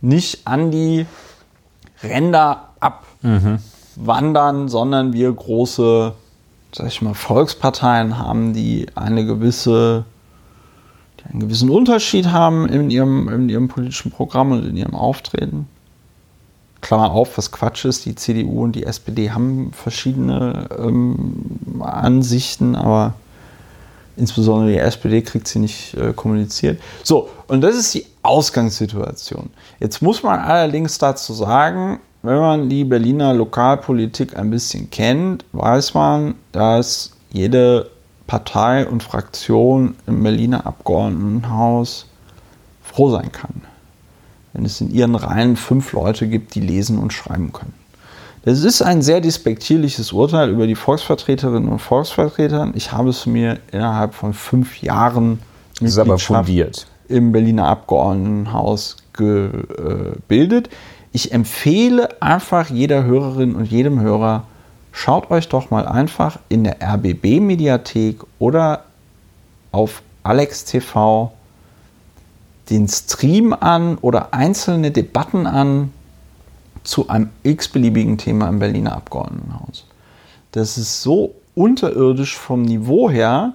nicht 0.01 0.47
an 0.47 0.71
die 0.71 1.07
Ränder 2.03 2.71
ab. 2.81 3.05
Mhm 3.23 3.59
sondern 4.69 5.13
wir 5.13 5.33
große, 5.33 6.15
sag 6.73 6.87
ich 6.87 7.03
mal, 7.03 7.15
Volksparteien 7.15 8.19
haben, 8.19 8.53
die 8.53 8.87
eine 8.95 9.25
gewisse, 9.27 10.05
die 11.21 11.31
einen 11.31 11.41
gewissen 11.41 11.71
Unterschied 11.71 12.29
haben 12.29 12.69
in 12.69 12.91
ihrem, 12.91 13.29
in 13.29 13.49
ihrem 13.49 13.69
politischen 13.69 14.11
Programm 14.11 14.53
und 14.53 14.65
in 14.67 14.77
ihrem 14.77 14.95
Auftreten. 14.95 15.69
Klammer 16.81 17.11
auf, 17.11 17.37
was 17.37 17.53
Quatsch 17.53 17.85
ist, 17.85 18.07
die 18.07 18.15
CDU 18.15 18.65
und 18.65 18.73
die 18.73 18.85
SPD 18.85 19.31
haben 19.33 19.71
verschiedene 19.73 20.67
ähm, 20.79 21.83
Ansichten, 21.83 22.75
aber 22.75 23.13
insbesondere 24.21 24.73
die 24.73 24.79
SPD 24.79 25.23
kriegt 25.23 25.49
sie 25.49 25.59
nicht 25.59 25.95
äh, 25.95 26.13
kommuniziert. 26.13 26.81
So, 27.03 27.31
und 27.49 27.63
das 27.63 27.75
ist 27.75 27.95
die 27.95 28.07
Ausgangssituation. 28.23 29.51
Jetzt 29.81 30.03
muss 30.03 30.23
man 30.23 30.39
allerdings 30.39 30.99
dazu 30.99 31.33
sagen, 31.33 31.99
wenn 32.23 32.39
man 32.39 32.69
die 32.69 32.85
Berliner 32.85 33.33
Lokalpolitik 33.33 34.37
ein 34.37 34.51
bisschen 34.51 34.91
kennt, 34.91 35.45
weiß 35.53 35.95
man, 35.95 36.35
dass 36.53 37.13
jede 37.33 37.91
Partei 38.27 38.87
und 38.87 39.03
Fraktion 39.03 39.97
im 40.07 40.23
Berliner 40.23 40.67
Abgeordnetenhaus 40.67 42.07
froh 42.83 43.11
sein 43.11 43.33
kann, 43.33 43.63
wenn 44.53 44.65
es 44.67 44.81
in 44.81 44.91
ihren 44.91 45.15
Reihen 45.15 45.57
fünf 45.57 45.93
Leute 45.93 46.29
gibt, 46.29 46.55
die 46.55 46.61
lesen 46.61 46.99
und 46.99 47.13
schreiben 47.13 47.53
können. 47.53 47.80
Das 48.43 48.65
ist 48.65 48.81
ein 48.81 49.03
sehr 49.03 49.21
despektierliches 49.21 50.13
Urteil 50.13 50.49
über 50.49 50.67
die 50.67 50.75
Volksvertreterinnen 50.75 51.69
und 51.69 51.79
Volksvertreter. 51.79 52.71
Ich 52.75 52.91
habe 52.91 53.11
es 53.11 53.27
mir 53.27 53.59
innerhalb 53.71 54.15
von 54.15 54.33
fünf 54.33 54.81
Jahren 54.81 55.41
im 57.09 57.33
Berliner 57.33 57.67
Abgeordnetenhaus 57.67 58.97
gebildet. 59.13 60.71
Ich 61.13 61.33
empfehle 61.33 62.23
einfach 62.23 62.71
jeder 62.71 63.05
Hörerin 63.05 63.55
und 63.55 63.67
jedem 63.67 64.01
Hörer, 64.01 64.45
schaut 64.93 65.31
euch 65.31 65.49
doch 65.49 65.71
mal 65.71 65.87
einfach 65.87 66.39
in 66.49 66.65
der 66.65 66.77
RBB-Mediathek 66.81 68.21
oder 68.39 68.85
auf 69.73 70.03
Alex 70.23 70.65
TV 70.65 71.33
den 72.71 72.89
Stream 72.89 73.53
an 73.53 73.99
oder 73.99 74.33
einzelne 74.33 74.93
Debatten 74.93 75.47
an 75.47 75.93
zu 76.91 77.09
einem 77.09 77.31
x-beliebigen 77.45 78.19
Thema 78.19 78.49
im 78.49 78.59
Berliner 78.59 78.97
Abgeordnetenhaus. 78.97 79.87
Das 80.51 80.77
ist 80.77 81.03
so 81.03 81.37
unterirdisch 81.55 82.37
vom 82.37 82.63
Niveau 82.63 83.09
her, 83.09 83.55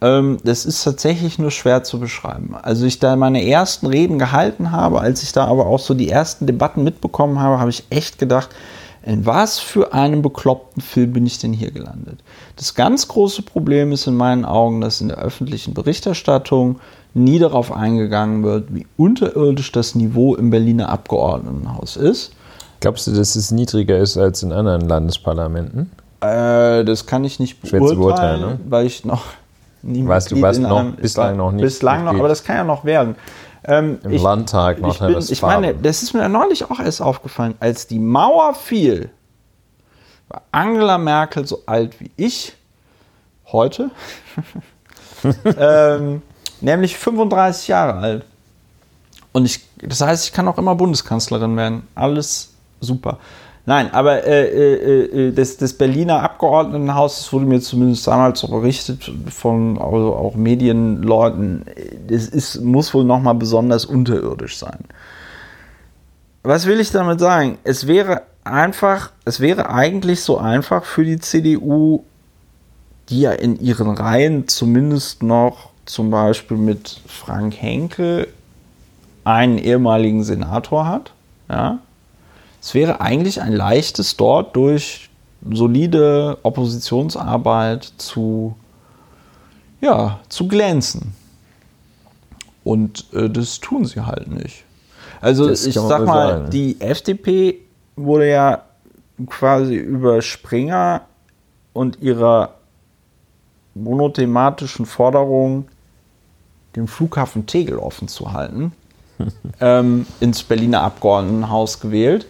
ähm, 0.00 0.38
das 0.42 0.66
ist 0.66 0.82
tatsächlich 0.82 1.38
nur 1.38 1.52
schwer 1.52 1.84
zu 1.84 2.00
beschreiben. 2.00 2.56
Also 2.60 2.84
ich 2.84 2.98
da 2.98 3.14
meine 3.14 3.46
ersten 3.46 3.86
Reden 3.86 4.18
gehalten 4.18 4.72
habe, 4.72 5.00
als 5.00 5.22
ich 5.22 5.30
da 5.30 5.44
aber 5.44 5.66
auch 5.66 5.78
so 5.78 5.94
die 5.94 6.08
ersten 6.08 6.46
Debatten 6.46 6.82
mitbekommen 6.82 7.38
habe, 7.38 7.60
habe 7.60 7.70
ich 7.70 7.84
echt 7.90 8.18
gedacht, 8.18 8.50
in 9.04 9.24
was 9.24 9.60
für 9.60 9.92
einem 9.92 10.22
bekloppten 10.22 10.82
Film 10.82 11.12
bin 11.12 11.26
ich 11.26 11.38
denn 11.38 11.52
hier 11.52 11.70
gelandet? 11.70 12.24
Das 12.56 12.74
ganz 12.74 13.06
große 13.06 13.42
Problem 13.42 13.92
ist 13.92 14.08
in 14.08 14.16
meinen 14.16 14.44
Augen, 14.44 14.80
dass 14.80 15.00
in 15.00 15.08
der 15.08 15.18
öffentlichen 15.18 15.74
Berichterstattung 15.74 16.80
nie 17.12 17.38
darauf 17.38 17.70
eingegangen 17.70 18.42
wird, 18.42 18.74
wie 18.74 18.86
unterirdisch 18.96 19.70
das 19.70 19.94
Niveau 19.94 20.34
im 20.34 20.50
Berliner 20.50 20.88
Abgeordnetenhaus 20.88 21.96
ist. 21.96 22.32
Glaubst 22.84 23.06
du, 23.06 23.12
dass 23.12 23.34
es 23.34 23.50
niedriger 23.50 23.96
ist 23.96 24.18
als 24.18 24.42
in 24.42 24.52
anderen 24.52 24.82
Landesparlamenten? 24.82 25.90
Äh, 26.20 26.84
das 26.84 27.06
kann 27.06 27.24
ich 27.24 27.40
nicht 27.40 27.62
beurteilen, 27.62 27.98
beurteilen 27.98 28.40
ne? 28.40 28.60
weil 28.68 28.84
ich 28.84 29.06
noch 29.06 29.24
nie 29.80 30.06
weißt, 30.06 30.30
du 30.30 30.42
warst 30.42 30.60
noch 30.60 30.92
bislang 30.92 31.38
noch 31.38 31.50
nicht. 31.52 31.62
Bislang 31.62 32.04
noch, 32.04 32.12
aber 32.12 32.28
das 32.28 32.44
kann 32.44 32.56
ja 32.56 32.64
noch 32.64 32.84
werden. 32.84 33.16
Ähm, 33.64 34.00
Im 34.04 34.12
ich, 34.12 34.22
Landtag 34.22 34.82
Nordrhein-Westfalen. 34.82 35.24
Ich, 35.24 35.30
ich 35.30 35.40
meine, 35.40 35.74
das 35.74 36.02
ist 36.02 36.12
mir 36.12 36.28
neulich 36.28 36.70
auch 36.70 36.78
erst 36.78 37.00
aufgefallen, 37.00 37.54
als 37.58 37.86
die 37.86 37.98
Mauer 37.98 38.52
fiel, 38.52 39.08
war 40.28 40.42
Angela 40.52 40.98
Merkel 40.98 41.46
so 41.46 41.62
alt 41.64 41.98
wie 42.00 42.10
ich 42.18 42.54
heute, 43.50 43.92
ähm, 45.58 46.20
nämlich 46.60 46.98
35 46.98 47.66
Jahre 47.66 47.94
alt. 47.94 48.26
Und 49.32 49.46
ich, 49.46 49.66
das 49.78 50.02
heißt, 50.02 50.26
ich 50.26 50.34
kann 50.34 50.46
auch 50.48 50.58
immer 50.58 50.74
Bundeskanzlerin 50.74 51.56
werden. 51.56 51.88
Alles 51.94 52.53
super. 52.80 53.18
Nein, 53.66 53.92
aber 53.94 54.24
äh, 54.24 54.44
äh, 54.44 55.28
äh, 55.28 55.32
das, 55.32 55.56
das 55.56 55.72
Berliner 55.72 56.22
Abgeordnetenhaus, 56.22 57.16
das 57.16 57.32
wurde 57.32 57.46
mir 57.46 57.60
zumindest 57.60 58.06
damals 58.06 58.40
so 58.40 58.48
berichtet 58.48 59.10
von 59.30 59.78
also 59.78 60.14
auch 60.14 60.34
Medienleuten, 60.34 61.64
das 62.08 62.26
ist, 62.26 62.60
muss 62.60 62.92
wohl 62.92 63.04
nochmal 63.04 63.34
besonders 63.34 63.86
unterirdisch 63.86 64.58
sein. 64.58 64.80
Was 66.42 66.66
will 66.66 66.78
ich 66.78 66.90
damit 66.90 67.20
sagen? 67.20 67.56
Es 67.64 67.86
wäre 67.86 68.22
einfach, 68.44 69.12
es 69.24 69.40
wäre 69.40 69.70
eigentlich 69.70 70.20
so 70.20 70.36
einfach 70.36 70.84
für 70.84 71.04
die 71.06 71.18
CDU, 71.18 72.04
die 73.08 73.22
ja 73.22 73.32
in 73.32 73.58
ihren 73.58 73.88
Reihen 73.88 74.46
zumindest 74.46 75.22
noch 75.22 75.70
zum 75.86 76.10
Beispiel 76.10 76.58
mit 76.58 77.00
Frank 77.06 77.54
Henkel 77.54 78.28
einen 79.24 79.56
ehemaligen 79.56 80.22
Senator 80.22 80.86
hat, 80.86 81.12
ja, 81.48 81.78
es 82.64 82.72
wäre 82.72 83.02
eigentlich 83.02 83.42
ein 83.42 83.52
leichtes, 83.52 84.16
dort 84.16 84.56
durch 84.56 85.10
solide 85.50 86.38
Oppositionsarbeit 86.44 87.92
zu, 87.98 88.56
ja, 89.82 90.18
zu 90.30 90.48
glänzen. 90.48 91.12
Und 92.64 93.04
äh, 93.12 93.28
das 93.28 93.60
tun 93.60 93.84
sie 93.84 94.00
halt 94.06 94.28
nicht. 94.28 94.64
Also 95.20 95.46
Das 95.46 95.66
ich 95.66 95.74
sag 95.74 96.06
mal, 96.06 96.30
sagen. 96.30 96.50
die 96.52 96.80
FDP 96.80 97.60
wurde 97.96 98.30
ja 98.30 98.62
quasi 99.26 99.74
über 99.74 100.22
Springer 100.22 101.02
und 101.74 102.00
ihrer 102.00 102.54
monothematischen 103.74 104.86
Forderung, 104.86 105.68
den 106.76 106.88
Flughafen 106.88 107.44
Tegel 107.44 107.76
offen 107.76 108.08
zu 108.08 108.32
halten, 108.32 108.72
ähm, 109.60 110.06
ins 110.20 110.42
Berliner 110.42 110.80
Abgeordnetenhaus 110.80 111.78
gewählt. 111.78 112.26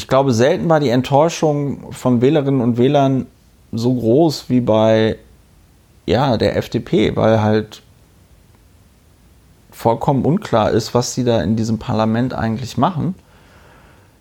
Ich 0.00 0.08
glaube, 0.08 0.32
selten 0.32 0.66
war 0.70 0.80
die 0.80 0.88
Enttäuschung 0.88 1.92
von 1.92 2.22
Wählerinnen 2.22 2.62
und 2.62 2.78
Wählern 2.78 3.26
so 3.70 3.92
groß 3.92 4.46
wie 4.48 4.62
bei 4.62 5.18
ja, 6.06 6.38
der 6.38 6.56
FDP, 6.56 7.14
weil 7.16 7.42
halt 7.42 7.82
vollkommen 9.70 10.24
unklar 10.24 10.70
ist, 10.70 10.94
was 10.94 11.12
sie 11.12 11.22
da 11.22 11.42
in 11.42 11.54
diesem 11.54 11.78
Parlament 11.78 12.32
eigentlich 12.32 12.78
machen. 12.78 13.14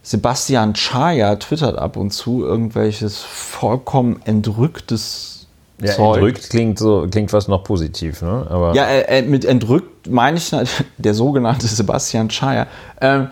Sebastian 0.04 0.74
Chaya 0.74 1.38
twittert 1.38 1.78
ab 1.78 1.96
und 1.96 2.12
zu 2.12 2.44
irgendwelches 2.44 3.20
vollkommen 3.20 4.22
entrücktes 4.26 5.48
Ja, 5.82 5.94
Zeug. 5.94 6.18
entrückt 6.18 6.50
klingt 6.50 6.78
so, 6.78 7.08
klingt 7.10 7.32
fast 7.32 7.48
noch 7.48 7.64
positiv, 7.64 8.22
ne? 8.22 8.46
Aber 8.50 8.76
Ja, 8.76 8.84
äh, 8.84 9.20
äh, 9.20 9.22
mit 9.22 9.46
entrückt 9.46 10.10
meine 10.10 10.40
ich 10.40 10.52
der 10.98 11.14
sogenannte 11.14 11.68
Sebastian 11.68 12.28
Chaya. 12.28 12.68
Ähm, 13.00 13.30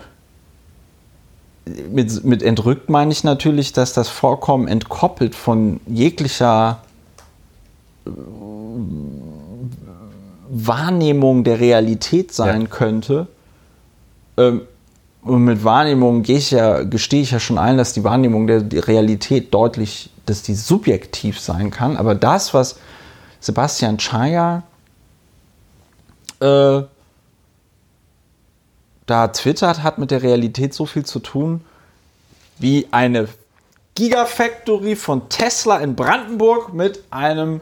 mit, 1.90 2.24
mit 2.24 2.42
entrückt 2.42 2.88
meine 2.88 3.12
ich 3.12 3.24
natürlich, 3.24 3.72
dass 3.72 3.92
das 3.92 4.08
vollkommen 4.08 4.68
entkoppelt 4.68 5.34
von 5.34 5.80
jeglicher 5.86 6.80
äh, 8.06 8.10
Wahrnehmung 10.50 11.44
der 11.44 11.60
Realität 11.60 12.32
sein 12.32 12.62
Ja. 12.62 12.68
könnte. 12.68 13.26
Ähm, 14.36 14.62
und 15.22 15.44
mit 15.44 15.64
Wahrnehmung 15.64 16.22
gehe 16.22 16.38
ich 16.38 16.52
ja, 16.52 16.84
gestehe 16.84 17.22
ich 17.22 17.32
ja 17.32 17.40
schon 17.40 17.58
ein, 17.58 17.76
dass 17.76 17.92
die 17.92 18.04
Wahrnehmung 18.04 18.46
der, 18.46 18.60
der 18.60 18.86
Realität 18.86 19.52
deutlich, 19.52 20.10
dass 20.26 20.42
die 20.42 20.54
subjektiv 20.54 21.40
sein 21.40 21.70
kann. 21.70 21.96
Aber 21.96 22.14
das, 22.14 22.54
was 22.54 22.76
Sebastian 23.40 23.98
Chaya 23.98 24.62
äh, 26.40 26.82
da 29.08 29.28
twittert, 29.28 29.82
hat 29.82 29.98
mit 29.98 30.10
der 30.10 30.22
Realität 30.22 30.72
so 30.74 30.86
viel 30.86 31.04
zu 31.04 31.18
tun, 31.18 31.62
wie 32.58 32.86
eine 32.90 33.28
Gigafactory 33.94 34.94
von 34.96 35.28
Tesla 35.28 35.78
in 35.78 35.96
Brandenburg 35.96 36.72
mit 36.72 37.02
einem 37.10 37.60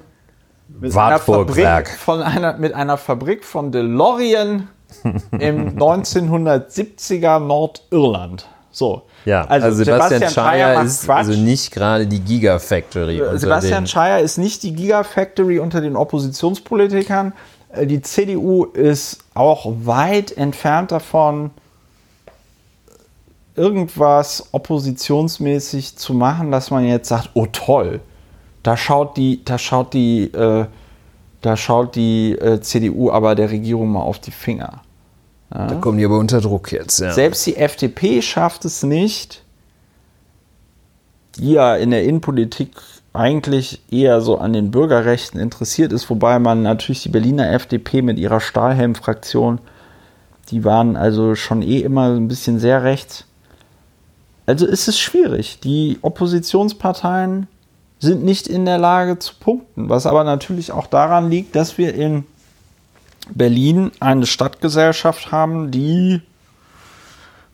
mit 0.68 0.94
einer 0.97 1.18
Fabrik 1.18 1.89
von 1.98 2.20
einer 2.23 2.56
mit 2.59 2.74
einer 2.74 2.98
Fabrik 2.98 3.44
von 3.44 3.70
DeLorean 3.73 4.68
im 5.32 5.77
1970er 5.78 7.39
Nordirland. 7.39 8.47
So. 8.73 9.02
ja, 9.24 9.44
also, 9.47 9.73
Sebastian, 9.85 10.31
Chaya 10.31 10.74
macht 10.74 10.86
ist 10.86 11.05
Quatsch. 11.05 11.16
also 11.28 11.32
nicht 11.32 11.70
gerade 11.73 12.06
die 12.06 12.20
Gigafactory. 12.20 13.23
unter 13.23 13.39
Sebastian 13.39 13.85
den- 13.85 13.89
Scheier 13.89 14.20
ist 14.20 14.36
nicht 14.36 14.62
die 14.64 14.74
Gigafactory 14.74 15.59
unter 15.60 15.81
den 15.81 15.97
Oppositionspolitikern. 15.97 17.32
Äh, 17.70 17.86
Die 17.86 18.02
CDU 18.02 18.64
ist 18.64 19.20
auch 19.36 19.66
weit 19.84 20.36
entfernt 20.36 20.92
davon, 20.92 21.50
irgendwas 23.54 24.48
oppositionsmäßig 24.52 25.96
zu 25.96 26.14
machen, 26.14 26.50
dass 26.50 26.70
man 26.70 26.84
jetzt 26.84 27.08
sagt, 27.08 27.30
oh 27.34 27.46
toll, 27.50 28.00
da 28.62 28.76
schaut 28.76 29.16
die, 29.16 29.44
da 29.44 29.58
schaut 29.58 29.94
die, 29.94 30.24
äh, 30.32 30.66
da 31.40 31.56
schaut 31.56 31.94
die 31.94 32.32
äh, 32.32 32.60
CDU 32.60 33.10
aber 33.10 33.34
der 33.34 33.50
Regierung 33.50 33.90
mal 33.92 34.02
auf 34.02 34.18
die 34.18 34.32
Finger. 34.32 34.82
Da 35.48 35.74
kommen 35.76 35.96
die 35.96 36.04
aber 36.04 36.18
unter 36.18 36.40
Druck 36.40 36.72
jetzt, 36.72 36.98
ja. 36.98 37.12
Selbst 37.12 37.46
die 37.46 37.56
FDP 37.56 38.20
schafft 38.20 38.64
es 38.64 38.82
nicht, 38.82 39.44
die 41.38 41.52
ja 41.52 41.76
in 41.76 41.90
der 41.90 42.02
Innenpolitik 42.02 42.72
eigentlich 43.16 43.82
eher 43.90 44.20
so 44.20 44.38
an 44.38 44.52
den 44.52 44.70
Bürgerrechten 44.70 45.40
interessiert 45.40 45.93
ist, 45.93 46.09
wobei 46.10 46.38
man 46.38 46.62
natürlich 46.62 47.02
die 47.02 47.09
Berliner 47.09 47.51
FDP 47.52 48.02
mit 48.02 48.18
ihrer 48.18 48.40
Stahlhelm-Fraktion, 48.40 49.59
die 50.51 50.64
waren 50.64 50.97
also 50.97 51.34
schon 51.34 51.62
eh 51.62 51.80
immer 51.80 52.14
ein 52.14 52.28
bisschen 52.28 52.59
sehr 52.59 52.84
rechts. 52.84 53.24
Also 54.47 54.66
ist 54.66 54.86
es 54.86 54.98
schwierig. 54.98 55.59
Die 55.60 55.98
Oppositionsparteien 56.02 57.48
sind 57.98 58.24
nicht 58.24 58.47
in 58.47 58.64
der 58.64 58.78
Lage 58.78 59.18
zu 59.18 59.34
punkten, 59.40 59.88
was 59.88 60.06
aber 60.06 60.22
natürlich 60.22 60.70
auch 60.70 60.86
daran 60.86 61.30
liegt, 61.30 61.56
dass 61.56 61.78
wir 61.78 61.94
in 61.94 62.24
Berlin 63.30 63.90
eine 63.98 64.26
Stadtgesellschaft 64.26 65.32
haben, 65.32 65.70
die, 65.70 66.20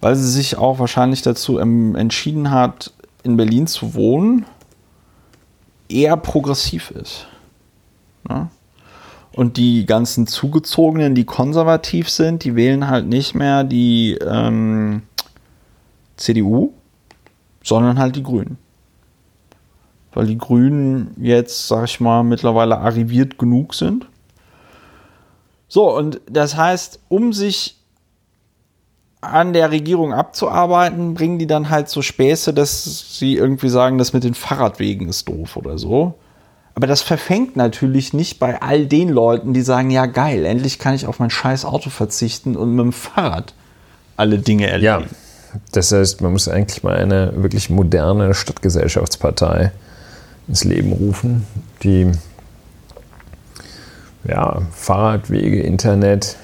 weil 0.00 0.16
sie 0.16 0.30
sich 0.30 0.58
auch 0.58 0.78
wahrscheinlich 0.78 1.22
dazu 1.22 1.58
entschieden 1.58 2.50
hat, 2.50 2.92
in 3.22 3.36
Berlin 3.36 3.66
zu 3.66 3.94
wohnen, 3.94 4.44
eher 5.92 6.16
progressiv 6.16 6.90
ist. 6.90 7.26
Ne? 8.28 8.48
Und 9.32 9.56
die 9.56 9.86
ganzen 9.86 10.26
Zugezogenen, 10.26 11.14
die 11.14 11.24
konservativ 11.24 12.10
sind, 12.10 12.44
die 12.44 12.54
wählen 12.54 12.88
halt 12.88 13.06
nicht 13.06 13.34
mehr 13.34 13.64
die 13.64 14.18
ähm, 14.20 15.02
CDU, 16.16 16.72
sondern 17.62 17.98
halt 17.98 18.16
die 18.16 18.22
Grünen. 18.22 18.58
Weil 20.12 20.26
die 20.26 20.36
Grünen 20.36 21.16
jetzt, 21.18 21.68
sag 21.68 21.84
ich 21.84 22.00
mal, 22.00 22.22
mittlerweile 22.22 22.78
arriviert 22.78 23.38
genug 23.38 23.74
sind. 23.74 24.06
So, 25.68 25.96
und 25.96 26.20
das 26.28 26.56
heißt, 26.56 27.00
um 27.08 27.32
sich 27.32 27.81
an 29.22 29.52
der 29.52 29.70
Regierung 29.70 30.12
abzuarbeiten, 30.12 31.14
bringen 31.14 31.38
die 31.38 31.46
dann 31.46 31.70
halt 31.70 31.88
so 31.88 32.02
Späße, 32.02 32.52
dass 32.52 33.18
sie 33.18 33.36
irgendwie 33.36 33.68
sagen, 33.68 33.96
das 33.96 34.12
mit 34.12 34.24
den 34.24 34.34
Fahrradwegen 34.34 35.08
ist 35.08 35.28
doof 35.28 35.56
oder 35.56 35.78
so. 35.78 36.14
Aber 36.74 36.86
das 36.86 37.02
verfängt 37.02 37.54
natürlich 37.56 38.12
nicht 38.12 38.38
bei 38.38 38.60
all 38.60 38.86
den 38.86 39.08
Leuten, 39.10 39.54
die 39.54 39.60
sagen, 39.62 39.90
ja 39.90 40.06
geil, 40.06 40.44
endlich 40.44 40.78
kann 40.78 40.94
ich 40.94 41.06
auf 41.06 41.18
mein 41.18 41.30
scheiß 41.30 41.64
Auto 41.64 41.88
verzichten 41.90 42.56
und 42.56 42.74
mit 42.74 42.84
dem 42.84 42.92
Fahrrad 42.92 43.54
alle 44.16 44.38
Dinge 44.38 44.64
Ja, 44.80 44.94
erledigen. 44.96 45.14
das 45.72 45.92
heißt, 45.92 46.20
man 46.20 46.32
muss 46.32 46.48
eigentlich 46.48 46.82
mal 46.82 46.96
eine 46.96 47.32
wirklich 47.36 47.70
moderne 47.70 48.34
Stadtgesellschaftspartei 48.34 49.70
ins 50.48 50.64
Leben 50.64 50.92
rufen, 50.92 51.46
die 51.82 52.10
ja, 54.26 54.62
Fahrradwege, 54.72 55.62
Internet, 55.62 56.36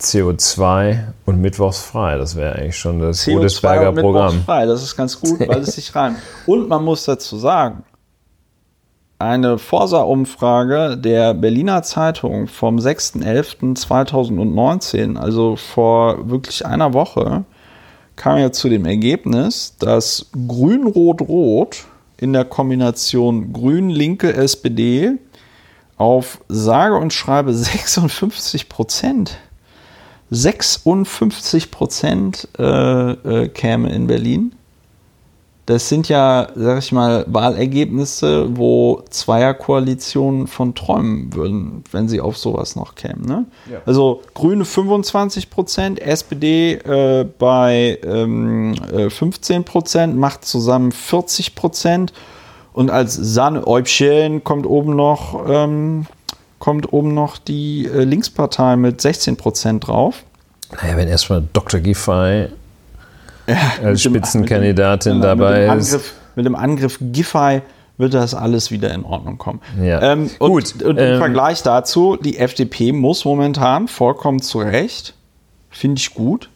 CO2 0.00 0.98
und 1.24 1.40
mittwochs 1.40 1.80
frei. 1.80 2.18
Das 2.18 2.36
wäre 2.36 2.56
eigentlich 2.56 2.76
schon 2.76 3.00
das 3.00 3.24
Godesberger 3.24 3.88
und 3.90 3.96
Programm. 3.96 4.36
mittwochsfrei. 4.36 4.66
Das 4.66 4.82
ist 4.82 4.96
ganz 4.96 5.20
gut, 5.20 5.40
weil 5.40 5.60
es 5.60 5.74
sich 5.74 5.94
reimt. 5.94 6.18
Und 6.46 6.68
man 6.68 6.84
muss 6.84 7.04
dazu 7.04 7.36
sagen, 7.36 7.84
eine 9.18 9.58
Forsa-Umfrage 9.58 10.96
der 10.98 11.34
Berliner 11.34 11.82
Zeitung 11.82 12.46
vom 12.48 12.76
6.11.2019, 12.76 15.16
also 15.16 15.56
vor 15.56 16.28
wirklich 16.28 16.66
einer 16.66 16.92
Woche, 16.92 17.44
kam 18.16 18.38
ja 18.38 18.52
zu 18.52 18.68
dem 18.68 18.84
Ergebnis, 18.84 19.76
dass 19.78 20.26
Grün-Rot-Rot 20.46 21.86
in 22.18 22.32
der 22.32 22.44
Kombination 22.44 23.52
Grün-Linke 23.52 24.34
SPD 24.34 25.12
auf 25.96 26.40
sage 26.48 26.96
und 26.96 27.12
schreibe 27.12 27.54
56 27.54 28.68
Prozent 28.68 29.38
56 30.30 31.70
Prozent 31.70 32.48
äh, 32.58 32.62
äh, 32.62 33.48
käme 33.48 33.92
in 33.92 34.06
Berlin. 34.06 34.54
Das 35.66 35.88
sind 35.88 36.10
ja, 36.10 36.48
sag 36.54 36.78
ich 36.80 36.92
mal, 36.92 37.24
Wahlergebnisse, 37.26 38.48
wo 38.54 39.02
Zweierkoalitionen 39.08 40.46
von 40.46 40.74
träumen 40.74 41.32
würden, 41.32 41.84
wenn 41.90 42.06
sie 42.06 42.20
auf 42.20 42.36
sowas 42.36 42.76
noch 42.76 42.96
kämen. 42.96 43.24
Ne? 43.24 43.46
Ja. 43.72 43.78
Also 43.86 44.20
Grüne 44.34 44.66
25 44.66 45.48
Prozent, 45.48 46.00
SPD 46.00 46.74
äh, 46.74 47.24
bei 47.38 47.98
ähm, 48.04 48.74
äh, 48.92 49.08
15 49.08 49.64
Prozent, 49.64 50.16
macht 50.18 50.44
zusammen 50.44 50.92
40 50.92 51.54
Prozent. 51.54 52.12
Und 52.74 52.90
als 52.90 53.14
Sahnehäubchen 53.14 54.44
kommt 54.44 54.66
oben 54.66 54.96
noch, 54.96 55.48
ähm, 55.48 56.06
kommt 56.58 56.92
oben 56.92 57.14
noch 57.14 57.38
die 57.38 57.86
äh, 57.86 58.04
Linkspartei 58.04 58.76
mit 58.76 59.00
16 59.00 59.36
Prozent 59.36 59.86
drauf. 59.86 60.22
Naja, 60.82 60.96
wenn 60.96 61.08
erstmal 61.08 61.42
Dr. 61.52 61.80
Giffey 61.80 62.48
Ja, 63.46 63.56
als 63.82 64.02
dem- 64.02 64.12
Spitzenkandidatin 64.14 65.14
dem, 65.14 65.20
dabei 65.20 65.68
mit 65.68 65.78
ist. 65.78 65.92
Angriff, 65.94 66.14
mit 66.36 66.46
dem 66.46 66.54
Angriff 66.56 66.98
Giffey 67.00 67.62
wird 67.96 68.14
das 68.14 68.34
alles 68.34 68.70
wieder 68.72 68.92
in 68.92 69.04
Ordnung 69.04 69.38
kommen. 69.38 69.60
Ja. 69.80 70.02
Ähm, 70.02 70.30
und, 70.40 70.50
Gut, 70.50 70.82
Und 70.82 70.96
im 70.98 71.12
ähm, 71.14 71.18
Vergleich 71.18 71.62
dazu, 71.62 72.16
die 72.16 72.38
FDP 72.38 72.92
muss 72.92 73.24
momentan 73.24 73.86
vollkommen 73.86 74.42
zu 74.42 74.58
Recht, 74.58 75.14
finde 75.70 76.00
ich 76.00 76.12
gut, 76.14 76.48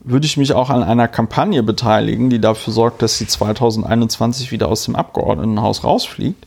würde 0.00 0.26
ich 0.26 0.36
mich 0.36 0.52
auch 0.52 0.70
an 0.70 0.84
einer 0.84 1.08
Kampagne 1.08 1.62
beteiligen, 1.64 2.30
die 2.30 2.40
dafür 2.40 2.72
sorgt, 2.72 3.02
dass 3.02 3.18
sie 3.18 3.26
2021 3.26 4.52
wieder 4.52 4.68
aus 4.68 4.84
dem 4.84 4.94
Abgeordnetenhaus 4.94 5.82
rausfliegt. 5.82 6.46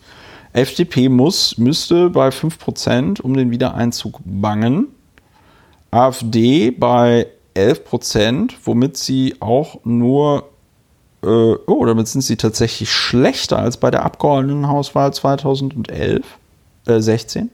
FDP 0.54 1.10
muss, 1.10 1.58
müsste 1.58 2.10
bei 2.10 2.30
5% 2.30 3.22
um 3.22 3.36
den 3.36 3.52
Wiedereinzug 3.52 4.20
bangen. 4.26 4.88
AfD 5.92 6.72
bei 6.72 7.28
11%, 7.56 8.54
womit 8.64 8.98
sie 8.98 9.36
auch 9.40 9.80
nur, 9.84 10.50
äh, 11.24 11.28
oh, 11.28 11.86
damit 11.86 12.08
sind 12.08 12.22
sie 12.22 12.38
tatsächlich 12.38 12.92
schlechter 12.92 13.60
als 13.60 13.78
bei 13.78 13.92
der 13.92 14.04
Abgeordnetenhauswahl 14.04 15.14
2011, 15.14 16.26
äh, 16.88 17.00
16. 17.00 17.52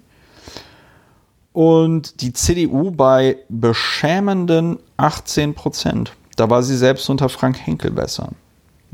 Und 1.54 2.22
die 2.22 2.34
CDU 2.34 2.92
bei 2.92 3.38
beschämenden 3.50 4.78
18%. 4.98 6.12
Da 6.36 6.50
war 6.52 6.62
sie 6.62 6.78
selbst 6.78 7.10
unter 7.10 7.30
Frank 7.30 7.58
Henkel 7.66 7.90
besser. 7.90 8.30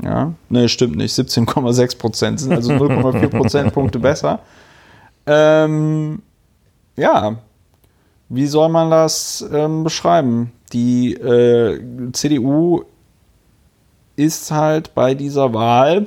Ja, 0.02 0.32
ne, 0.48 0.68
stimmt 0.68 0.96
nicht. 0.96 1.14
17,6 1.14 1.98
Prozent 1.98 2.40
sind 2.40 2.52
also 2.52 2.72
0,4 2.72 3.28
Prozentpunkte 3.36 3.98
besser. 3.98 4.40
Ähm, 5.26 6.22
ja, 6.96 7.36
wie 8.28 8.46
soll 8.46 8.68
man 8.68 8.90
das 8.90 9.44
ähm, 9.52 9.84
beschreiben? 9.84 10.52
Die 10.72 11.14
äh, 11.14 11.80
CDU 12.12 12.82
ist 14.16 14.50
halt 14.50 14.94
bei 14.94 15.14
dieser 15.14 15.52
Wahl 15.54 16.06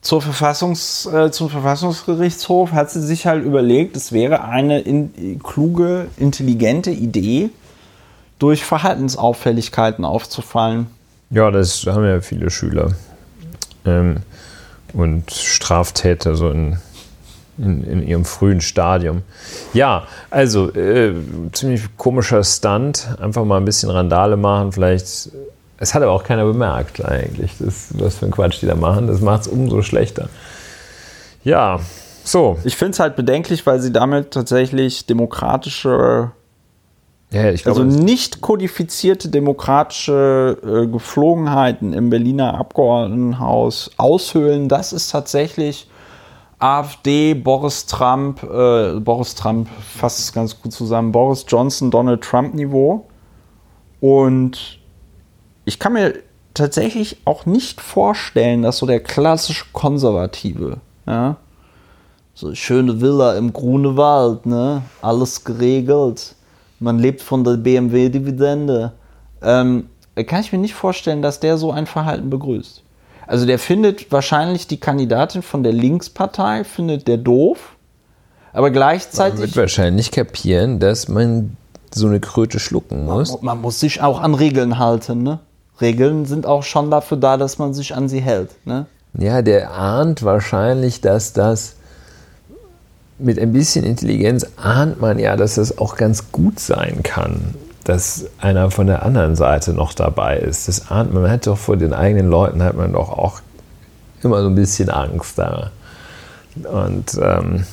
zur 0.00 0.22
Verfassungs, 0.22 1.06
äh, 1.06 1.30
zum 1.30 1.50
Verfassungsgerichtshof, 1.50 2.72
hat 2.72 2.90
sie 2.90 3.02
sich 3.02 3.26
halt 3.26 3.44
überlegt, 3.44 3.96
es 3.96 4.12
wäre 4.12 4.44
eine 4.44 4.80
in, 4.80 5.40
kluge, 5.42 6.08
intelligente 6.16 6.90
Idee, 6.90 7.50
durch 8.38 8.64
Verhaltensauffälligkeiten 8.64 10.04
aufzufallen. 10.04 10.86
Ja, 11.30 11.50
das 11.50 11.86
haben 11.86 12.04
ja 12.04 12.20
viele 12.20 12.50
Schüler. 12.50 12.92
Ähm, 13.84 14.16
und 14.94 15.30
Straftäter 15.30 16.34
so 16.34 16.50
in, 16.50 16.78
in, 17.58 17.84
in, 17.84 18.06
ihrem 18.06 18.24
frühen 18.24 18.60
Stadium. 18.60 19.22
Ja, 19.74 20.06
also 20.30 20.72
äh, 20.74 21.14
ziemlich 21.52 21.96
komischer 21.96 22.42
Stunt. 22.42 23.08
Einfach 23.20 23.44
mal 23.44 23.58
ein 23.58 23.64
bisschen 23.64 23.90
Randale 23.90 24.36
machen. 24.36 24.72
Vielleicht. 24.72 25.30
Es 25.80 25.94
hat 25.94 26.02
aber 26.02 26.10
auch 26.10 26.24
keiner 26.24 26.44
bemerkt, 26.44 27.04
eigentlich, 27.04 27.52
das, 27.60 27.90
was 27.92 28.16
für 28.16 28.26
ein 28.26 28.32
Quatsch 28.32 28.60
die 28.60 28.66
da 28.66 28.74
machen. 28.74 29.06
Das 29.06 29.20
macht 29.20 29.42
es 29.42 29.48
umso 29.48 29.82
schlechter. 29.82 30.28
Ja, 31.44 31.78
so. 32.24 32.58
Ich 32.64 32.76
finde 32.76 32.92
es 32.92 33.00
halt 33.00 33.14
bedenklich, 33.14 33.64
weil 33.64 33.78
sie 33.80 33.92
damit 33.92 34.32
tatsächlich 34.32 35.06
demokratische 35.06 36.32
ja, 37.30 37.50
glaube, 37.62 37.80
also 37.80 37.84
nicht 37.84 38.40
kodifizierte 38.40 39.28
demokratische 39.28 40.56
äh, 40.62 40.86
Geflogenheiten 40.86 41.92
im 41.92 42.08
Berliner 42.08 42.54
Abgeordnetenhaus 42.54 43.90
aushöhlen, 43.98 44.68
das 44.68 44.94
ist 44.94 45.10
tatsächlich 45.10 45.88
AfD, 46.58 47.34
Boris 47.34 47.84
Trump, 47.86 48.42
äh, 48.42 48.98
Boris 48.98 49.34
Trump 49.34 49.68
fasst 49.94 50.20
es 50.20 50.32
ganz 50.32 50.60
gut 50.60 50.72
zusammen, 50.72 51.12
Boris 51.12 51.44
Johnson, 51.46 51.90
Donald 51.90 52.22
Trump 52.22 52.54
Niveau. 52.54 53.06
Und 54.00 54.78
ich 55.66 55.78
kann 55.78 55.92
mir 55.92 56.14
tatsächlich 56.54 57.18
auch 57.26 57.46
nicht 57.46 57.80
vorstellen, 57.80 58.62
dass 58.62 58.78
so 58.78 58.86
der 58.86 59.00
klassische 59.00 59.66
Konservative, 59.72 60.78
ja, 61.06 61.36
so 62.34 62.54
schöne 62.54 63.00
Villa 63.00 63.36
im 63.36 63.52
Grunewald, 63.52 64.46
ne, 64.46 64.82
alles 65.02 65.44
geregelt 65.44 66.36
man 66.80 66.98
lebt 66.98 67.22
von 67.22 67.44
der 67.44 67.56
BMW-Dividende. 67.56 68.92
Ähm, 69.42 69.88
kann 70.26 70.40
ich 70.40 70.52
mir 70.52 70.58
nicht 70.58 70.74
vorstellen, 70.74 71.22
dass 71.22 71.40
der 71.40 71.58
so 71.58 71.70
ein 71.70 71.86
Verhalten 71.86 72.30
begrüßt. 72.30 72.82
Also 73.26 73.46
der 73.46 73.58
findet 73.58 74.10
wahrscheinlich 74.10 74.66
die 74.66 74.78
Kandidatin 74.78 75.42
von 75.42 75.62
der 75.62 75.72
Linkspartei, 75.72 76.64
findet 76.64 77.06
der 77.08 77.18
doof, 77.18 77.76
aber 78.52 78.70
gleichzeitig... 78.70 79.38
Man 79.38 79.48
wird 79.48 79.56
wahrscheinlich 79.56 80.10
kapieren, 80.10 80.80
dass 80.80 81.08
man 81.08 81.56
so 81.92 82.06
eine 82.06 82.20
Kröte 82.20 82.58
schlucken 82.58 83.04
muss. 83.04 83.32
Man, 83.32 83.44
man 83.44 83.60
muss 83.60 83.80
sich 83.80 84.00
auch 84.02 84.20
an 84.20 84.34
Regeln 84.34 84.78
halten, 84.78 85.22
ne? 85.22 85.40
Regeln 85.80 86.24
sind 86.24 86.44
auch 86.46 86.64
schon 86.64 86.90
dafür 86.90 87.18
da, 87.18 87.36
dass 87.36 87.58
man 87.58 87.72
sich 87.72 87.94
an 87.94 88.08
sie 88.08 88.20
hält, 88.20 88.50
ne? 88.66 88.86
Ja, 89.14 89.42
der 89.42 89.72
ahnt 89.72 90.22
wahrscheinlich, 90.22 91.00
dass 91.00 91.32
das 91.32 91.76
mit 93.18 93.38
ein 93.38 93.52
bisschen 93.52 93.84
Intelligenz 93.84 94.46
ahnt 94.56 95.00
man 95.00 95.18
ja, 95.18 95.36
dass 95.36 95.56
es 95.56 95.78
auch 95.78 95.96
ganz 95.96 96.30
gut 96.30 96.60
sein 96.60 97.02
kann, 97.02 97.54
dass 97.84 98.26
einer 98.40 98.70
von 98.70 98.86
der 98.86 99.02
anderen 99.02 99.34
Seite 99.34 99.72
noch 99.72 99.92
dabei 99.92 100.36
ist. 100.36 100.68
Das 100.68 100.90
ahnt 100.90 101.12
man. 101.12 101.22
Man 101.22 101.30
hat 101.32 101.46
doch 101.46 101.58
vor 101.58 101.76
den 101.76 101.92
eigenen 101.92 102.28
Leuten 102.28 102.62
hat 102.62 102.76
man 102.76 102.92
doch 102.92 103.10
auch 103.10 103.40
immer 104.22 104.42
so 104.42 104.48
ein 104.48 104.54
bisschen 104.54 104.90
Angst 104.90 105.38
da. 105.38 105.70
Und 106.70 107.18
ähm, 107.20 107.64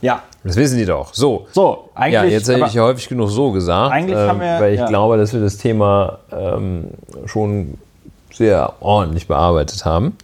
ja. 0.00 0.22
Das 0.44 0.56
wissen 0.56 0.78
die 0.78 0.86
doch. 0.86 1.12
So. 1.12 1.48
So, 1.52 1.90
eigentlich. 1.94 2.14
Ja, 2.14 2.24
jetzt 2.24 2.48
hätte 2.48 2.64
ich 2.66 2.74
ja 2.74 2.82
häufig 2.82 3.08
genug 3.08 3.30
so 3.30 3.50
gesagt. 3.50 3.92
Eigentlich 3.92 4.18
ähm, 4.18 4.28
haben 4.28 4.40
wir, 4.40 4.60
weil 4.60 4.72
ich 4.74 4.80
ja. 4.80 4.86
glaube, 4.86 5.16
dass 5.16 5.32
wir 5.32 5.40
das 5.40 5.58
Thema 5.58 6.20
ähm, 6.32 6.84
schon 7.26 7.74
sehr 8.32 8.74
ordentlich 8.80 9.26
bearbeitet 9.26 9.84
haben. 9.84 10.16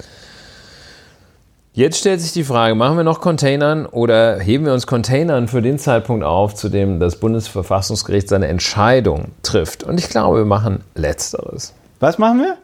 Jetzt 1.77 1.99
stellt 1.99 2.21
sich 2.21 2.31
die 2.31 2.45
Frage, 2.45 2.77
machen 2.77 2.97
wir 2.97 3.03
noch 3.03 3.21
Containern 3.21 3.87
oder 3.87 4.39
heben 4.39 4.65
wir 4.65 4.73
uns 4.73 4.87
Containern 4.87 5.49
für 5.49 5.61
den 5.61 5.81
Zeitpunkt 5.81 6.23
auf, 6.23 6.55
zu 6.55 6.69
dem 6.69 7.01
das 7.01 7.17
Bundesverfassungsgericht 7.17 8.29
seine 8.29 8.47
Entscheidung 8.47 9.33
trifft? 9.43 9.83
Und 9.83 9.99
ich 9.99 10.09
glaube, 10.09 10.39
wir 10.39 10.45
machen 10.45 10.85
letzteres. 10.95 11.75
Was 11.99 12.17
machen 12.17 12.39
wir? 12.39 12.59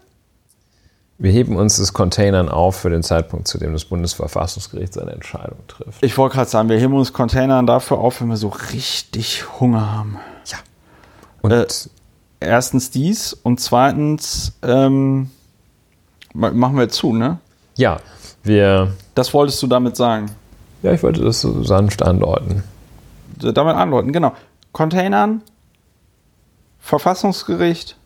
Wir 1.18 1.32
heben 1.32 1.56
uns 1.56 1.78
das 1.78 1.92
Containern 1.92 2.48
auf 2.48 2.76
für 2.76 2.88
den 2.88 3.02
Zeitpunkt, 3.02 3.48
zu 3.48 3.58
dem 3.58 3.72
das 3.72 3.84
Bundesverfassungsgericht 3.84 4.92
seine 4.92 5.10
Entscheidung 5.10 5.58
trifft. 5.66 6.04
Ich 6.04 6.16
wollte 6.16 6.36
gerade 6.36 6.48
sagen, 6.48 6.68
wir 6.68 6.78
heben 6.78 6.94
uns 6.94 7.12
Containern 7.12 7.66
dafür 7.66 7.98
auf, 7.98 8.20
wenn 8.20 8.28
wir 8.28 8.36
so 8.36 8.52
richtig 8.72 9.58
Hunger 9.58 9.92
haben. 9.92 10.18
Ja. 10.46 10.58
Und 11.42 11.50
äh, 11.50 11.66
erstens 12.38 12.92
dies 12.92 13.32
und 13.32 13.58
zweitens 13.58 14.52
ähm, 14.62 15.32
machen 16.32 16.78
wir 16.78 16.88
zu, 16.90 17.12
ne? 17.12 17.40
Ja, 17.74 17.98
wir. 18.42 18.94
Das 19.14 19.32
wolltest 19.34 19.62
du 19.62 19.66
damit 19.66 19.96
sagen? 19.96 20.30
Ja, 20.82 20.92
ich 20.92 21.02
wollte 21.02 21.22
das 21.22 21.40
so 21.40 21.62
sanft 21.62 22.02
andeuten. 22.02 22.64
Damit 23.36 23.76
andeuten, 23.76 24.12
genau. 24.12 24.34
Containern, 24.72 25.42
Verfassungsgericht. 26.80 27.96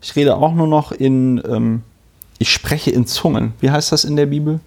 Ich 0.00 0.16
rede 0.16 0.36
auch 0.36 0.52
nur 0.52 0.66
noch 0.66 0.92
in. 0.92 1.42
Ähm, 1.46 1.82
ich 2.38 2.52
spreche 2.52 2.90
in 2.90 3.06
Zungen. 3.06 3.52
Wie 3.60 3.70
heißt 3.70 3.92
das 3.92 4.04
in 4.04 4.16
der 4.16 4.26
Bibel? 4.26 4.60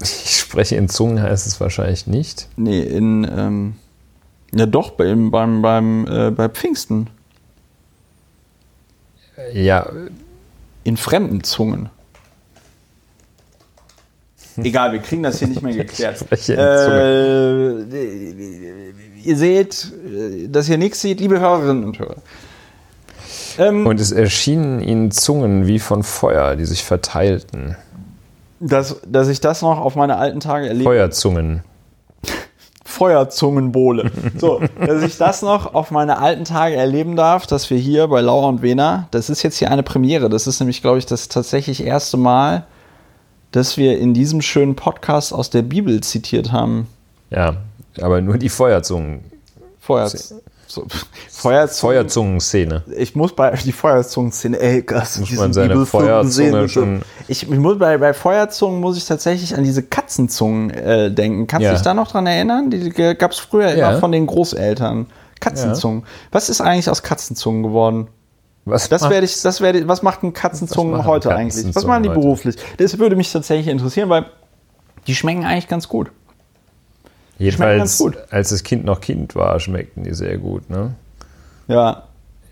Ich 0.00 0.38
spreche 0.38 0.76
in 0.76 0.88
Zungen 0.88 1.20
heißt 1.20 1.46
es 1.46 1.60
wahrscheinlich 1.60 2.06
nicht. 2.06 2.48
Nee, 2.56 2.80
in. 2.82 3.24
Ähm, 3.30 3.74
ja, 4.54 4.64
doch, 4.64 4.92
beim, 4.92 5.30
beim, 5.30 5.60
beim, 5.60 6.06
äh, 6.06 6.30
bei 6.30 6.48
Pfingsten. 6.48 7.10
Ja. 9.52 9.90
In 10.84 10.96
fremden 10.96 11.44
Zungen. 11.44 11.90
Egal, 14.64 14.92
wir 14.92 15.00
kriegen 15.00 15.22
das 15.22 15.38
hier 15.38 15.48
nicht 15.48 15.62
mehr 15.62 15.74
geklärt. 15.74 16.24
äh, 16.48 17.82
ihr 19.24 19.36
seht, 19.36 19.92
dass 20.48 20.68
ihr 20.68 20.78
nichts 20.78 21.00
seht, 21.00 21.20
liebe 21.20 21.40
Hörerinnen 21.40 21.84
und 21.84 21.98
Hörer. 21.98 22.16
Ähm, 23.58 23.86
und 23.86 24.00
es 24.00 24.12
erschienen 24.12 24.80
ihnen 24.80 25.10
Zungen 25.10 25.66
wie 25.66 25.78
von 25.78 26.02
Feuer, 26.02 26.56
die 26.56 26.64
sich 26.64 26.84
verteilten. 26.84 27.76
Dass, 28.60 29.00
dass 29.06 29.28
ich 29.28 29.40
das 29.40 29.62
noch 29.62 29.78
auf 29.78 29.94
meine 29.96 30.16
alten 30.16 30.40
Tage 30.40 30.68
erlebe. 30.68 30.84
Feuerzungen. 30.84 31.62
Feuerzungenbowle. 32.84 34.10
So, 34.38 34.60
dass 34.84 35.02
ich 35.02 35.18
das 35.18 35.42
noch 35.42 35.74
auf 35.74 35.90
meine 35.90 36.18
alten 36.18 36.44
Tage 36.44 36.76
erleben 36.76 37.16
darf, 37.16 37.46
dass 37.46 37.70
wir 37.70 37.78
hier 37.78 38.08
bei 38.08 38.20
Laura 38.20 38.48
und 38.48 38.62
Wena, 38.62 39.08
das 39.10 39.30
ist 39.30 39.42
jetzt 39.42 39.58
hier 39.58 39.70
eine 39.70 39.82
Premiere. 39.82 40.28
Das 40.28 40.46
ist 40.46 40.60
nämlich, 40.60 40.80
glaube 40.80 40.98
ich, 40.98 41.06
das 41.06 41.28
tatsächlich 41.28 41.84
erste 41.84 42.16
Mal, 42.16 42.66
dass 43.52 43.76
wir 43.76 43.98
in 43.98 44.14
diesem 44.14 44.42
schönen 44.42 44.76
Podcast 44.76 45.32
aus 45.32 45.50
der 45.50 45.62
Bibel 45.62 46.00
zitiert 46.00 46.52
haben. 46.52 46.88
Ja, 47.30 47.56
aber 48.00 48.20
nur 48.20 48.38
die 48.38 48.48
Feuerzungen. 48.48 49.20
Feuer, 49.80 50.08
so, 50.66 50.86
Feuerzungen. 51.30 51.94
Feuerzungen-Szene. 51.94 52.84
Ich 52.96 53.16
muss 53.16 53.34
bei 53.34 53.52
die 53.52 53.72
Feuerzungen-Szene, 53.72 54.60
ey, 54.60 54.84
das 54.84 55.18
muss 55.18 55.32
man 55.32 55.52
seine 55.52 55.86
Feuerzunge 55.86 56.68
schon. 56.68 57.02
Ich, 57.26 57.42
ich, 57.42 57.48
muss 57.48 57.78
bei, 57.78 57.96
bei 57.96 58.12
Feuerzungen 58.12 58.80
muss 58.80 58.96
ich 58.96 59.06
tatsächlich 59.06 59.56
an 59.56 59.64
diese 59.64 59.82
Katzenzungen 59.82 60.70
äh, 60.70 61.10
denken. 61.10 61.46
Kannst 61.46 61.64
du 61.64 61.68
ja. 61.68 61.72
dich 61.72 61.82
da 61.82 61.94
noch 61.94 62.10
dran 62.10 62.26
erinnern? 62.26 62.70
Die, 62.70 62.90
die 62.90 63.14
gab 63.14 63.32
es 63.32 63.38
früher 63.38 63.74
ja. 63.74 63.90
immer 63.90 63.98
von 63.98 64.12
den 64.12 64.26
Großeltern. 64.26 65.06
Katzenzungen. 65.40 66.00
Ja. 66.00 66.06
Was 66.32 66.48
ist 66.48 66.60
eigentlich 66.60 66.90
aus 66.90 67.02
Katzenzungen 67.02 67.62
geworden? 67.62 68.08
Was 68.68 68.88
das 68.88 69.08
werde 69.08 69.24
ich, 69.24 69.40
das 69.42 69.60
werde, 69.60 69.86
was 69.88 70.02
macht 70.02 70.22
ein 70.22 70.32
Katzenzungen 70.32 71.04
heute 71.04 71.34
eigentlich? 71.34 71.74
Was 71.74 71.84
machen 71.84 72.02
die 72.02 72.08
heute? 72.08 72.20
beruflich? 72.20 72.56
Das 72.76 72.98
würde 72.98 73.16
mich 73.16 73.32
tatsächlich 73.32 73.68
interessieren, 73.68 74.08
weil 74.08 74.26
die 75.06 75.14
schmecken 75.14 75.44
eigentlich 75.44 75.68
ganz 75.68 75.88
gut. 75.88 76.10
Jedenfalls, 77.38 77.78
ganz 77.78 77.98
gut. 77.98 78.18
als 78.30 78.50
das 78.50 78.62
Kind 78.62 78.84
noch 78.84 79.00
Kind 79.00 79.34
war, 79.34 79.60
schmeckten 79.60 80.02
die 80.04 80.12
sehr 80.12 80.38
gut, 80.38 80.68
ne? 80.68 80.94
Ja. 81.68 82.04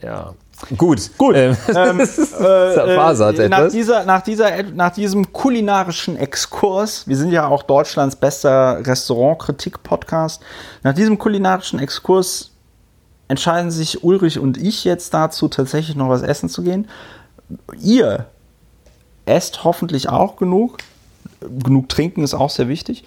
Ja. 0.03 0.35
Gut. 0.77 1.11
Gut. 1.19 1.37
Ähm, 1.37 1.57
Ähm, 1.69 2.01
äh, 2.41 2.75
äh, 2.75 3.49
nach, 3.49 3.69
dieser, 3.69 4.05
nach, 4.05 4.23
dieser, 4.23 4.63
nach 4.63 4.91
diesem 4.91 5.33
kulinarischen 5.33 6.17
Exkurs, 6.17 7.07
wir 7.07 7.17
sind 7.17 7.31
ja 7.31 7.47
auch 7.47 7.63
Deutschlands 7.63 8.17
bester 8.17 8.81
Restaurantkritik-Podcast, 8.87 10.43
nach 10.83 10.95
diesem 10.95 11.19
kulinarischen 11.19 11.79
Exkurs 11.79 12.53
entscheiden 13.29 13.71
sich 13.71 14.05
Ulrich 14.05 14.39
und 14.39 14.57
ich 14.57 14.85
jetzt 14.85 15.13
dazu, 15.15 15.49
tatsächlich 15.49 15.97
noch 15.97 16.09
was 16.09 16.23
essen 16.23 16.49
zu 16.49 16.63
gehen. 16.63 16.89
Ihr 17.81 18.27
esst 19.25 19.65
hoffentlich 19.65 20.09
auch 20.09 20.37
genug. 20.37 20.79
Genug 21.41 21.89
trinken 21.89 22.23
ist 22.23 22.35
auch 22.35 22.51
sehr 22.51 22.69
wichtig. 22.69 23.05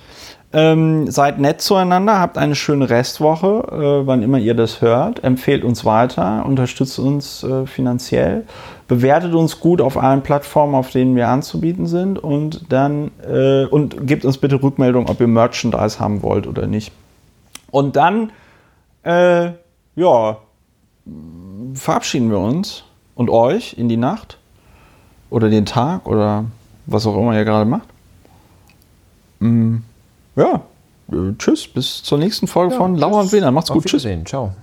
Ähm, 0.52 1.10
seid 1.12 1.40
nett 1.40 1.62
zueinander, 1.62 2.20
habt 2.20 2.38
eine 2.38 2.56
schöne 2.56 2.90
Restwoche, 2.90 3.68
äh, 3.72 4.08
wann 4.08 4.24
immer 4.24 4.40
ihr 4.40 4.56
das 4.56 4.82
hört. 4.82 5.24
Empfehlt 5.24 5.64
uns 5.64 5.86
weiter, 5.86 6.44
unterstützt 6.44 6.98
uns 6.98 7.44
äh, 7.44 7.68
finanziell, 7.68 8.46
bewertet 8.88 9.36
uns 9.36 9.60
gut 9.60 9.80
auf 9.80 9.96
allen 9.96 10.24
Plattformen, 10.24 10.74
auf 10.74 10.90
denen 10.90 11.16
wir 11.16 11.28
anzubieten 11.28 11.86
sind 11.86 12.18
und 12.18 12.72
dann 12.72 13.12
äh, 13.28 13.66
und 13.66 14.08
gebt 14.08 14.26
uns 14.26 14.40
bitte 14.40 14.62
Rückmeldung, 14.62 15.08
ob 15.08 15.22
ihr 15.22 15.28
Merchandise 15.28 16.00
haben 16.00 16.24
wollt 16.24 16.48
oder 16.48 16.66
nicht. 16.66 16.92
Und 17.70 17.96
dann, 17.96 18.32
äh, 19.04 19.52
ja, 20.00 20.38
verabschieden 21.74 22.30
wir 22.32 22.40
uns 22.40 22.84
und 23.16 23.30
euch 23.30 23.74
in 23.74 23.90
die 23.90 23.98
Nacht 23.98 24.38
oder 25.30 25.50
den 25.50 25.66
Tag 25.66 26.08
oder 26.08 26.46
was 26.86 27.06
auch 27.06 27.18
immer 27.18 27.36
ihr 27.36 27.46
gerade 27.46 27.70
macht. 27.70 27.88
Mm, 29.40 29.78
ja, 30.36 30.62
äh, 31.12 31.34
tschüss, 31.38 31.68
bis 31.68 32.02
zur 32.02 32.18
nächsten 32.18 32.48
Folge 32.48 32.76
von 32.76 32.96
Lauer 32.96 33.22
und 33.22 33.32
Wiener. 33.34 33.52
Macht's 33.52 33.72
gut, 33.72 33.86
tschüss. 33.86 34.08
Ciao. 34.26 34.54